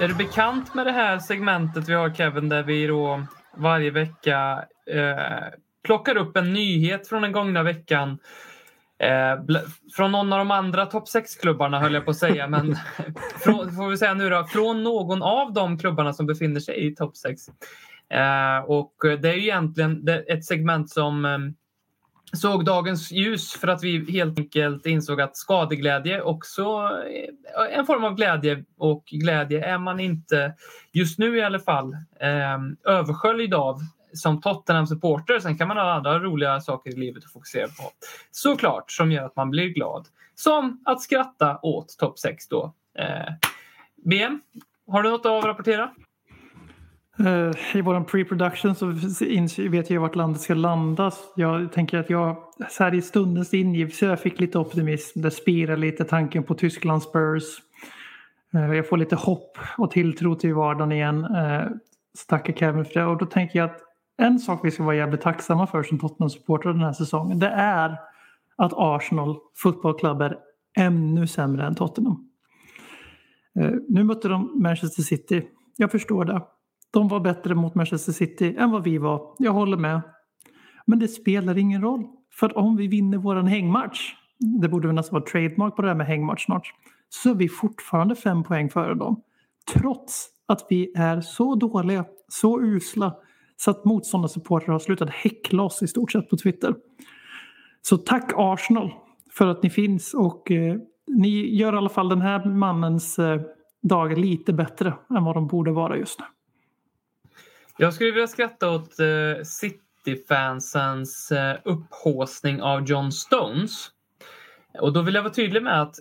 Är 0.00 0.08
du 0.08 0.14
bekant 0.14 0.74
med 0.74 0.86
det 0.86 0.92
här 0.92 1.18
segmentet 1.18 1.88
vi 1.88 1.94
har 1.94 2.14
Kevin 2.14 2.48
där 2.48 2.62
vi 2.62 2.86
då 2.86 3.26
varje 3.56 3.90
vecka 3.90 4.64
eh, 4.90 5.58
plockar 5.84 6.16
upp 6.16 6.36
en 6.36 6.52
nyhet 6.52 7.08
från 7.08 7.22
den 7.22 7.32
gångna 7.32 7.62
veckan. 7.62 8.18
Eh, 8.98 9.56
från 9.96 10.12
någon 10.12 10.32
av 10.32 10.38
de 10.38 10.50
andra 10.50 10.86
topp 10.86 11.04
6-klubbarna 11.14 11.80
höll 11.80 11.94
jag 11.94 12.04
på 12.04 12.10
att 12.10 12.16
säga, 12.16 12.48
men 12.48 12.76
från, 13.44 13.72
får 13.72 13.88
vi 13.88 13.96
säga 13.96 14.14
nu 14.14 14.30
då, 14.30 14.44
från 14.44 14.82
någon 14.82 15.22
av 15.22 15.52
de 15.52 15.78
klubbarna 15.78 16.12
som 16.12 16.26
befinner 16.26 16.60
sig 16.60 16.86
i 16.86 16.94
topp 16.94 17.16
6. 17.16 17.48
Eh, 18.10 18.58
och 18.66 18.94
det 19.22 19.28
är 19.28 19.34
ju 19.34 19.42
egentligen 19.42 20.08
ett 20.28 20.44
segment 20.44 20.90
som 20.90 21.24
eh, 21.24 21.38
såg 22.32 22.64
dagens 22.64 23.12
ljus 23.12 23.52
för 23.52 23.68
att 23.68 23.82
vi 23.82 24.12
helt 24.12 24.38
enkelt 24.38 24.86
insåg 24.86 25.20
att 25.20 25.36
skadeglädje 25.36 26.22
också 26.22 26.62
är 27.56 27.68
en 27.70 27.86
form 27.86 28.04
av 28.04 28.14
glädje 28.14 28.64
och 28.78 29.04
glädje 29.04 29.64
är 29.64 29.78
man 29.78 30.00
inte, 30.00 30.54
just 30.92 31.18
nu 31.18 31.36
i 31.36 31.42
alla 31.42 31.58
fall, 31.58 31.92
eh, 32.20 32.92
översköljd 32.92 33.54
av 33.54 33.78
som 34.14 34.40
Tottenham-supporter. 34.40 35.40
Sen 35.40 35.58
kan 35.58 35.68
man 35.68 35.76
ha 35.76 35.92
andra 35.92 36.18
roliga 36.18 36.60
saker 36.60 36.90
i 36.90 36.96
livet 36.96 37.24
att 37.24 37.32
fokusera 37.32 37.66
på. 37.66 37.90
Såklart, 38.30 38.90
som 38.90 39.12
gör 39.12 39.24
att 39.24 39.36
man 39.36 39.50
blir 39.50 39.68
glad. 39.68 40.06
Som 40.34 40.82
att 40.84 41.02
skratta 41.02 41.58
åt 41.62 41.98
topp 41.98 42.18
6 42.18 42.48
då. 42.48 42.74
Eh, 42.98 43.32
BM, 43.96 44.40
har 44.86 45.02
du 45.02 45.10
något 45.10 45.20
att 45.20 45.32
avrapportera? 45.32 45.90
Eh, 47.18 47.76
I 47.76 47.80
vår 47.80 48.00
pre-production 48.00 48.74
så 48.74 48.86
vet 49.68 49.90
jag 49.90 50.00
vart 50.00 50.14
landet 50.14 50.42
ska 50.42 50.54
landa. 50.54 51.10
Jag 51.36 51.72
tänker 51.72 51.98
att 51.98 52.10
jag 52.10 52.36
så 52.70 52.84
här 52.84 52.94
i 52.94 53.02
stundens 53.02 53.54
ingivelse 53.54 54.06
jag 54.06 54.20
fick 54.20 54.40
lite 54.40 54.58
optimism. 54.58 55.20
Det 55.20 55.30
spirar 55.30 55.76
lite 55.76 56.04
tanken 56.04 56.42
på 56.42 56.54
Tyskland 56.54 57.02
Spurs. 57.02 57.44
Eh, 58.54 58.74
jag 58.74 58.88
får 58.88 58.96
lite 58.96 59.16
hopp 59.16 59.58
och 59.78 59.90
tilltro 59.90 60.34
till 60.34 60.54
vardagen 60.54 60.92
igen. 60.92 61.24
Eh, 61.24 61.64
så 62.14 62.26
tackar 62.28 62.52
Kevin 62.52 62.84
för 62.84 62.94
det. 62.94 63.06
Och 63.06 63.18
då 63.18 63.26
tänker 63.26 63.58
jag 63.58 63.70
att 63.70 63.80
en 64.16 64.38
sak 64.38 64.60
vi 64.62 64.70
ska 64.70 64.82
vara 64.82 64.96
jävligt 64.96 65.20
tacksamma 65.20 65.66
för 65.66 65.82
som 65.82 65.98
Tottenham-supportrar 65.98 66.72
den 66.72 66.82
här 66.82 66.92
säsongen. 66.92 67.38
Det 67.38 67.48
är 67.48 67.98
att 68.56 68.72
Arsenal 68.76 69.36
fotbollsklubb, 69.54 70.22
är 70.22 70.36
ännu 70.76 71.26
sämre 71.26 71.66
än 71.66 71.74
Tottenham. 71.74 72.28
Nu 73.88 74.04
mötte 74.04 74.28
de 74.28 74.62
Manchester 74.62 75.02
City. 75.02 75.42
Jag 75.76 75.90
förstår 75.90 76.24
det. 76.24 76.42
De 76.94 77.08
var 77.08 77.20
bättre 77.20 77.54
mot 77.54 77.74
Manchester 77.74 78.12
City 78.12 78.54
än 78.58 78.70
vad 78.70 78.84
vi 78.84 78.98
var. 78.98 79.34
Jag 79.38 79.52
håller 79.52 79.76
med. 79.76 80.00
Men 80.86 80.98
det 80.98 81.08
spelar 81.08 81.58
ingen 81.58 81.82
roll. 81.82 82.04
För 82.32 82.58
om 82.58 82.76
vi 82.76 82.88
vinner 82.88 83.18
vår 83.18 83.36
hängmatch, 83.36 84.14
det 84.62 84.68
borde 84.68 84.88
väl 84.88 84.94
nästan 84.94 85.14
vara 85.14 85.30
trademark 85.30 85.76
på 85.76 85.82
det 85.82 85.88
här 85.88 85.94
med 85.94 86.06
hängmatch 86.06 86.44
snart, 86.44 86.74
så 87.08 87.30
är 87.30 87.34
vi 87.34 87.48
fortfarande 87.48 88.14
fem 88.14 88.42
poäng 88.42 88.70
före 88.70 88.94
dem. 88.94 89.22
Trots 89.74 90.28
att 90.46 90.66
vi 90.70 90.92
är 90.96 91.20
så 91.20 91.54
dåliga, 91.54 92.04
så 92.28 92.60
usla, 92.60 93.14
så 93.56 93.70
att 93.70 93.84
motståndarsupportrar 93.84 94.72
har 94.72 94.78
slutat 94.78 95.10
häckla 95.10 95.62
oss 95.62 95.82
i 95.82 95.86
stort 95.86 96.12
sett 96.12 96.30
på 96.30 96.36
Twitter. 96.36 96.74
Så 97.82 97.96
tack 97.96 98.32
Arsenal 98.36 98.94
för 99.32 99.46
att 99.46 99.62
ni 99.62 99.70
finns 99.70 100.14
och 100.14 100.50
eh, 100.50 100.76
ni 101.08 101.56
gör 101.56 101.72
i 101.72 101.76
alla 101.76 101.88
fall 101.88 102.08
den 102.08 102.20
här 102.20 102.44
mannens 102.44 103.18
eh, 103.18 103.40
dagar 103.82 104.16
lite 104.16 104.52
bättre 104.52 104.94
än 105.16 105.24
vad 105.24 105.34
de 105.36 105.46
borde 105.46 105.72
vara 105.72 105.96
just 105.96 106.20
nu. 106.20 106.26
Jag 107.76 107.94
skulle 107.94 108.10
vilja 108.10 108.26
skratta 108.26 108.70
åt 108.70 109.00
eh, 109.00 109.42
City-fansens 109.44 111.32
eh, 111.32 111.56
upphåsning 111.64 112.62
av 112.62 112.84
John 112.84 113.12
Stones. 113.12 113.88
Och 114.80 114.92
då 114.92 115.02
vill 115.02 115.14
jag 115.14 115.22
vara 115.22 115.32
tydlig 115.32 115.62
med 115.62 115.82
att 115.82 115.94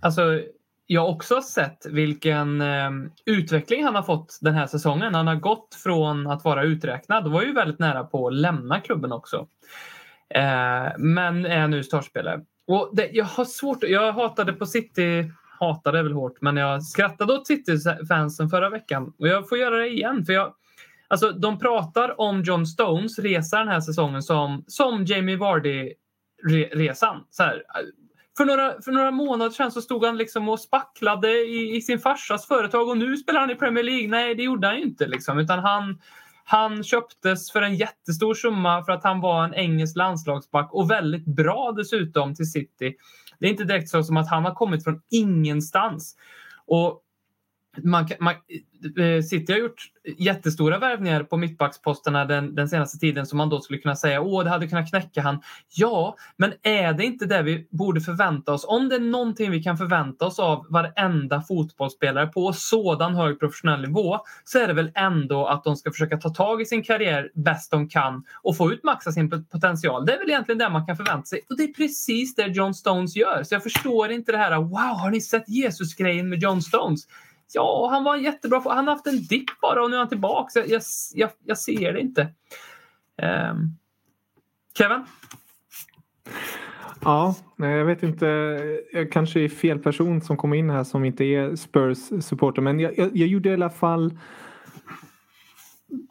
alltså, 0.00 0.40
jag 0.86 1.10
också 1.10 1.34
har 1.34 1.42
sett 1.42 1.86
vilken 1.86 2.60
eh, 2.60 2.90
utveckling 3.24 3.84
han 3.84 3.94
har 3.94 4.02
fått 4.02 4.38
den 4.40 4.54
här 4.54 4.66
säsongen. 4.66 5.14
Han 5.14 5.26
har 5.26 5.34
gått 5.34 5.74
från 5.74 6.26
att 6.26 6.44
vara 6.44 6.62
uträknad 6.62 7.26
och 7.26 7.32
var 7.32 7.42
ju 7.42 7.52
väldigt 7.52 7.78
nära 7.78 8.04
på 8.04 8.26
att 8.26 8.34
lämna 8.34 8.80
klubben 8.80 9.12
också. 9.12 9.46
Eh, 10.34 10.88
men 10.98 11.46
är 11.46 11.68
nu 11.68 11.82
startspelare. 11.82 12.40
Och 12.66 12.90
det, 12.92 13.10
jag 13.12 13.24
har 13.24 13.44
svårt, 13.44 13.82
jag 13.82 14.12
hatade 14.12 14.52
på 14.52 14.66
City, 14.66 15.32
hatade 15.60 16.02
väl 16.02 16.12
hårt, 16.12 16.40
men 16.40 16.56
jag 16.56 16.82
skrattade 16.82 17.32
åt 17.32 17.46
City-fansen 17.46 18.48
förra 18.48 18.70
veckan 18.70 19.12
och 19.18 19.28
jag 19.28 19.48
får 19.48 19.58
göra 19.58 19.76
det 19.76 19.88
igen. 19.88 20.24
För 20.26 20.32
jag, 20.32 20.54
alltså, 21.08 21.30
de 21.32 21.58
pratar 21.58 22.20
om 22.20 22.42
John 22.42 22.66
Stones 22.66 23.18
resa 23.18 23.58
den 23.58 23.68
här 23.68 23.80
säsongen 23.80 24.22
som, 24.22 24.64
som 24.66 25.04
Jamie 25.04 25.36
Vardy-resan. 25.36 27.24
För 28.36 28.44
några, 28.44 28.82
för 28.82 28.92
några 28.92 29.10
månader 29.10 29.50
sedan 29.50 29.72
så 29.72 29.82
stod 29.82 30.04
han 30.04 30.16
liksom 30.16 30.48
och 30.48 30.60
spacklade 30.60 31.30
i, 31.30 31.76
i, 31.76 31.80
sin 31.80 31.98
farsas 31.98 32.46
företag 32.46 32.88
och 32.88 32.98
nu 32.98 33.16
spelar 33.16 33.40
han 33.40 33.50
i 33.50 33.54
Premier 33.54 33.84
League. 33.84 34.08
Nej, 34.08 34.34
det 34.34 34.42
gjorde 34.42 34.66
han 34.66 34.76
ju 34.76 34.82
inte. 34.82 35.06
Liksom, 35.06 35.38
utan 35.38 35.58
han, 35.58 36.00
han 36.44 36.84
köptes 36.84 37.52
för 37.52 37.62
en 37.62 37.74
jättestor 37.74 38.34
summa 38.34 38.84
för 38.84 38.92
att 38.92 39.04
han 39.04 39.20
var 39.20 39.44
en 39.44 39.54
engelsk 39.54 39.96
landslagsback 39.96 40.72
och 40.72 40.90
väldigt 40.90 41.24
bra 41.24 41.72
dessutom 41.76 42.34
till 42.34 42.50
City. 42.50 42.96
Det 43.38 43.46
är 43.46 43.50
inte 43.50 43.64
direkt 43.64 43.88
så 43.88 44.02
som 44.02 44.16
att 44.16 44.30
han 44.30 44.44
har 44.44 44.54
kommit 44.54 44.84
från 44.84 45.02
ingenstans. 45.10 46.16
Och 46.66 47.02
man, 47.84 48.08
man, 48.20 48.34
eh, 48.98 49.22
City 49.22 49.52
har 49.52 49.60
gjort 49.60 49.90
jättestora 50.18 50.78
värvningar 50.78 51.22
på 51.22 51.36
mittbacksposterna 51.36 52.24
den, 52.24 52.54
den 52.54 52.68
senaste 52.68 52.98
tiden 52.98 53.26
som 53.26 53.38
man 53.38 53.48
då 53.48 53.60
skulle 53.60 53.78
kunna 53.78 53.96
säga 53.96 54.20
åh, 54.20 54.44
det 54.44 54.50
hade 54.50 54.68
kunnat 54.68 54.90
knäcka 54.90 55.22
han. 55.22 55.40
Ja, 55.74 56.16
men 56.36 56.52
är 56.62 56.92
det 56.92 57.04
inte 57.04 57.26
det 57.26 57.42
vi 57.42 57.68
borde 57.70 58.00
förvänta 58.00 58.52
oss? 58.52 58.64
Om 58.68 58.88
det 58.88 58.94
är 58.94 59.00
någonting 59.00 59.50
vi 59.50 59.62
kan 59.62 59.76
förvänta 59.78 60.26
oss 60.26 60.38
av 60.38 60.66
varenda 60.70 61.42
fotbollsspelare 61.42 62.26
på 62.26 62.52
sådan 62.52 63.14
hög 63.14 63.40
professionell 63.40 63.80
nivå 63.80 64.18
så 64.44 64.58
är 64.58 64.66
det 64.66 64.74
väl 64.74 64.90
ändå 64.94 65.46
att 65.46 65.64
de 65.64 65.76
ska 65.76 65.90
försöka 65.90 66.16
ta 66.16 66.28
tag 66.28 66.62
i 66.62 66.64
sin 66.64 66.82
karriär 66.82 67.30
bäst 67.34 67.70
de 67.70 67.88
kan 67.88 68.24
och 68.42 68.56
få 68.56 68.72
ut 68.72 68.84
maxa 68.84 69.12
sin 69.12 69.30
potential. 69.30 70.06
Det 70.06 70.14
är 70.14 70.18
väl 70.18 70.28
egentligen 70.28 70.58
det 70.58 70.70
man 70.70 70.86
kan 70.86 70.96
förvänta 70.96 71.24
sig 71.24 71.40
och 71.50 71.56
det 71.56 71.62
är 71.62 71.72
precis 71.72 72.34
det 72.34 72.46
John 72.46 72.74
Stones 72.74 73.16
gör. 73.16 73.42
Så 73.42 73.54
jag 73.54 73.62
förstår 73.62 74.10
inte 74.10 74.32
det 74.32 74.38
här 74.38 74.56
wow, 74.56 74.98
har 74.98 75.10
ni 75.10 75.20
sett 75.20 75.48
Jesus-grejen 75.48 76.28
med 76.28 76.42
John 76.42 76.62
Stones? 76.62 77.06
Ja, 77.54 77.88
han 77.90 78.04
var 78.04 78.16
jättebra. 78.16 78.62
Han 78.64 78.88
har 78.88 78.94
haft 78.94 79.06
en 79.06 79.22
dipp 79.22 79.60
bara 79.62 79.82
och 79.82 79.90
nu 79.90 79.96
är 79.96 80.00
han 80.00 80.08
tillbaka. 80.08 80.66
Jag, 80.66 80.82
jag, 81.14 81.30
jag 81.44 81.58
ser 81.58 81.92
det 81.92 82.00
inte. 82.00 82.22
Um, 83.52 83.76
Kevin? 84.78 85.04
Ja, 87.00 87.34
jag 87.56 87.84
vet 87.84 88.02
inte. 88.02 88.26
Jag 88.92 89.12
kanske 89.12 89.40
är 89.40 89.48
fel 89.48 89.78
person 89.78 90.20
som 90.20 90.36
kommer 90.36 90.56
in 90.56 90.70
här 90.70 90.84
som 90.84 91.04
inte 91.04 91.24
är 91.24 91.56
Spurs-supporter. 91.56 92.62
Men 92.62 92.80
jag, 92.80 92.98
jag, 92.98 93.16
jag 93.16 93.28
gjorde 93.28 93.48
i 93.48 93.54
alla 93.54 93.70
fall 93.70 94.18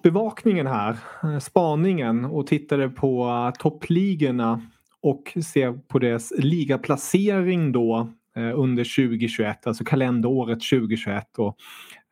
bevakningen 0.03 0.67
här, 0.67 0.97
eh, 1.23 1.39
spaningen 1.39 2.25
och 2.25 2.47
tittade 2.47 2.89
på 2.89 3.51
toppligorna 3.59 4.61
och 5.01 5.37
ser 5.45 5.73
på 5.87 5.99
deras 5.99 6.33
ligaplacering 6.37 7.71
då 7.71 8.09
Eh, 8.37 8.59
under 8.59 8.83
2021, 8.83 9.67
alltså 9.67 9.83
kalenderåret 9.83 10.59
2021. 10.71 11.37
Och 11.37 11.57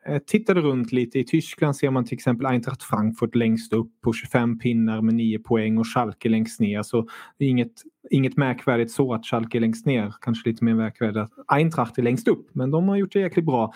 Eh, 0.08 0.18
tittade 0.18 0.60
runt 0.60 0.92
lite. 0.92 1.18
I 1.18 1.24
Tyskland 1.24 1.76
ser 1.76 1.90
man 1.90 2.04
till 2.04 2.14
exempel 2.14 2.46
Eintracht 2.46 2.82
Frankfurt 2.82 3.34
längst 3.34 3.72
upp 3.72 3.90
på 4.04 4.12
25 4.12 4.58
pinnar 4.58 5.02
med 5.02 5.14
9 5.14 5.38
poäng 5.38 5.78
och 5.78 5.86
Schalke 5.86 6.28
längst 6.28 6.60
ner. 6.60 6.82
Så 6.82 7.08
det 7.38 7.44
är 7.44 7.48
inget, 7.48 7.72
inget 8.10 8.36
märkvärdigt 8.36 8.92
så 8.92 9.14
att 9.14 9.26
Schalke 9.26 9.58
är 9.58 9.60
längst 9.60 9.86
ner. 9.86 10.14
Kanske 10.20 10.48
lite 10.48 10.64
mer 10.64 10.74
märkvärdigt 10.74 11.16
att 11.16 11.30
Eintracht 11.48 11.98
är 11.98 12.02
längst 12.02 12.28
upp. 12.28 12.48
Men 12.52 12.70
de 12.70 12.88
har 12.88 12.96
gjort 12.96 13.12
det 13.12 13.20
jäkligt 13.20 13.46
bra. 13.46 13.72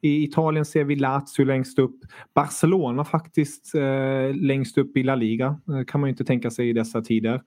I 0.00 0.24
Italien 0.24 0.64
ser 0.64 0.84
vi 0.84 0.96
Lazio 0.96 1.44
längst 1.44 1.78
upp. 1.78 1.96
Barcelona 2.34 3.04
faktiskt 3.04 3.74
eh, 3.74 4.34
längst 4.34 4.78
upp 4.78 4.96
i 4.96 5.02
La 5.02 5.14
Liga. 5.14 5.60
Eh, 5.68 5.84
kan 5.86 6.00
man 6.00 6.08
ju 6.08 6.12
inte 6.12 6.24
tänka 6.24 6.50
sig 6.50 6.68
i 6.68 6.72
dessa 6.72 7.00
tider. 7.00 7.40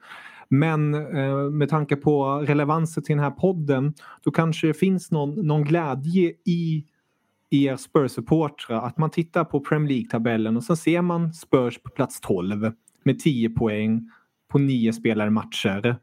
Men 0.49 0.93
eh, 0.93 1.49
med 1.49 1.69
tanke 1.69 1.95
på 1.95 2.39
relevansen 2.47 3.03
till 3.03 3.15
den 3.15 3.23
här 3.23 3.31
podden 3.31 3.93
då 4.23 4.31
kanske 4.31 4.67
det 4.67 4.73
finns 4.73 5.11
någon, 5.11 5.47
någon 5.47 5.63
glädje 5.63 6.33
i 6.45 6.85
er 7.51 7.75
Spurs-supportrar 7.75 8.81
att 8.81 8.97
man 8.97 9.09
tittar 9.09 9.43
på 9.43 9.59
Premier 9.59 9.89
League-tabellen 9.89 10.57
och 10.57 10.63
sen 10.63 10.77
ser 10.77 11.01
man 11.01 11.33
Spurs 11.33 11.79
på 11.83 11.89
plats 11.89 12.21
12 12.21 12.71
med 13.03 13.19
10 13.19 13.49
poäng 13.49 14.09
på 14.51 14.59
9 14.59 14.93
spelade 14.93 15.31
matcher 15.31 15.99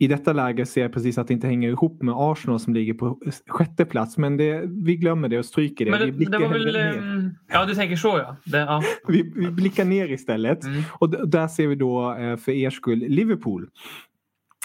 i 0.00 0.06
detta 0.06 0.32
läge 0.32 0.66
ser 0.66 0.82
jag 0.82 0.92
precis 0.92 1.18
att 1.18 1.28
det 1.28 1.34
inte 1.34 1.46
hänger 1.46 1.68
ihop 1.68 2.02
med 2.02 2.14
Arsenal 2.18 2.60
som 2.60 2.74
ligger 2.74 2.94
på 2.94 3.18
sjätte 3.46 3.84
plats. 3.84 4.18
Men 4.18 4.36
det, 4.36 4.62
vi 4.66 4.96
glömmer 4.96 5.28
det 5.28 5.38
och 5.38 5.44
stryker 5.44 5.84
det. 5.84 5.90
Men 5.90 6.00
det, 6.00 6.10
vi 6.10 6.24
det 6.24 6.38
var 6.38 6.48
väl, 6.48 6.64
ner. 6.64 6.98
Ehm, 6.98 7.30
ja, 7.52 7.64
du 7.64 7.74
tänker 7.74 7.96
så 7.96 8.08
ja. 8.18 8.36
Det, 8.44 8.58
ja. 8.58 8.82
Vi, 9.08 9.32
vi, 9.36 9.50
blickar 9.50 9.84
ner 9.84 10.12
istället. 10.12 10.64
Mm. 10.64 10.82
Och 10.98 11.28
där 11.28 11.48
ser 11.48 11.66
vi 11.66 11.74
då 11.74 12.14
eh, 12.14 12.36
för 12.36 12.52
er 12.52 12.70
skull 12.70 12.98
Liverpool. 12.98 13.68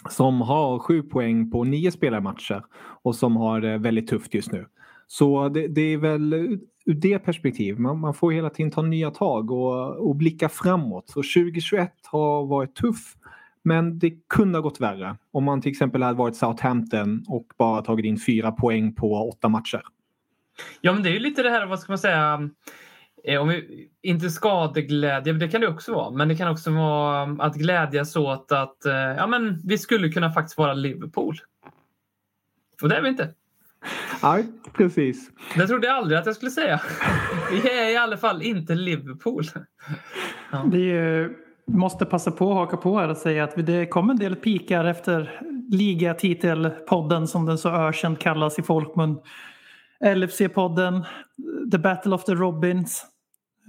Som 0.09 0.41
har 0.41 0.79
sju 0.79 1.01
poäng 1.01 1.51
på 1.51 1.63
nio 1.63 1.91
spelarmatcher 1.91 2.63
och 3.03 3.15
som 3.15 3.35
har 3.35 3.61
det 3.61 3.77
väldigt 3.77 4.07
tufft 4.07 4.33
just 4.33 4.51
nu. 4.51 4.65
Så 5.13 5.49
det, 5.49 5.67
det 5.67 5.81
är 5.81 5.97
väl 5.97 6.33
ur 6.85 6.93
det 6.93 7.19
perspektivet, 7.19 7.79
man, 7.79 7.99
man, 7.99 8.13
får 8.13 8.31
hela 8.31 8.49
tiden 8.49 8.71
ta 8.71 8.81
nya 8.81 9.11
tag 9.11 9.51
och, 9.51 10.07
och 10.07 10.15
blicka 10.15 10.49
framåt. 10.49 11.09
Så 11.09 11.13
2021 11.13 11.91
har 12.03 12.45
varit 12.45 12.75
tuff 12.75 13.15
men 13.63 13.99
det 13.99 14.13
kunde 14.29 14.57
ha 14.57 14.61
gått 14.61 14.81
värre 14.81 15.17
om 15.31 15.43
man 15.43 15.61
till 15.61 15.71
exempel 15.71 16.03
hade 16.03 16.17
varit 16.17 16.35
Southampton 16.35 17.23
och 17.27 17.47
bara 17.57 17.81
tagit 17.81 18.05
in 18.05 18.19
fyra 18.19 18.51
poäng 18.51 18.95
på 18.95 19.29
åtta 19.29 19.49
matcher. 19.49 19.81
Ja, 20.81 20.93
men 20.93 21.03
det 21.03 21.09
är 21.09 21.13
ju 21.13 21.19
lite 21.19 21.43
det 21.43 21.49
här, 21.49 21.65
vad 21.65 21.79
ska 21.79 21.91
man 21.91 21.99
säga, 21.99 22.49
eh, 23.23 23.41
om 23.41 23.47
vi, 23.47 23.89
inte 24.01 24.29
skadeglädje, 24.29 25.33
det 25.33 25.47
kan 25.47 25.61
det 25.61 25.67
också 25.67 25.93
vara, 25.93 26.11
men 26.11 26.27
det 26.27 26.35
kan 26.35 26.51
också 26.51 26.71
vara 26.71 27.23
mm, 27.23 27.39
att 27.39 27.55
glädjas 27.55 28.15
åt 28.15 28.51
att 28.51 28.85
eh, 28.85 28.93
ja, 28.93 29.27
men 29.27 29.61
vi 29.65 29.77
skulle 29.77 30.09
kunna 30.09 30.31
faktiskt 30.31 30.57
vara 30.57 30.73
Liverpool. 30.73 31.35
Och 32.81 32.89
det 32.89 32.95
är 32.95 33.01
vi 33.01 33.09
inte. 33.09 33.33
Nej, 34.23 34.45
precis. 34.73 35.29
Det 35.55 35.67
trodde 35.67 35.87
jag 35.87 35.95
aldrig 35.95 36.19
att 36.19 36.25
jag 36.25 36.35
skulle 36.35 36.51
säga. 36.51 36.81
Vi 37.51 37.69
är 37.69 37.89
i 37.89 37.97
alla 37.97 38.17
fall 38.17 38.41
inte 38.41 38.75
Liverpool. 38.75 39.43
Ja. 40.51 40.63
Det 40.71 40.91
är 40.91 41.29
måste 41.67 42.05
passa 42.05 42.31
på 42.31 42.51
att 42.51 42.57
haka 42.57 42.77
på 42.77 42.99
här 42.99 43.09
och 43.09 43.17
säga 43.17 43.43
att 43.43 43.65
det 43.65 43.85
kom 43.85 44.09
en 44.09 44.17
del 44.17 44.35
pikar 44.35 44.85
efter 44.85 45.41
ligatitelpodden 45.69 47.27
som 47.27 47.45
den 47.45 47.57
så 47.57 47.69
ökänt 47.69 48.19
kallas 48.19 48.59
i 48.59 48.63
folkmun. 48.63 49.19
LFC-podden, 50.05 51.05
The 51.71 51.77
Battle 51.77 52.15
of 52.15 52.23
the 52.23 52.33
Robins. 52.33 53.05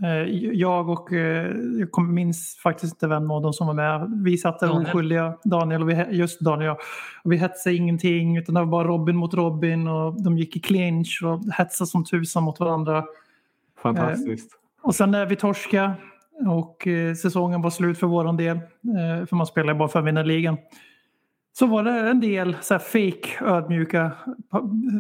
Eh, 0.03 0.29
jag 0.53 0.89
och, 0.89 1.13
eh, 1.13 1.53
jag 1.79 2.09
minns 2.09 2.59
faktiskt 2.63 2.95
inte 2.95 3.07
vem 3.07 3.31
av 3.31 3.43
dem 3.43 3.53
som 3.53 3.67
var 3.67 3.75
med. 3.75 4.23
Vi 4.25 4.39
satt 4.39 4.61
där 4.61 4.71
oskyldiga, 4.71 5.39
Daniel 5.45 5.83
och 5.83 5.91
vi, 5.91 6.07
just 6.11 6.41
Daniel 6.41 6.77
och 7.25 7.33
vi 7.33 7.37
hetsade 7.37 7.77
ingenting 7.77 8.37
utan 8.37 8.55
det 8.55 8.61
var 8.61 8.67
bara 8.67 8.89
Robin 8.89 9.17
mot 9.17 9.35
Robin 9.35 9.89
och 9.89 10.23
de 10.23 10.39
gick 10.39 10.57
i 10.57 10.61
clinch 10.61 11.23
och 11.25 11.55
hetsade 11.55 11.89
som 11.89 12.05
tusan 12.05 12.43
mot 12.43 12.61
varandra. 12.61 13.05
Fantastiskt. 13.83 14.51
Och 14.83 14.95
sen 14.95 15.11
när 15.11 15.27
vi 15.27 15.37
torskade 15.37 15.95
och 16.47 16.87
eh, 16.87 17.15
säsongen 17.15 17.63
var 17.63 17.71
slut 17.71 17.99
för 17.99 18.07
våran 18.07 18.37
del. 18.37 18.57
Eh, 18.57 19.27
för 19.27 19.37
man 19.37 19.47
spelar 19.47 19.75
bara 19.75 19.89
för 19.89 19.99
att 19.99 20.07
vinna 20.07 20.23
ligan. 20.23 20.57
Så 21.53 21.67
var 21.67 21.85
det 21.85 22.11
en 22.11 22.21
del 22.21 22.57
så 22.61 22.75
här 22.75 22.79
fake 22.79 23.45
ödmjuka 23.45 24.13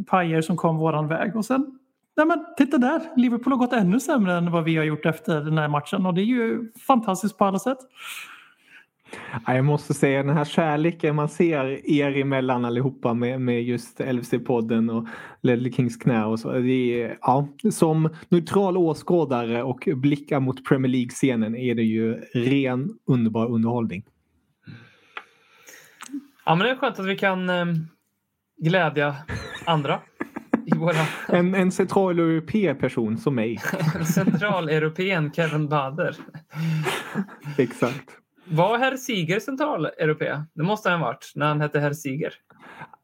pajer 0.06 0.40
som 0.40 0.56
kom 0.56 0.76
våran 0.76 1.08
väg. 1.08 1.36
Och 1.36 1.44
sen, 1.44 1.78
nej 2.16 2.26
men 2.26 2.44
titta 2.56 2.78
där, 2.78 3.00
Liverpool 3.16 3.52
har 3.52 3.58
gått 3.58 3.72
ännu 3.72 4.00
sämre 4.00 4.34
än 4.34 4.50
vad 4.50 4.64
vi 4.64 4.76
har 4.76 4.84
gjort 4.84 5.06
efter 5.06 5.40
den 5.40 5.58
här 5.58 5.68
matchen. 5.68 6.06
Och 6.06 6.14
det 6.14 6.20
är 6.20 6.24
ju 6.24 6.72
fantastiskt 6.86 7.38
på 7.38 7.44
alla 7.44 7.58
sätt. 7.58 7.78
Jag 9.46 9.64
måste 9.64 9.94
säga 9.94 10.22
den 10.22 10.36
här 10.36 10.44
kärleken 10.44 11.16
man 11.16 11.28
ser 11.28 11.90
er 11.90 12.16
emellan 12.16 12.64
allihopa 12.64 13.14
med, 13.14 13.40
med 13.40 13.62
just 13.62 14.00
LFC-podden 14.00 14.90
och 14.90 15.08
Ledley 15.42 15.72
Kings 15.72 15.96
knä 15.96 16.24
och 16.24 16.40
så. 16.40 16.52
Det 16.52 17.02
är, 17.02 17.18
ja, 17.20 17.48
som 17.72 18.08
neutral 18.28 18.76
åskådare 18.76 19.62
och 19.62 19.88
blickar 19.96 20.40
mot 20.40 20.64
Premier 20.68 20.92
League-scenen 20.92 21.56
är 21.56 21.74
det 21.74 21.82
ju 21.82 22.14
ren 22.34 22.98
underbar 23.06 23.46
underhållning. 23.46 24.04
Ja, 26.44 26.54
men 26.54 26.66
det 26.66 26.70
är 26.70 26.76
skönt 26.76 26.98
att 26.98 27.06
vi 27.06 27.16
kan 27.16 27.50
eh, 27.50 27.66
glädja 28.56 29.16
andra. 29.66 30.00
I 30.66 30.76
våra... 30.78 31.06
en, 31.28 31.54
en 31.54 31.72
centraleuropé 31.72 32.74
person 32.74 33.18
som 33.18 33.34
mig. 33.34 33.60
Centraleuropén 34.14 35.32
Kevin 35.32 35.68
Bader. 35.68 36.16
Exakt. 37.58 38.10
Var 38.44 38.78
herr 38.78 38.96
Siger 38.96 39.40
centraleuropé? 39.40 40.42
Det 40.54 40.62
måste 40.62 40.90
han 40.90 41.00
ha 41.00 41.06
varit 41.06 41.32
när 41.34 41.46
han 41.46 41.60
hette 41.60 41.80
herr 41.80 41.92
Siger. 41.92 42.32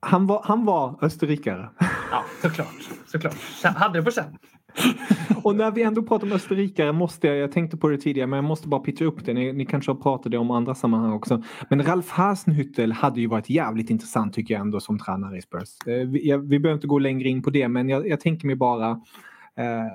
Han 0.01 0.27
var, 0.27 0.43
han 0.45 0.65
var 0.65 1.05
österrikare. 1.05 1.71
Ja, 2.11 2.25
såklart. 2.43 2.89
såklart. 3.07 3.37
Hade 3.63 3.99
det 3.99 4.03
på 4.05 4.11
känn. 4.11 4.39
Och 5.45 5.57
när 5.57 5.71
vi 5.71 5.83
ändå 5.83 6.03
pratar 6.03 6.27
om 6.27 6.33
österrikare 6.33 6.93
måste 6.93 7.27
jag, 7.27 7.37
jag 7.37 7.53
tänkte 7.53 7.77
på 7.77 7.89
det 7.89 7.99
tidigare 7.99 8.27
men 8.27 8.37
jag 8.37 8.45
måste 8.45 8.69
bara 8.69 8.81
pitcha 8.81 9.05
upp 9.05 9.25
det. 9.25 9.33
Ni, 9.33 9.53
ni 9.53 9.67
kanske 9.67 9.91
har 9.91 9.97
pratat 9.97 10.33
det 10.33 10.39
om 10.39 10.51
andra 10.51 10.75
sammanhang 10.75 11.13
också. 11.13 11.43
Men 11.69 11.83
Ralf 11.83 12.11
Hasenhüttel 12.11 12.93
hade 12.93 13.21
ju 13.21 13.27
varit 13.27 13.51
jävligt 13.51 13.91
intressant 13.91 14.35
tycker 14.35 14.55
jag 14.55 14.61
ändå 14.61 14.81
som 14.81 14.99
tränare 14.99 15.39
i 15.39 15.43
Spurs. 15.43 15.69
Eh, 15.87 16.09
vi, 16.09 16.29
jag, 16.29 16.39
vi 16.39 16.59
behöver 16.59 16.77
inte 16.77 16.87
gå 16.87 16.99
längre 16.99 17.29
in 17.29 17.43
på 17.43 17.51
det 17.51 17.69
men 17.69 17.89
jag, 17.89 18.09
jag 18.09 18.21
tänker 18.21 18.47
mig 18.47 18.57
bara 18.57 18.91
eh, 19.57 19.87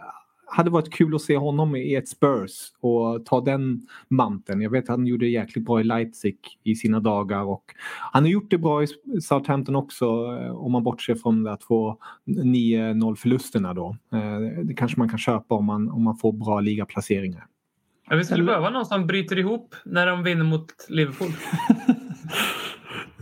hade 0.55 0.69
varit 0.69 0.93
kul 0.93 1.15
att 1.15 1.21
se 1.21 1.37
honom 1.37 1.75
i 1.75 1.95
ett 1.95 2.07
Spurs 2.07 2.51
och 2.79 3.25
ta 3.25 3.41
den 3.41 3.81
manteln. 4.07 4.61
Jag 4.61 4.69
vet 4.69 4.83
att 4.83 4.89
han 4.89 5.07
gjorde 5.07 5.27
jäkligt 5.27 5.65
bra 5.65 5.81
i 5.81 5.83
Leipzig 5.83 6.37
i 6.63 6.75
sina 6.75 6.99
dagar 6.99 7.43
och 7.43 7.63
han 8.11 8.23
har 8.23 8.29
gjort 8.29 8.51
det 8.51 8.57
bra 8.57 8.83
i 8.83 8.87
Southampton 9.21 9.75
också 9.75 10.05
eh, 10.05 10.55
om 10.55 10.71
man 10.71 10.83
bortser 10.83 11.15
från 11.15 11.43
de 11.43 11.57
två 11.57 11.97
9-0 12.25 13.15
förlusterna 13.15 13.73
då. 13.73 13.97
Eh, 14.13 14.63
det 14.63 14.73
kanske 14.73 14.99
man 14.99 15.09
kan 15.09 15.19
köpa 15.19 15.55
om 15.55 15.65
man, 15.65 15.89
om 15.89 16.03
man 16.03 16.17
får 16.17 16.33
bra 16.33 16.59
ligaplaceringar. 16.59 17.45
Ja, 18.09 18.15
vi 18.15 18.23
skulle 18.23 18.43
behöva 18.43 18.69
någon 18.69 18.85
som 18.85 19.07
bryter 19.07 19.39
ihop 19.39 19.75
när 19.85 20.07
de 20.07 20.23
vinner 20.23 20.43
mot 20.43 20.65
Liverpool. 20.89 21.29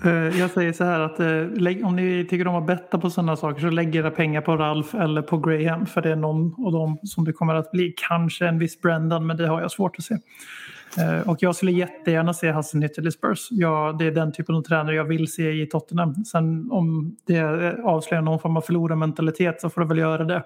Eh, 0.05 0.39
jag 0.39 0.51
säger 0.51 0.73
så 0.73 0.83
här 0.83 0.99
att 0.99 1.19
eh, 1.19 1.87
om 1.87 1.95
ni 1.95 2.27
tycker 2.29 2.47
om 2.47 2.55
att 2.55 2.67
betta 2.67 2.99
på 2.99 3.09
sådana 3.09 3.35
saker 3.35 3.61
så 3.61 3.69
lägg 3.69 3.95
era 3.95 4.11
pengar 4.11 4.41
på 4.41 4.57
Ralf 4.57 4.95
eller 4.95 5.21
på 5.21 5.37
Graham 5.37 5.85
för 5.85 6.01
det 6.01 6.11
är 6.11 6.15
någon 6.15 6.65
av 6.65 6.71
dem 6.71 6.97
som 7.03 7.25
det 7.25 7.33
kommer 7.33 7.55
att 7.55 7.71
bli. 7.71 7.93
Kanske 8.09 8.47
en 8.47 8.59
viss 8.59 8.81
Brendan 8.81 9.27
men 9.27 9.37
det 9.37 9.47
har 9.47 9.61
jag 9.61 9.71
svårt 9.71 9.95
att 9.97 10.03
se. 10.03 10.17
Eh, 10.97 11.29
och 11.29 11.37
jag 11.39 11.55
skulle 11.55 11.71
jättegärna 11.71 12.33
se 12.33 12.51
Hasselnyttel 12.51 13.07
i 13.07 13.11
Spurs. 13.11 13.47
Ja, 13.51 13.95
det 13.99 14.05
är 14.05 14.11
den 14.11 14.31
typen 14.31 14.55
av 14.55 14.61
tränare 14.61 14.95
jag 14.95 15.05
vill 15.05 15.31
se 15.31 15.51
i 15.61 15.65
Tottenham. 15.65 16.25
Sen 16.25 16.71
om 16.71 17.15
det 17.27 17.41
avslöjar 17.83 18.21
någon 18.21 18.39
form 18.39 18.57
av 18.57 18.61
förlorarmentalitet 18.61 19.61
så 19.61 19.69
får 19.69 19.81
det 19.81 19.87
väl 19.87 19.97
göra 19.97 20.23
det. 20.23 20.43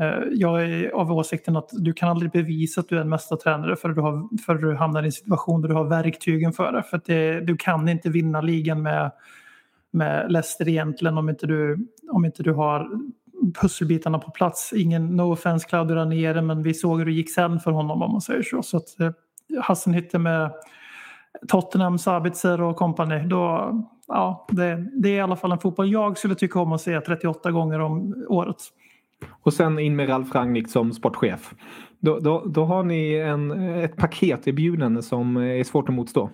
Eh, 0.00 0.22
jag 0.32 0.64
är 0.64 0.90
av 0.90 1.12
åsikten 1.12 1.56
att 1.56 1.70
du 1.72 1.92
kan 1.92 2.08
aldrig 2.08 2.32
bevisa 2.32 2.80
att 2.80 2.88
du 2.88 2.96
är 2.96 3.00
en 3.00 3.08
mästartränare 3.08 3.76
förrän 3.76 3.94
du, 3.94 4.00
har, 4.00 4.38
förrän 4.46 4.62
du 4.62 4.76
hamnar 4.76 5.02
i 5.02 5.06
en 5.06 5.12
situation 5.12 5.62
där 5.62 5.68
du 5.68 5.74
har 5.74 5.84
verktygen 5.84 6.52
för 6.52 6.72
det. 6.72 6.82
För 6.82 7.00
det, 7.04 7.40
du 7.40 7.56
kan 7.56 7.88
inte 7.88 8.10
vinna 8.10 8.40
ligan 8.40 8.82
med, 8.82 9.10
med 9.90 10.32
Leicester 10.32 10.68
egentligen 10.68 11.18
om 11.18 11.28
inte, 11.28 11.46
du, 11.46 11.86
om 12.10 12.24
inte 12.24 12.42
du 12.42 12.52
har 12.52 12.90
pusselbitarna 13.60 14.18
på 14.18 14.30
plats. 14.30 14.72
Ingen 14.72 15.16
no 15.16 15.32
offense 15.32 15.68
Claudio 15.68 15.96
Ranieri 15.96 16.42
men 16.42 16.62
vi 16.62 16.74
såg 16.74 16.98
hur 16.98 17.06
det 17.06 17.12
gick 17.12 17.34
sen 17.34 17.60
för 17.60 17.70
honom 17.70 18.02
om 18.02 18.12
man 18.12 18.20
säger 18.20 18.42
så. 18.42 18.62
Så 18.62 18.76
att 18.76 19.00
eh, 19.00 19.10
Hassenhütte 19.62 20.18
med 20.18 20.50
Tottenham, 21.48 21.98
Sabitzer 21.98 22.60
och 22.60 22.76
kompani. 22.76 23.26
Då, 23.26 23.72
ja, 24.08 24.46
det, 24.50 24.86
det 24.92 25.08
är 25.08 25.16
i 25.16 25.20
alla 25.20 25.36
fall 25.36 25.52
en 25.52 25.58
fotboll 25.58 25.92
jag 25.92 26.18
skulle 26.18 26.34
tycka 26.34 26.60
om 26.60 26.72
att 26.72 26.80
se 26.80 27.00
38 27.00 27.50
gånger 27.50 27.80
om 27.80 28.24
året. 28.28 28.56
Och 29.28 29.52
sen 29.52 29.78
in 29.78 29.96
med 29.96 30.08
Ralf 30.08 30.34
Rangnick 30.34 30.68
som 30.68 30.92
sportchef. 30.92 31.54
Då, 31.98 32.18
då, 32.18 32.44
då 32.46 32.64
har 32.64 32.82
ni 32.82 33.14
en, 33.14 33.50
ett 33.74 33.96
paketerbjudande 33.96 35.02
som 35.02 35.36
är 35.36 35.64
svårt 35.64 35.88
att 35.88 35.94
motstå. 35.94 36.30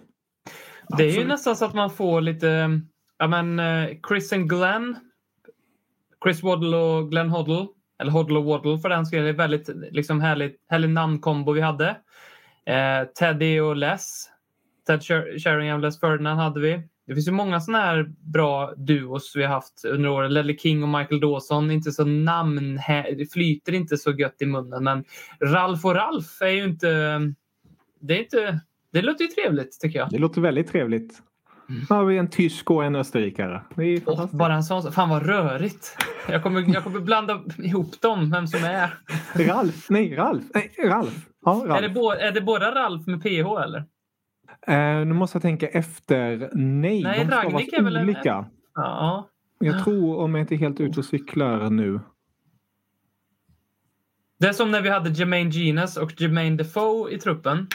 Det 0.97 1.05
är 1.05 1.19
ju 1.19 1.27
nästan 1.27 1.57
så 1.57 1.65
att 1.65 1.75
man 1.75 1.91
får 1.91 2.21
lite, 2.21 2.81
ja 3.19 3.27
men 3.27 3.59
eh, 3.59 3.89
Chris 4.09 4.33
and 4.33 4.51
Glenn. 4.51 4.97
Chris 6.25 6.43
Waddle 6.43 6.77
och 6.77 7.11
Glenn 7.11 7.31
Hoddle. 7.31 7.67
Eller 7.99 8.13
Hoddle 8.13 8.39
och 8.39 8.45
Waddle 8.45 8.79
för 8.79 8.89
den 8.89 9.07
skull. 9.07 9.33
Väldigt 9.33 9.69
liksom 9.91 10.21
härlig, 10.21 10.55
härlig 10.69 10.91
namnkombo 10.91 11.53
vi 11.53 11.61
hade. 11.61 11.89
Eh, 12.67 13.05
Teddy 13.19 13.61
och 13.61 13.77
Les. 13.77 14.31
Ted 14.87 15.03
Sheringham 15.43 15.77
och 15.77 15.83
Les 15.83 16.01
Ferdinand 16.01 16.41
hade 16.41 16.61
vi. 16.61 16.83
Det 17.07 17.15
finns 17.15 17.29
ju 17.29 17.33
många 17.33 17.61
sådana 17.61 17.85
här 17.85 18.13
bra 18.21 18.75
duos 18.77 19.33
vi 19.37 19.43
har 19.43 19.55
haft 19.55 19.85
under 19.85 20.09
åren. 20.09 20.35
Ledley 20.35 20.59
King 20.59 20.83
och 20.83 20.89
Michael 20.89 21.21
Dawson. 21.21 21.71
Inte 21.71 21.93
så 21.93 22.05
namn, 22.05 22.81
flyter 23.33 23.73
inte 23.73 23.97
så 23.97 24.13
gött 24.13 24.37
i 24.43 24.47
munnen. 24.47 24.85
Men 24.85 25.05
Ralf 25.41 25.85
och 25.85 25.95
Ralf 25.95 26.43
är 26.43 26.51
ju 26.51 26.65
inte... 26.65 26.89
Det, 28.01 28.15
är 28.15 28.19
inte, 28.19 28.61
det 28.93 29.03
låter 29.03 29.25
ju 29.25 29.31
trevligt 29.31 29.81
tycker 29.81 29.99
jag. 29.99 30.11
Det 30.11 30.19
låter 30.19 30.41
väldigt 30.41 30.69
trevligt. 30.69 31.23
Mm. 31.69 31.87
har 31.89 32.05
vi 32.05 32.19
en 32.19 32.31
tysk 32.31 32.71
och 32.71 32.85
en 32.85 32.97
österrikare. 32.97 33.63
Oh, 34.07 34.37
bara 34.37 34.55
en 34.55 34.63
sån 34.63 34.93
Fan 34.93 35.09
vad 35.09 35.27
rörigt. 35.27 35.97
Jag 36.29 36.43
kommer, 36.43 36.75
jag 36.75 36.85
kommer 36.85 37.01
blanda 37.01 37.43
ihop 37.59 38.01
dem, 38.01 38.31
vem 38.31 38.47
som 38.47 38.65
är. 38.65 38.95
Ralf. 39.35 39.87
Nej, 39.91 40.15
Ralf. 40.15 40.45
Nej, 40.55 40.71
Ralf. 40.85 41.27
Ja, 41.45 41.65
Ralf. 41.67 41.79
Är, 41.79 41.83
det 41.83 41.95
bo, 41.95 42.11
är 42.11 42.33
det 42.33 42.41
båda 42.41 42.75
Ralf 42.75 43.07
med 43.07 43.23
PH 43.23 43.63
eller? 43.65 43.85
Uh, 44.69 45.07
nu 45.07 45.15
måste 45.15 45.37
jag 45.37 45.43
tänka 45.43 45.69
efter. 45.69 46.51
Nej, 46.53 47.03
Nej 47.03 47.25
de 47.25 47.31
Ragnhild 47.31 47.75
är 47.75 47.83
väl 47.83 47.97
olika. 47.97 48.35
En... 48.35 48.45
Ja. 48.75 49.29
Jag 49.59 49.85
tror, 49.85 50.17
om 50.17 50.35
jag 50.35 50.43
inte 50.43 50.55
är 50.55 50.57
helt 50.57 50.81
ute 50.81 51.01
och 51.01 51.07
cyklar 51.07 51.71
nu. 51.71 52.01
Det 54.39 54.47
är 54.47 54.53
som 54.53 54.71
när 54.71 54.81
vi 54.81 54.89
hade 54.89 55.11
Jermaine 55.11 55.51
Genus 55.51 55.97
och 55.97 56.21
Jermaine 56.21 56.57
Defoe 56.57 57.11
i 57.11 57.19
truppen. 57.19 57.67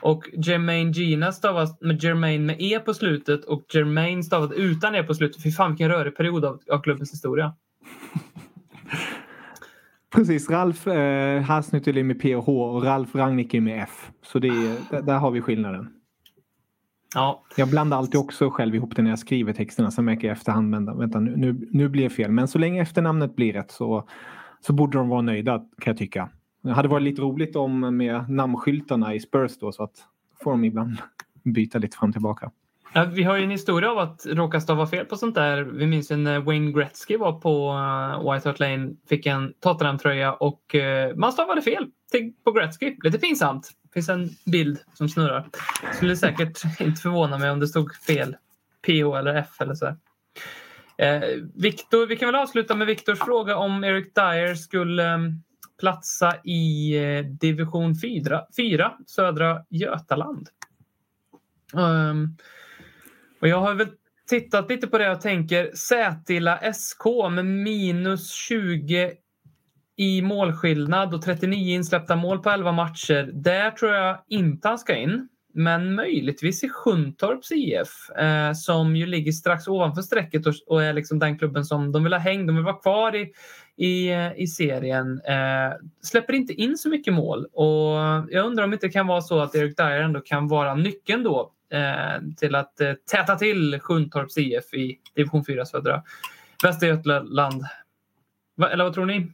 Och 0.00 0.28
Jermaine 0.32 0.92
Genus 0.92 1.34
stavas 1.34 1.80
med 1.80 2.04
Jermaine 2.04 2.46
med 2.46 2.56
E 2.58 2.80
på 2.84 2.94
slutet 2.94 3.44
och 3.44 3.74
Jermaine 3.74 4.22
stavas 4.22 4.52
utan 4.52 4.94
E 4.94 5.02
på 5.02 5.14
slutet. 5.14 5.42
Fy 5.42 5.50
fan 5.50 5.70
vilken 5.70 5.88
rörig 5.88 6.16
period 6.16 6.44
av, 6.44 6.60
av 6.72 6.82
klubbens 6.82 7.12
historia. 7.12 7.54
Precis, 10.14 10.50
Ralf 10.50 10.86
eh, 10.86 11.42
Hassnyttel 11.42 11.96
är 11.96 12.02
med 12.02 12.20
PH 12.20 12.48
och 12.48 12.84
Ralf 12.84 13.14
Rangnick 13.14 13.54
är 13.54 13.60
med 13.60 13.82
F. 13.82 14.10
Så 14.22 14.38
det 14.38 14.48
är, 14.48 15.02
där 15.02 15.18
har 15.18 15.30
vi 15.30 15.40
skillnaden. 15.40 15.97
Ja. 17.14 17.44
Jag 17.56 17.68
blandar 17.68 17.96
alltid 17.96 18.20
också 18.20 18.50
själv 18.50 18.74
ihop 18.74 18.96
det 18.96 19.02
när 19.02 19.10
jag 19.10 19.18
skriver 19.18 19.52
texterna. 19.52 19.90
Sen 19.90 20.04
märker 20.04 20.28
jag 20.28 20.36
efterhand, 20.36 20.74
vänta, 20.74 20.94
vänta 20.94 21.20
nu, 21.20 21.36
nu, 21.36 21.68
nu 21.70 21.88
blir 21.88 22.02
det 22.02 22.10
fel. 22.10 22.30
Men 22.30 22.48
så 22.48 22.58
länge 22.58 22.82
efternamnet 22.82 23.36
blir 23.36 23.52
rätt 23.52 23.70
så, 23.70 24.08
så 24.60 24.72
borde 24.72 24.98
de 24.98 25.08
vara 25.08 25.22
nöjda 25.22 25.58
kan 25.58 25.90
jag 25.90 25.96
tycka. 25.96 26.28
Det 26.62 26.72
hade 26.72 26.88
varit 26.88 27.02
lite 27.02 27.22
roligt 27.22 27.56
om 27.56 27.96
med 27.96 28.30
namnskyltarna 28.30 29.14
i 29.14 29.20
Spurs 29.20 29.58
då 29.58 29.72
så 29.72 29.82
att 29.82 29.94
får 30.44 30.50
de 30.50 30.64
ibland 30.64 30.96
byta 31.42 31.78
lite 31.78 31.96
fram 31.96 32.08
och 32.08 32.14
tillbaka. 32.14 32.50
Ja, 32.92 33.04
vi 33.04 33.22
har 33.22 33.36
ju 33.36 33.44
en 33.44 33.50
historia 33.50 33.90
av 33.90 33.98
att 33.98 34.26
råka 34.26 34.60
stava 34.60 34.86
fel 34.86 35.06
på 35.06 35.16
sånt 35.16 35.34
där. 35.34 35.62
Vi 35.62 35.86
minns 35.86 36.10
ju 36.10 36.16
när 36.16 36.40
Wayne 36.40 36.72
Gretzky 36.72 37.16
var 37.16 37.32
på 37.32 37.72
uh, 37.72 38.32
White 38.32 38.48
Hart 38.48 38.60
Lane, 38.60 38.90
fick 39.08 39.26
en 39.26 39.52
Tottenham-tröja 39.60 40.32
och 40.32 40.74
uh, 40.74 41.16
man 41.16 41.32
stavade 41.32 41.62
fel 41.62 41.86
på 42.44 42.52
Gretzky. 42.52 42.96
Lite 43.02 43.18
pinsamt. 43.18 43.70
Det 43.88 43.94
finns 43.94 44.08
en 44.08 44.30
bild 44.44 44.78
som 44.94 45.08
snurrar. 45.08 45.48
Skulle 45.94 46.16
säkert 46.16 46.80
inte 46.80 47.02
förvåna 47.02 47.38
mig 47.38 47.50
om 47.50 47.60
det 47.60 47.68
stod 47.68 47.94
fel 47.94 48.36
PH 48.86 49.18
eller 49.18 49.34
F 49.34 49.60
eller 49.60 49.74
så. 49.74 49.86
Eh, 50.98 51.22
Victor, 51.54 52.06
vi 52.06 52.16
kan 52.16 52.28
väl 52.28 52.34
avsluta 52.34 52.74
med 52.74 52.86
Viktors 52.86 53.18
fråga 53.18 53.56
om 53.56 53.84
Eric 53.84 54.14
Dyer 54.14 54.54
skulle 54.54 55.14
eh, 55.14 55.18
platsa 55.80 56.36
i 56.44 56.96
eh, 56.96 57.24
division 57.24 57.94
4, 58.00 58.44
4 58.56 58.92
södra 59.06 59.64
Götaland. 59.70 60.48
Um, 61.72 62.36
och 63.40 63.48
jag 63.48 63.60
har 63.60 63.74
väl 63.74 63.88
tittat 64.28 64.70
lite 64.70 64.86
på 64.86 64.98
det 64.98 65.10
och 65.10 65.20
tänker 65.20 65.70
Sätila 65.74 66.72
SK 66.72 67.04
med 67.30 67.46
minus 67.46 68.32
20 68.32 69.12
i 69.98 70.22
målskillnad 70.22 71.14
och 71.14 71.22
39 71.22 71.74
insläppta 71.74 72.16
mål 72.16 72.38
på 72.38 72.50
11 72.50 72.72
matcher. 72.72 73.30
Där 73.32 73.70
tror 73.70 73.94
jag 73.94 74.18
inte 74.28 74.68
han 74.68 74.78
ska 74.78 74.96
in. 74.96 75.28
Men 75.54 75.94
möjligtvis 75.94 76.64
i 76.64 76.68
Sjuntorps 76.68 77.52
IF 77.52 78.10
eh, 78.10 78.52
som 78.52 78.96
ju 78.96 79.06
ligger 79.06 79.32
strax 79.32 79.68
ovanför 79.68 80.02
strecket 80.02 80.46
och, 80.46 80.54
och, 80.66 80.82
är 80.82 80.92
liksom 80.92 81.18
den 81.18 81.38
klubben 81.38 81.64
som 81.64 81.92
de 81.92 82.04
vill 82.04 82.12
ha 82.12 82.20
häng. 82.20 82.46
De 82.46 82.56
vill 82.56 82.64
vara 82.64 82.76
kvar 82.76 83.16
i, 83.16 83.32
i, 83.76 84.08
eh, 84.08 84.32
i 84.36 84.46
serien. 84.46 85.20
Eh, 85.28 85.76
släpper 86.02 86.32
inte 86.32 86.52
in 86.52 86.78
så 86.78 86.88
mycket 86.88 87.14
mål 87.14 87.46
och 87.52 87.96
jag 88.30 88.46
undrar 88.46 88.64
om 88.64 88.70
det 88.70 88.74
inte 88.74 88.88
kan 88.88 89.06
vara 89.06 89.20
så 89.20 89.40
att 89.40 89.54
Erik 89.54 89.76
Dyer 89.76 90.00
ändå 90.00 90.20
kan 90.20 90.48
vara 90.48 90.74
nyckeln 90.74 91.22
då 91.22 91.52
eh, 91.72 92.22
till 92.36 92.54
att 92.54 92.80
eh, 92.80 92.92
täta 93.12 93.36
till 93.36 93.80
Sjuntorps 93.80 94.38
IF 94.38 94.74
i 94.74 94.98
division 95.14 95.44
4 95.44 95.64
södra 95.64 96.02
Västergötland. 96.62 97.64
Va, 98.56 98.70
eller 98.70 98.84
vad 98.84 98.94
tror 98.94 99.06
ni? 99.06 99.32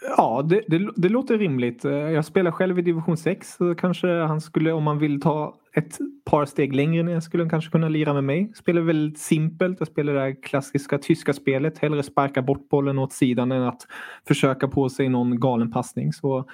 Ja, 0.00 0.42
det, 0.48 0.62
det, 0.68 0.90
det, 0.96 1.08
låter 1.08 1.38
rimligt. 1.38 1.84
Eh, 1.84 1.92
jag 1.92 2.24
spelar 2.24 2.50
själv 2.50 2.78
i 2.78 2.82
division 2.82 3.16
6 3.16 3.56
så 3.56 3.74
kanske 3.74 4.08
han 4.08 4.40
skulle, 4.40 4.72
om 4.72 4.82
man 4.82 4.98
vill 4.98 5.20
ta 5.20 5.54
ett 5.72 5.98
par 6.24 6.44
steg 6.44 6.74
längre 6.74 7.02
ner, 7.02 7.20
skulle 7.20 7.42
han 7.42 7.50
kanske 7.50 7.70
kunna 7.70 7.88
lira 7.88 8.14
med 8.14 8.24
mig. 8.24 8.52
Spelar 8.54 8.82
väldigt 8.82 9.18
simpelt. 9.18 9.76
Jag 9.78 9.88
spelar 9.88 10.14
det 10.14 10.20
här 10.20 10.42
klassiska 10.42 10.98
tyska 10.98 11.32
spelet. 11.32 11.78
Hellre 11.78 12.02
sparka 12.02 12.42
bort 12.42 12.68
bollen 12.68 12.98
åt 12.98 13.12
sidan 13.12 13.52
än 13.52 13.62
att 13.62 13.86
försöka 14.28 14.68
på 14.68 14.88
sig 14.88 15.08
någon 15.08 15.40
galen 15.40 15.72
passning. 15.72 16.12
Så 16.12 16.48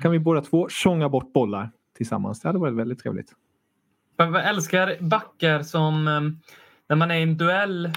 kan 0.00 0.12
vi 0.12 0.18
båda 0.18 0.40
två 0.40 0.68
tjonga 0.68 1.08
bort 1.08 1.32
bollar 1.32 1.70
tillsammans. 1.96 2.40
Det 2.40 2.48
hade 2.48 2.58
varit 2.58 2.74
väldigt 2.74 2.98
trevligt. 2.98 3.32
Jag 4.16 4.48
älskar 4.48 4.96
backar 5.00 5.62
som 5.62 6.08
eh, 6.08 6.20
när 6.88 6.96
man 6.96 7.10
är 7.10 7.18
i 7.18 7.22
en 7.22 7.36
duell 7.36 7.90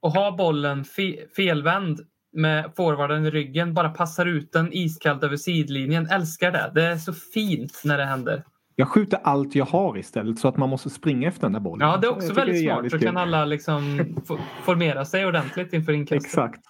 och 0.00 0.12
har 0.12 0.36
bollen 0.36 0.84
fe 0.84 1.16
felvänd 1.36 2.00
med 2.34 2.70
forwarden 2.76 3.26
i 3.26 3.30
ryggen, 3.30 3.74
bara 3.74 3.88
passar 3.88 4.26
ut 4.26 4.52
den 4.52 4.72
iskallt 4.72 5.24
över 5.24 5.36
sidlinjen. 5.36 6.06
Älskar 6.06 6.52
det. 6.52 6.70
Det 6.74 6.82
är 6.82 6.96
så 6.96 7.12
fint 7.12 7.80
när 7.84 7.98
det 7.98 8.04
händer. 8.04 8.42
Jag 8.76 8.88
skjuter 8.88 9.18
allt 9.22 9.54
jag 9.54 9.64
har 9.64 9.98
istället 9.98 10.38
så 10.38 10.48
att 10.48 10.56
man 10.56 10.68
måste 10.68 10.90
springa 10.90 11.28
efter 11.28 11.42
den 11.42 11.52
där 11.52 11.60
bollen. 11.60 11.88
Ja, 11.88 11.96
det 11.96 12.06
är 12.06 12.10
också 12.10 12.32
väldigt 12.32 12.56
är 12.56 12.74
smart. 12.74 12.90
Så 12.90 12.98
kan 12.98 13.16
alla 13.16 13.44
liksom 13.44 13.98
formera 14.64 15.04
sig 15.04 15.26
ordentligt 15.26 15.72
inför 15.72 15.92
inkastet. 15.92 16.26
Exakt. 16.26 16.60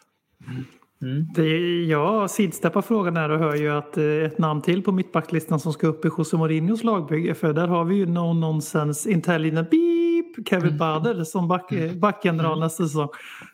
Mm. 1.03 1.27
Det, 1.35 1.85
jag 1.85 2.31
sidsteppar 2.31 2.83
frågan 2.83 3.17
här 3.17 3.29
och 3.29 3.39
hör 3.39 3.57
ju 3.57 3.71
att 3.71 3.97
eh, 3.97 4.05
ett 4.05 4.39
namn 4.39 4.63
till 4.63 4.83
på 4.83 4.93
mittbacklistan 4.93 5.61
som 5.61 5.73
ska 5.73 5.87
upp 5.87 6.05
i 6.05 6.09
José 6.19 6.37
Mourinhos 6.37 6.85
lagbygge. 6.85 7.35
För 7.35 7.53
där 7.53 7.69
har 7.69 7.85
vi 7.85 7.95
ju 7.95 8.07
no 8.07 8.33
nonsense 8.33 9.11
intelligent 9.11 9.71
beep 9.71 10.04
Kevin 10.47 10.79
Bader 10.79 11.25
som 11.25 11.49
back, 11.49 11.73
eh, 11.73 11.93
backgeneral 11.93 12.61
nästa 12.61 12.85
säsong. 12.85 13.09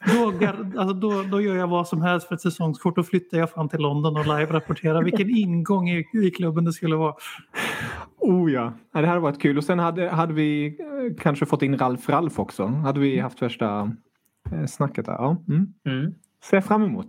Då, 0.06 0.46
alltså 0.80 0.94
då, 0.94 1.22
då 1.22 1.40
gör 1.40 1.56
jag 1.56 1.66
vad 1.66 1.88
som 1.88 2.02
helst 2.02 2.28
för 2.28 2.34
ett 2.34 2.40
säsongskort. 2.40 2.96
Då 2.96 3.02
flyttar 3.02 3.38
jag 3.38 3.50
fram 3.50 3.68
till 3.68 3.80
London 3.80 4.16
och 4.16 4.26
live-rapporterar 4.26 5.02
vilken 5.02 5.30
ingång 5.36 5.88
i, 5.88 6.04
i 6.12 6.30
klubben 6.30 6.64
det 6.64 6.72
skulle 6.72 6.96
vara. 6.96 7.14
Oh 8.18 8.52
ja. 8.52 8.72
det 8.92 9.06
hade 9.06 9.20
varit 9.20 9.42
kul. 9.42 9.58
Och 9.58 9.64
sen 9.64 9.78
hade, 9.78 10.08
hade 10.08 10.32
vi 10.32 10.66
eh, 10.66 11.22
kanske 11.22 11.46
fått 11.46 11.62
in 11.62 11.78
Ralf 11.78 12.08
Ralf 12.08 12.38
också. 12.38 12.66
Hade 12.66 13.00
vi 13.00 13.18
haft 13.18 13.42
värsta 13.42 13.92
eh, 14.52 14.66
snacket 14.66 15.06
där. 15.06 15.12
Ja. 15.12 15.36
Mm. 15.48 15.66
Mm. 15.86 16.14
Ser 16.44 16.60
fram 16.60 16.82
emot. 16.82 17.06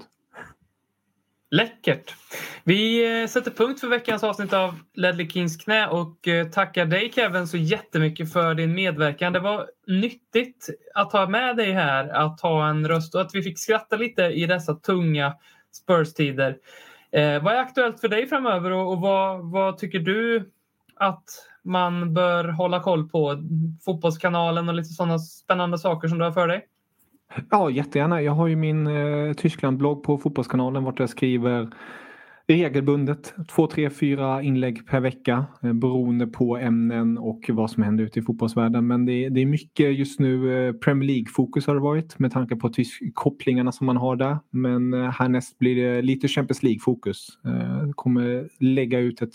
Läckert! 1.54 2.16
Vi 2.64 3.06
eh, 3.22 3.28
sätter 3.28 3.52
punkt 3.52 3.80
för 3.80 3.88
veckans 3.88 4.24
avsnitt 4.24 4.54
av 4.54 4.80
Ledley 4.94 5.30
Kings 5.30 5.58
knä 5.58 5.88
och 5.88 6.28
eh, 6.28 6.48
tackar 6.48 6.86
dig 6.86 7.12
Kevin 7.16 7.48
så 7.48 7.58
jättemycket 7.58 8.34
för 8.34 8.54
din 8.54 8.74
medverkan. 8.74 9.34
Det 9.34 9.40
var 9.40 9.68
nyttigt 9.88 10.70
att 10.94 11.14
ha 11.14 11.28
med 11.28 11.58
dig 11.58 11.72
här, 11.72 12.08
att 12.08 12.42
ha 12.42 12.70
en 12.70 12.88
röst 12.88 13.16
och 13.16 13.22
att 13.22 13.36
vi 13.36 13.42
fick 13.42 13.60
skratta 13.60 13.96
lite 13.96 14.24
i 14.24 14.46
dessa 14.46 14.76
tunga 14.76 15.34
Spurs-tider. 15.72 16.58
Eh, 17.12 17.44
vad 17.44 17.54
är 17.54 17.60
aktuellt 17.60 18.00
för 18.02 18.08
dig 18.08 18.28
framöver 18.28 18.72
och, 18.72 18.92
och 18.92 19.02
vad, 19.02 19.52
vad 19.52 19.78
tycker 19.78 20.00
du 20.00 20.52
att 20.96 21.26
man 21.64 22.14
bör 22.14 22.44
hålla 22.44 22.80
koll 22.80 23.10
på? 23.10 23.38
Fotbollskanalen 23.86 24.70
och 24.70 24.76
lite 24.76 24.90
sådana 24.90 25.20
spännande 25.20 25.78
saker 25.78 26.08
som 26.08 26.18
du 26.18 26.24
har 26.24 26.32
för 26.32 26.48
dig? 26.48 26.68
Ja, 27.50 27.70
jättegärna. 27.70 28.22
Jag 28.22 28.32
har 28.32 28.48
ju 28.48 28.56
min 28.56 28.88
eh, 28.88 29.34
Tyskland-blogg 29.34 30.04
på 30.04 30.18
Fotbollskanalen 30.18 30.84
vart 30.84 31.00
jag 31.00 31.10
skriver 31.10 31.70
regelbundet 32.52 33.34
två, 33.48 33.68
tre, 33.68 33.90
fyra 33.90 34.42
inlägg 34.42 34.88
per 34.88 35.00
vecka 35.00 35.46
eh, 35.64 35.74
beroende 35.74 36.28
på 36.28 36.58
ämnen 36.58 37.18
och 37.18 37.50
vad 37.50 37.72
som 37.72 37.84
händer 37.84 38.04
ute 38.04 38.20
i 38.20 38.22
fotbollsvärlden. 38.22 38.88
Men 38.88 39.06
det, 39.06 39.30
det 39.30 39.42
är 39.42 39.46
mycket 39.46 40.00
just 40.00 40.20
nu 40.20 40.68
eh, 40.68 40.74
Premier 40.74 41.08
League-fokus 41.08 41.68
har 41.68 41.74
det 41.74 41.82
varit 41.82 42.20
med 42.20 42.32
tanke 42.32 42.56
på 42.56 42.70
tysk 42.70 43.02
kopplingarna 43.14 43.72
som 43.72 43.86
man 43.86 43.98
har 43.98 44.16
där. 44.16 44.38
Men 44.50 44.94
eh, 44.94 45.10
härnäst 45.10 45.60
blir 45.60 45.76
det 45.76 46.02
lite 46.02 46.28
Champions 46.28 46.64
League-fokus. 46.64 47.28
Kommer 47.96 48.50
lägga 48.60 49.00
ut 49.00 49.22
ett 49.22 49.34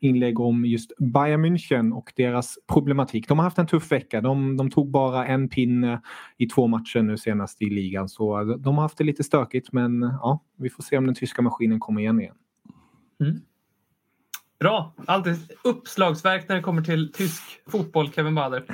inlägg 0.00 0.40
om 0.40 0.64
just 0.64 0.92
Bayern 0.98 1.44
München 1.44 1.92
och 1.92 2.12
deras 2.16 2.58
problematik. 2.72 3.28
De 3.28 3.38
har 3.38 3.44
haft 3.44 3.58
en 3.58 3.66
tuff 3.66 3.92
vecka. 3.92 4.20
De, 4.20 4.56
de 4.56 4.70
tog 4.70 4.90
bara 4.90 5.26
en 5.26 5.48
pinne 5.48 6.00
i 6.36 6.46
två 6.46 6.66
matcher 6.66 7.02
nu 7.02 7.16
senast 7.16 7.62
i 7.62 7.70
ligan 7.70 8.08
så 8.08 8.44
de 8.44 8.74
har 8.74 8.82
haft 8.82 8.98
det 8.98 9.04
lite 9.04 9.24
stökigt 9.24 9.72
men 9.72 10.02
ja, 10.02 10.40
vi 10.56 10.70
får 10.70 10.82
se 10.82 10.98
om 10.98 11.06
den 11.06 11.14
tyska 11.14 11.42
maskinen 11.42 11.80
kommer 11.80 12.00
igen 12.00 12.20
igen. 12.20 12.34
Mm. 13.20 13.40
Bra! 14.60 14.94
Alltid 15.06 15.36
uppslagsverk 15.64 16.48
när 16.48 16.56
det 16.56 16.62
kommer 16.62 16.82
till 16.82 17.12
tysk 17.12 17.42
fotboll, 17.66 18.12
Kevin 18.12 18.34
Bader. 18.34 18.64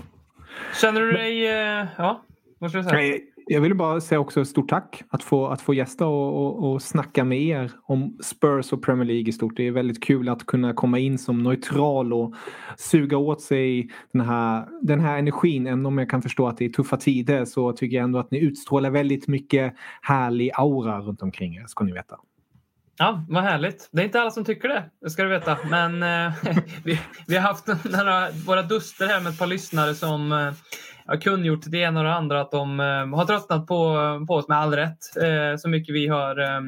Känner 0.80 1.00
du 1.00 1.12
dig... 1.12 1.46
eh, 1.48 1.86
Ja, 1.98 2.22
vad 2.58 2.70
ska 2.70 2.78
du 2.78 2.84
säga? 2.84 3.18
Jag 3.48 3.60
vill 3.60 3.74
bara 3.74 4.00
säga 4.00 4.20
också 4.20 4.44
stort 4.44 4.68
tack 4.68 5.02
att 5.08 5.22
få, 5.22 5.46
att 5.46 5.60
få 5.60 5.74
gästa 5.74 6.06
och, 6.06 6.46
och, 6.46 6.72
och 6.72 6.82
snacka 6.82 7.24
med 7.24 7.42
er 7.42 7.72
om 7.82 8.18
Spurs 8.22 8.72
och 8.72 8.82
Premier 8.82 9.04
League 9.04 9.28
i 9.28 9.32
stort. 9.32 9.56
Det 9.56 9.66
är 9.66 9.70
väldigt 9.72 10.04
kul 10.04 10.28
att 10.28 10.46
kunna 10.46 10.72
komma 10.72 10.98
in 10.98 11.18
som 11.18 11.42
neutral 11.42 12.12
och 12.12 12.34
suga 12.76 13.16
åt 13.16 13.40
sig 13.40 13.90
den 14.12 14.20
här, 14.22 14.68
den 14.82 15.00
här 15.00 15.18
energin. 15.18 15.66
Även 15.66 15.86
om 15.86 15.98
jag 15.98 16.10
kan 16.10 16.22
förstå 16.22 16.46
att 16.48 16.56
det 16.58 16.64
är 16.64 16.68
tuffa 16.68 16.96
tider 16.96 17.44
så 17.44 17.72
tycker 17.72 17.96
jag 17.96 18.04
ändå 18.04 18.18
att 18.18 18.30
ni 18.30 18.38
utstrålar 18.38 18.90
väldigt 18.90 19.28
mycket 19.28 19.74
härlig 20.02 20.50
aura 20.54 21.00
runt 21.00 21.22
omkring 21.22 21.56
er, 21.56 21.64
ska 21.66 21.84
ni 21.84 21.92
veta. 21.92 22.16
Ja, 22.98 23.24
vad 23.28 23.42
härligt. 23.42 23.88
Det 23.92 24.00
är 24.00 24.04
inte 24.04 24.20
alla 24.20 24.30
som 24.30 24.44
tycker 24.44 24.68
det, 24.68 24.84
det 25.00 25.10
ska 25.10 25.22
du 25.22 25.28
veta. 25.28 25.58
Men 25.70 26.02
eh, 26.02 26.32
vi, 26.84 27.00
vi 27.26 27.36
har 27.36 27.42
haft 27.42 27.66
några, 27.66 28.30
våra 28.46 28.62
duster 28.62 29.06
här 29.06 29.20
med 29.20 29.32
ett 29.32 29.38
par 29.38 29.46
lyssnare 29.46 29.94
som 29.94 30.32
eh, 30.32 30.52
har 31.06 31.16
kungjort 31.16 31.60
det 31.66 31.78
ena 31.78 32.00
och 32.00 32.06
det 32.06 32.14
andra 32.14 32.40
att 32.40 32.50
de 32.50 32.80
eh, 32.80 32.86
har 32.86 33.24
tröttnat 33.24 33.66
på, 33.66 33.96
på 34.28 34.34
oss 34.34 34.48
med 34.48 34.58
all 34.58 34.74
rätt. 34.74 35.16
Eh, 35.22 35.56
så 35.58 35.68
mycket 35.68 35.94
vi 35.94 36.06
har 36.06 36.40
eh, 36.40 36.60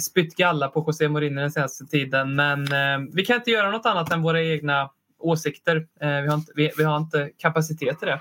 spytt 0.00 0.36
galla 0.36 0.68
på 0.68 0.84
José 0.86 1.08
Mourinho 1.08 1.40
den 1.40 1.50
senaste 1.50 1.84
tiden. 1.84 2.34
Men 2.34 2.62
eh, 2.62 3.08
vi 3.12 3.24
kan 3.24 3.36
inte 3.36 3.50
göra 3.50 3.70
något 3.70 3.86
annat 3.86 4.12
än 4.12 4.22
våra 4.22 4.42
egna 4.42 4.90
åsikter. 5.18 5.76
Eh, 6.00 6.20
vi, 6.20 6.28
har 6.28 6.34
inte, 6.34 6.52
vi, 6.54 6.70
vi 6.78 6.84
har 6.84 6.96
inte 6.96 7.30
kapacitet 7.38 7.98
till 7.98 8.08
det. 8.08 8.20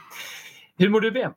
Hur 0.78 0.90
mår 0.90 1.02
du 1.02 1.12
Ben? 1.12 1.32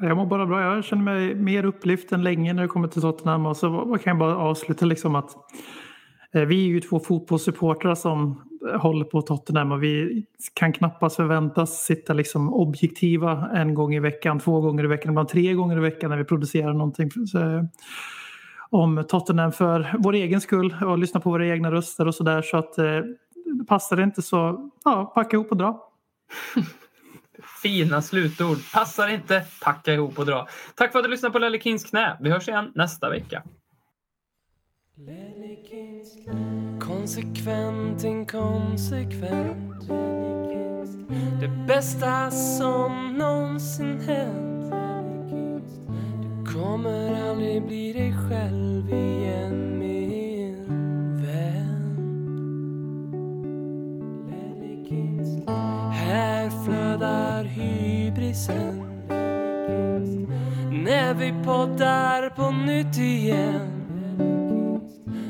Jag 0.00 0.16
mår 0.16 0.26
bara 0.26 0.46
bra. 0.46 0.74
Jag 0.74 0.84
känner 0.84 1.02
mig 1.02 1.34
mer 1.34 1.64
upplyft 1.64 2.12
än 2.12 2.22
länge 2.22 2.52
när 2.52 2.62
det 2.62 2.68
kommer 2.68 2.88
till 2.88 3.02
Tottenham. 3.02 3.46
Och 3.46 3.56
så 3.56 3.98
kan 4.02 4.10
jag 4.10 4.18
bara 4.18 4.36
avsluta 4.36 4.86
liksom 4.86 5.14
att 5.14 5.30
eh, 6.34 6.42
vi 6.42 6.64
är 6.64 6.68
ju 6.68 6.80
två 6.80 7.00
fotbollssupportrar 7.00 7.94
som 7.94 8.42
håller 8.78 9.04
på 9.04 9.22
Tottenham 9.22 9.72
och 9.72 9.82
vi 9.82 10.24
kan 10.54 10.72
knappast 10.72 11.16
förväntas 11.16 11.84
sitta 11.84 12.12
liksom 12.12 12.54
objektiva 12.54 13.50
en 13.54 13.74
gång 13.74 13.94
i 13.94 14.00
veckan, 14.00 14.38
två 14.38 14.60
gånger 14.60 14.84
i 14.84 14.86
veckan, 14.86 15.12
ibland 15.12 15.28
tre 15.28 15.54
gånger 15.54 15.76
i 15.76 15.80
veckan 15.80 16.10
när 16.10 16.16
vi 16.16 16.24
producerar 16.24 16.72
någonting 16.72 17.10
eh, 17.34 17.64
om 18.70 19.04
Tottenham 19.08 19.52
för 19.52 19.96
vår 19.98 20.12
egen 20.12 20.40
skull 20.40 20.76
och 20.84 20.98
lyssna 20.98 21.20
på 21.20 21.30
våra 21.30 21.46
egna 21.46 21.72
röster 21.72 22.06
och 22.06 22.14
sådär. 22.14 22.42
Så 22.42 22.56
att 22.56 22.78
eh, 22.78 23.00
passar 23.68 23.96
det 23.96 24.02
inte 24.02 24.22
så 24.22 24.70
ja, 24.84 25.12
packa 25.14 25.36
ihop 25.36 25.50
och 25.50 25.56
dra. 25.56 25.86
Fina 27.62 28.02
slutord. 28.02 28.58
Passar 28.72 29.08
inte, 29.08 29.44
packa 29.62 29.94
ihop 29.94 30.18
och 30.18 30.26
dra. 30.26 30.48
Tack 30.74 30.92
för 30.92 30.98
att 30.98 31.04
du 31.04 31.10
lyssnade 31.10 31.32
på 31.32 31.38
Lelle 31.38 31.60
Kings 31.60 31.84
knä. 31.84 32.16
Vi 32.20 32.30
hörs 32.30 32.48
igen 32.48 32.72
nästa 32.74 33.10
vecka. 33.10 33.42
Konsekvent, 36.80 38.04
inkonsekvent 38.04 39.88
Det 41.40 41.48
bästa 41.68 42.30
som 42.30 43.14
någonsin 43.18 44.00
hänt 44.00 44.72
Du 46.22 46.52
kommer 46.52 47.30
aldrig 47.30 47.66
bli 47.66 47.92
dig 47.92 48.14
själv 48.28 48.88
igen 48.92 49.79
Här 56.90 57.44
hybrisen 57.44 58.82
När 60.70 61.14
vi 61.14 61.34
poddar 61.44 62.30
på 62.30 62.50
nytt 62.50 62.98
igen. 62.98 63.70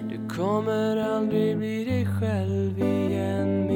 Du 0.08 0.36
kommer 0.36 0.96
aldrig 0.96 1.58
bli 1.58 1.84
dig 1.84 2.06
själv 2.06 2.78
igen. 2.78 3.69